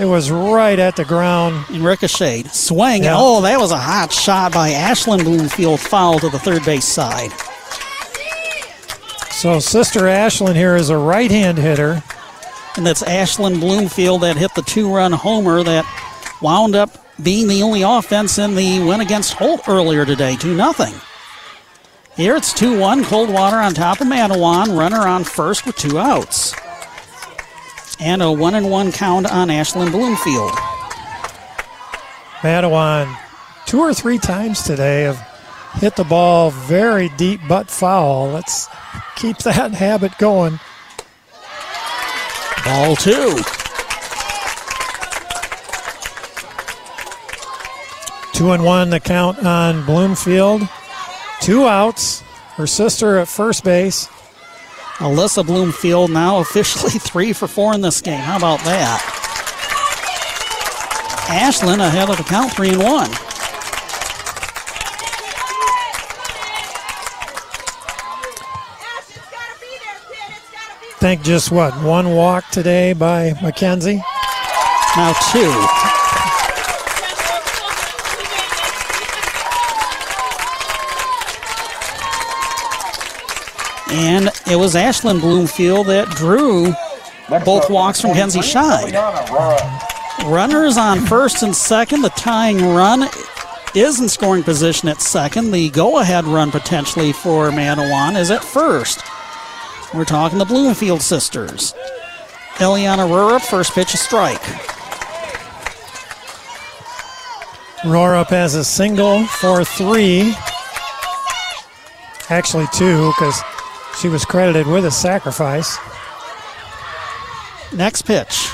it 0.00 0.06
was 0.06 0.32
right 0.32 0.78
at 0.78 0.96
the 0.96 1.04
ground. 1.04 1.64
And 1.68 1.84
ricocheted. 1.84 2.50
Swing. 2.52 3.04
Yeah. 3.04 3.14
Oh, 3.16 3.42
that 3.42 3.60
was 3.60 3.70
a 3.70 3.78
hot 3.78 4.12
shot 4.12 4.52
by 4.52 4.70
Ashlyn 4.70 5.22
Bloomfield, 5.22 5.78
foul 5.78 6.18
to 6.18 6.28
the 6.30 6.38
third 6.40 6.64
base 6.64 6.84
side. 6.84 7.30
So, 9.30 9.60
Sister 9.60 10.00
Ashlyn 10.00 10.56
here 10.56 10.74
is 10.74 10.90
a 10.90 10.98
right 10.98 11.30
hand 11.30 11.58
hitter. 11.58 12.02
And 12.76 12.84
that's 12.84 13.04
Ashlyn 13.04 13.60
Bloomfield 13.60 14.22
that 14.22 14.36
hit 14.36 14.54
the 14.54 14.62
two 14.62 14.92
run 14.92 15.12
homer 15.12 15.62
that 15.62 15.84
wound 16.42 16.74
up 16.74 16.90
being 17.22 17.46
the 17.46 17.62
only 17.62 17.82
offense 17.82 18.38
in 18.38 18.56
the 18.56 18.80
win 18.80 19.00
against 19.00 19.34
Holt 19.34 19.68
earlier 19.68 20.04
today, 20.04 20.36
2 20.36 20.56
0. 20.56 21.00
Here 22.18 22.34
it's 22.34 22.52
2 22.52 22.80
1, 22.80 23.04
Coldwater 23.04 23.58
on 23.58 23.74
top 23.74 24.00
of 24.00 24.08
Mattawan, 24.08 24.76
runner 24.76 25.06
on 25.06 25.22
first 25.22 25.64
with 25.64 25.76
two 25.76 26.00
outs 26.00 26.52
and 28.00 28.22
a 28.22 28.32
one 28.32 28.56
and 28.56 28.70
one 28.70 28.92
count 28.92 29.30
on 29.30 29.48
Ashlyn 29.48 29.92
Bloomfield. 29.92 30.50
Mattawan, 32.40 33.16
two 33.66 33.78
or 33.78 33.94
three 33.94 34.18
times 34.18 34.62
today 34.64 35.02
have 35.02 35.20
hit 35.74 35.94
the 35.94 36.02
ball 36.02 36.50
very 36.50 37.08
deep 37.10 37.40
but 37.48 37.70
foul. 37.70 38.28
Let's 38.30 38.68
keep 39.16 39.38
that 39.38 39.72
habit 39.74 40.16
going. 40.18 40.58
Ball 42.64 42.96
two. 42.96 43.38
Two 48.32 48.52
and 48.52 48.64
one 48.64 48.90
the 48.90 49.00
count 49.00 49.44
on 49.44 49.84
Bloomfield. 49.84 50.68
Two 51.40 51.66
outs. 51.66 52.22
Her 52.56 52.66
sister 52.66 53.18
at 53.18 53.28
first 53.28 53.64
base. 53.64 54.08
Alyssa 54.98 55.46
Bloomfield 55.46 56.10
now 56.10 56.38
officially 56.38 56.90
three 56.98 57.32
for 57.32 57.46
four 57.46 57.72
in 57.74 57.80
this 57.80 58.00
game. 58.00 58.18
How 58.18 58.36
about 58.36 58.60
that? 58.64 59.00
Ashlyn 61.28 61.78
ahead 61.78 62.10
of 62.10 62.16
the 62.16 62.24
count, 62.24 62.52
three 62.52 62.70
and 62.70 62.82
one. 62.82 63.10
think 70.98 71.22
just 71.22 71.52
what 71.52 71.72
one 71.82 72.10
walk 72.10 72.50
today 72.50 72.92
by 72.92 73.30
McKenzie. 73.40 74.02
Now 74.96 75.12
two. 75.30 75.87
And 83.98 84.30
it 84.48 84.56
was 84.56 84.76
Ashlyn 84.76 85.20
Bloomfield 85.20 85.88
that 85.88 86.08
drew 86.10 86.72
both 87.44 87.68
walks 87.68 88.00
from 88.00 88.14
Kenzie 88.14 88.38
Scheid. 88.38 88.92
Runners 90.24 90.76
on 90.76 91.00
first 91.00 91.42
and 91.42 91.54
second. 91.54 92.02
The 92.02 92.10
tying 92.10 92.64
run 92.64 93.08
is 93.74 94.00
in 94.00 94.08
scoring 94.08 94.44
position 94.44 94.88
at 94.88 95.00
second. 95.00 95.50
The 95.50 95.68
go 95.70 95.98
ahead 95.98 96.26
run 96.26 96.52
potentially 96.52 97.12
for 97.12 97.50
Mattawan 97.50 98.16
is 98.16 98.30
at 98.30 98.44
first. 98.44 99.02
We're 99.92 100.04
talking 100.04 100.38
the 100.38 100.44
Bloomfield 100.44 101.02
sisters. 101.02 101.74
Eliana 102.58 103.08
Rurup, 103.08 103.42
first 103.42 103.72
pitch 103.72 103.94
a 103.94 103.96
strike. 103.96 104.42
Rurup 107.82 108.28
has 108.28 108.54
a 108.54 108.64
single 108.64 109.26
for 109.26 109.64
three. 109.64 110.34
Actually, 112.28 112.66
two, 112.72 113.08
because 113.16 113.40
she 114.00 114.08
was 114.08 114.24
credited 114.24 114.66
with 114.66 114.84
a 114.84 114.90
sacrifice. 114.90 115.76
Next 117.72 118.02
pitch. 118.02 118.48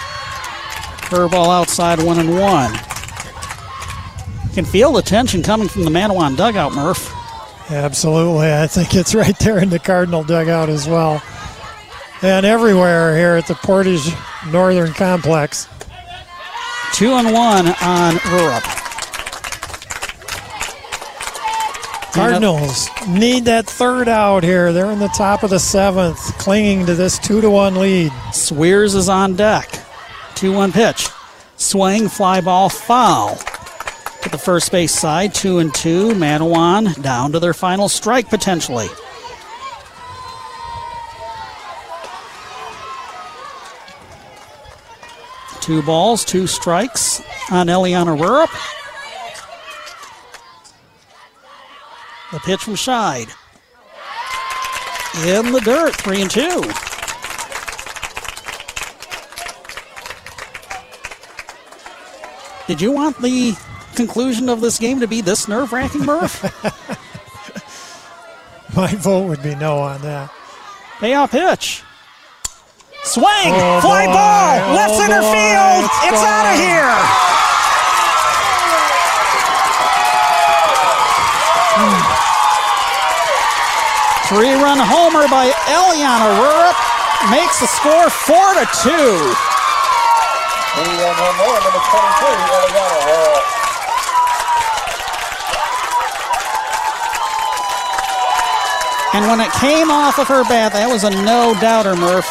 Curveball 1.04 1.48
outside, 1.48 2.02
one 2.02 2.18
and 2.18 2.38
one. 2.38 2.72
You 4.44 4.54
can 4.54 4.64
feel 4.64 4.92
the 4.92 5.02
tension 5.02 5.42
coming 5.42 5.68
from 5.68 5.84
the 5.84 5.90
Mattawan 5.90 6.36
dugout, 6.36 6.72
Murph. 6.72 7.12
Absolutely. 7.70 8.52
I 8.52 8.66
think 8.66 8.94
it's 8.94 9.14
right 9.14 9.38
there 9.38 9.58
in 9.58 9.70
the 9.70 9.78
Cardinal 9.78 10.24
dugout 10.24 10.68
as 10.68 10.88
well. 10.88 11.22
And 12.22 12.46
everywhere 12.46 13.16
here 13.16 13.34
at 13.34 13.46
the 13.46 13.54
Portage 13.54 14.12
Northern 14.50 14.92
Complex. 14.92 15.68
Two 16.92 17.12
and 17.12 17.32
one 17.32 17.66
on 17.66 18.14
Rurup. 18.14 18.73
Cardinals 22.14 22.88
need 23.08 23.44
that 23.46 23.66
third 23.66 24.08
out 24.08 24.44
here. 24.44 24.72
They're 24.72 24.90
in 24.92 25.00
the 25.00 25.08
top 25.08 25.42
of 25.42 25.50
the 25.50 25.58
seventh, 25.58 26.18
clinging 26.38 26.86
to 26.86 26.94
this 26.94 27.18
two 27.18 27.40
to 27.40 27.50
one 27.50 27.74
lead. 27.74 28.12
Swears 28.32 28.94
is 28.94 29.08
on 29.08 29.34
deck. 29.34 29.68
2 30.36 30.52
1 30.52 30.72
pitch. 30.72 31.08
Swing, 31.56 32.08
fly 32.08 32.40
ball, 32.40 32.68
foul. 32.68 33.36
To 34.22 34.28
the 34.28 34.38
first 34.38 34.70
base 34.70 34.92
side, 34.92 35.34
2 35.34 35.58
and 35.58 35.74
2. 35.74 36.10
Mattawan 36.10 37.00
down 37.02 37.32
to 37.32 37.40
their 37.40 37.54
final 37.54 37.88
strike 37.88 38.28
potentially. 38.28 38.88
Two 45.60 45.82
balls, 45.82 46.24
two 46.24 46.46
strikes 46.46 47.20
on 47.50 47.68
Eliana 47.68 48.16
Rurup. 48.18 48.83
The 52.34 52.40
pitch 52.40 52.62
from 52.64 52.76
side. 52.76 53.28
In 55.24 55.52
the 55.52 55.60
dirt, 55.60 55.94
three 55.94 56.20
and 56.20 56.28
two. 56.28 56.62
Did 62.66 62.80
you 62.80 62.90
want 62.90 63.22
the 63.22 63.54
conclusion 63.94 64.48
of 64.48 64.60
this 64.60 64.80
game 64.80 64.98
to 64.98 65.06
be 65.06 65.20
this 65.20 65.46
nerve 65.46 65.72
wracking, 65.72 66.04
Murph? 66.04 66.42
My 68.74 68.88
vote 68.96 69.28
would 69.28 69.44
be 69.44 69.54
no 69.54 69.78
on 69.78 70.00
that. 70.00 70.32
Payoff 70.98 71.30
pitch. 71.30 71.84
Swing! 73.04 73.54
Oh, 73.54 73.80
fly 73.80 74.06
boy. 74.06 74.12
ball! 74.12 74.58
Oh, 74.58 74.74
Left 74.74 74.94
center 74.96 75.20
boy. 75.20 75.30
field! 75.30 75.84
It's 75.84 76.04
It's, 76.10 76.22
out 76.24 76.46
of 76.50 76.58
here! 76.58 76.90
Three 84.28 84.54
run 84.56 84.80
homer 84.80 85.28
by 85.28 85.52
Eliana 85.68 86.28
Rurup 86.40 86.76
makes 87.30 87.60
the 87.60 87.66
score 87.66 88.08
four 88.08 88.54
to 88.56 88.64
two. 88.80 89.16
Three-run 90.74 91.14
home 91.14 91.38
run, 91.44 91.60
number 91.60 91.78
23, 91.78 92.32
Eliana 92.56 93.00
Rurup. 93.04 93.44
And 99.14 99.28
when 99.28 99.40
it 99.40 99.52
came 99.60 99.90
off 99.90 100.18
of 100.18 100.26
her 100.28 100.42
bat, 100.44 100.72
that 100.72 100.88
was 100.88 101.04
a 101.04 101.10
no 101.10 101.54
doubter, 101.60 101.94
Murph. 101.94 102.26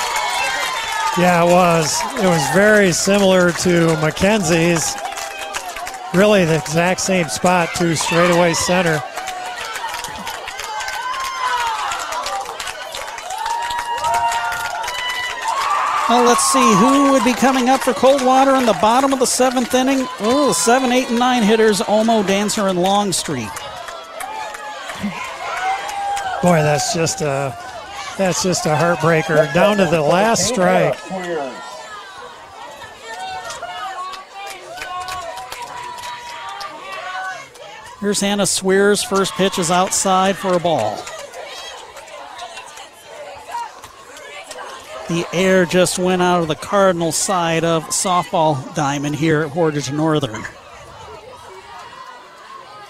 Yeah, 1.18 1.46
it 1.46 1.50
was. 1.50 2.02
It 2.18 2.28
was 2.28 2.44
very 2.56 2.92
similar 2.92 3.52
to 3.52 3.96
Mackenzie's. 4.02 4.96
Really, 6.14 6.44
the 6.44 6.58
exact 6.58 7.02
same 7.02 7.30
spot, 7.30 7.70
to 7.76 7.96
straightaway 7.96 8.56
center. 8.56 9.02
Well, 16.14 16.26
let's 16.26 16.44
see 16.44 16.74
who 16.76 17.12
would 17.12 17.24
be 17.24 17.34
coming 17.34 17.70
up 17.70 17.82
for 17.82 17.92
Coldwater 17.92 18.54
in 18.54 18.68
the 18.68 18.78
bottom 18.80 19.14
of 19.14 19.18
the 19.18 19.26
seventh 19.26 19.74
inning. 19.74 20.06
Oh, 20.20 20.50
the 20.50 20.54
seven, 20.54 20.92
eight, 20.92 21.10
and 21.10 21.18
nine 21.18 21.42
hitters: 21.42 21.80
Olmo, 21.80 22.24
Dancer, 22.28 22.68
and 22.68 22.80
Longstreet. 22.80 23.50
Boy, 26.44 26.62
that's 26.62 26.94
just 26.94 27.22
a 27.22 27.58
that's 28.16 28.44
just 28.44 28.68
a 28.68 28.76
heartbreaker. 28.76 29.52
Down 29.56 29.78
to 29.78 29.86
the 29.86 30.02
last 30.02 30.48
strike. 30.48 30.96
Here's 38.00 38.22
Hannah 38.22 38.46
Swears. 38.46 39.04
First 39.04 39.34
pitch 39.34 39.58
is 39.58 39.72
outside 39.72 40.38
for 40.38 40.54
a 40.54 40.60
ball. 40.60 41.04
The 45.10 45.26
air 45.34 45.66
just 45.66 46.00
went 46.00 46.22
out 46.22 46.42
of 46.42 46.48
the 46.48 46.56
Cardinal 46.56 47.12
side 47.12 47.66
of 47.66 47.84
softball 47.88 48.74
diamond 48.74 49.16
here 49.16 49.44
at 49.44 49.52
Portage 49.52 49.92
Northern. 49.92 50.44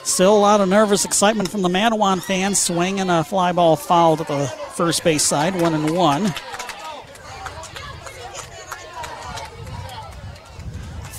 Still 0.03 0.35
a 0.35 0.38
lot 0.38 0.61
of 0.61 0.69
nervous 0.69 1.06
excitement 1.06 1.49
from 1.49 1.64
the 1.64 1.69
Mattawan 1.69 2.22
fans 2.22 2.60
swinging 2.61 3.10
a 3.10 3.23
fly 3.23 3.52
ball 3.52 3.76
foul 3.76 4.18
to 4.18 4.23
the 4.26 4.45
first 4.73 5.03
base 5.03 5.23
side, 5.23 5.60
one 5.60 5.73
and 5.73 5.95
one. 5.95 6.34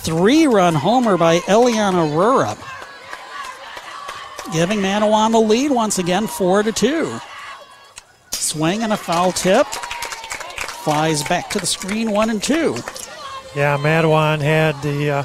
Three 0.04 0.46
run 0.46 0.74
homer 0.74 1.16
by 1.16 1.40
Eliana 1.40 2.06
Rurup, 2.14 2.58
giving 4.52 4.80
Mattawan 4.80 5.32
the 5.32 5.40
lead 5.40 5.70
once 5.70 5.98
again, 5.98 6.26
four 6.26 6.62
to 6.62 6.70
two. 6.70 7.18
Swing 8.30 8.82
and 8.82 8.92
a 8.92 8.96
foul 8.96 9.32
tip. 9.32 9.66
Flies 10.84 11.22
back 11.24 11.48
to 11.50 11.58
the 11.58 11.66
screen, 11.66 12.10
one 12.10 12.28
and 12.30 12.42
two. 12.42 12.74
Yeah, 13.56 13.78
Mattawan 13.78 14.40
had 14.40 14.80
the 14.82 15.10
uh, 15.10 15.24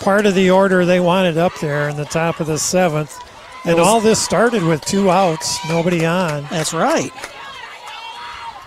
part 0.00 0.26
of 0.26 0.34
the 0.34 0.50
order 0.50 0.84
they 0.84 1.00
wanted 1.00 1.38
up 1.38 1.58
there 1.60 1.88
in 1.88 1.96
the 1.96 2.04
top 2.04 2.40
of 2.40 2.46
the 2.46 2.58
seventh. 2.58 3.16
And 3.64 3.78
was- 3.78 3.86
all 3.86 4.00
this 4.00 4.20
started 4.22 4.62
with 4.62 4.84
two 4.84 5.10
outs, 5.10 5.58
nobody 5.68 6.04
on. 6.04 6.46
That's 6.50 6.74
right. 6.74 7.10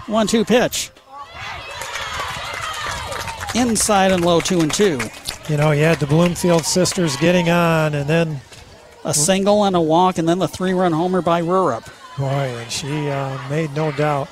One 0.07 0.25
two 0.27 0.43
pitch. 0.43 0.89
Inside 3.53 4.11
and 4.11 4.23
low 4.23 4.39
two 4.39 4.61
and 4.61 4.73
two. 4.73 4.99
You 5.49 5.57
know, 5.57 5.71
you 5.71 5.83
had 5.83 5.99
the 5.99 6.07
Bloomfield 6.07 6.63
sisters 6.65 7.17
getting 7.17 7.49
on, 7.49 7.93
and 7.93 8.09
then 8.09 8.39
A 9.03 9.13
single 9.13 9.65
and 9.65 9.75
a 9.75 9.81
walk, 9.81 10.17
and 10.17 10.27
then 10.27 10.39
the 10.39 10.47
three 10.47 10.73
run 10.73 10.93
homer 10.93 11.21
by 11.21 11.41
Rurup. 11.41 11.85
boy, 12.17 12.25
and 12.27 12.71
she 12.71 13.09
uh, 13.09 13.37
made 13.49 13.73
no 13.75 13.91
doubt. 13.91 14.29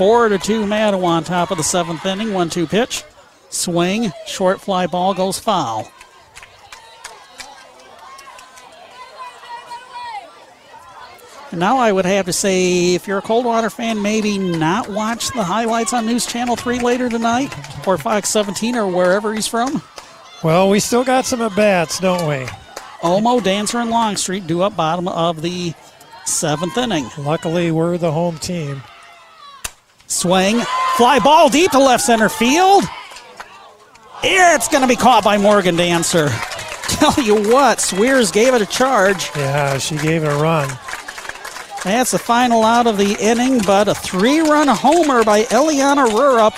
Four 0.00 0.30
to 0.30 0.38
two 0.38 0.64
Mattawan, 0.64 1.26
top 1.26 1.50
of 1.50 1.58
the 1.58 1.62
seventh 1.62 2.06
inning. 2.06 2.32
One 2.32 2.48
two 2.48 2.66
pitch. 2.66 3.04
Swing. 3.50 4.10
Short 4.26 4.58
fly 4.58 4.86
ball 4.86 5.12
goes 5.12 5.38
foul. 5.38 5.92
Now 11.52 11.76
I 11.76 11.92
would 11.92 12.06
have 12.06 12.24
to 12.24 12.32
say, 12.32 12.94
if 12.94 13.06
you're 13.06 13.18
a 13.18 13.20
Coldwater 13.20 13.68
fan, 13.68 14.00
maybe 14.00 14.38
not 14.38 14.88
watch 14.88 15.32
the 15.32 15.44
highlights 15.44 15.92
on 15.92 16.06
News 16.06 16.24
Channel 16.24 16.56
3 16.56 16.78
later 16.78 17.10
tonight, 17.10 17.54
or 17.86 17.98
Fox 17.98 18.30
17, 18.30 18.76
or 18.76 18.86
wherever 18.86 19.34
he's 19.34 19.46
from. 19.46 19.82
Well, 20.42 20.70
we 20.70 20.80
still 20.80 21.04
got 21.04 21.26
some 21.26 21.42
at 21.42 21.54
bats, 21.54 22.00
don't 22.00 22.26
we? 22.26 22.46
Olmo, 23.02 23.44
Dancer, 23.44 23.76
and 23.76 23.90
Longstreet 23.90 24.46
do 24.46 24.62
up 24.62 24.74
bottom 24.74 25.08
of 25.08 25.42
the 25.42 25.74
Seventh 26.24 26.78
inning. 26.78 27.06
Luckily, 27.18 27.70
we're 27.70 27.98
the 27.98 28.12
home 28.12 28.38
team. 28.38 28.82
Swing, 30.10 30.60
fly 30.96 31.20
ball 31.20 31.48
deep 31.48 31.70
to 31.70 31.78
left 31.78 32.02
center 32.02 32.28
field. 32.28 32.84
It's 34.24 34.66
going 34.68 34.82
to 34.82 34.88
be 34.88 34.96
caught 34.96 35.22
by 35.22 35.38
Morgan 35.38 35.76
Dancer. 35.76 36.28
Tell 36.82 37.14
you 37.24 37.36
what, 37.48 37.80
Swears 37.80 38.32
gave 38.32 38.52
it 38.52 38.60
a 38.60 38.66
charge. 38.66 39.30
Yeah, 39.36 39.78
she 39.78 39.96
gave 39.96 40.24
it 40.24 40.26
a 40.26 40.34
run. 40.34 40.68
That's 41.84 42.10
the 42.10 42.18
final 42.18 42.64
out 42.64 42.88
of 42.88 42.98
the 42.98 43.16
inning, 43.20 43.60
but 43.64 43.88
a 43.88 43.94
three 43.94 44.40
run 44.40 44.68
homer 44.68 45.22
by 45.22 45.44
Eliana 45.44 46.06
Rurup 46.08 46.54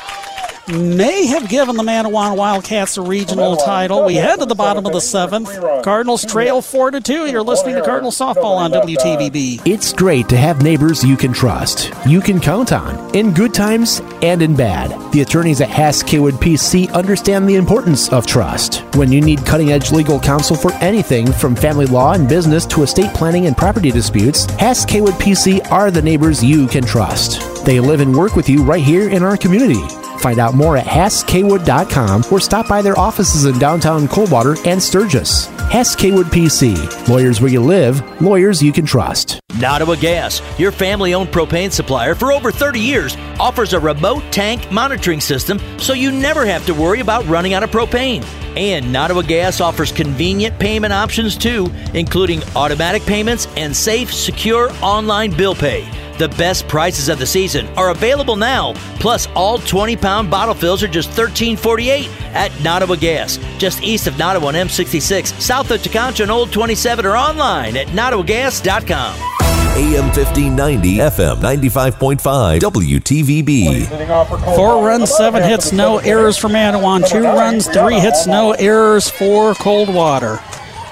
may 0.69 1.27
have 1.27 1.49
given 1.49 1.77
the 1.77 1.83
Mattawan 1.83 2.37
Wildcats 2.37 2.97
a 2.97 3.03
regional 3.03 3.57
title. 3.57 4.05
We 4.05 4.15
head 4.15 4.39
to 4.39 4.47
the 4.47 4.55
bottom 4.55 4.87
of 4.87 4.93
the 4.93 5.01
seventh. 5.01 5.51
Cardinals 5.83 6.25
trail 6.25 6.63
four 6.63 6.91
to 6.91 7.01
two. 7.01 7.27
You're 7.27 7.43
listening 7.43 7.75
to 7.75 7.83
Cardinal 7.83 8.13
softball 8.13 8.57
on 8.57 8.71
WTVB. 8.71 9.67
It's 9.67 9.93
great 9.93 10.29
to 10.29 10.37
have 10.37 10.63
neighbors 10.63 11.03
you 11.03 11.17
can 11.17 11.33
trust, 11.33 11.93
you 12.07 12.21
can 12.21 12.41
count 12.41 12.73
on, 12.73 13.15
in 13.15 13.33
good 13.33 13.55
times 13.55 14.01
and 14.23 14.41
in 14.43 14.55
bad. 14.55 15.13
The 15.13 15.23
attorneys 15.23 15.61
at 15.61 15.69
Hass 15.69 16.03
Kaywood 16.03 16.33
PC 16.33 16.93
understand 16.93 17.49
the 17.49 17.57
importance 17.57 18.13
of 18.13 18.27
trust. 18.27 18.83
When 18.95 19.11
you 19.11 19.21
need 19.21 19.45
cutting 19.45 19.73
edge 19.73 19.91
legal 19.91 20.21
counsel 20.21 20.57
for 20.57 20.73
anything 20.75 21.33
from 21.33 21.57
family 21.57 21.87
law 21.87 22.13
and 22.13 22.29
business 22.29 22.67
to 22.67 22.83
estate 22.83 23.13
planning 23.15 23.47
and 23.47 23.57
property 23.57 23.91
disputes, 23.91 24.45
Hass 24.53 24.87
Kaywood 24.87 25.19
PC 25.21 25.71
are 25.71 25.91
the 25.91 26.03
neighbors 26.03 26.45
you 26.45 26.67
can 26.69 26.85
trust. 26.85 27.65
They 27.65 27.81
live 27.81 28.01
and 28.01 28.15
work 28.15 28.37
with 28.37 28.49
you 28.49 28.63
right 28.63 28.83
here 28.83 29.09
in 29.11 29.23
our 29.23 29.37
community. 29.37 29.83
Find 30.23 30.39
out 30.39 30.55
more 30.55 30.77
at 30.77 30.87
HassKaywood.com 30.87 32.27
or 32.31 32.39
stop 32.39 32.69
by 32.69 32.81
their 32.81 32.97
offices 32.97 33.45
in 33.45 33.59
downtown 33.59 34.07
Coldwater 34.07 34.55
and 34.65 34.81
Sturgis. 34.81 35.47
Hass 35.69 35.97
Kaywood 35.97 36.27
PC. 36.27 37.09
Lawyers 37.09 37.41
where 37.41 37.51
you 37.51 37.61
live, 37.61 38.23
lawyers 38.23 38.63
you 38.63 38.73
can 38.73 38.87
trust. 38.87 39.41
Nottawa 39.59 39.97
Gas, 39.97 40.41
your 40.61 40.71
family 40.71 41.13
owned 41.13 41.31
propane 41.31 41.73
supplier 41.73 42.15
for 42.15 42.33
over 42.33 42.53
30 42.53 42.79
years, 42.79 43.17
offers 43.41 43.73
a 43.73 43.81
remote 43.81 44.23
tank 44.31 44.71
monitoring 44.71 45.21
system 45.21 45.59
so 45.79 45.93
you 45.93 46.13
never 46.13 46.47
have 46.47 46.65
to 46.67 46.73
worry 46.73 47.01
about 47.01 47.27
running 47.27 47.55
out 47.55 47.65
of 47.65 47.71
propane. 47.71 48.25
And 48.57 48.93
Nottawa 48.93 49.23
Gas 49.23 49.61
offers 49.61 49.93
convenient 49.93 50.59
payment 50.59 50.93
options 50.93 51.37
too, 51.37 51.71
including 51.95 52.43
automatic 52.57 53.03
payments 53.03 53.47
and 53.57 53.75
safe, 53.75 54.13
secure 54.13 54.71
online 54.83 55.37
bill 55.37 55.55
pay. 55.55 55.89
The 56.19 56.29
best 56.29 56.69
prices 56.69 57.09
of 57.09 57.19
the 57.19 57.27
season 57.27 57.67
are 57.77 57.91
available 57.91 58.37
now. 58.37 58.75
Plus, 59.01 59.27
all 59.35 59.59
20 59.59 59.97
pound 59.97 60.31
bottle 60.31 60.55
fills 60.55 60.83
are 60.83 60.89
just 60.89 61.11
$13.48 61.11 62.09
at 62.35 62.53
Nottawa 62.63 62.97
Gas, 62.97 63.39
just 63.59 63.83
east 63.83 64.07
of 64.07 64.19
Nottawa 64.19 64.49
on 64.49 64.55
M66, 64.55 65.41
south 65.41 65.71
of 65.71 65.81
Tekonsha 65.81 66.23
and 66.23 66.31
Old 66.31 66.53
27, 66.53 67.07
or 67.07 67.17
online 67.17 67.77
at 67.77 67.89
nottawagas.com. 67.89 69.62
AM 69.75 70.05
1590, 70.13 70.99
FM 70.99 71.37
95.5, 71.37 72.61
WTVB. 72.61 74.55
Four 74.55 74.85
runs, 74.87 75.11
seven 75.17 75.43
hits, 75.43 75.73
no 75.73 75.97
errors 75.97 76.37
for 76.37 76.49
Mattawan. 76.49 77.09
Two 77.09 77.23
runs, 77.23 77.67
three 77.69 77.99
hits, 77.99 78.27
no 78.27 78.53
errors 78.53 79.09
for 79.09 79.55
Coldwater. 79.55 80.37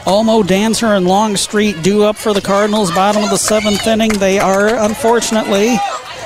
Olmo, 0.06 0.46
Dancer, 0.46 0.94
and 0.94 1.06
Longstreet 1.06 1.82
due 1.82 2.04
up 2.04 2.16
for 2.16 2.32
the 2.32 2.40
Cardinals. 2.40 2.90
Bottom 2.92 3.22
of 3.22 3.28
the 3.28 3.36
seventh 3.36 3.86
inning. 3.86 4.12
They 4.14 4.38
are, 4.38 4.68
unfortunately, 4.82 5.76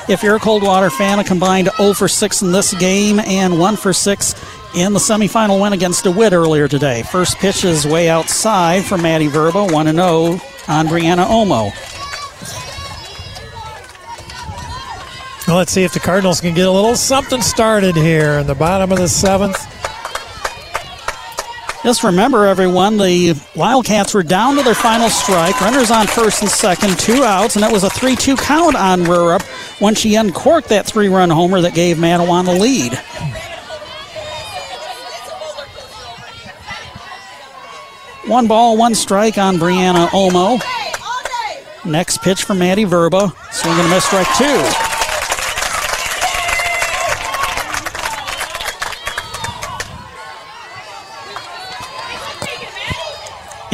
if 0.08 0.22
you're 0.22 0.36
a 0.36 0.40
Coldwater 0.40 0.90
fan, 0.90 1.18
a 1.18 1.24
combined 1.24 1.70
0 1.76 1.92
for 1.94 2.06
6 2.06 2.42
in 2.42 2.52
this 2.52 2.72
game 2.74 3.18
and 3.18 3.58
1 3.58 3.76
for 3.76 3.92
6 3.92 4.34
in 4.76 4.92
the 4.92 5.00
semifinal 5.00 5.60
win 5.60 5.72
against 5.72 6.04
DeWitt 6.04 6.32
earlier 6.32 6.68
today. 6.68 7.02
First 7.02 7.36
pitch 7.38 7.64
is 7.64 7.84
way 7.84 8.08
outside 8.08 8.84
for 8.84 8.96
Maddie 8.96 9.26
Verba, 9.26 9.64
1 9.64 9.86
0 9.86 10.40
on 10.68 10.86
Brianna 10.86 11.26
Olmo. 11.26 11.72
Well, 15.46 15.56
let's 15.58 15.72
see 15.72 15.84
if 15.84 15.92
the 15.92 16.00
Cardinals 16.00 16.40
can 16.40 16.54
get 16.54 16.66
a 16.66 16.70
little 16.70 16.96
something 16.96 17.42
started 17.42 17.94
here 17.94 18.38
in 18.38 18.46
the 18.46 18.54
bottom 18.54 18.90
of 18.92 18.98
the 18.98 19.08
seventh. 19.08 19.58
Just 21.82 22.02
remember, 22.02 22.46
everyone, 22.46 22.96
the 22.96 23.38
Wildcats 23.54 24.14
were 24.14 24.22
down 24.22 24.56
to 24.56 24.62
their 24.62 24.74
final 24.74 25.10
strike. 25.10 25.60
Runners 25.60 25.90
on 25.90 26.06
first 26.06 26.40
and 26.40 26.50
second, 26.50 26.98
two 26.98 27.24
outs, 27.24 27.56
and 27.56 27.64
it 27.64 27.70
was 27.70 27.84
a 27.84 27.90
3 27.90 28.16
2 28.16 28.36
count 28.36 28.74
on 28.74 29.00
Rurup 29.00 29.42
when 29.82 29.94
she 29.94 30.14
uncorked 30.14 30.70
that 30.70 30.86
three 30.86 31.08
run 31.08 31.28
homer 31.28 31.60
that 31.60 31.74
gave 31.74 31.98
Mattawan 31.98 32.46
the 32.46 32.54
lead. 32.54 32.94
One 38.26 38.46
ball, 38.46 38.78
one 38.78 38.94
strike 38.94 39.36
on 39.36 39.56
Brianna 39.56 40.06
Olmo. 40.08 40.58
Next 41.84 42.22
pitch 42.22 42.44
for 42.44 42.54
Maddie 42.54 42.84
Verba. 42.84 43.30
Swing 43.52 43.74
and 43.74 43.86
a 43.86 43.90
miss, 43.90 44.06
strike 44.06 44.26
two. 44.38 44.83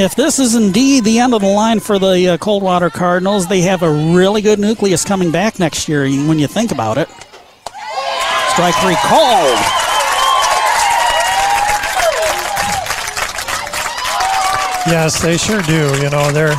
If 0.00 0.14
this 0.14 0.38
is 0.38 0.54
indeed 0.54 1.04
the 1.04 1.18
end 1.18 1.34
of 1.34 1.42
the 1.42 1.48
line 1.48 1.80
for 1.80 1.98
the 1.98 2.28
uh, 2.28 2.38
Coldwater 2.38 2.90
Cardinals, 2.90 3.46
they 3.46 3.60
have 3.62 3.82
a 3.82 3.90
really 3.90 4.40
good 4.40 4.58
nucleus 4.58 5.04
coming 5.04 5.30
back 5.30 5.58
next 5.58 5.88
year 5.88 6.02
when 6.26 6.38
you 6.38 6.46
think 6.46 6.72
about 6.72 6.96
it. 6.96 7.08
Strike 8.52 8.74
three 8.76 8.96
called. 8.96 9.58
Yes, 14.86 15.20
they 15.20 15.36
sure 15.36 15.62
do. 15.62 15.94
You 16.02 16.10
know, 16.10 16.32
they're 16.32 16.56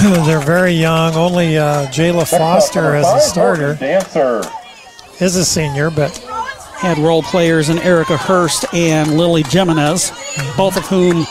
they're 0.26 0.40
very 0.40 0.72
young. 0.72 1.14
Only 1.14 1.58
uh, 1.58 1.86
Jayla 1.86 2.28
Foster 2.28 2.94
as 2.94 3.06
a 3.06 3.20
starter. 3.20 3.74
Dancer 3.74 4.42
is 5.20 5.36
a 5.36 5.44
senior, 5.44 5.90
but 5.90 6.16
had 6.78 6.98
role 6.98 7.22
players 7.22 7.68
in 7.68 7.78
Erica 7.78 8.16
Hurst 8.16 8.64
and 8.72 9.16
Lily 9.16 9.42
Jimenez, 9.42 10.10
both 10.56 10.76
of 10.76 10.86
whom 10.86 11.26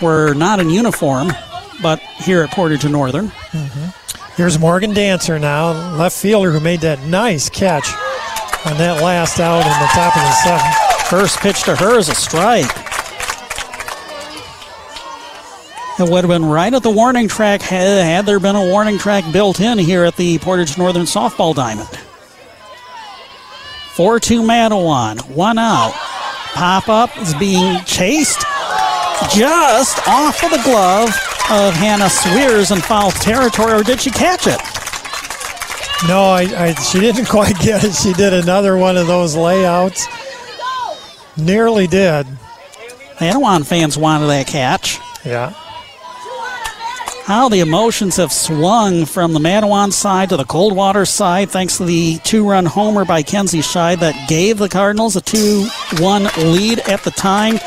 were 0.00 0.34
not 0.34 0.60
in 0.60 0.70
uniform, 0.70 1.32
but 1.82 2.00
here 2.00 2.42
at 2.42 2.50
Portage 2.50 2.84
and 2.84 2.92
Northern. 2.92 3.28
Mm-hmm. 3.28 4.34
Here's 4.36 4.58
Morgan 4.58 4.94
Dancer 4.94 5.38
now, 5.38 5.96
left 5.96 6.16
fielder 6.16 6.50
who 6.50 6.60
made 6.60 6.80
that 6.82 7.00
nice 7.06 7.48
catch 7.48 7.88
on 8.64 8.76
that 8.78 9.02
last 9.02 9.40
out 9.40 9.62
in 9.62 9.66
the 9.66 9.88
top 9.92 10.16
of 10.16 10.22
the 10.22 10.32
seventh. 10.44 11.06
First 11.08 11.38
pitch 11.40 11.62
to 11.64 11.74
her 11.74 11.98
is 11.98 12.08
a 12.08 12.14
strike. 12.14 12.70
It 15.98 16.08
would 16.08 16.22
have 16.22 16.28
been 16.28 16.44
right 16.44 16.72
at 16.72 16.84
the 16.84 16.90
warning 16.90 17.26
track 17.26 17.60
had, 17.60 18.24
there 18.24 18.38
been 18.38 18.54
a 18.54 18.70
warning 18.70 18.98
track 18.98 19.24
built 19.32 19.58
in 19.58 19.78
here 19.78 20.04
at 20.04 20.16
the 20.16 20.38
Portage 20.38 20.78
Northern 20.78 21.06
Softball 21.06 21.54
Diamond. 21.54 21.88
4 23.94 24.20
2 24.20 24.42
Mattawan, 24.42 25.28
one 25.30 25.58
out. 25.58 25.92
Pop 26.54 26.88
up 26.88 27.16
is 27.18 27.34
being 27.34 27.82
chased 27.84 28.44
just 29.30 30.06
off 30.08 30.42
of 30.42 30.50
the 30.50 30.60
glove 30.64 31.08
of 31.50 31.74
Hannah 31.74 32.10
Swears 32.10 32.70
in 32.70 32.78
foul 32.80 33.10
territory, 33.10 33.72
or 33.72 33.82
did 33.82 34.00
she 34.00 34.10
catch 34.10 34.46
it? 34.46 34.60
No, 36.06 36.30
I, 36.30 36.42
I, 36.56 36.74
she 36.74 37.00
didn't 37.00 37.24
quite 37.28 37.58
get 37.58 37.84
it. 37.84 37.94
She 37.94 38.12
did 38.12 38.32
another 38.32 38.76
one 38.76 38.96
of 38.96 39.06
those 39.06 39.34
layouts. 39.34 40.06
Nearly 41.36 41.86
did. 41.86 42.26
Mattawan 43.18 43.66
fans 43.66 43.98
wanted 43.98 44.26
that 44.26 44.46
catch. 44.46 44.98
Yeah. 45.24 45.52
How 47.24 47.48
the 47.50 47.60
emotions 47.60 48.16
have 48.16 48.32
swung 48.32 49.04
from 49.04 49.34
the 49.34 49.38
Mattawan 49.38 49.92
side 49.92 50.30
to 50.30 50.36
the 50.36 50.44
Coldwater 50.44 51.04
side, 51.04 51.50
thanks 51.50 51.76
to 51.76 51.84
the 51.84 52.18
two 52.24 52.48
run 52.48 52.64
homer 52.64 53.04
by 53.04 53.22
Kenzie 53.22 53.58
Scheid 53.58 53.98
that 53.98 54.28
gave 54.28 54.56
the 54.56 54.68
Cardinals 54.68 55.14
a 55.14 55.20
2 55.20 55.68
1 55.98 56.22
lead 56.38 56.78
at 56.80 57.02
the 57.02 57.10
time. 57.10 57.58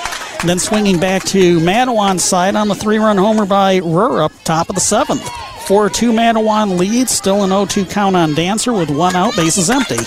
Then 0.45 0.57
swinging 0.57 0.99
back 0.99 1.23
to 1.25 1.59
Mattawan's 1.59 2.23
side 2.23 2.55
on 2.55 2.67
the 2.67 2.75
three 2.75 2.97
run 2.97 3.17
homer 3.17 3.45
by 3.45 3.79
Rurup, 3.79 4.31
top 4.43 4.69
of 4.69 4.75
the 4.75 4.81
seventh. 4.81 5.27
4 5.67 5.89
2 5.89 6.11
Mattawan 6.11 6.79
lead, 6.79 7.07
still 7.09 7.43
an 7.43 7.49
0 7.49 7.65
2 7.67 7.85
count 7.85 8.15
on 8.15 8.33
Dancer 8.33 8.73
with 8.73 8.89
one 8.89 9.15
out, 9.15 9.35
bases 9.35 9.69
empty. 9.69 9.99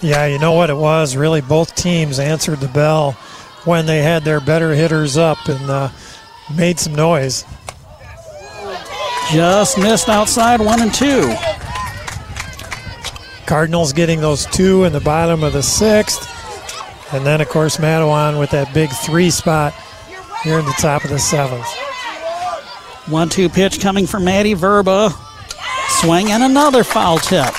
Yeah, 0.00 0.26
you 0.26 0.38
know 0.38 0.52
what 0.52 0.70
it 0.70 0.76
was? 0.76 1.14
Really, 1.14 1.42
both 1.42 1.74
teams 1.74 2.18
answered 2.18 2.60
the 2.60 2.68
bell 2.68 3.12
when 3.64 3.86
they 3.86 4.02
had 4.02 4.24
their 4.24 4.40
better 4.40 4.74
hitters 4.74 5.16
up 5.16 5.46
and 5.46 5.70
uh, 5.70 5.90
made 6.54 6.78
some 6.78 6.94
noise. 6.94 7.44
Just 9.30 9.78
missed 9.78 10.08
outside 10.08 10.60
one 10.60 10.82
and 10.82 10.92
two. 10.92 11.34
Cardinals 13.46 13.92
getting 13.92 14.20
those 14.20 14.46
two 14.46 14.84
in 14.84 14.92
the 14.92 15.00
bottom 15.00 15.42
of 15.42 15.52
the 15.52 15.62
sixth. 15.62 16.33
And 17.14 17.24
then, 17.24 17.40
of 17.40 17.48
course, 17.48 17.76
Mattawan 17.76 18.40
with 18.40 18.50
that 18.50 18.74
big 18.74 18.90
three 18.90 19.30
spot 19.30 19.72
here 20.42 20.58
in 20.58 20.64
the 20.64 20.74
top 20.78 21.04
of 21.04 21.10
the 21.10 21.18
seventh. 21.18 21.64
One 23.06 23.28
two 23.28 23.48
pitch 23.48 23.80
coming 23.80 24.06
from 24.06 24.24
Maddie 24.24 24.54
Verba. 24.54 25.10
Swing 26.00 26.32
and 26.32 26.42
another 26.42 26.82
foul 26.82 27.18
tip. 27.18 27.54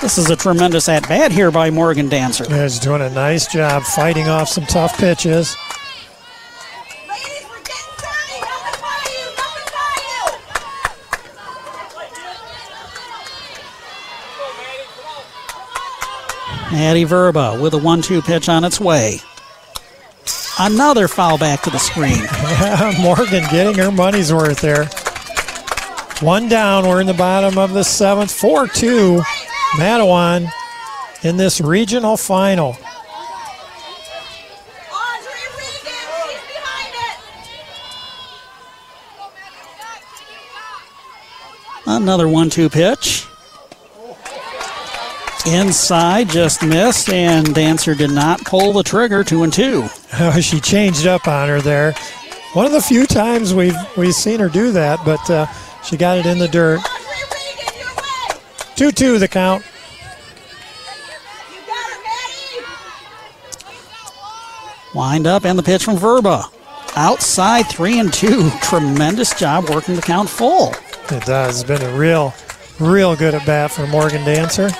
This 0.00 0.16
is 0.16 0.30
a 0.30 0.36
tremendous 0.36 0.88
at 0.88 1.08
bat 1.08 1.32
here 1.32 1.50
by 1.50 1.70
Morgan 1.70 2.08
Dancer. 2.08 2.44
Yeah, 2.48 2.62
he's 2.62 2.78
doing 2.78 3.02
a 3.02 3.10
nice 3.10 3.46
job 3.52 3.82
fighting 3.82 4.28
off 4.28 4.48
some 4.48 4.64
tough 4.64 4.96
pitches. 4.96 5.56
Maddie 16.70 17.04
Verba 17.04 17.58
with 17.60 17.74
a 17.74 17.78
1 17.78 18.02
2 18.02 18.22
pitch 18.22 18.48
on 18.48 18.64
its 18.64 18.80
way. 18.80 19.18
Another 20.58 21.08
foul 21.08 21.38
back 21.38 21.62
to 21.62 21.70
the 21.70 21.78
screen. 21.78 22.22
Morgan 23.02 23.44
getting 23.50 23.74
her 23.74 23.90
money's 23.90 24.32
worth 24.32 24.60
there. 24.60 24.86
One 26.20 26.48
down. 26.48 26.86
We're 26.86 27.00
in 27.00 27.06
the 27.06 27.14
bottom 27.14 27.58
of 27.58 27.72
the 27.72 27.82
seventh. 27.82 28.30
4 28.30 28.68
2. 28.68 29.20
Mattawan 29.76 30.50
in 31.22 31.36
this 31.36 31.60
regional 31.60 32.16
final. 32.16 32.76
Another 41.86 42.28
1 42.28 42.50
2 42.50 42.68
pitch. 42.68 43.26
Inside, 45.46 46.28
just 46.28 46.62
missed, 46.62 47.08
and 47.08 47.54
Dancer 47.54 47.94
did 47.94 48.10
not 48.10 48.44
pull 48.44 48.72
the 48.72 48.82
trigger. 48.82 49.24
Two 49.24 49.42
and 49.42 49.52
two. 49.52 49.88
Oh, 50.18 50.38
she 50.40 50.60
changed 50.60 51.06
up 51.06 51.26
on 51.26 51.48
her 51.48 51.60
there. 51.60 51.94
One 52.52 52.66
of 52.66 52.72
the 52.72 52.82
few 52.82 53.06
times 53.06 53.54
we've 53.54 53.76
we've 53.96 54.14
seen 54.14 54.40
her 54.40 54.48
do 54.48 54.72
that, 54.72 55.04
but 55.04 55.30
uh, 55.30 55.46
she 55.82 55.96
got 55.96 56.18
it 56.18 56.26
in 56.26 56.38
the 56.38 56.48
dirt. 56.48 56.80
Two 58.76 58.90
two 58.92 59.18
the 59.18 59.28
count. 59.28 59.64
Wind 64.94 65.26
up 65.26 65.44
and 65.44 65.58
the 65.58 65.62
pitch 65.62 65.84
from 65.84 65.96
Verba. 65.96 66.44
Outside 66.96 67.66
three 67.68 68.00
and 68.00 68.12
two. 68.12 68.50
Tremendous 68.62 69.38
job 69.38 69.68
working 69.70 69.94
the 69.94 70.02
count 70.02 70.28
full. 70.28 70.74
It 71.10 71.24
does. 71.24 71.60
It's 71.60 71.68
been 71.68 71.82
a 71.82 71.96
real, 71.96 72.34
real 72.78 73.14
good 73.16 73.34
at 73.34 73.46
bat 73.46 73.70
for 73.70 73.86
Morgan 73.86 74.24
Dancer. 74.24 74.70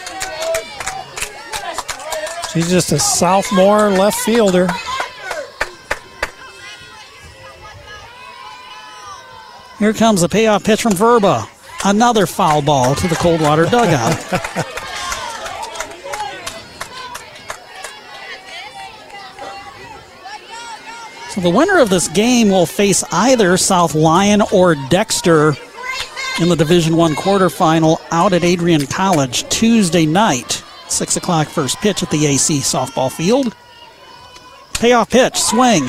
She's 2.53 2.69
just 2.69 2.91
a 2.91 2.99
sophomore 2.99 3.91
left 3.91 4.19
fielder. 4.21 4.67
Here 9.79 9.93
comes 9.93 10.23
the 10.23 10.29
payoff 10.29 10.65
pitch 10.65 10.83
from 10.83 10.93
Verba. 10.93 11.47
Another 11.85 12.27
foul 12.27 12.61
ball 12.61 12.97
to 12.97 13.09
the 13.09 13.15
Coldwater 13.15 13.67
dugout. 13.67 14.13
so 21.31 21.41
the 21.41 21.49
winner 21.49 21.79
of 21.79 21.89
this 21.89 22.09
game 22.09 22.51
will 22.51 22.67
face 22.67 23.05
either 23.13 23.57
South 23.57 23.95
Lyon 23.95 24.43
or 24.53 24.75
Dexter 24.91 25.55
in 26.41 26.49
the 26.49 26.57
Division 26.57 26.97
One 26.97 27.15
quarterfinal 27.15 28.01
out 28.11 28.33
at 28.33 28.43
Adrian 28.43 28.87
College 28.87 29.49
Tuesday 29.51 30.05
night. 30.05 30.65
6 30.93 31.17
o'clock 31.17 31.49
first 31.49 31.79
pitch 31.79 32.03
at 32.03 32.11
the 32.11 32.27
AC 32.27 32.59
softball 32.59 33.11
field. 33.11 33.55
Payoff 34.75 35.11
pitch, 35.11 35.37
swing. 35.37 35.89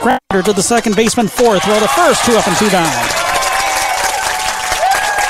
Grounder 0.00 0.42
to 0.44 0.52
the 0.52 0.62
second 0.62 0.96
baseman, 0.96 1.28
fourth. 1.28 1.62
Throw 1.62 1.78
the 1.78 1.88
first, 1.88 2.24
two 2.24 2.32
up 2.32 2.46
and 2.48 2.56
two 2.56 2.70
down. 2.70 3.06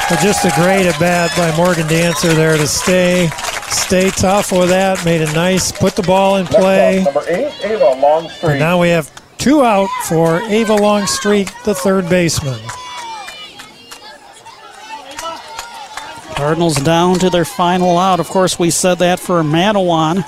But 0.08 0.18
just 0.20 0.44
a 0.44 0.50
great 0.60 0.86
at 0.86 0.98
bat 0.98 1.30
by 1.36 1.56
Morgan 1.56 1.86
Dancer 1.86 2.34
there 2.34 2.56
to 2.56 2.66
stay 2.66 3.28
stay 3.68 4.10
tough 4.10 4.52
with 4.52 4.68
that. 4.68 5.04
Made 5.04 5.22
a 5.22 5.32
nice, 5.32 5.72
put 5.72 5.94
the 5.94 6.02
ball 6.02 6.36
in 6.36 6.46
play. 6.46 7.02
Number 7.04 7.24
eight, 7.28 7.52
Ava 7.64 8.00
Longstreet. 8.00 8.50
And 8.50 8.60
now 8.60 8.80
we 8.80 8.88
have 8.88 9.10
two 9.38 9.62
out 9.62 9.88
for 10.06 10.42
Ava 10.42 10.74
Longstreet, 10.74 11.52
the 11.64 11.74
third 11.74 12.08
baseman. 12.08 12.58
Cardinals 16.40 16.76
down 16.76 17.18
to 17.18 17.28
their 17.28 17.44
final 17.44 17.98
out. 17.98 18.18
Of 18.18 18.28
course, 18.28 18.58
we 18.58 18.70
said 18.70 19.00
that 19.00 19.20
for 19.20 19.42
Mattawan 19.42 20.24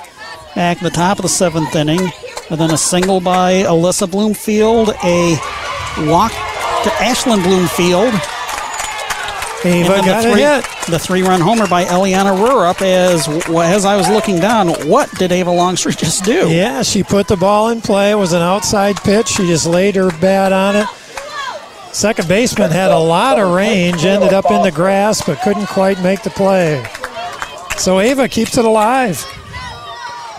back 0.53 0.77
at 0.77 0.83
the 0.83 0.91
top 0.91 1.17
of 1.17 1.23
the 1.23 1.27
seventh 1.27 1.75
inning. 1.75 2.01
And 2.51 2.61
then 2.61 2.69
a 2.69 2.77
single 2.77 3.19
by 3.19 3.63
Alyssa 3.63 4.11
Bloomfield, 4.11 4.89
a 5.03 5.31
walk 6.07 6.31
to 6.31 6.89
Ashlyn 7.01 7.41
Bloomfield. 7.41 8.13
Ava 9.65 9.93
and 9.95 10.05
got 10.05 10.21
the 10.21 10.31
three, 10.31 10.41
hit. 10.41 10.65
The 10.87 10.99
three-run 10.99 11.41
homer 11.41 11.65
by 11.65 11.85
Eliana 11.85 12.37
Rurup. 12.37 12.83
As 12.83 13.27
as 13.49 13.83
I 13.83 13.95
was 13.95 14.07
looking 14.07 14.39
down, 14.39 14.67
what 14.87 15.09
did 15.17 15.31
Ava 15.31 15.49
Longstreet 15.49 15.97
just 15.97 16.23
do? 16.23 16.47
Yeah, 16.47 16.83
she 16.83 17.01
put 17.01 17.27
the 17.27 17.37
ball 17.37 17.69
in 17.69 17.81
play. 17.81 18.11
It 18.11 18.15
was 18.15 18.33
an 18.33 18.43
outside 18.43 18.97
pitch. 18.97 19.29
She 19.29 19.47
just 19.47 19.65
laid 19.65 19.95
her 19.95 20.11
bat 20.19 20.53
on 20.53 20.75
it. 20.75 20.87
Second 21.93 22.27
baseman 22.27 22.71
had 22.71 22.89
a 22.89 22.97
lot 22.97 23.39
of 23.39 23.53
range, 23.53 24.03
ended 24.03 24.33
up 24.33 24.49
in 24.49 24.63
the 24.63 24.71
grass, 24.71 25.21
but 25.23 25.39
couldn't 25.41 25.67
quite 25.67 26.01
make 26.01 26.23
the 26.23 26.31
play. 26.31 26.83
So 27.77 27.99
Ava 27.99 28.27
keeps 28.27 28.57
it 28.57 28.65
alive. 28.65 29.23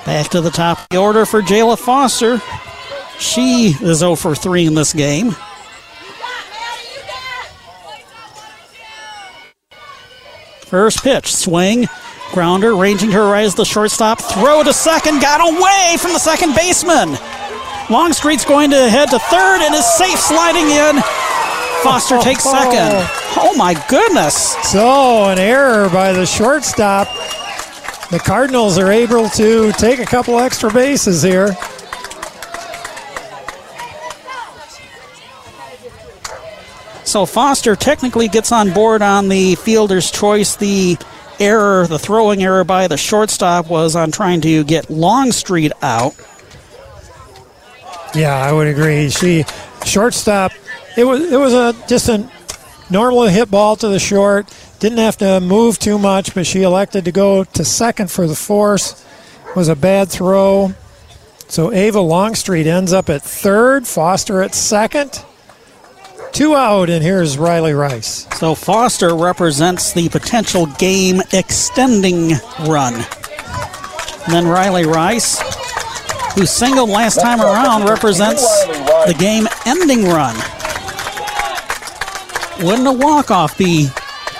Back 0.04 0.30
to 0.30 0.40
the 0.40 0.50
top 0.50 0.80
of 0.80 0.88
the 0.90 0.96
order 0.96 1.24
for 1.24 1.40
Jayla 1.42 1.78
Foster. 1.78 2.42
She 3.20 3.68
is 3.80 3.98
0 3.98 4.16
for 4.16 4.34
3 4.34 4.66
in 4.66 4.74
this 4.74 4.92
game. 4.92 5.36
First 10.62 11.04
pitch, 11.04 11.32
swing, 11.32 11.86
grounder, 12.32 12.74
ranging 12.74 13.12
to 13.12 13.20
rise 13.20 13.54
the 13.54 13.64
shortstop, 13.64 14.20
throw 14.20 14.64
to 14.64 14.72
second, 14.72 15.20
got 15.20 15.40
away 15.40 15.96
from 16.00 16.14
the 16.14 16.18
second 16.18 16.56
baseman. 16.56 17.16
Longstreet's 17.90 18.44
going 18.44 18.70
to 18.70 18.88
head 18.88 19.08
to 19.10 19.20
third 19.20 19.60
and 19.60 19.72
is 19.72 19.86
safe 19.94 20.18
sliding 20.18 20.68
in. 20.68 21.23
Foster 21.84 22.18
takes 22.20 22.44
second. 22.44 23.06
Oh 23.36 23.54
my 23.58 23.74
goodness. 23.88 24.56
So, 24.70 25.24
an 25.24 25.38
error 25.38 25.90
by 25.90 26.12
the 26.12 26.24
shortstop. 26.24 27.08
The 28.10 28.18
Cardinals 28.18 28.78
are 28.78 28.90
able 28.90 29.28
to 29.30 29.70
take 29.72 29.98
a 29.98 30.06
couple 30.06 30.38
extra 30.38 30.72
bases 30.72 31.22
here. 31.22 31.54
So 37.04 37.26
Foster 37.26 37.76
technically 37.76 38.28
gets 38.28 38.50
on 38.50 38.72
board 38.72 39.02
on 39.02 39.28
the 39.28 39.54
fielder's 39.54 40.10
choice. 40.10 40.56
The 40.56 40.96
error, 41.38 41.86
the 41.86 41.98
throwing 41.98 42.42
error 42.42 42.64
by 42.64 42.88
the 42.88 42.96
shortstop 42.96 43.68
was 43.68 43.94
on 43.94 44.10
trying 44.10 44.40
to 44.40 44.64
get 44.64 44.90
Longstreet 44.90 45.72
out. 45.82 46.14
Yeah, 48.14 48.34
I 48.34 48.52
would 48.52 48.66
agree. 48.66 49.10
She 49.10 49.44
shortstop. 49.84 50.52
It 50.96 51.04
was 51.04 51.32
it 51.32 51.38
was 51.38 51.52
a 51.52 51.74
just 51.88 52.08
a 52.08 52.30
normal 52.90 53.24
hit 53.24 53.50
ball 53.50 53.76
to 53.76 53.88
the 53.88 53.98
short. 53.98 54.52
Didn't 54.78 54.98
have 54.98 55.16
to 55.18 55.40
move 55.40 55.78
too 55.78 55.98
much, 55.98 56.34
but 56.34 56.46
she 56.46 56.62
elected 56.62 57.04
to 57.06 57.12
go 57.12 57.44
to 57.44 57.64
second 57.64 58.10
for 58.10 58.26
the 58.26 58.34
force. 58.34 59.04
It 59.48 59.56
Was 59.56 59.68
a 59.68 59.76
bad 59.76 60.08
throw. 60.08 60.74
So 61.48 61.72
Ava 61.72 62.00
Longstreet 62.00 62.66
ends 62.66 62.92
up 62.92 63.08
at 63.08 63.22
third, 63.22 63.86
Foster 63.86 64.42
at 64.42 64.54
second. 64.54 65.22
Two 66.32 66.56
out, 66.56 66.90
and 66.90 67.02
here's 67.02 67.38
Riley 67.38 67.74
Rice. 67.74 68.26
So 68.38 68.54
Foster 68.56 69.14
represents 69.14 69.92
the 69.92 70.08
potential 70.08 70.66
game 70.66 71.20
extending 71.32 72.32
run. 72.66 72.94
And 72.94 74.32
then 74.32 74.46
Riley 74.46 74.84
Rice, 74.84 75.38
who 76.34 76.44
singled 76.44 76.90
last 76.90 77.20
time 77.20 77.40
around, 77.40 77.84
represents 77.88 78.42
the 79.06 79.14
game 79.16 79.46
ending 79.64 80.06
run. 80.06 80.34
Wouldn't 82.64 82.88
a 82.88 82.92
walk-off 82.92 83.58
be 83.58 83.88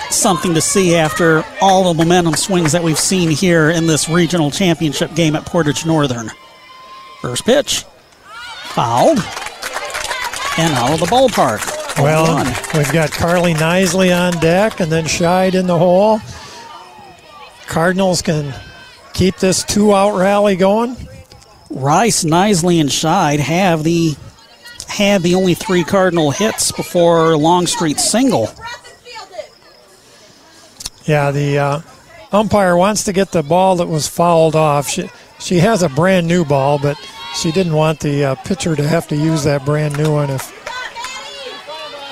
something 0.09 0.55
to 0.55 0.61
see 0.61 0.95
after 0.95 1.45
all 1.61 1.93
the 1.93 2.03
momentum 2.03 2.33
swings 2.33 2.71
that 2.71 2.81
we've 2.81 2.97
seen 2.97 3.29
here 3.29 3.69
in 3.69 3.85
this 3.85 4.09
regional 4.09 4.49
championship 4.49 5.13
game 5.13 5.35
at 5.35 5.45
Portage 5.45 5.85
Northern? 5.85 6.31
First 7.21 7.45
pitch, 7.45 7.85
fouled, 8.63 9.19
and 10.57 10.73
out 10.73 10.93
of 10.93 10.99
the 11.01 11.05
ballpark. 11.05 11.61
Well, 12.01 12.43
we've 12.73 12.91
got 12.91 13.11
Carly 13.11 13.53
Nisley 13.53 14.11
on 14.11 14.33
deck 14.41 14.79
and 14.79 14.91
then 14.91 15.03
Scheid 15.03 15.53
in 15.53 15.67
the 15.67 15.77
hole. 15.77 16.19
Cardinals 17.67 18.23
can 18.23 18.55
keep 19.13 19.35
this 19.35 19.63
two 19.63 19.93
out 19.93 20.17
rally 20.17 20.55
going. 20.55 20.97
Rice, 21.69 22.23
Nisley, 22.23 22.81
and 22.81 22.89
Scheid 22.89 23.37
have 23.37 23.83
the 23.83 24.15
had 24.87 25.23
the 25.23 25.35
only 25.35 25.53
three 25.53 25.83
Cardinal 25.83 26.31
hits 26.31 26.71
before 26.71 27.37
Longstreet 27.37 27.99
single. 27.99 28.49
Yeah, 31.05 31.31
the 31.31 31.59
uh, 31.59 31.81
umpire 32.31 32.75
wants 32.75 33.03
to 33.03 33.13
get 33.13 33.31
the 33.31 33.43
ball 33.43 33.75
that 33.77 33.87
was 33.87 34.07
fouled 34.07 34.55
off. 34.55 34.89
She, 34.89 35.09
she 35.39 35.59
has 35.59 35.83
a 35.83 35.89
brand 35.89 36.27
new 36.27 36.43
ball, 36.43 36.79
but 36.79 36.97
she 37.35 37.51
didn't 37.51 37.73
want 37.73 37.99
the 37.99 38.25
uh, 38.25 38.35
pitcher 38.35 38.75
to 38.75 38.87
have 38.87 39.07
to 39.09 39.15
use 39.15 39.43
that 39.43 39.65
brand 39.65 39.97
new 39.97 40.13
one 40.13 40.29
if 40.29 40.51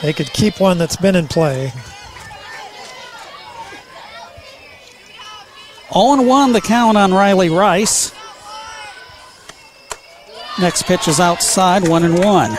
they 0.01 0.13
could 0.13 0.31
keep 0.33 0.59
one 0.59 0.77
that's 0.77 0.97
been 0.97 1.15
in 1.15 1.27
play. 1.27 1.71
0 5.93 6.23
1 6.23 6.53
the 6.53 6.61
count 6.61 6.97
on 6.97 7.13
Riley 7.13 7.49
Rice. 7.49 8.11
Next 10.59 10.83
pitch 10.83 11.07
is 11.07 11.19
outside, 11.19 11.87
1 11.87 12.03
and 12.03 12.23
1. 12.23 12.57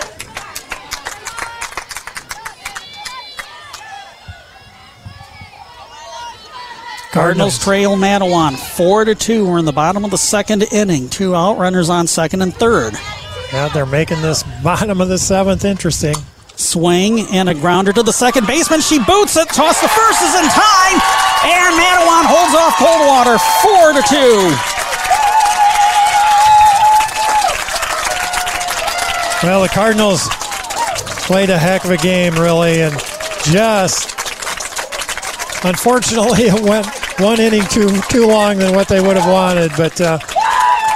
Cardinals 7.12 7.60
trail 7.60 7.96
Mattawan 7.96 8.56
four 8.56 9.04
to 9.04 9.14
two. 9.14 9.46
We're 9.46 9.60
in 9.60 9.66
the 9.66 9.72
bottom 9.72 10.04
of 10.04 10.10
the 10.10 10.18
second 10.18 10.64
inning. 10.72 11.08
Two 11.08 11.32
out, 11.36 11.58
runners 11.58 11.88
on 11.88 12.08
second 12.08 12.42
and 12.42 12.52
third. 12.52 12.94
Yeah, 13.52 13.68
they're 13.68 13.86
making 13.86 14.20
this 14.20 14.42
bottom 14.64 15.00
of 15.00 15.06
the 15.08 15.18
seventh 15.18 15.64
interesting. 15.64 16.16
Swing 16.56 17.20
and 17.30 17.48
a 17.48 17.54
grounder 17.54 17.92
to 17.92 18.02
the 18.02 18.12
second 18.12 18.48
baseman. 18.48 18.80
She 18.80 18.98
boots 18.98 19.36
it. 19.36 19.48
Toss 19.48 19.80
the 19.80 19.86
first 19.86 20.22
is 20.22 20.34
in 20.34 20.48
time. 20.50 20.98
And 21.46 21.78
Mattawan 21.78 22.26
holds 22.26 22.54
off 22.58 22.74
Coldwater 22.82 23.38
four 23.62 23.92
to 23.92 24.02
two. 24.08 24.73
Well, 29.44 29.60
the 29.60 29.68
Cardinals 29.68 30.26
played 31.26 31.50
a 31.50 31.58
heck 31.58 31.84
of 31.84 31.90
a 31.90 31.98
game, 31.98 32.32
really, 32.36 32.80
and 32.80 32.98
just 33.44 34.14
unfortunately 35.62 36.44
it 36.44 36.62
went 36.62 36.86
one 37.20 37.38
inning 37.38 37.62
too 37.66 37.90
too 38.08 38.26
long 38.26 38.56
than 38.56 38.74
what 38.74 38.88
they 38.88 39.02
would 39.02 39.18
have 39.18 39.30
wanted, 39.30 39.70
but 39.76 40.00
uh, 40.00 40.18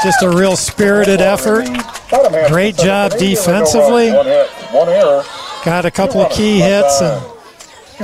just 0.02 0.22
a 0.22 0.30
real 0.30 0.56
spirited 0.56 1.20
effort. 1.20 1.66
Great 2.48 2.78
job 2.78 3.12
defensively. 3.18 4.12
Got 5.66 5.84
a 5.84 5.90
couple 5.90 6.22
of 6.22 6.32
key 6.32 6.58
hits, 6.58 7.02
and 7.02 7.22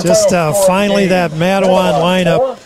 just 0.02 0.30
uh, 0.34 0.52
finally 0.66 1.06
that 1.06 1.30
Mattawan 1.30 2.02
lineup 2.02 2.58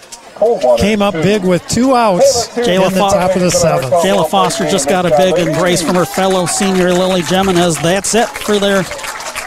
came 0.79 1.03
up 1.03 1.15
big 1.15 1.45
with 1.45 1.67
two 1.69 1.95
outs 1.95 2.57
in 2.57 2.81
the 2.81 2.91
top 2.91 3.35
of 3.35 3.43
the 3.43 3.51
seventh. 3.51 3.93
Jayla 3.95 4.29
Foster 4.31 4.69
just 4.69 4.89
got 4.89 5.07
a 5.07 5.11
big 5.17 5.37
embrace 5.39 5.83
from 5.83 5.97
her 5.97 6.05
fellow 6.05 6.47
senior 6.47 6.93
Lily 6.93 7.23
Jimenez. 7.23 7.79
That's 7.79 8.15
it 8.15 8.29
for 8.29 8.59
their 8.59 8.79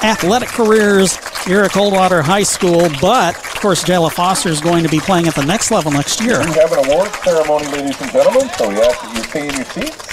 athletic 0.03 0.49
careers 0.49 1.17
here 1.45 1.61
at 1.61 1.71
Coldwater 1.71 2.21
High 2.21 2.43
School. 2.43 2.89
But, 2.99 3.35
of 3.37 3.59
course, 3.61 3.83
Jayla 3.83 4.11
Foster 4.11 4.49
is 4.49 4.61
going 4.61 4.83
to 4.83 4.89
be 4.89 4.99
playing 4.99 5.27
at 5.27 5.35
the 5.35 5.45
next 5.45 5.71
level 5.71 5.91
next 5.91 6.21
year. 6.21 6.39
We 6.39 6.51
have 6.53 6.71
an 6.71 6.89
award 6.89 7.11
ceremony, 7.23 7.67
ladies 7.67 8.01
and 8.01 8.11
gentlemen, 8.11 8.49
so 8.57 8.69
we 8.69 8.75
ask 8.75 9.01
that 9.01 9.15
you 9.15 9.23
stay 9.23 9.47
in 9.47 9.55
your 9.55 9.65
seats. 9.65 10.07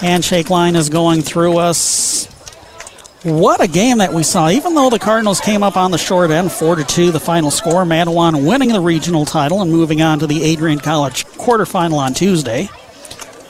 Handshake 0.00 0.50
line 0.50 0.76
is 0.76 0.88
going 0.90 1.22
through 1.22 1.56
us. 1.56 2.28
What 3.26 3.60
a 3.60 3.66
game 3.66 3.98
that 3.98 4.12
we 4.12 4.22
saw. 4.22 4.50
Even 4.50 4.76
though 4.76 4.88
the 4.88 5.00
Cardinals 5.00 5.40
came 5.40 5.64
up 5.64 5.76
on 5.76 5.90
the 5.90 5.98
short 5.98 6.30
end, 6.30 6.52
4 6.52 6.76
to 6.76 6.84
2, 6.84 7.10
the 7.10 7.18
final 7.18 7.50
score. 7.50 7.82
Mattawan 7.82 8.46
winning 8.46 8.68
the 8.68 8.78
regional 8.78 9.24
title 9.24 9.62
and 9.62 9.68
moving 9.68 10.00
on 10.00 10.20
to 10.20 10.28
the 10.28 10.44
Adrian 10.44 10.78
College 10.78 11.26
quarterfinal 11.26 11.94
on 11.94 12.14
Tuesday. 12.14 12.68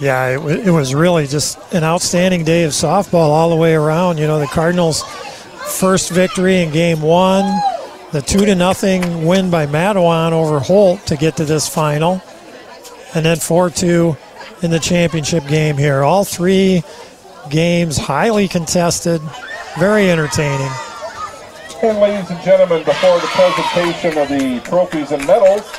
Yeah, 0.00 0.28
it, 0.28 0.68
it 0.68 0.70
was 0.70 0.94
really 0.94 1.26
just 1.26 1.58
an 1.74 1.84
outstanding 1.84 2.42
day 2.42 2.64
of 2.64 2.72
softball 2.72 3.28
all 3.28 3.50
the 3.50 3.56
way 3.56 3.74
around. 3.74 4.16
You 4.16 4.26
know, 4.26 4.38
the 4.38 4.46
Cardinals' 4.46 5.02
first 5.02 6.10
victory 6.10 6.62
in 6.62 6.70
game 6.70 7.02
one, 7.02 7.44
the 8.12 8.22
two 8.22 8.46
to 8.46 8.54
nothing 8.54 9.26
win 9.26 9.50
by 9.50 9.66
Mattawan 9.66 10.32
over 10.32 10.58
Holt 10.58 11.04
to 11.08 11.18
get 11.18 11.36
to 11.36 11.44
this 11.44 11.68
final, 11.68 12.22
and 13.14 13.26
then 13.26 13.36
4 13.36 13.68
2 13.68 14.16
in 14.62 14.70
the 14.70 14.80
championship 14.80 15.46
game 15.46 15.76
here. 15.76 16.02
All 16.02 16.24
three 16.24 16.82
games 17.50 17.98
highly 17.98 18.48
contested, 18.48 19.20
very 19.78 20.10
entertaining. 20.10 20.70
And 21.82 21.98
ladies 21.98 22.30
and 22.30 22.40
gentlemen, 22.42 22.82
before 22.84 23.20
the 23.20 23.26
presentation 23.26 24.16
of 24.18 24.28
the 24.28 24.60
trophies 24.64 25.12
and 25.12 25.26
medals, 25.26 25.70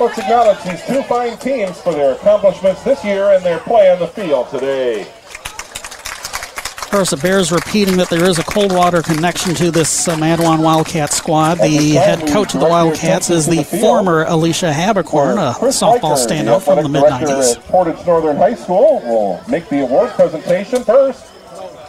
let's 0.00 0.18
acknowledge 0.18 0.62
these 0.64 0.82
two 0.86 1.02
fine 1.02 1.36
teams 1.36 1.78
for 1.80 1.92
their 1.92 2.14
accomplishments 2.14 2.82
this 2.82 3.04
year 3.04 3.32
and 3.32 3.44
their 3.44 3.58
play 3.60 3.90
on 3.90 3.98
the 3.98 4.08
field 4.08 4.48
today. 4.48 5.02
Of 5.02 6.90
course, 6.98 7.12
it 7.12 7.22
bears 7.22 7.50
repeating 7.52 7.96
that 7.96 8.08
there 8.08 8.24
is 8.24 8.38
a 8.38 8.44
Coldwater 8.44 9.02
connection 9.02 9.54
to 9.56 9.72
this 9.72 10.06
uh, 10.06 10.16
Mattawan 10.16 10.62
Wildcat 10.62 11.12
squad. 11.12 11.56
The 11.56 11.90
head 11.90 12.20
coach 12.28 12.54
of 12.54 12.60
the 12.60 12.66
Wildcats 12.66 13.30
is 13.30 13.46
the 13.46 13.64
former 13.64 14.24
Alicia 14.24 14.72
Habercorn, 14.72 15.36
a 15.36 15.54
softball 15.66 16.16
standout 16.16 16.62
from 16.62 16.84
the 16.84 16.88
mid 16.88 17.02
90s. 17.02 17.60
Portage 17.64 18.06
Northern 18.06 18.36
High 18.36 18.54
School 18.54 19.00
will 19.00 19.42
make 19.50 19.68
the 19.68 19.80
award 19.80 20.10
presentation 20.12 20.84
first. 20.84 21.33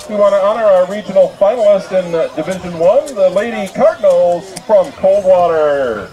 We 0.10 0.15
want 0.15 0.34
to 0.36 0.41
honor 0.44 0.64
our 0.64 0.86
regional 0.91 1.30
finalist 1.40 1.91
in 1.91 2.14
uh, 2.14 2.27
Division 2.36 2.77
One, 2.77 3.07
the 3.15 3.30
Lady 3.32 3.72
Cardinals 3.73 4.53
from 4.61 4.91
Coldwater. 4.94 6.11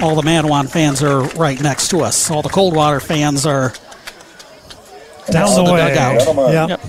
All 0.00 0.14
the 0.14 0.22
Mattawan 0.22 0.68
fans 0.70 1.02
are 1.02 1.22
right 1.36 1.60
next 1.60 1.88
to 1.88 2.02
us. 2.02 2.30
All 2.30 2.42
the 2.42 2.48
Coldwater 2.48 3.00
fans 3.00 3.44
are 3.46 3.72
Down 5.30 5.42
next 5.46 5.54
the 5.56 5.64
way. 5.64 5.88
dugout. 5.88 6.18
Gentlemen, 6.20 6.52
Yep. 6.68 6.80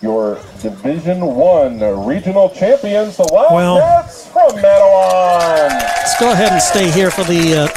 Your 0.00 0.40
Division 0.60 1.20
One 1.20 1.78
regional 2.06 2.48
champions, 2.50 3.16
the 3.18 3.28
Well- 3.32 3.52
Wildcats 3.52 4.26
from 4.26 4.50
Mattawan. 4.56 5.68
Let's 5.70 6.18
go 6.18 6.32
ahead 6.32 6.52
and 6.52 6.62
stay 6.62 6.90
here 6.90 7.10
for 7.12 7.22
the 7.24 7.68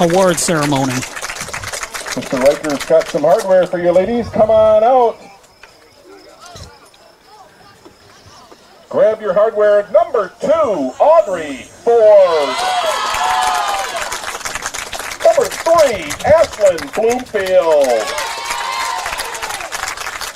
uh, 0.00 0.04
award 0.04 0.38
ceremony. 0.38 0.94
Mr. 2.10 2.42
Riker's 2.42 2.84
got 2.86 3.06
some 3.06 3.22
hardware 3.22 3.66
for 3.68 3.78
you 3.78 3.92
ladies. 3.92 4.28
Come 4.30 4.50
on 4.50 4.82
out. 4.82 5.16
Grab 8.88 9.20
your 9.20 9.32
hardware. 9.32 9.88
Number 9.92 10.32
two, 10.40 10.48
Audrey 10.48 11.62
Ford. 11.62 12.50
Number 15.24 15.46
three, 15.62 16.10
Ashlyn 16.26 16.92
Bloomfield. 16.96 18.02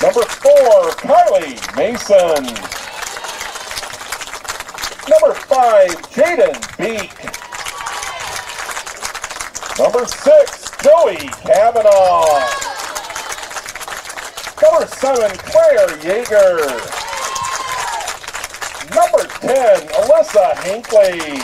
Number 0.01 0.23
four, 0.31 0.91
Kylie 1.03 1.59
Mason. 1.77 2.45
Number 5.11 5.35
five, 5.35 5.91
Jaden 6.13 6.55
Beek. 6.79 7.25
Number 9.77 10.07
six, 10.07 10.64
Joey 10.85 11.17
Kavanaugh. 11.17 12.45
Number 14.61 14.87
seven, 14.87 15.31
Claire 15.39 15.89
Yeager. 16.05 16.61
Number 18.95 19.25
10, 19.41 19.89
Alyssa 19.89 20.63
Hinckley. 20.63 21.41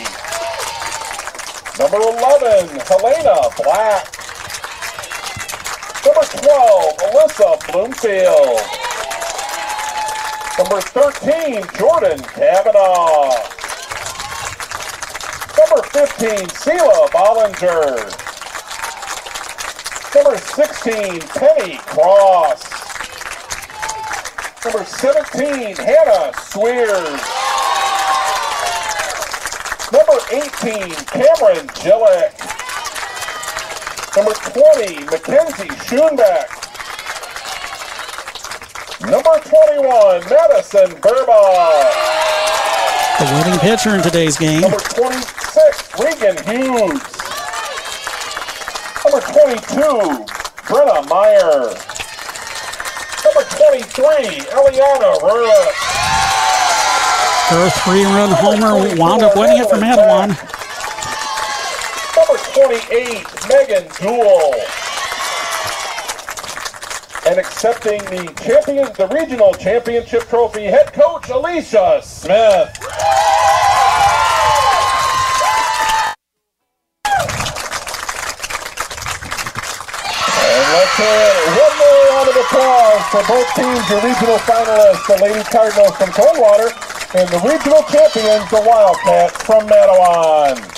Number 1.79 1.97
11, 1.97 2.69
Helena 2.85 3.49
Black. 3.57 4.05
Number 6.05 6.21
12, 6.21 6.97
Alyssa 7.01 7.57
Bloomfield. 7.71 8.61
Number 10.59 10.81
13, 10.81 11.63
Jordan 11.79 12.19
Kavanaugh. 12.19 13.33
Number 15.57 15.81
15, 15.89 16.45
Sela 16.49 17.09
Bollinger. 17.09 18.20
Number 20.13 20.37
16, 20.37 21.21
Penny 21.21 21.77
Cross. 21.77 22.67
Number 24.65 24.83
17, 24.83 25.75
Hannah 25.77 26.33
Swears. 26.35 27.21
Number 29.93 30.19
18, 30.29 30.91
Cameron 31.05 31.67
Gillick. 31.79 32.35
Number 34.17 34.33
20, 34.33 35.05
Mackenzie 35.05 35.69
Schoenbeck. 35.87 36.47
Number 39.09 39.39
21, 39.39 40.29
Madison 40.29 40.91
Burbaugh. 40.99 41.87
The 43.17 43.43
winning 43.45 43.59
pitcher 43.59 43.95
in 43.95 44.01
today's 44.01 44.37
game. 44.37 44.61
Number 44.61 44.77
26, 44.77 45.99
Regan 45.99 46.37
Hughes. 46.43 47.20
Number 49.11 49.27
22, 49.27 49.75
Brenna 50.71 51.09
Meyer. 51.09 51.75
Number 53.25 53.43
23, 53.43 54.39
Eliana 54.55 55.19
Rurup. 55.19 55.71
Her 57.49 57.69
three-run 57.83 58.31
homer 58.31 58.95
wound 58.95 59.23
up 59.23 59.35
winning 59.35 59.57
it 59.57 59.69
for 59.69 59.75
Mattawan. 59.75 60.29
Number 62.15 62.37
28, 62.53 63.27
Megan 63.49 63.91
Jewell. 63.99 64.53
And 67.27 67.37
accepting 67.37 67.99
the 68.05 68.31
champion, 68.41 68.93
the 68.93 69.09
regional 69.13 69.53
championship 69.55 70.29
trophy, 70.29 70.63
head 70.63 70.93
coach 70.93 71.27
Alicia 71.27 71.99
Smith. 72.01 72.77
Let's 80.73 80.95
hear 80.97 81.23
one 81.59 81.75
more 81.79 81.99
round 82.11 82.27
of 82.29 82.35
applause 82.37 83.03
for 83.11 83.23
both 83.27 83.47
teams, 83.55 83.83
the 83.89 83.99
regional 84.03 84.39
finalists, 84.47 85.05
the 85.07 85.17
Lady 85.21 85.43
Cardinals 85.43 85.95
from 85.97 86.09
Coldwater, 86.11 86.69
and 87.17 87.27
the 87.29 87.39
regional 87.43 87.83
champions, 87.91 88.49
the 88.49 88.61
Wildcats 88.65 89.43
from 89.43 89.67
Mattawan. 89.67 90.77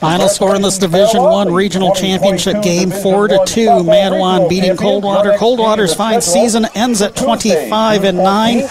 Final 0.00 0.28
score 0.28 0.54
in 0.54 0.60
this 0.60 0.76
Division 0.76 1.22
One 1.22 1.52
regional 1.52 1.94
championship 1.94 2.62
game, 2.62 2.90
four 2.90 3.26
to 3.28 3.42
two. 3.46 3.68
Mattawan 3.68 4.48
beating 4.50 4.76
Coldwater. 4.76 5.36
Coldwater's 5.38 5.94
fine 5.94 6.20
season 6.20 6.66
ends 6.74 7.00
at 7.00 7.16
25 7.16 8.04
and 8.04 8.18
nine. 8.18 8.64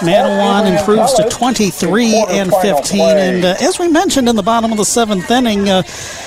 Mattawan 0.00 0.78
improves 0.78 1.14
to 1.14 1.28
23 1.28 2.24
and 2.28 2.52
15. 2.52 3.00
And 3.00 3.44
uh, 3.44 3.54
as 3.60 3.78
we 3.78 3.88
mentioned 3.88 4.28
in 4.28 4.36
the 4.36 4.42
bottom 4.42 4.70
of 4.70 4.78
the 4.78 4.84
seventh 4.84 5.30
inning, 5.30 5.68
uh, 5.68 5.82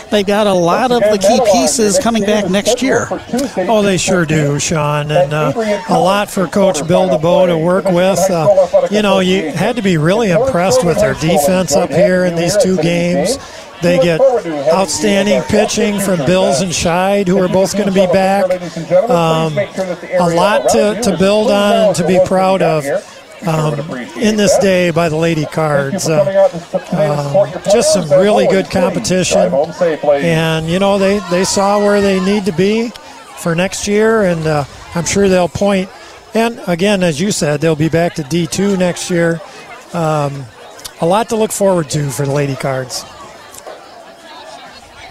they've 0.09 0.25
got 0.25 0.47
a 0.47 0.53
lot 0.53 0.91
of 0.91 0.99
the 0.99 1.17
key 1.17 1.39
pieces 1.51 1.97
coming 1.99 2.23
back 2.23 2.49
next 2.49 2.81
year. 2.81 3.07
Oh, 3.57 3.81
they 3.81 3.97
sure 3.97 4.25
do, 4.25 4.59
Sean. 4.59 5.11
And 5.11 5.33
uh, 5.33 5.53
a 5.89 5.99
lot 5.99 6.29
for 6.29 6.47
Coach 6.47 6.85
Bill 6.87 7.09
DeBow 7.09 7.47
to 7.47 7.57
work 7.57 7.85
with. 7.85 8.19
Uh, 8.29 8.87
you 8.91 9.01
know, 9.01 9.19
you 9.19 9.51
had 9.51 9.75
to 9.77 9.81
be 9.81 9.97
really 9.97 10.31
impressed 10.31 10.85
with 10.85 10.97
their 10.97 11.13
defense 11.15 11.73
up 11.73 11.89
here 11.89 12.25
in 12.25 12.35
these 12.35 12.57
two 12.57 12.77
games. 12.77 13.37
They 13.81 13.97
get 13.97 14.21
outstanding 14.71 15.41
pitching 15.43 15.99
from 15.99 16.17
Bills 16.27 16.61
and 16.61 16.71
Scheid, 16.71 17.27
who 17.27 17.39
are 17.39 17.47
both 17.47 17.73
going 17.75 17.87
to 17.87 17.93
be 17.93 18.05
back. 18.07 18.43
Um, 19.09 19.57
a 19.57 20.35
lot 20.35 20.69
to, 20.69 21.01
to 21.01 21.17
build 21.17 21.49
on 21.49 21.87
and 21.87 21.95
to 21.95 22.05
be 22.05 22.19
proud 22.25 22.61
of. 22.61 22.85
Um, 23.47 23.79
in 24.17 24.35
this 24.37 24.55
day 24.59 24.91
by 24.91 25.09
the 25.09 25.15
Lady 25.15 25.45
Cards. 25.45 26.07
Uh, 26.07 26.21
um, 26.91 27.61
just 27.71 27.91
some 27.93 28.07
really 28.09 28.45
good 28.47 28.69
competition. 28.69 29.51
And, 30.23 30.67
you 30.67 30.77
know, 30.79 30.99
they, 30.99 31.19
they 31.31 31.43
saw 31.43 31.79
where 31.79 32.01
they 32.01 32.19
need 32.23 32.45
to 32.45 32.51
be 32.51 32.91
for 33.37 33.55
next 33.55 33.87
year, 33.87 34.23
and 34.23 34.45
uh, 34.45 34.65
I'm 34.93 35.05
sure 35.05 35.27
they'll 35.27 35.47
point. 35.47 35.89
And 36.33 36.61
again, 36.67 37.01
as 37.03 37.19
you 37.19 37.31
said, 37.31 37.61
they'll 37.61 37.75
be 37.75 37.89
back 37.89 38.13
to 38.15 38.23
D2 38.23 38.77
next 38.77 39.09
year. 39.09 39.41
Um, 39.93 40.45
a 41.01 41.05
lot 41.05 41.29
to 41.29 41.35
look 41.35 41.51
forward 41.51 41.89
to 41.91 42.09
for 42.11 42.25
the 42.25 42.31
Lady 42.31 42.55
Cards. 42.55 43.03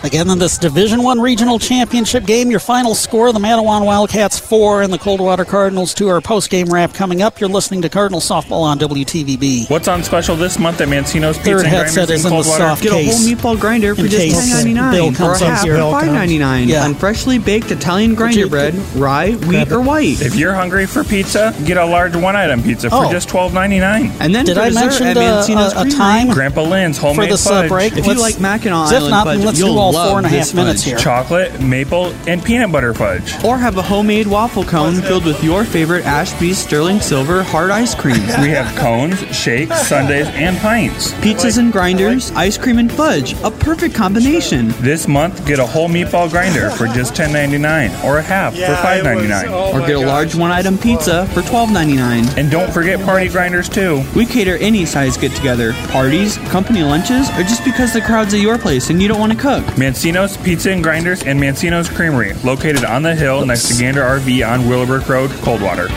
Again, 0.02 0.30
in 0.30 0.38
this 0.38 0.56
Division 0.56 1.02
One 1.02 1.20
regional 1.20 1.58
championship 1.58 2.24
game, 2.24 2.50
your 2.50 2.58
final 2.58 2.94
score: 2.94 3.32
the 3.32 3.38
Mattawan 3.38 3.84
Wildcats 3.84 4.38
four 4.38 4.80
and 4.80 4.90
the 4.90 4.96
Coldwater 4.98 5.44
Cardinals 5.44 5.92
two. 5.92 6.08
Our 6.08 6.22
post-game 6.22 6.68
wrap 6.72 6.94
coming 6.94 7.20
up. 7.20 7.38
You're 7.38 7.50
listening 7.50 7.82
to 7.82 7.90
Cardinal 7.90 8.20
softball 8.20 8.62
on 8.62 8.78
WTVB. 8.78 9.68
What's 9.68 9.88
on 9.88 10.02
special 10.02 10.36
this 10.36 10.58
month 10.58 10.80
at 10.80 10.88
Mancino's 10.88 11.36
Pizza 11.36 11.50
Third 11.50 11.58
and 11.60 11.68
headset 11.68 12.06
Grinders 12.08 12.10
is 12.10 12.24
in 12.24 12.32
in 12.32 12.38
the 12.38 12.42
Coldwater? 12.44 12.58
soft 12.64 12.82
Get 12.82 12.92
a 12.92 12.94
whole 12.94 13.14
meatball 13.26 13.60
grinder 13.60 13.94
for 13.94 14.00
in 14.00 14.06
just 14.08 14.22
case 14.22 14.38
ten 14.38 14.48
ninety 14.56 14.72
nine, 14.72 14.92
Bill 14.94 15.06
or 15.08 15.10
a 15.10 15.14
comes 15.14 15.42
up 15.42 15.48
half 15.48 15.64
here. 15.64 15.76
for 15.76 15.92
five 15.92 16.06
ninety 16.12 16.38
nine 16.38 16.68
Yeah. 16.68 16.84
on 16.84 16.94
freshly 16.94 17.38
baked 17.38 17.70
Italian 17.70 18.14
grinder 18.14 18.46
bread, 18.48 18.74
rye, 18.96 19.32
wheat, 19.32 19.70
or 19.70 19.82
white. 19.82 20.22
If 20.22 20.34
you're 20.34 20.54
hungry 20.54 20.86
for 20.86 21.04
pizza, 21.04 21.54
get 21.66 21.76
a 21.76 21.84
large 21.84 22.16
one-item 22.16 22.62
pizza 22.62 22.88
for 22.88 23.04
Oh. 23.04 23.12
just 23.12 23.28
twelve 23.28 23.52
ninety 23.52 23.78
nine. 23.78 24.12
And 24.18 24.34
then 24.34 24.46
Did 24.46 24.56
for 24.56 24.62
I 24.62 24.70
mention 24.70 25.08
at 25.08 25.14
the- 25.14 25.20
Mancino's 25.20 25.74
a- 25.74 25.80
a 25.80 25.90
time 25.90 26.30
Grandpa 26.30 26.62
Lynn's 26.62 26.96
for 26.98 27.08
homemade 27.08 27.30
this 27.32 27.46
uh, 27.46 27.68
break? 27.68 27.92
If 27.92 28.06
you 28.06 28.14
Let's- 28.14 28.20
like 28.22 28.40
Mackinac 28.40 28.88
if 28.88 28.94
Island 28.96 29.10
not, 29.10 29.26
fudge, 29.26 29.40
let's 29.44 29.58
you'll 29.58 29.74
do 29.74 29.78
all 29.78 29.89
love 29.94 30.08
four 30.10 30.18
and 30.18 30.26
a 30.26 30.30
half 30.30 30.54
minutes 30.54 30.82
fudge. 30.82 30.90
here. 30.90 30.98
Chocolate, 30.98 31.60
maple, 31.60 32.06
and 32.26 32.42
peanut 32.44 32.72
butter 32.72 32.94
fudge. 32.94 33.42
Or 33.44 33.58
have 33.58 33.76
a 33.76 33.82
homemade 33.82 34.26
waffle 34.26 34.64
cone 34.64 34.96
filled 35.02 35.24
with 35.24 35.42
your 35.42 35.64
favorite 35.64 36.04
Ashby's 36.04 36.58
Sterling 36.58 37.00
Silver 37.00 37.42
hard 37.42 37.70
ice 37.70 37.94
cream. 37.94 38.20
We 38.40 38.50
have 38.50 38.74
cones, 38.76 39.18
shakes, 39.34 39.86
sundaes, 39.88 40.28
and 40.28 40.56
pints. 40.58 41.12
Pizzas 41.14 41.58
and 41.58 41.72
grinders, 41.72 42.30
ice 42.32 42.56
cream 42.56 42.78
and 42.78 42.90
fudge, 42.90 43.34
a 43.42 43.50
perfect 43.50 43.94
combination. 43.94 44.68
This 44.80 45.06
month, 45.08 45.46
get 45.46 45.58
a 45.58 45.66
whole 45.66 45.88
meatball 45.88 46.30
grinder 46.30 46.70
for 46.70 46.86
just 46.86 47.14
ten 47.14 47.32
ninety 47.32 47.58
nine, 47.58 47.90
or 48.04 48.18
a 48.18 48.22
half 48.22 48.54
for 48.54 48.60
$5.99 48.60 49.74
or 49.74 49.80
get 49.86 49.96
a 49.96 50.00
large 50.00 50.34
one-item 50.34 50.78
pizza 50.78 51.26
for 51.28 51.40
$12.99. 51.42 52.36
And 52.36 52.50
don't 52.50 52.72
forget 52.72 53.00
party 53.04 53.28
grinders 53.28 53.68
too. 53.68 54.02
We 54.14 54.26
cater 54.26 54.56
any 54.56 54.84
size 54.84 55.16
get-together, 55.16 55.72
parties, 55.88 56.38
company 56.48 56.82
lunches, 56.82 57.28
or 57.30 57.42
just 57.42 57.64
because 57.64 57.92
the 57.92 58.00
crowd's 58.00 58.34
at 58.34 58.40
your 58.40 58.58
place 58.58 58.90
and 58.90 59.00
you 59.02 59.08
don't 59.08 59.20
want 59.20 59.32
to 59.32 59.38
cook. 59.38 59.64
Mancino's 59.80 60.36
Pizza 60.36 60.70
and 60.70 60.82
Grinders 60.82 61.22
and 61.22 61.40
Mancino's 61.40 61.88
Creamery, 61.88 62.34
located 62.44 62.84
on 62.84 63.02
the 63.02 63.14
hill 63.14 63.46
next 63.46 63.66
to 63.68 63.82
Gander 63.82 64.02
RV 64.02 64.46
on 64.46 64.68
Willowbrook 64.68 65.08
Road, 65.08 65.30
Coldwater. 65.40 65.88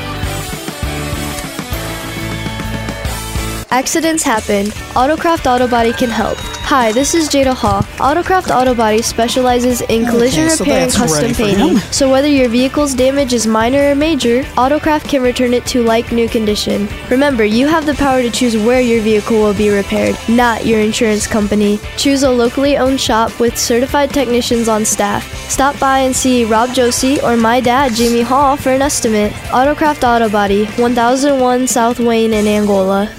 Accidents 3.73 4.21
happen. 4.21 4.67
Autocraft 4.93 5.47
Auto 5.47 5.67
Body 5.67 5.93
can 5.93 6.11
help. 6.11 6.37
Hi, 6.69 6.91
this 6.91 7.15
is 7.15 7.27
Jada 7.27 7.55
Haw. 7.55 7.81
Autocraft 7.97 8.55
Auto 8.55 8.75
Body 8.75 9.01
specializes 9.01 9.81
in 9.81 10.05
collision 10.05 10.43
Okay, 10.43 10.55
so 10.55 10.63
repair 10.63 10.83
and 10.83 10.93
custom 10.93 11.33
painting. 11.33 11.77
So 11.91 12.11
whether 12.11 12.27
your 12.27 12.49
vehicle's 12.49 12.93
damage 12.93 13.33
is 13.33 13.47
minor 13.47 13.89
or 13.89 13.95
major, 13.95 14.43
Autocraft 14.61 15.09
can 15.09 15.23
return 15.23 15.55
it 15.55 15.65
to 15.65 15.81
like 15.81 16.11
new 16.11 16.29
condition. 16.29 16.87
Remember, 17.09 17.43
you 17.43 17.65
have 17.65 17.87
the 17.87 17.95
power 17.95 18.21
to 18.21 18.29
choose 18.29 18.55
where 18.55 18.79
your 18.79 19.01
vehicle 19.01 19.37
will 19.37 19.55
be 19.55 19.71
repaired, 19.71 20.15
not 20.29 20.67
your 20.67 20.79
insurance 20.79 21.25
company. 21.25 21.79
Choose 21.97 22.21
a 22.21 22.29
locally 22.29 22.77
owned 22.77 23.01
shop 23.01 23.39
with 23.39 23.57
certified 23.57 24.11
technicians 24.11 24.67
on 24.67 24.85
staff. 24.85 25.23
Stop 25.49 25.79
by 25.79 26.01
and 26.01 26.15
see 26.15 26.45
Rob 26.45 26.75
Josie 26.75 27.19
or 27.21 27.35
my 27.35 27.59
dad, 27.59 27.95
Jimmy 27.95 28.21
Hall, 28.21 28.55
for 28.55 28.69
an 28.69 28.83
estimate. 28.83 29.33
Autocraft 29.49 30.03
Auto 30.03 30.29
Body, 30.29 30.65
1001 30.77 31.65
South 31.65 31.99
Wayne 31.99 32.33
in 32.33 32.45
Angola. 32.45 33.09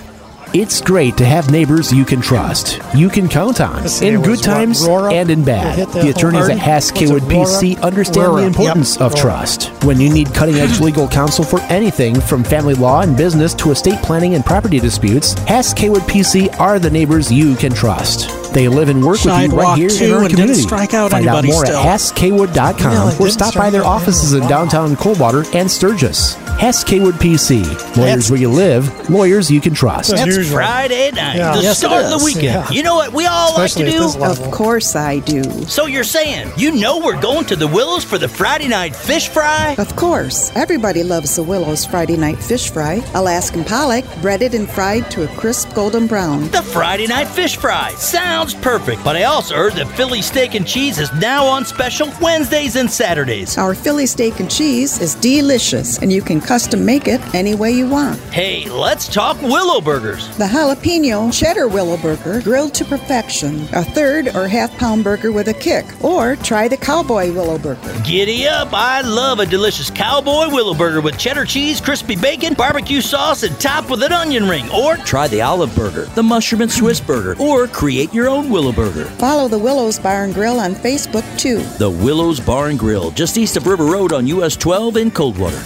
It's 0.56 0.80
great 0.80 1.16
to 1.16 1.24
have 1.24 1.50
neighbors 1.50 1.92
you 1.92 2.04
can 2.04 2.20
trust, 2.20 2.78
you 2.94 3.08
can 3.08 3.28
count 3.28 3.60
on, 3.60 3.84
in 4.00 4.22
good 4.22 4.36
what, 4.38 4.44
times 4.44 4.86
and 4.86 5.28
in 5.28 5.44
bad. 5.44 5.88
The 5.88 6.10
attorneys 6.10 6.48
at? 6.48 6.58
Hass 6.58 6.92
PC 6.92 7.80
understand 7.82 8.28
Rora. 8.28 8.40
the 8.42 8.46
importance 8.46 8.94
Yep, 8.94 9.00
of 9.02 9.12
Rora. 9.14 9.20
trust. 9.22 9.64
When 9.82 10.00
you 10.00 10.08
need 10.12 10.32
cutting 10.32 10.54
edge 10.54 10.78
legal 10.88 11.08
counsel 11.08 11.42
for 11.42 11.58
anything 11.62 12.20
from 12.20 12.44
family 12.44 12.74
law 12.74 13.00
and 13.00 13.16
business 13.16 13.52
to 13.54 13.72
estate 13.72 14.00
planning 14.04 14.36
and 14.36 14.44
property 14.46 14.78
disputes, 14.78 15.32
Hass 15.40 15.74
PC 15.74 16.56
are 16.60 16.78
the 16.78 16.90
neighbors 16.90 17.32
you 17.32 17.56
can 17.56 17.72
trust. 17.72 18.43
They 18.54 18.68
live 18.68 18.88
and 18.88 19.04
work 19.04 19.24
with 19.24 19.24
you 19.24 19.48
right 19.56 19.76
here 19.76 19.88
in 19.88 19.94
two 19.96 20.12
our 20.14 20.20
and 20.20 20.28
didn't 20.28 20.30
community. 20.30 20.62
strike 20.62 20.94
out 20.94 21.10
Find 21.10 21.26
out 21.26 21.38
anybody 21.44 21.48
more 21.52 21.66
still. 21.66 21.80
at 21.80 22.00
HassKaywood.com 22.00 23.08
Really, 23.08 23.16
or 23.18 23.28
stop 23.28 23.46
by 23.48 23.50
strike 23.50 23.72
their 23.72 23.82
out 23.82 23.86
offices 23.86 24.32
in 24.32 24.46
downtown 24.46 24.94
Coldwater 24.96 25.44
and 25.54 25.68
Sturgis. 25.70 26.34
Hass 26.58 26.84
Kaywood 26.84 27.14
PC. 27.14 27.64
Lawyers 27.64 27.96
That's- 27.96 28.30
where 28.30 28.38
you 28.40 28.48
live, 28.48 29.10
lawyers 29.10 29.50
you 29.50 29.60
can 29.60 29.74
trust. 29.74 30.10
It's 30.12 30.20
It's 30.20 30.30
unusual. 30.30 30.56
Friday 30.58 31.10
night, 31.10 31.36
Yeah. 31.36 31.56
the 31.56 31.62
Yes, 31.62 31.78
start 31.78 32.04
of 32.04 32.10
the 32.18 32.24
weekend. 32.24 32.44
Yeah. 32.44 32.70
You 32.70 32.84
know 32.84 32.94
what 32.94 33.12
we 33.12 33.26
all 33.26 33.48
Especially 33.50 33.86
like 33.86 34.12
to 34.12 34.18
do? 34.18 34.24
Of 34.24 34.50
course 34.52 34.94
I 34.94 35.18
do. 35.18 35.42
So 35.66 35.86
you're 35.86 36.04
saying 36.04 36.52
you 36.56 36.70
know 36.70 36.98
we're 36.98 37.20
going 37.20 37.44
to 37.46 37.56
the 37.56 37.66
Willows 37.66 38.04
for 38.04 38.18
the 38.18 38.28
Friday 38.28 38.68
night 38.68 38.94
fish 38.94 39.28
fry? 39.28 39.74
Of 39.78 39.96
course. 39.96 40.52
Everybody 40.54 41.02
loves 41.02 41.34
the 41.34 41.42
Willow's 41.42 41.84
Friday 41.84 42.16
night 42.16 42.38
fish 42.38 42.70
fry. 42.70 43.02
Alaskan 43.14 43.64
pollock, 43.64 44.04
breaded 44.22 44.54
and 44.54 44.70
fried 44.70 45.10
to 45.10 45.24
a 45.24 45.28
crisp 45.28 45.74
golden 45.74 46.06
brown. 46.06 46.48
The 46.50 46.62
Friday 46.62 47.08
night 47.08 47.26
fish 47.26 47.56
fry 47.56 47.92
sounds 47.98 48.43
perfect, 48.52 49.04
but 49.04 49.16
I 49.16 49.22
also 49.24 49.54
heard 49.54 49.74
that 49.74 49.86
Philly 49.96 50.20
steak 50.20 50.54
and 50.54 50.66
cheese 50.66 50.98
is 50.98 51.12
now 51.14 51.46
on 51.46 51.64
special 51.64 52.12
Wednesdays 52.20 52.74
and 52.76 52.90
Saturdays. 52.90 53.56
Our 53.56 53.74
Philly 53.74 54.06
steak 54.06 54.40
and 54.40 54.50
cheese 54.50 55.00
is 55.00 55.14
delicious, 55.14 55.98
and 55.98 56.12
you 56.12 56.20
can 56.20 56.40
custom 56.40 56.84
make 56.84 57.06
it 57.06 57.20
any 57.32 57.54
way 57.54 57.70
you 57.70 57.88
want. 57.88 58.18
Hey, 58.24 58.68
let's 58.68 59.06
talk 59.06 59.40
Willow 59.40 59.80
Burgers. 59.80 60.36
The 60.36 60.46
jalapeno 60.46 61.32
cheddar 61.32 61.68
willow 61.68 61.96
burger, 61.96 62.40
grilled 62.42 62.74
to 62.74 62.84
perfection. 62.84 63.68
A 63.72 63.84
third 63.84 64.34
or 64.34 64.48
half 64.48 64.76
pound 64.78 65.04
burger 65.04 65.30
with 65.30 65.46
a 65.46 65.54
kick. 65.54 65.84
Or 66.02 66.34
try 66.34 66.66
the 66.66 66.76
cowboy 66.76 67.32
willow 67.32 67.58
burger. 67.58 67.94
Giddy 68.02 68.48
up! 68.48 68.72
I 68.72 69.02
love 69.02 69.38
a 69.38 69.46
delicious 69.46 69.90
cowboy 69.90 70.48
willow 70.50 70.74
burger 70.74 71.00
with 71.00 71.16
cheddar 71.18 71.44
cheese, 71.44 71.80
crispy 71.80 72.16
bacon, 72.16 72.54
barbecue 72.54 73.00
sauce, 73.00 73.44
and 73.44 73.58
topped 73.60 73.90
with 73.90 74.02
an 74.02 74.12
onion 74.12 74.48
ring. 74.48 74.68
Or 74.72 74.96
try 74.96 75.28
the 75.28 75.42
olive 75.42 75.74
burger, 75.76 76.06
the 76.06 76.22
mushroom 76.24 76.62
and 76.62 76.72
Swiss 76.72 77.00
burger, 77.00 77.36
or 77.40 77.68
create 77.68 78.12
your 78.12 78.26
own 78.28 78.33
willow 78.42 78.72
burger. 78.72 79.04
Follow 79.04 79.48
the 79.48 79.58
Willows 79.58 79.98
Bar 79.98 80.24
and 80.24 80.34
Grill 80.34 80.60
on 80.60 80.74
Facebook 80.74 81.24
too. 81.38 81.58
The 81.78 81.90
Willows 81.90 82.40
Bar 82.40 82.68
and 82.68 82.78
Grill, 82.78 83.10
just 83.12 83.36
east 83.38 83.56
of 83.56 83.66
River 83.66 83.84
Road 83.84 84.12
on 84.12 84.26
US 84.26 84.56
12 84.56 84.96
in 84.96 85.10
Coldwater. 85.10 85.62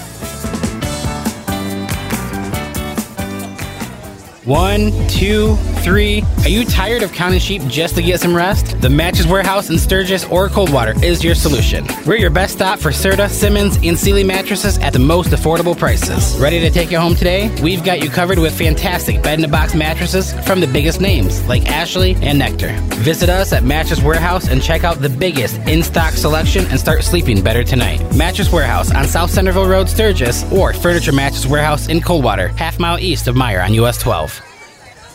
One, 4.44 4.92
two, 5.08 5.56
three. 5.88 6.22
Are 6.44 6.50
you 6.50 6.66
tired 6.66 7.02
of 7.02 7.12
counting 7.12 7.40
sheep 7.40 7.62
just 7.62 7.94
to 7.94 8.02
get 8.02 8.20
some 8.20 8.36
rest? 8.36 8.78
The 8.82 8.90
Mattress 8.90 9.26
Warehouse 9.26 9.70
in 9.70 9.78
Sturgis 9.78 10.26
or 10.26 10.50
Coldwater 10.50 10.92
is 11.02 11.24
your 11.24 11.34
solution. 11.34 11.86
We're 12.06 12.16
your 12.16 12.28
best 12.28 12.52
stop 12.52 12.78
for 12.78 12.90
Serta, 12.90 13.30
Simmons, 13.30 13.78
and 13.82 13.98
Sealy 13.98 14.22
mattresses 14.22 14.76
at 14.78 14.92
the 14.92 14.98
most 14.98 15.30
affordable 15.30 15.76
prices. 15.76 16.38
Ready 16.38 16.60
to 16.60 16.68
take 16.68 16.90
you 16.90 16.98
home 16.98 17.14
today? 17.14 17.50
We've 17.62 17.82
got 17.82 18.02
you 18.02 18.10
covered 18.10 18.38
with 18.38 18.56
fantastic 18.56 19.22
bed 19.22 19.38
in 19.38 19.44
a 19.46 19.48
box 19.48 19.74
mattresses 19.74 20.34
from 20.46 20.60
the 20.60 20.66
biggest 20.66 21.00
names 21.00 21.42
like 21.48 21.64
Ashley 21.70 22.16
and 22.20 22.38
Nectar. 22.38 22.76
Visit 22.96 23.30
us 23.30 23.54
at 23.54 23.64
Mattress 23.64 24.02
Warehouse 24.02 24.48
and 24.48 24.62
check 24.62 24.84
out 24.84 25.00
the 25.00 25.08
biggest 25.08 25.56
in 25.68 25.82
stock 25.82 26.12
selection 26.12 26.66
and 26.66 26.78
start 26.78 27.02
sleeping 27.02 27.42
better 27.42 27.64
tonight. 27.64 27.98
Mattress 28.14 28.52
Warehouse 28.52 28.94
on 28.94 29.06
South 29.06 29.30
Centerville 29.30 29.68
Road, 29.68 29.88
Sturgis, 29.88 30.44
or 30.52 30.74
Furniture 30.74 31.12
Mattress 31.12 31.46
Warehouse 31.46 31.88
in 31.88 32.02
Coldwater, 32.02 32.48
half 32.48 32.78
mile 32.78 32.98
east 32.98 33.26
of 33.26 33.36
Meijer 33.36 33.64
on 33.64 33.72
US 33.72 33.96
12. 34.02 34.42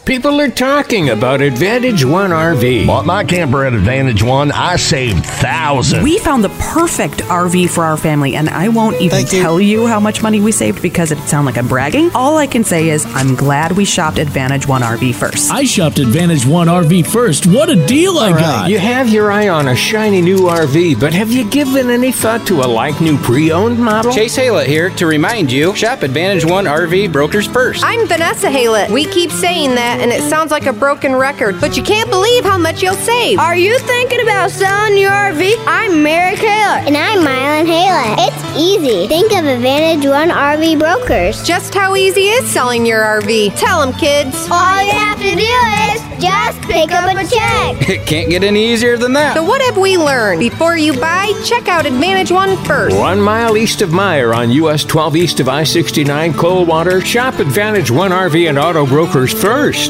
People 0.06 0.42
are 0.42 0.50
talking 0.50 1.12
about 1.12 1.40
Advantage 1.40 2.04
One 2.04 2.32
RV. 2.32 2.86
Bought 2.86 3.06
my 3.06 3.24
camper 3.24 3.64
at 3.64 3.74
Advantage 3.74 4.22
One. 4.22 4.52
I 4.52 4.76
saved 4.76 5.26
thousands. 5.26 6.04
We 6.04 6.18
found 6.20 6.44
the 6.44 6.50
perfect 6.60 7.20
RV 7.20 7.70
for 7.70 7.86
our 7.86 7.96
family, 7.96 8.36
and 8.36 8.50
I 8.50 8.68
won't 8.68 9.00
even 9.00 9.26
tell 9.26 9.62
you 9.62 9.88
how 9.88 10.02
much 10.02 10.22
money 10.22 10.42
we 10.42 10.52
saved 10.52 10.82
because 10.82 11.14
it'd 11.14 11.24
sound 11.30 11.46
like 11.46 11.58
I'm 11.58 11.70
bragging. 11.70 12.12
All 12.14 12.38
I 12.38 12.48
can 12.48 12.66
say 12.66 12.90
is 12.90 13.06
I'm 13.16 13.34
glad 13.34 13.78
we 13.78 13.86
shopped 13.86 14.18
Advantage 14.18 14.68
One 14.68 14.82
RV 14.82 15.16
first. 15.16 15.50
I 15.50 15.64
shopped 15.64 16.00
Advantage 16.00 16.46
One 16.46 16.68
RV 16.68 17.08
first. 17.08 17.48
What 17.48 17.70
a 17.70 17.86
deal 17.86 18.18
I 18.18 18.28
All 18.28 18.34
right, 18.34 18.42
got! 18.42 18.70
You 18.70 18.80
have 18.80 19.08
your 19.08 19.32
eye 19.32 19.48
on 19.48 19.70
a 19.70 19.76
shiny 19.76 20.22
new 20.22 20.40
RV, 20.40 21.00
but 21.00 21.14
have 21.14 21.32
you 21.32 21.50
given 21.50 21.90
any 21.90 22.12
thought 22.12 22.46
to 22.48 22.56
a 22.56 22.68
like 22.68 23.00
new 23.00 23.18
pre-owned 23.20 23.80
model? 23.80 24.12
Chase 24.12 24.38
Haylett 24.38 24.66
here 24.66 24.90
to 24.90 25.06
remind 25.08 25.50
you 25.50 25.74
shop 25.78 26.04
Advantage 26.04 26.44
One 26.44 26.66
RV 26.66 27.10
Brokers 27.14 27.48
first. 27.48 27.86
I'm 27.86 28.06
Vanessa 28.06 28.48
Haylett. 28.48 28.90
We 28.92 29.06
keep 29.06 29.32
saying 29.32 29.76
that, 29.76 29.93
and 30.00 30.12
it 30.12 30.22
sounds 30.30 30.52
like 30.52 30.66
a 30.66 30.74
broken 30.74 31.16
record, 31.16 31.60
but 31.62 31.78
you 31.78 31.84
can't 31.84 32.10
believe 32.10 32.44
how 32.44 32.58
much 32.58 32.82
you'll 32.82 32.94
save. 32.96 33.40
Are 33.40 33.56
you 33.56 33.78
thinking 33.80 34.22
about 34.22 34.52
selling 34.52 34.98
your 34.98 35.12
RV? 35.12 35.56
I'm 35.68 36.02
Mary 36.04 36.36
Kaler. 36.36 36.82
And 36.88 36.98
I'm 36.98 37.20
Mylan 37.20 37.66
Haylett. 37.68 38.16
It's 38.28 38.58
easy. 38.58 39.08
Think 39.08 39.32
of 39.34 39.46
Advantage 39.46 40.08
One 40.10 40.30
RV 40.30 40.80
Brokers. 40.80 41.44
Just 41.44 41.74
how 41.74 41.96
easy 41.96 42.28
is 42.28 42.50
selling 42.50 42.86
your 42.86 43.02
RV? 43.02 43.58
Tell 43.60 43.82
them, 43.86 43.94
kids. 44.00 44.48
All 44.52 44.84
you 44.84 44.92
have 44.92 45.18
to 45.20 45.36
do 45.36 45.54
is 45.94 46.22
just 46.24 46.62
pick 46.62 46.92
up 46.92 47.16
a 47.16 47.28
check. 47.28 47.90
It 47.94 48.08
can't 48.08 48.30
get 48.30 48.44
any 48.44 48.72
easier 48.74 48.98
than 48.98 49.14
that. 49.14 49.36
So, 49.36 49.44
what 49.44 49.62
have 49.62 49.78
we 49.78 49.98
learned? 49.98 50.40
Before 50.40 50.78
you 50.78 50.94
buy, 50.94 51.32
check 51.46 51.68
out 51.68 51.86
Advantage 51.86 52.32
One 52.32 52.58
first. 52.66 52.96
One 52.98 53.22
mile 53.22 53.56
east 53.58 53.82
of 53.82 53.90
Meijer 53.90 54.36
on 54.36 54.50
US 54.52 54.84
12 54.84 55.16
east 55.18 55.40
of 55.40 55.50
I 55.50 55.64
69 55.64 56.34
Coldwater. 56.34 57.02
Shop 57.02 57.40
Advantage 57.40 57.92
One 57.92 58.12
RV 58.12 58.50
and 58.50 58.58
Auto 58.58 58.86
Brokers 58.86 59.34
first. 59.34 59.83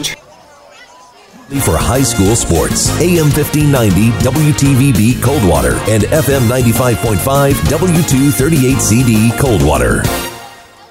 For 1.62 1.78
high 1.78 2.02
school 2.02 2.36
sports, 2.36 2.90
AM 3.00 3.30
1590 3.30 4.10
WTVB 4.28 5.22
Coldwater 5.22 5.76
and 5.88 6.02
FM 6.04 6.50
95.5 6.50 7.54
W238CD 7.54 9.40
Coldwater. 9.40 10.02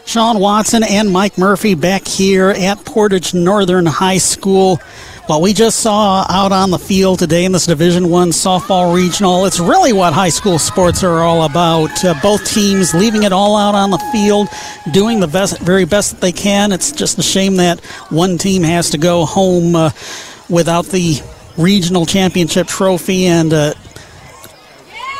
Sean 0.06 0.38
Watson 0.38 0.84
and 0.84 1.10
Mike 1.10 1.36
Murphy 1.36 1.74
back 1.74 2.06
here 2.06 2.50
at 2.50 2.84
Portage 2.84 3.34
Northern 3.34 3.86
High 3.86 4.18
School. 4.18 4.76
What 5.26 5.42
we 5.42 5.52
just 5.52 5.80
saw 5.80 6.24
out 6.28 6.52
on 6.52 6.70
the 6.70 6.78
field 6.78 7.18
today 7.18 7.44
in 7.44 7.50
this 7.50 7.66
Division 7.66 8.08
One 8.08 8.28
softball 8.28 8.94
regional, 8.94 9.46
it's 9.46 9.58
really 9.58 9.92
what 9.92 10.12
high 10.12 10.28
school 10.28 10.60
sports 10.60 11.02
are 11.02 11.22
all 11.22 11.44
about. 11.44 12.04
Uh, 12.04 12.14
both 12.22 12.44
teams 12.48 12.94
leaving 12.94 13.24
it 13.24 13.32
all 13.32 13.56
out 13.56 13.74
on 13.74 13.90
the 13.90 13.98
field, 14.12 14.48
doing 14.92 15.18
the 15.18 15.26
best, 15.26 15.58
very 15.60 15.86
best 15.86 16.12
that 16.12 16.20
they 16.20 16.32
can. 16.32 16.70
It's 16.70 16.92
just 16.92 17.18
a 17.18 17.22
shame 17.22 17.56
that 17.56 17.80
one 18.10 18.38
team 18.38 18.62
has 18.62 18.90
to 18.90 18.98
go 18.98 19.24
home 19.24 19.74
uh, 19.74 19.90
without 20.52 20.86
the 20.86 21.20
regional 21.56 22.06
championship 22.06 22.68
trophy 22.68 23.26
and. 23.26 23.52
Uh, 23.52 23.74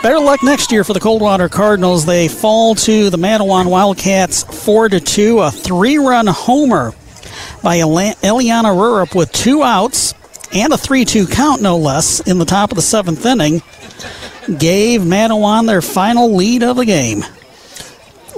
Better 0.02 0.18
luck 0.18 0.42
next 0.42 0.72
year 0.72 0.82
for 0.82 0.94
the 0.94 1.00
Coldwater 1.00 1.48
Cardinals. 1.48 2.04
They 2.04 2.26
fall 2.26 2.74
to 2.74 3.08
the 3.08 3.16
Mattawan 3.16 3.70
Wildcats 3.70 4.42
4 4.64 4.88
to 4.88 4.98
2, 4.98 5.38
a 5.38 5.52
three 5.52 5.96
run 5.96 6.26
homer 6.26 6.92
by 7.62 7.76
Eliana 7.76 8.74
Rurup 8.74 9.14
with 9.14 9.30
two 9.30 9.62
outs 9.62 10.14
and 10.52 10.72
a 10.72 10.76
3 10.76 11.04
2 11.04 11.28
count, 11.28 11.62
no 11.62 11.78
less, 11.78 12.18
in 12.18 12.38
the 12.38 12.44
top 12.44 12.72
of 12.72 12.76
the 12.76 12.82
seventh 12.82 13.24
inning. 13.24 13.62
Gave 14.58 15.02
Mattawan 15.02 15.68
their 15.68 15.82
final 15.82 16.34
lead 16.34 16.64
of 16.64 16.76
the 16.76 16.84
game. 16.84 17.22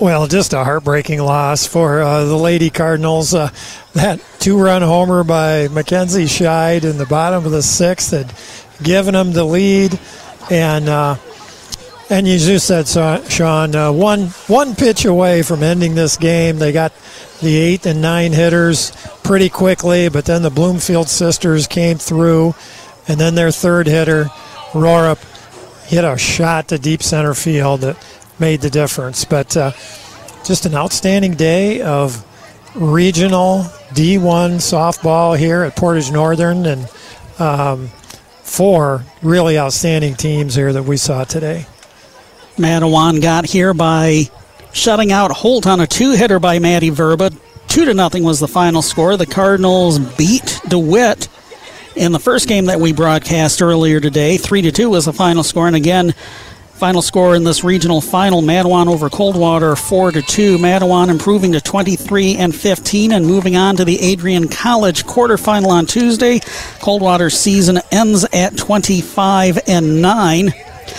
Well, 0.00 0.26
just 0.26 0.52
a 0.52 0.64
heartbreaking 0.64 1.22
loss 1.22 1.66
for 1.66 2.02
uh, 2.02 2.24
the 2.24 2.36
Lady 2.36 2.68
Cardinals. 2.68 3.32
Uh, 3.32 3.50
that 3.94 4.20
two 4.40 4.60
run 4.60 4.82
homer 4.82 5.22
by 5.22 5.68
Mackenzie 5.68 6.24
Scheid 6.24 6.82
in 6.82 6.98
the 6.98 7.06
bottom 7.06 7.46
of 7.46 7.52
the 7.52 7.62
sixth 7.62 8.10
had 8.10 8.34
given 8.84 9.14
them 9.14 9.32
the 9.32 9.44
lead. 9.44 9.98
And 10.50 10.88
uh, 10.88 11.16
and 12.10 12.26
you 12.26 12.38
just 12.38 12.66
said, 12.66 12.88
Sean, 13.30 13.74
uh, 13.76 13.92
one 13.92 14.26
one 14.48 14.74
pitch 14.74 15.04
away 15.04 15.42
from 15.42 15.62
ending 15.62 15.94
this 15.94 16.16
game. 16.16 16.58
They 16.58 16.72
got 16.72 16.92
the 17.40 17.56
eighth 17.56 17.86
and 17.86 18.02
nine 18.02 18.32
hitters 18.32 18.90
pretty 19.22 19.48
quickly, 19.48 20.08
but 20.08 20.24
then 20.24 20.42
the 20.42 20.50
Bloomfield 20.50 21.08
sisters 21.08 21.66
came 21.68 21.98
through, 21.98 22.56
and 23.06 23.20
then 23.20 23.36
their 23.36 23.52
third 23.52 23.86
hitter, 23.86 24.24
Rurup, 24.72 25.22
hit 25.86 26.04
a 26.04 26.18
shot 26.18 26.68
to 26.68 26.78
deep 26.78 27.02
center 27.02 27.32
field 27.32 27.82
that 27.82 27.96
made 28.38 28.60
the 28.60 28.70
difference. 28.70 29.24
But 29.24 29.56
uh, 29.56 29.72
just 30.44 30.66
an 30.66 30.74
outstanding 30.74 31.34
day 31.34 31.80
of 31.80 32.24
regional 32.74 33.62
D1 33.92 34.56
softball 34.56 35.38
here 35.38 35.62
at 35.62 35.76
Portage 35.76 36.10
Northern, 36.10 36.66
and 36.66 36.88
um, 37.38 37.88
four 38.42 39.04
really 39.22 39.58
outstanding 39.58 40.14
teams 40.14 40.54
here 40.54 40.72
that 40.72 40.82
we 40.82 40.96
saw 40.96 41.24
today. 41.24 41.66
Mattawan 42.56 43.20
got 43.20 43.46
here 43.46 43.74
by 43.74 44.24
shutting 44.72 45.12
out 45.12 45.30
Holt 45.30 45.66
on 45.66 45.80
a 45.80 45.86
two 45.86 46.12
hitter 46.12 46.38
by 46.38 46.58
Maddie 46.58 46.90
Verba. 46.90 47.30
Two 47.68 47.84
to 47.86 47.94
nothing 47.94 48.22
was 48.22 48.38
the 48.38 48.48
final 48.48 48.82
score. 48.82 49.16
The 49.16 49.26
Cardinals 49.26 49.98
beat 49.98 50.60
DeWitt 50.68 51.28
in 51.96 52.12
the 52.12 52.20
first 52.20 52.48
game 52.48 52.66
that 52.66 52.80
we 52.80 52.92
broadcast 52.92 53.62
earlier 53.62 54.00
today. 54.00 54.36
Three 54.36 54.62
to 54.62 54.72
two 54.72 54.90
was 54.90 55.06
the 55.06 55.12
final 55.12 55.42
score, 55.42 55.66
and 55.66 55.76
again, 55.76 56.14
final 56.74 57.02
score 57.02 57.34
in 57.34 57.44
this 57.44 57.64
regional 57.64 58.00
final: 58.00 58.42
Mattawan 58.42 58.88
over 58.88 59.08
Coldwater, 59.08 59.76
four 59.76 60.10
to 60.12 60.22
two. 60.22 60.58
Mattawan 60.58 61.08
improving 61.08 61.52
to 61.52 61.60
23 61.60 62.36
and 62.36 62.54
15, 62.54 63.12
and 63.12 63.26
moving 63.26 63.56
on 63.56 63.76
to 63.76 63.84
the 63.84 64.00
Adrian 64.00 64.48
College 64.48 65.04
quarterfinal 65.04 65.68
on 65.68 65.86
Tuesday. 65.86 66.40
Coldwater's 66.80 67.38
season 67.38 67.78
ends 67.90 68.26
at 68.32 68.56
25 68.56 69.60
and 69.66 70.02
nine. 70.02 70.52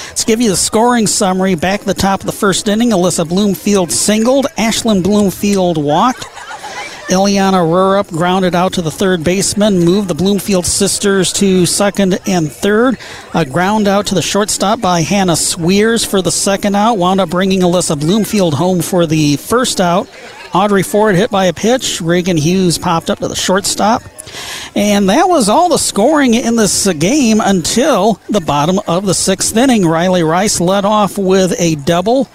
Let's 0.08 0.24
give 0.24 0.42
you 0.42 0.50
the 0.50 0.58
scoring 0.58 1.08
summary. 1.08 1.56
Back 1.56 1.82
at 1.82 1.86
the 1.86 1.94
top 1.94 2.22
of 2.22 2.26
the 2.26 2.32
first 2.32 2.68
inning, 2.68 2.90
Alyssa 2.90 3.28
Bloomfield 3.28 3.92
singled, 3.92 4.48
Ashlyn 4.58 5.04
Bloomfield 5.04 5.78
walked. 5.78 6.26
Eliana 7.10 7.64
Rurup 7.64 8.10
grounded 8.10 8.56
out 8.56 8.74
to 8.74 8.82
the 8.82 8.90
third 8.90 9.24
baseman, 9.24 9.86
moved 9.86 10.08
the 10.08 10.16
Bloomfield 10.16 10.66
sisters 10.66 11.32
to 11.34 11.68
second 11.68 12.20
and 12.28 12.52
third. 12.52 12.98
A 13.36 13.46
ground 13.46 13.88
out 13.88 14.08
to 14.08 14.16
the 14.16 14.24
shortstop 14.24 14.82
by 14.82 15.02
Hannah 15.02 15.36
Sweers 15.36 16.04
for 16.04 16.24
the 16.24 16.32
second 16.32 16.76
out, 16.76 16.98
wound 16.98 17.22
up 17.22 17.30
bringing 17.30 17.62
Alyssa 17.62 18.00
Bloomfield 18.00 18.56
home 18.56 18.82
for 18.82 19.06
the 19.06 19.38
first 19.38 19.80
out. 19.80 20.10
Audrey 20.56 20.84
Ford 20.84 21.16
hit 21.16 21.30
by 21.30 21.46
a 21.46 21.54
pitch. 21.54 22.02
Reagan 22.02 22.38
Hughes 22.38 22.78
popped 22.78 23.10
up 23.10 23.20
to 23.20 23.28
the 23.28 23.36
shortstop. 23.36 24.02
And 24.74 25.10
that 25.10 25.28
was 25.28 25.48
all 25.48 25.70
the 25.70 25.78
scoring 25.78 26.34
in 26.34 26.56
this 26.56 26.88
game 26.94 27.40
until 27.40 28.20
the 28.30 28.42
bottom 28.42 28.80
of 28.88 29.06
the 29.06 29.14
sixth 29.14 29.56
inning. 29.56 29.86
Riley 29.86 30.24
Rice 30.24 30.60
led 30.60 30.86
off 30.86 31.18
with 31.18 31.54
a 31.60 31.76
double. 31.76 32.30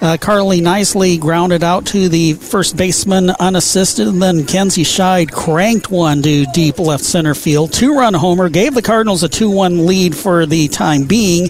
Uh, 0.00 0.16
Carly 0.20 0.60
Nisley 0.60 1.18
grounded 1.18 1.64
out 1.64 1.86
to 1.86 2.08
the 2.08 2.34
first 2.34 2.76
baseman 2.76 3.30
unassisted, 3.40 4.06
and 4.06 4.20
then 4.20 4.44
Kenzie 4.44 4.84
Scheid 4.84 5.32
cranked 5.32 5.90
one 5.90 6.22
to 6.22 6.44
deep 6.52 6.78
left 6.78 7.02
center 7.02 7.34
field. 7.34 7.72
Two 7.72 7.96
run 7.96 8.12
homer 8.12 8.50
gave 8.50 8.74
the 8.74 8.82
Cardinals 8.82 9.22
a 9.22 9.28
2 9.28 9.50
1 9.50 9.86
lead 9.86 10.14
for 10.14 10.44
the 10.44 10.68
time 10.68 11.04
being. 11.04 11.48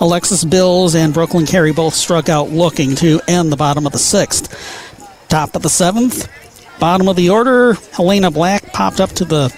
Alexis 0.00 0.44
Bills 0.44 0.94
and 0.96 1.14
Brooklyn 1.14 1.46
Carey 1.46 1.72
both 1.72 1.94
struck 1.94 2.28
out 2.28 2.50
looking 2.50 2.96
to 2.96 3.20
end 3.28 3.52
the 3.52 3.56
bottom 3.56 3.86
of 3.86 3.92
the 3.92 3.98
sixth. 3.98 4.50
Top 5.28 5.54
of 5.54 5.62
the 5.62 5.68
seventh, 5.68 6.28
bottom 6.80 7.08
of 7.08 7.16
the 7.16 7.30
order, 7.30 7.74
Helena 7.92 8.30
Black 8.30 8.72
popped 8.72 9.00
up 9.00 9.10
to 9.10 9.24
the 9.24 9.56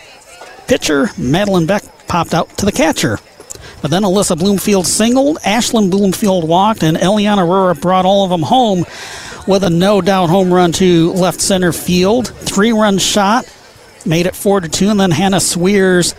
pitcher, 0.69 1.09
Madeline 1.17 1.67
Beck 1.67 1.83
popped 2.07 2.35
out 2.35 2.49
to 2.59 2.67
the 2.67 2.73
catcher. 2.73 3.19
But 3.83 3.91
then 3.91 4.03
Alyssa 4.03 4.39
Bloomfield 4.39 4.87
singled, 4.87 5.39
Ashlyn 5.41 5.91
Bloomfield 5.91 6.49
walked, 6.49 6.83
and 6.83 6.97
Eliana 6.97 7.47
Rurup 7.47 7.81
brought 7.81 8.05
all 8.05 8.25
of 8.25 8.31
them 8.31 8.43
home 8.43 8.85
with 9.47 9.63
a 9.65 9.71
no 9.71 10.01
doubt 10.01 10.29
home 10.29 10.53
run 10.53 10.73
to 10.73 11.13
left 11.13 11.41
center 11.41 11.73
field. 11.73 12.29
Three 12.29 12.73
run 12.73 12.99
shot, 12.99 13.45
made 14.05 14.27
it 14.27 14.35
four 14.35 14.61
to 14.61 14.69
two, 14.69 14.89
and 14.89 14.99
then 14.99 15.11
Hannah 15.11 15.41
Sweers 15.41 16.15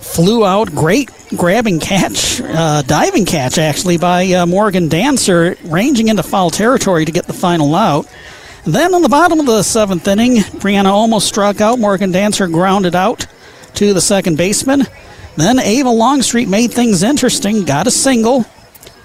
flew 0.00 0.44
out. 0.44 0.70
Great 0.70 1.10
grabbing 1.36 1.80
catch, 1.80 2.40
uh, 2.40 2.82
diving 2.82 3.24
catch 3.24 3.58
actually 3.58 3.98
by 3.98 4.26
uh, 4.32 4.46
Morgan 4.46 4.88
Dancer, 4.88 5.56
ranging 5.64 6.08
into 6.08 6.22
foul 6.22 6.50
territory 6.50 7.04
to 7.04 7.12
get 7.12 7.26
the 7.26 7.32
final 7.32 7.74
out. 7.74 8.06
Then 8.64 8.94
on 8.94 9.02
the 9.02 9.08
bottom 9.08 9.40
of 9.40 9.46
the 9.46 9.62
seventh 9.62 10.06
inning, 10.06 10.36
Brianna 10.36 10.86
Olmo 10.86 11.20
struck 11.20 11.60
out. 11.60 11.78
Morgan 11.78 12.12
Dancer 12.12 12.46
grounded 12.46 12.94
out 12.94 13.26
to 13.74 13.94
the 13.94 14.00
second 14.00 14.36
baseman. 14.36 14.86
Then 15.36 15.58
Ava 15.58 15.90
Longstreet 15.90 16.48
made 16.48 16.72
things 16.72 17.02
interesting, 17.02 17.64
got 17.64 17.86
a 17.86 17.90
single. 17.90 18.44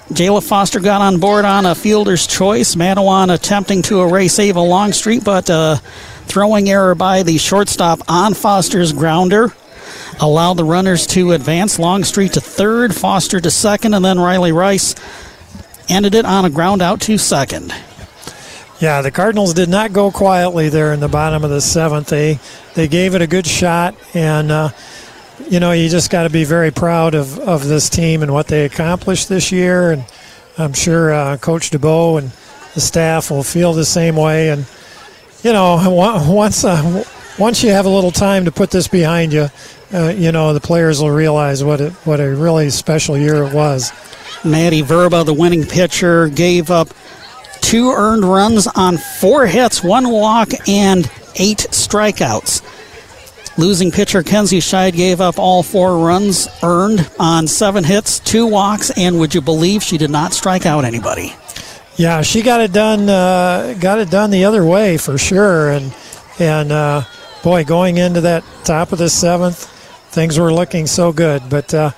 Jayla 0.10 0.48
Foster 0.48 0.80
got 0.80 1.02
on 1.02 1.20
board 1.20 1.46
on 1.46 1.66
a 1.66 1.74
fielder's 1.74 2.28
choice. 2.28 2.76
Mattawan 2.76 3.34
attempting 3.34 3.82
to 3.84 4.02
erase 4.02 4.38
Ava 4.38 4.60
Longstreet, 4.60 5.24
but 5.24 5.50
uh, 5.50 5.78
throwing 6.26 6.70
error 6.70 6.94
by 6.94 7.24
the 7.24 7.38
shortstop 7.38 8.02
on 8.08 8.34
Foster's 8.34 8.94
grounder 8.94 9.54
allowed 10.20 10.56
the 10.56 10.64
runners 10.64 11.08
to 11.08 11.32
advance. 11.32 11.80
Longstreet 11.80 12.34
to 12.34 12.42
third, 12.42 12.96
Foster 12.96 13.40
to 13.40 13.52
second, 13.52 13.94
and 13.94 14.04
then 14.04 14.20
Riley 14.20 14.52
Rice 14.52 14.96
ended 15.90 16.16
it 16.16 16.26
on 16.26 16.46
a 16.46 16.50
ground 16.50 16.82
out 16.82 17.02
to 17.02 17.18
second. 17.18 17.74
Yeah, 18.80 19.02
the 19.02 19.12
Cardinals 19.12 19.54
did 19.54 19.70
not 19.70 19.94
go 19.94 20.12
quietly 20.12 20.70
there 20.70 20.94
in 20.94 21.00
the 21.00 21.08
bottom 21.08 21.44
of 21.44 21.50
the 21.50 21.62
seventh. 21.62 22.08
They 22.08 22.40
they 22.74 22.88
gave 22.88 23.16
it 23.16 23.22
a 23.22 23.28
good 23.28 23.48
shot, 23.48 23.96
and 24.14 24.52
uh, 24.52 24.70
you 25.50 25.60
know 25.60 25.72
you 25.72 25.90
just 25.90 26.10
got 26.10 26.24
to 26.24 26.30
be 26.30 26.44
very 26.44 26.72
proud 26.72 27.16
of, 27.16 27.40
of 27.40 27.68
this 27.68 27.90
team 27.90 28.24
and 28.24 28.34
what 28.34 28.48
they 28.48 28.66
accomplished 28.66 29.30
this 29.30 29.52
year. 29.52 29.92
And 29.92 30.06
I'm 30.58 30.74
sure 30.74 31.14
uh, 31.14 31.38
Coach 31.38 31.72
DeBow 31.72 32.20
and 32.20 32.32
the 32.74 32.82
staff 32.82 33.32
will 33.32 33.44
feel 33.44 33.74
the 33.74 33.86
same 33.86 34.16
way. 34.16 34.50
And 34.50 34.66
you 35.44 35.54
know 35.54 35.82
once 36.28 36.64
uh, 36.64 37.04
once 37.38 37.64
you 37.64 37.70
have 37.72 37.86
a 37.86 37.90
little 37.90 38.12
time 38.12 38.46
to 38.46 38.52
put 38.52 38.72
this 38.72 38.88
behind 38.88 39.34
you, 39.34 39.48
uh, 39.94 40.14
you 40.16 40.32
know 40.32 40.54
the 40.54 40.62
players 40.62 41.02
will 41.02 41.12
realize 41.12 41.64
what 41.64 41.82
it, 41.82 41.94
what 42.06 42.20
a 42.20 42.36
really 42.36 42.70
special 42.70 43.18
year 43.18 43.44
it 43.44 43.54
was. 43.54 43.92
Maddie 44.44 44.82
Verba, 44.82 45.24
the 45.24 45.34
winning 45.34 45.66
pitcher, 45.66 46.30
gave 46.30 46.70
up 46.70 46.90
two 47.62 47.90
earned 47.90 48.24
runs 48.24 48.68
on 48.68 48.98
four 49.20 49.48
hits, 49.48 49.84
one 49.84 50.10
walk, 50.10 50.50
and 50.68 51.10
eight 51.36 51.66
strikeouts. 51.72 52.62
Losing 53.58 53.90
pitcher 53.90 54.22
Kenzie 54.22 54.60
Scheid 54.60 54.98
gave 54.98 55.22
up 55.22 55.40
all 55.40 55.64
four 55.64 56.06
runs 56.06 56.50
earned 56.62 57.10
on 57.18 57.48
seven 57.48 57.86
hits, 57.86 58.20
two 58.20 58.46
walks, 58.46 58.92
and 58.98 59.18
would 59.20 59.34
you 59.34 59.40
believe 59.40 59.82
she 59.82 59.98
did 59.98 60.10
not 60.10 60.34
strike 60.34 60.66
out 60.66 60.84
anybody? 60.84 61.34
Yeah, 61.96 62.22
she 62.22 62.42
got 62.42 62.60
it 62.60 62.74
done. 62.74 63.08
Uh, 63.08 63.74
got 63.80 64.00
it 64.00 64.10
done 64.10 64.30
the 64.30 64.44
other 64.44 64.66
way 64.66 64.98
for 64.98 65.18
sure. 65.18 65.70
And 65.70 65.96
and 66.38 66.72
uh, 66.74 67.04
boy, 67.44 67.64
going 67.64 67.96
into 67.96 68.20
that 68.22 68.44
top 68.66 68.92
of 68.92 68.98
the 68.98 69.10
seventh, 69.10 69.66
things 70.12 70.38
were 70.38 70.54
looking 70.54 70.86
so 70.86 71.14
good. 71.14 71.44
But 71.50 71.74
uh, 71.74 71.92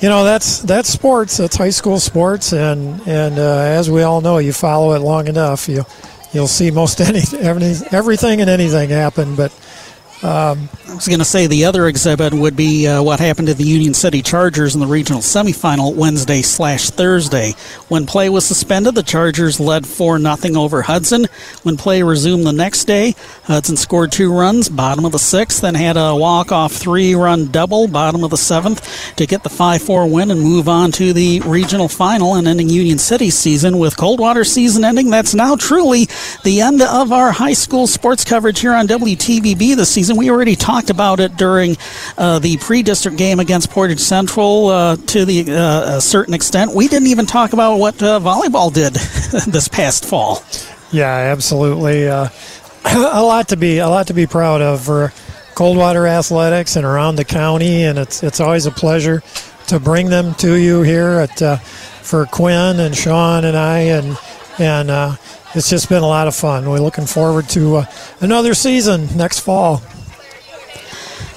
you 0.00 0.08
know 0.08 0.24
that's 0.24 0.60
that's 0.60 0.88
sports. 0.88 1.36
That's 1.36 1.56
high 1.56 1.70
school 1.70 2.00
sports, 2.00 2.54
and 2.54 3.06
and 3.06 3.38
uh, 3.38 3.58
as 3.58 3.90
we 3.90 4.02
all 4.02 4.22
know, 4.22 4.38
you 4.38 4.54
follow 4.54 4.94
it 4.94 5.00
long 5.00 5.26
enough, 5.26 5.68
you 5.68 5.84
you'll 6.32 6.48
see 6.48 6.70
most 6.70 7.00
any 7.02 7.20
everything 7.40 8.40
and 8.40 8.48
anything 8.48 8.88
happen. 8.88 9.36
But 9.36 9.52
um, 10.22 10.70
I 10.88 10.94
was 10.94 11.08
going 11.08 11.18
to 11.18 11.26
say 11.26 11.46
the 11.46 11.66
other 11.66 11.88
exhibit 11.88 12.32
would 12.32 12.56
be 12.56 12.86
uh, 12.86 13.02
what 13.02 13.20
happened 13.20 13.48
to 13.48 13.54
the 13.54 13.64
Union 13.64 13.92
City 13.92 14.22
Chargers 14.22 14.74
in 14.74 14.80
the 14.80 14.86
regional 14.86 15.20
semifinal 15.20 15.94
Wednesday 15.94 16.40
slash 16.40 16.88
Thursday. 16.88 17.52
When 17.88 18.06
play 18.06 18.30
was 18.30 18.46
suspended, 18.46 18.94
the 18.94 19.02
Chargers 19.02 19.60
led 19.60 19.86
4 19.86 20.18
0 20.18 20.36
over 20.56 20.80
Hudson. 20.80 21.26
When 21.64 21.76
play 21.76 22.02
resumed 22.02 22.46
the 22.46 22.52
next 22.52 22.86
day, 22.86 23.14
Hudson 23.44 23.76
scored 23.76 24.10
two 24.10 24.32
runs, 24.32 24.70
bottom 24.70 25.04
of 25.04 25.12
the 25.12 25.18
sixth, 25.18 25.60
then 25.60 25.74
had 25.74 25.98
a 25.98 26.16
walk 26.16 26.50
off 26.50 26.72
three 26.72 27.14
run 27.14 27.48
double, 27.48 27.86
bottom 27.86 28.24
of 28.24 28.30
the 28.30 28.38
seventh, 28.38 29.14
to 29.16 29.26
get 29.26 29.42
the 29.42 29.50
5 29.50 29.82
4 29.82 30.10
win 30.10 30.30
and 30.30 30.40
move 30.40 30.66
on 30.66 30.92
to 30.92 31.12
the 31.12 31.40
regional 31.40 31.88
final 31.88 32.36
and 32.36 32.48
ending 32.48 32.70
Union 32.70 32.98
City 32.98 33.28
season. 33.28 33.78
With 33.78 33.98
Coldwater 33.98 34.44
season 34.44 34.82
ending, 34.82 35.10
that's 35.10 35.34
now 35.34 35.56
truly 35.56 36.08
the 36.42 36.62
end 36.62 36.80
of 36.80 37.12
our 37.12 37.32
high 37.32 37.52
school 37.52 37.86
sports 37.86 38.24
coverage 38.24 38.60
here 38.60 38.72
on 38.72 38.86
WTVB 38.86 39.76
this 39.76 39.90
season 39.90 40.05
season. 40.06 40.16
We 40.16 40.30
already 40.30 40.56
talked 40.56 40.90
about 40.90 41.20
it 41.20 41.36
during 41.36 41.76
uh, 42.16 42.38
the 42.38 42.56
pre-district 42.58 43.18
game 43.18 43.40
against 43.40 43.70
Portage 43.70 44.00
Central 44.00 44.68
uh, 44.68 44.96
to 44.96 45.24
the 45.24 45.50
uh, 45.50 45.96
a 45.96 46.00
certain 46.00 46.34
extent. 46.34 46.72
We 46.74 46.88
didn't 46.88 47.08
even 47.08 47.26
talk 47.26 47.52
about 47.52 47.78
what 47.78 48.00
uh, 48.02 48.20
volleyball 48.20 48.72
did 48.72 48.94
this 49.52 49.68
past 49.68 50.04
fall. 50.04 50.42
Yeah, 50.92 51.06
absolutely. 51.06 52.08
Uh, 52.08 52.28
a 52.84 53.22
lot 53.22 53.48
to 53.48 53.56
be 53.56 53.78
a 53.78 53.88
lot 53.88 54.06
to 54.06 54.14
be 54.14 54.26
proud 54.26 54.62
of 54.62 54.84
for 54.84 55.12
Coldwater 55.54 56.06
Athletics 56.06 56.76
and 56.76 56.84
around 56.84 57.16
the 57.16 57.24
county, 57.24 57.82
and 57.84 57.98
it's 57.98 58.22
it's 58.22 58.40
always 58.40 58.66
a 58.66 58.70
pleasure 58.70 59.22
to 59.68 59.80
bring 59.80 60.08
them 60.08 60.34
to 60.36 60.54
you 60.54 60.82
here 60.82 61.20
at 61.20 61.42
uh, 61.42 61.56
for 61.56 62.26
Quinn 62.26 62.78
and 62.78 62.96
Sean 62.96 63.44
and 63.44 63.56
I 63.56 63.78
and 63.78 64.16
and 64.58 65.18
it's 65.54 65.70
just 65.70 65.88
been 65.88 66.02
a 66.02 66.06
lot 66.06 66.28
of 66.28 66.36
fun. 66.36 66.68
We're 66.68 66.78
looking 66.78 67.06
forward 67.06 67.48
to 67.50 67.76
uh, 67.76 67.84
another 68.20 68.54
season 68.54 69.08
next 69.16 69.40
fall. 69.40 69.82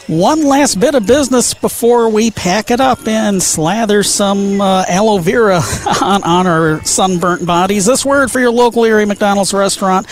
One 0.09 0.43
last 0.43 0.79
bit 0.79 0.95
of 0.95 1.05
business 1.05 1.53
before 1.53 2.09
we 2.09 2.31
pack 2.31 2.71
it 2.71 2.81
up 2.81 3.07
and 3.07 3.43
slather 3.43 4.01
some 4.01 4.59
uh, 4.59 4.83
aloe 4.87 5.19
vera 5.19 5.61
on, 6.01 6.23
on 6.23 6.47
our 6.47 6.83
sunburnt 6.83 7.45
bodies. 7.45 7.85
This 7.85 8.03
word 8.03 8.31
for 8.31 8.39
your 8.39 8.49
local 8.49 8.85
area 8.85 9.05
McDonald's 9.05 9.53
restaurant 9.53 10.07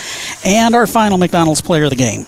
and 0.45 0.75
our 0.75 0.85
final 0.85 1.17
McDonald's 1.17 1.61
player 1.61 1.85
of 1.85 1.89
the 1.89 1.95
game. 1.95 2.27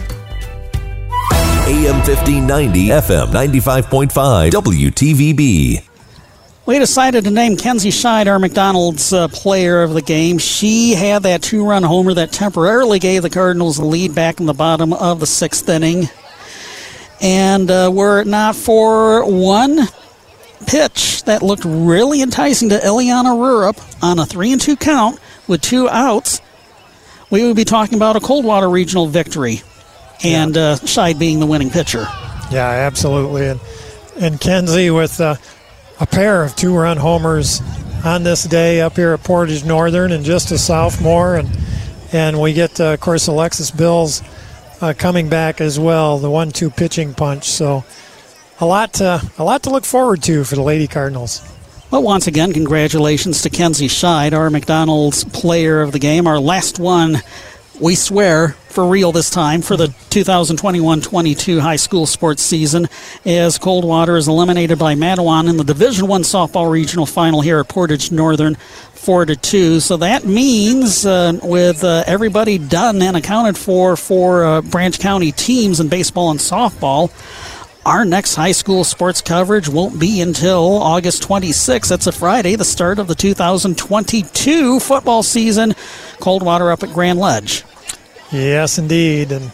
AM 1.71 1.95
1590, 2.03 2.87
FM 2.89 3.27
95.5, 3.27 4.51
WTVB. 4.51 5.87
We 6.65 6.79
decided 6.79 7.23
to 7.23 7.31
name 7.31 7.55
Kenzie 7.55 7.91
Scheid 7.91 8.27
our 8.27 8.39
McDonald's 8.39 9.13
uh, 9.13 9.29
player 9.29 9.81
of 9.81 9.93
the 9.93 10.01
game. 10.01 10.37
She 10.37 10.95
had 10.95 11.23
that 11.23 11.41
two 11.41 11.65
run 11.65 11.83
homer 11.83 12.13
that 12.15 12.33
temporarily 12.33 12.99
gave 12.99 13.21
the 13.21 13.29
Cardinals 13.29 13.77
the 13.77 13.85
lead 13.85 14.13
back 14.13 14.41
in 14.41 14.47
the 14.47 14.53
bottom 14.53 14.91
of 14.91 15.21
the 15.21 15.25
sixth 15.25 15.69
inning. 15.69 16.09
And 17.21 17.71
uh, 17.71 17.89
were 17.93 18.19
it 18.19 18.27
not 18.27 18.57
for 18.57 19.23
one 19.23 19.87
pitch 20.67 21.23
that 21.23 21.41
looked 21.41 21.63
really 21.63 22.21
enticing 22.21 22.67
to 22.67 22.79
Eliana 22.79 23.33
Rurup 23.33 24.03
on 24.03 24.19
a 24.19 24.25
three 24.25 24.51
and 24.51 24.59
two 24.59 24.75
count 24.75 25.21
with 25.47 25.61
two 25.61 25.87
outs, 25.87 26.41
we 27.29 27.45
would 27.45 27.55
be 27.55 27.63
talking 27.63 27.95
about 27.95 28.17
a 28.17 28.19
Coldwater 28.19 28.69
Regional 28.69 29.07
victory 29.07 29.61
and 30.23 30.55
yeah. 30.55 30.61
uh, 30.61 30.75
Scheid 30.77 31.17
being 31.19 31.39
the 31.39 31.45
winning 31.45 31.69
pitcher. 31.69 32.05
Yeah, 32.51 32.67
absolutely. 32.67 33.47
And, 33.47 33.59
and 34.19 34.39
Kenzie 34.39 34.91
with 34.91 35.21
uh, 35.21 35.35
a 35.99 36.05
pair 36.05 36.43
of 36.43 36.55
two 36.55 36.75
run 36.75 36.97
homers 36.97 37.61
on 38.03 38.23
this 38.23 38.43
day 38.43 38.81
up 38.81 38.95
here 38.95 39.13
at 39.13 39.23
Portage 39.23 39.63
Northern 39.63 40.11
and 40.11 40.25
just 40.25 40.51
a 40.51 40.57
sophomore. 40.57 41.37
And, 41.37 41.49
and 42.11 42.41
we 42.41 42.53
get, 42.53 42.79
uh, 42.79 42.93
of 42.93 42.99
course, 42.99 43.27
Alexis 43.27 43.71
Bills 43.71 44.21
uh, 44.81 44.93
coming 44.97 45.29
back 45.29 45.61
as 45.61 45.79
well, 45.79 46.17
the 46.17 46.29
one 46.29 46.51
two 46.51 46.69
pitching 46.69 47.13
punch. 47.13 47.45
So 47.45 47.85
a 48.59 48.65
lot, 48.65 48.93
to, 48.93 49.21
a 49.37 49.43
lot 49.43 49.63
to 49.63 49.69
look 49.69 49.85
forward 49.85 50.21
to 50.23 50.43
for 50.43 50.55
the 50.55 50.63
Lady 50.63 50.87
Cardinals. 50.87 51.41
Well, 51.89 52.03
once 52.03 52.27
again, 52.27 52.53
congratulations 52.53 53.41
to 53.41 53.49
Kenzie 53.49 53.89
Scheid, 53.89 54.33
our 54.33 54.49
McDonald's 54.49 55.25
player 55.25 55.81
of 55.81 55.91
the 55.91 55.99
game, 55.99 56.25
our 56.25 56.39
last 56.39 56.79
one 56.79 57.21
we 57.81 57.95
swear 57.95 58.49
for 58.69 58.85
real 58.87 59.11
this 59.11 59.31
time 59.31 59.61
for 59.63 59.75
the 59.75 59.87
2021-22 59.87 61.59
high 61.59 61.75
school 61.75 62.05
sports 62.05 62.43
season 62.43 62.87
as 63.25 63.57
Coldwater 63.57 64.15
is 64.17 64.27
eliminated 64.27 64.77
by 64.77 64.93
Mattawan 64.93 65.49
in 65.49 65.57
the 65.57 65.63
Division 65.63 66.07
1 66.07 66.21
softball 66.21 66.71
regional 66.71 67.07
final 67.07 67.41
here 67.41 67.59
at 67.59 67.67
Portage 67.67 68.11
Northern 68.11 68.53
4 68.93 69.25
to 69.25 69.35
2. 69.35 69.79
So 69.79 69.97
that 69.97 70.25
means 70.25 71.07
uh, 71.07 71.39
with 71.41 71.83
uh, 71.83 72.03
everybody 72.05 72.59
done 72.59 73.01
and 73.01 73.17
accounted 73.17 73.57
for 73.57 73.95
for 73.97 74.45
uh, 74.45 74.61
Branch 74.61 74.97
County 74.99 75.31
teams 75.31 75.79
in 75.79 75.89
baseball 75.89 76.29
and 76.29 76.39
softball, 76.39 77.11
our 77.83 78.05
next 78.05 78.35
high 78.35 78.51
school 78.51 78.83
sports 78.83 79.21
coverage 79.21 79.67
won't 79.67 79.99
be 79.99 80.21
until 80.21 80.75
August 80.75 81.23
26th. 81.23 81.89
That's 81.89 82.05
a 82.05 82.11
Friday, 82.11 82.55
the 82.55 82.63
start 82.63 82.99
of 82.99 83.07
the 83.07 83.15
2022 83.15 84.79
football 84.79 85.23
season. 85.23 85.73
Coldwater 86.19 86.69
up 86.69 86.83
at 86.83 86.93
Grand 86.93 87.17
Ledge. 87.17 87.63
Yes, 88.31 88.77
indeed. 88.77 89.31
And 89.31 89.51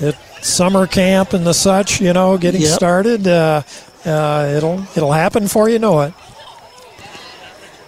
it, 0.00 0.16
summer 0.42 0.86
camp 0.86 1.32
and 1.32 1.46
the 1.46 1.52
such, 1.52 2.00
you 2.00 2.12
know, 2.12 2.38
getting 2.38 2.62
yep. 2.62 2.70
started. 2.70 3.26
Uh, 3.26 3.62
uh, 4.04 4.52
it'll 4.56 4.80
it'll 4.96 5.12
happen 5.12 5.46
for 5.46 5.68
you 5.68 5.78
know 5.78 6.00
it. 6.00 6.14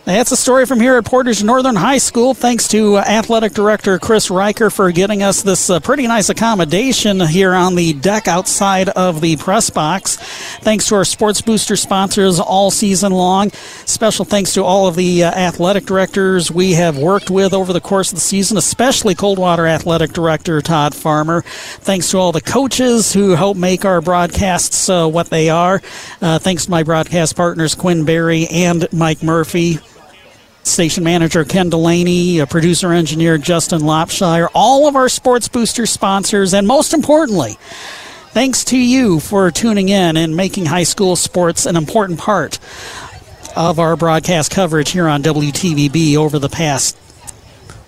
That's 0.04 0.32
a 0.32 0.36
story 0.36 0.66
from 0.66 0.80
here 0.80 0.96
at 0.96 1.04
Portage 1.04 1.44
Northern 1.44 1.76
High 1.76 1.98
School. 1.98 2.34
Thanks 2.34 2.66
to 2.68 2.96
uh, 2.96 3.04
Athletic 3.06 3.52
Director 3.52 4.00
Chris 4.00 4.32
Riker 4.32 4.68
for 4.68 4.90
getting 4.90 5.22
us 5.22 5.44
this 5.44 5.70
uh, 5.70 5.78
pretty 5.78 6.08
nice 6.08 6.28
accommodation 6.28 7.20
here 7.20 7.54
on 7.54 7.76
the 7.76 7.92
deck 7.92 8.26
outside 8.26 8.88
of 8.88 9.20
the 9.20 9.36
press 9.36 9.70
box. 9.70 10.16
Thanks 10.58 10.88
to 10.88 10.96
our 10.96 11.04
Sports 11.04 11.40
Booster 11.40 11.76
sponsors 11.76 12.40
all 12.40 12.72
season 12.72 13.12
long. 13.12 13.52
Special 13.86 14.24
thanks 14.24 14.52
to 14.54 14.64
all 14.64 14.88
of 14.88 14.96
the 14.96 15.22
uh, 15.22 15.30
athletic 15.30 15.86
directors 15.86 16.50
we 16.50 16.72
have 16.72 16.98
worked 16.98 17.30
with 17.30 17.54
over 17.54 17.72
the 17.72 17.80
course 17.80 18.10
of 18.10 18.16
the 18.16 18.22
season, 18.22 18.58
especially 18.58 19.14
Coldwater 19.14 19.68
Athletic 19.68 20.12
Director 20.12 20.60
Todd 20.60 20.96
Farmer. 20.96 21.42
Thanks 21.42 22.10
to 22.10 22.18
all 22.18 22.32
the 22.32 22.40
coaches 22.40 23.12
who 23.12 23.36
help 23.36 23.56
make 23.56 23.84
our 23.84 24.00
broadcasts 24.00 24.88
uh, 24.88 25.06
what 25.06 25.30
they 25.30 25.48
are. 25.48 25.80
Uh, 26.20 26.40
thanks 26.40 26.64
to 26.64 26.72
my 26.72 26.82
broadcast 26.82 27.36
partners 27.36 27.76
Quinn 27.76 28.04
Berry 28.04 28.48
and 28.48 28.92
Mike 28.92 29.22
Murphy. 29.22 29.78
Station 30.62 31.04
manager 31.04 31.44
Ken 31.44 31.70
Delaney, 31.70 32.44
producer 32.46 32.92
engineer 32.92 33.38
Justin 33.38 33.80
Lopshire, 33.80 34.48
all 34.54 34.88
of 34.88 34.96
our 34.96 35.08
Sports 35.08 35.48
Booster 35.48 35.86
sponsors, 35.86 36.54
and 36.54 36.66
most 36.66 36.94
importantly, 36.94 37.58
thanks 38.30 38.64
to 38.64 38.78
you 38.78 39.20
for 39.20 39.50
tuning 39.50 39.88
in 39.88 40.16
and 40.16 40.36
making 40.36 40.66
high 40.66 40.84
school 40.84 41.16
sports 41.16 41.66
an 41.66 41.76
important 41.76 42.18
part 42.18 42.58
of 43.56 43.78
our 43.78 43.96
broadcast 43.96 44.50
coverage 44.50 44.90
here 44.90 45.08
on 45.08 45.22
WTVB 45.22 46.16
over 46.16 46.38
the 46.38 46.48
past 46.48 46.96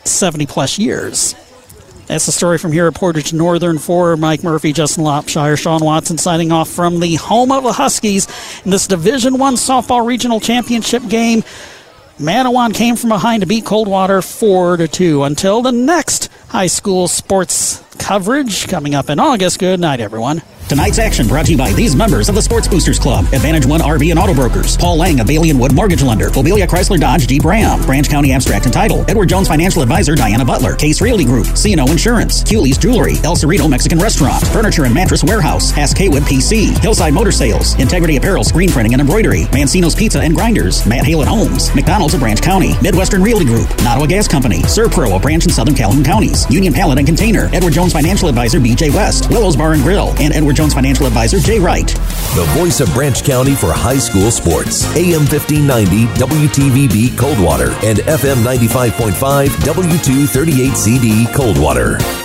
70 0.07 0.47
plus 0.47 0.79
years. 0.79 1.35
That's 2.07 2.27
the 2.27 2.33
story 2.33 2.59
from 2.59 2.73
here 2.73 2.87
at 2.87 2.95
Portage 2.95 3.33
Northern 3.33 3.79
for 3.79 4.15
Mike 4.19 4.45
Murphy, 4.45 4.75
Justin 4.75 5.05
Lopshire, 5.05 5.57
Sean 5.57 5.83
Watson 5.83 6.19
signing 6.19 6.53
off 6.53 6.69
from 6.69 7.01
the 7.01 7.15
home 7.15 7.51
of 7.51 7.63
the 7.63 7.73
Huskies 7.73 8.29
in 8.63 8.71
this 8.71 8.87
Division 8.87 9.39
One 9.39 9.55
softball 9.55 10.07
regional 10.07 10.39
championship 10.39 11.03
game. 11.09 11.43
Mattawan 12.19 12.73
came 12.73 12.95
from 12.95 13.09
behind 13.09 13.41
to 13.41 13.47
beat 13.47 13.65
Coldwater 13.65 14.23
4 14.23 14.77
to 14.77 14.86
2. 14.86 15.24
Until 15.24 15.62
the 15.62 15.73
next 15.73 16.31
high 16.55 16.69
school 16.69 17.09
sports 17.09 17.83
coverage 17.99 18.69
coming 18.69 18.95
up 18.95 19.11
in 19.11 19.19
August. 19.19 19.59
Good 19.59 19.81
night, 19.81 19.99
everyone. 19.99 20.41
Tonight's 20.69 20.99
action 20.99 21.29
brought 21.29 21.45
to 21.45 21.53
you 21.53 21.59
by 21.59 21.73
these 21.75 21.95
members 21.95 22.31
of 22.31 22.35
the 22.35 22.41
Sports 22.41 22.67
Boosters 22.67 22.99
Club. 22.99 23.27
Advantage 23.35 23.67
One 23.67 23.81
RV 23.81 24.11
and 24.11 24.19
Auto 24.19 24.33
Brokers. 24.33 24.79
Paul 24.79 24.97
Lang 24.97 25.21
of 25.21 25.27
Bailey 25.27 25.51
and 25.51 25.61
Wood 25.61 25.75
Mortgage 25.75 26.03
Lender. 26.03 26.31
Bobilya 26.31 26.67
Chrysler 26.67 26.99
Dodge 26.99 27.27
Jeep 27.27 27.45
Ram. 27.45 27.83
Branch 27.83 28.09
County 28.09 28.33
Abstract 28.33 28.65
and 28.65 28.73
Title. 28.73 29.05
Edward 29.07 29.29
Jones 29.29 29.47
Financial 29.47 29.83
Advisor 29.83 30.15
Diana 30.15 30.43
Butler. 30.43 30.75
Case 30.75 31.03
Realty 31.03 31.27
Group. 31.27 31.47
CNO 31.49 31.91
Insurance. 31.91 32.43
Cooley's 32.43 32.79
Jewelry. 32.79 33.17
El 33.25 33.37
Cerrito 33.37 33.69
Mexican 33.69 33.99
Restaurant. 33.99 34.45
Furniture 34.49 34.85
and 34.87 34.95
Mattress 34.95 35.23
Warehouse. 35.23 35.71
Hass 35.71 35.93
Kaywood 35.93 36.23
PC. 36.23 36.77
Hillside 36.79 37.13
Motor 37.13 37.33
Sales. 37.33 37.79
Integrity 37.79 38.17
Apparel 38.17 38.43
Screen 38.43 38.71
Printing 38.71 38.95
and 38.95 39.03
Embroidery. 39.03 39.45
Mancino's 39.53 39.95
Pizza 39.95 40.21
and 40.21 40.35
Grinders. 40.35 40.87
Matt 40.87 41.05
Halen 41.05 41.27
Homes. 41.27 41.75
McDonald's 41.75 42.15
of 42.15 42.21
Branch 42.21 42.41
County. 42.41 42.73
Midwestern 42.81 43.23
Realty 43.23 43.45
Group. 43.45 43.69
Nottawa 43.85 44.07
Gas 44.07 44.27
Company. 44.27 44.63
SERVPRO, 44.63 45.15
a 45.15 45.21
branch 45.21 45.45
in 45.45 45.53
Southern 45.53 45.75
Calhoun 45.75 46.03
counties. 46.03 46.44
Union 46.51 46.73
Pallet 46.73 46.99
and 46.99 47.07
Container. 47.07 47.49
Edward 47.53 47.73
Jones 47.73 47.93
Financial 47.93 48.29
Advisor 48.29 48.61
BJ 48.61 48.93
West. 48.95 49.31
Willows 49.31 49.57
Bar 49.57 49.75
and 49.75 49.83
Grill. 49.83 50.15
And 50.19 50.35
Edward 50.35 50.57
Jones 50.57 50.75
Financial 50.75 51.07
Advisor 51.07 51.39
Jay 51.39 51.59
Wright. 51.59 51.89
The 51.89 52.47
voice 52.59 52.81
of 52.81 52.93
Branch 52.95 53.23
County 53.23 53.55
for 53.55 53.73
high 53.73 53.99
school 53.99 54.31
sports. 54.31 54.85
AM 54.97 55.27
1590 55.27 56.07
WTVB 56.19 57.19
Coldwater 57.19 57.71
and 57.85 57.99
FM 57.99 58.43
95.5 58.45 59.49
W238CD 59.49 61.35
Coldwater. 61.35 62.24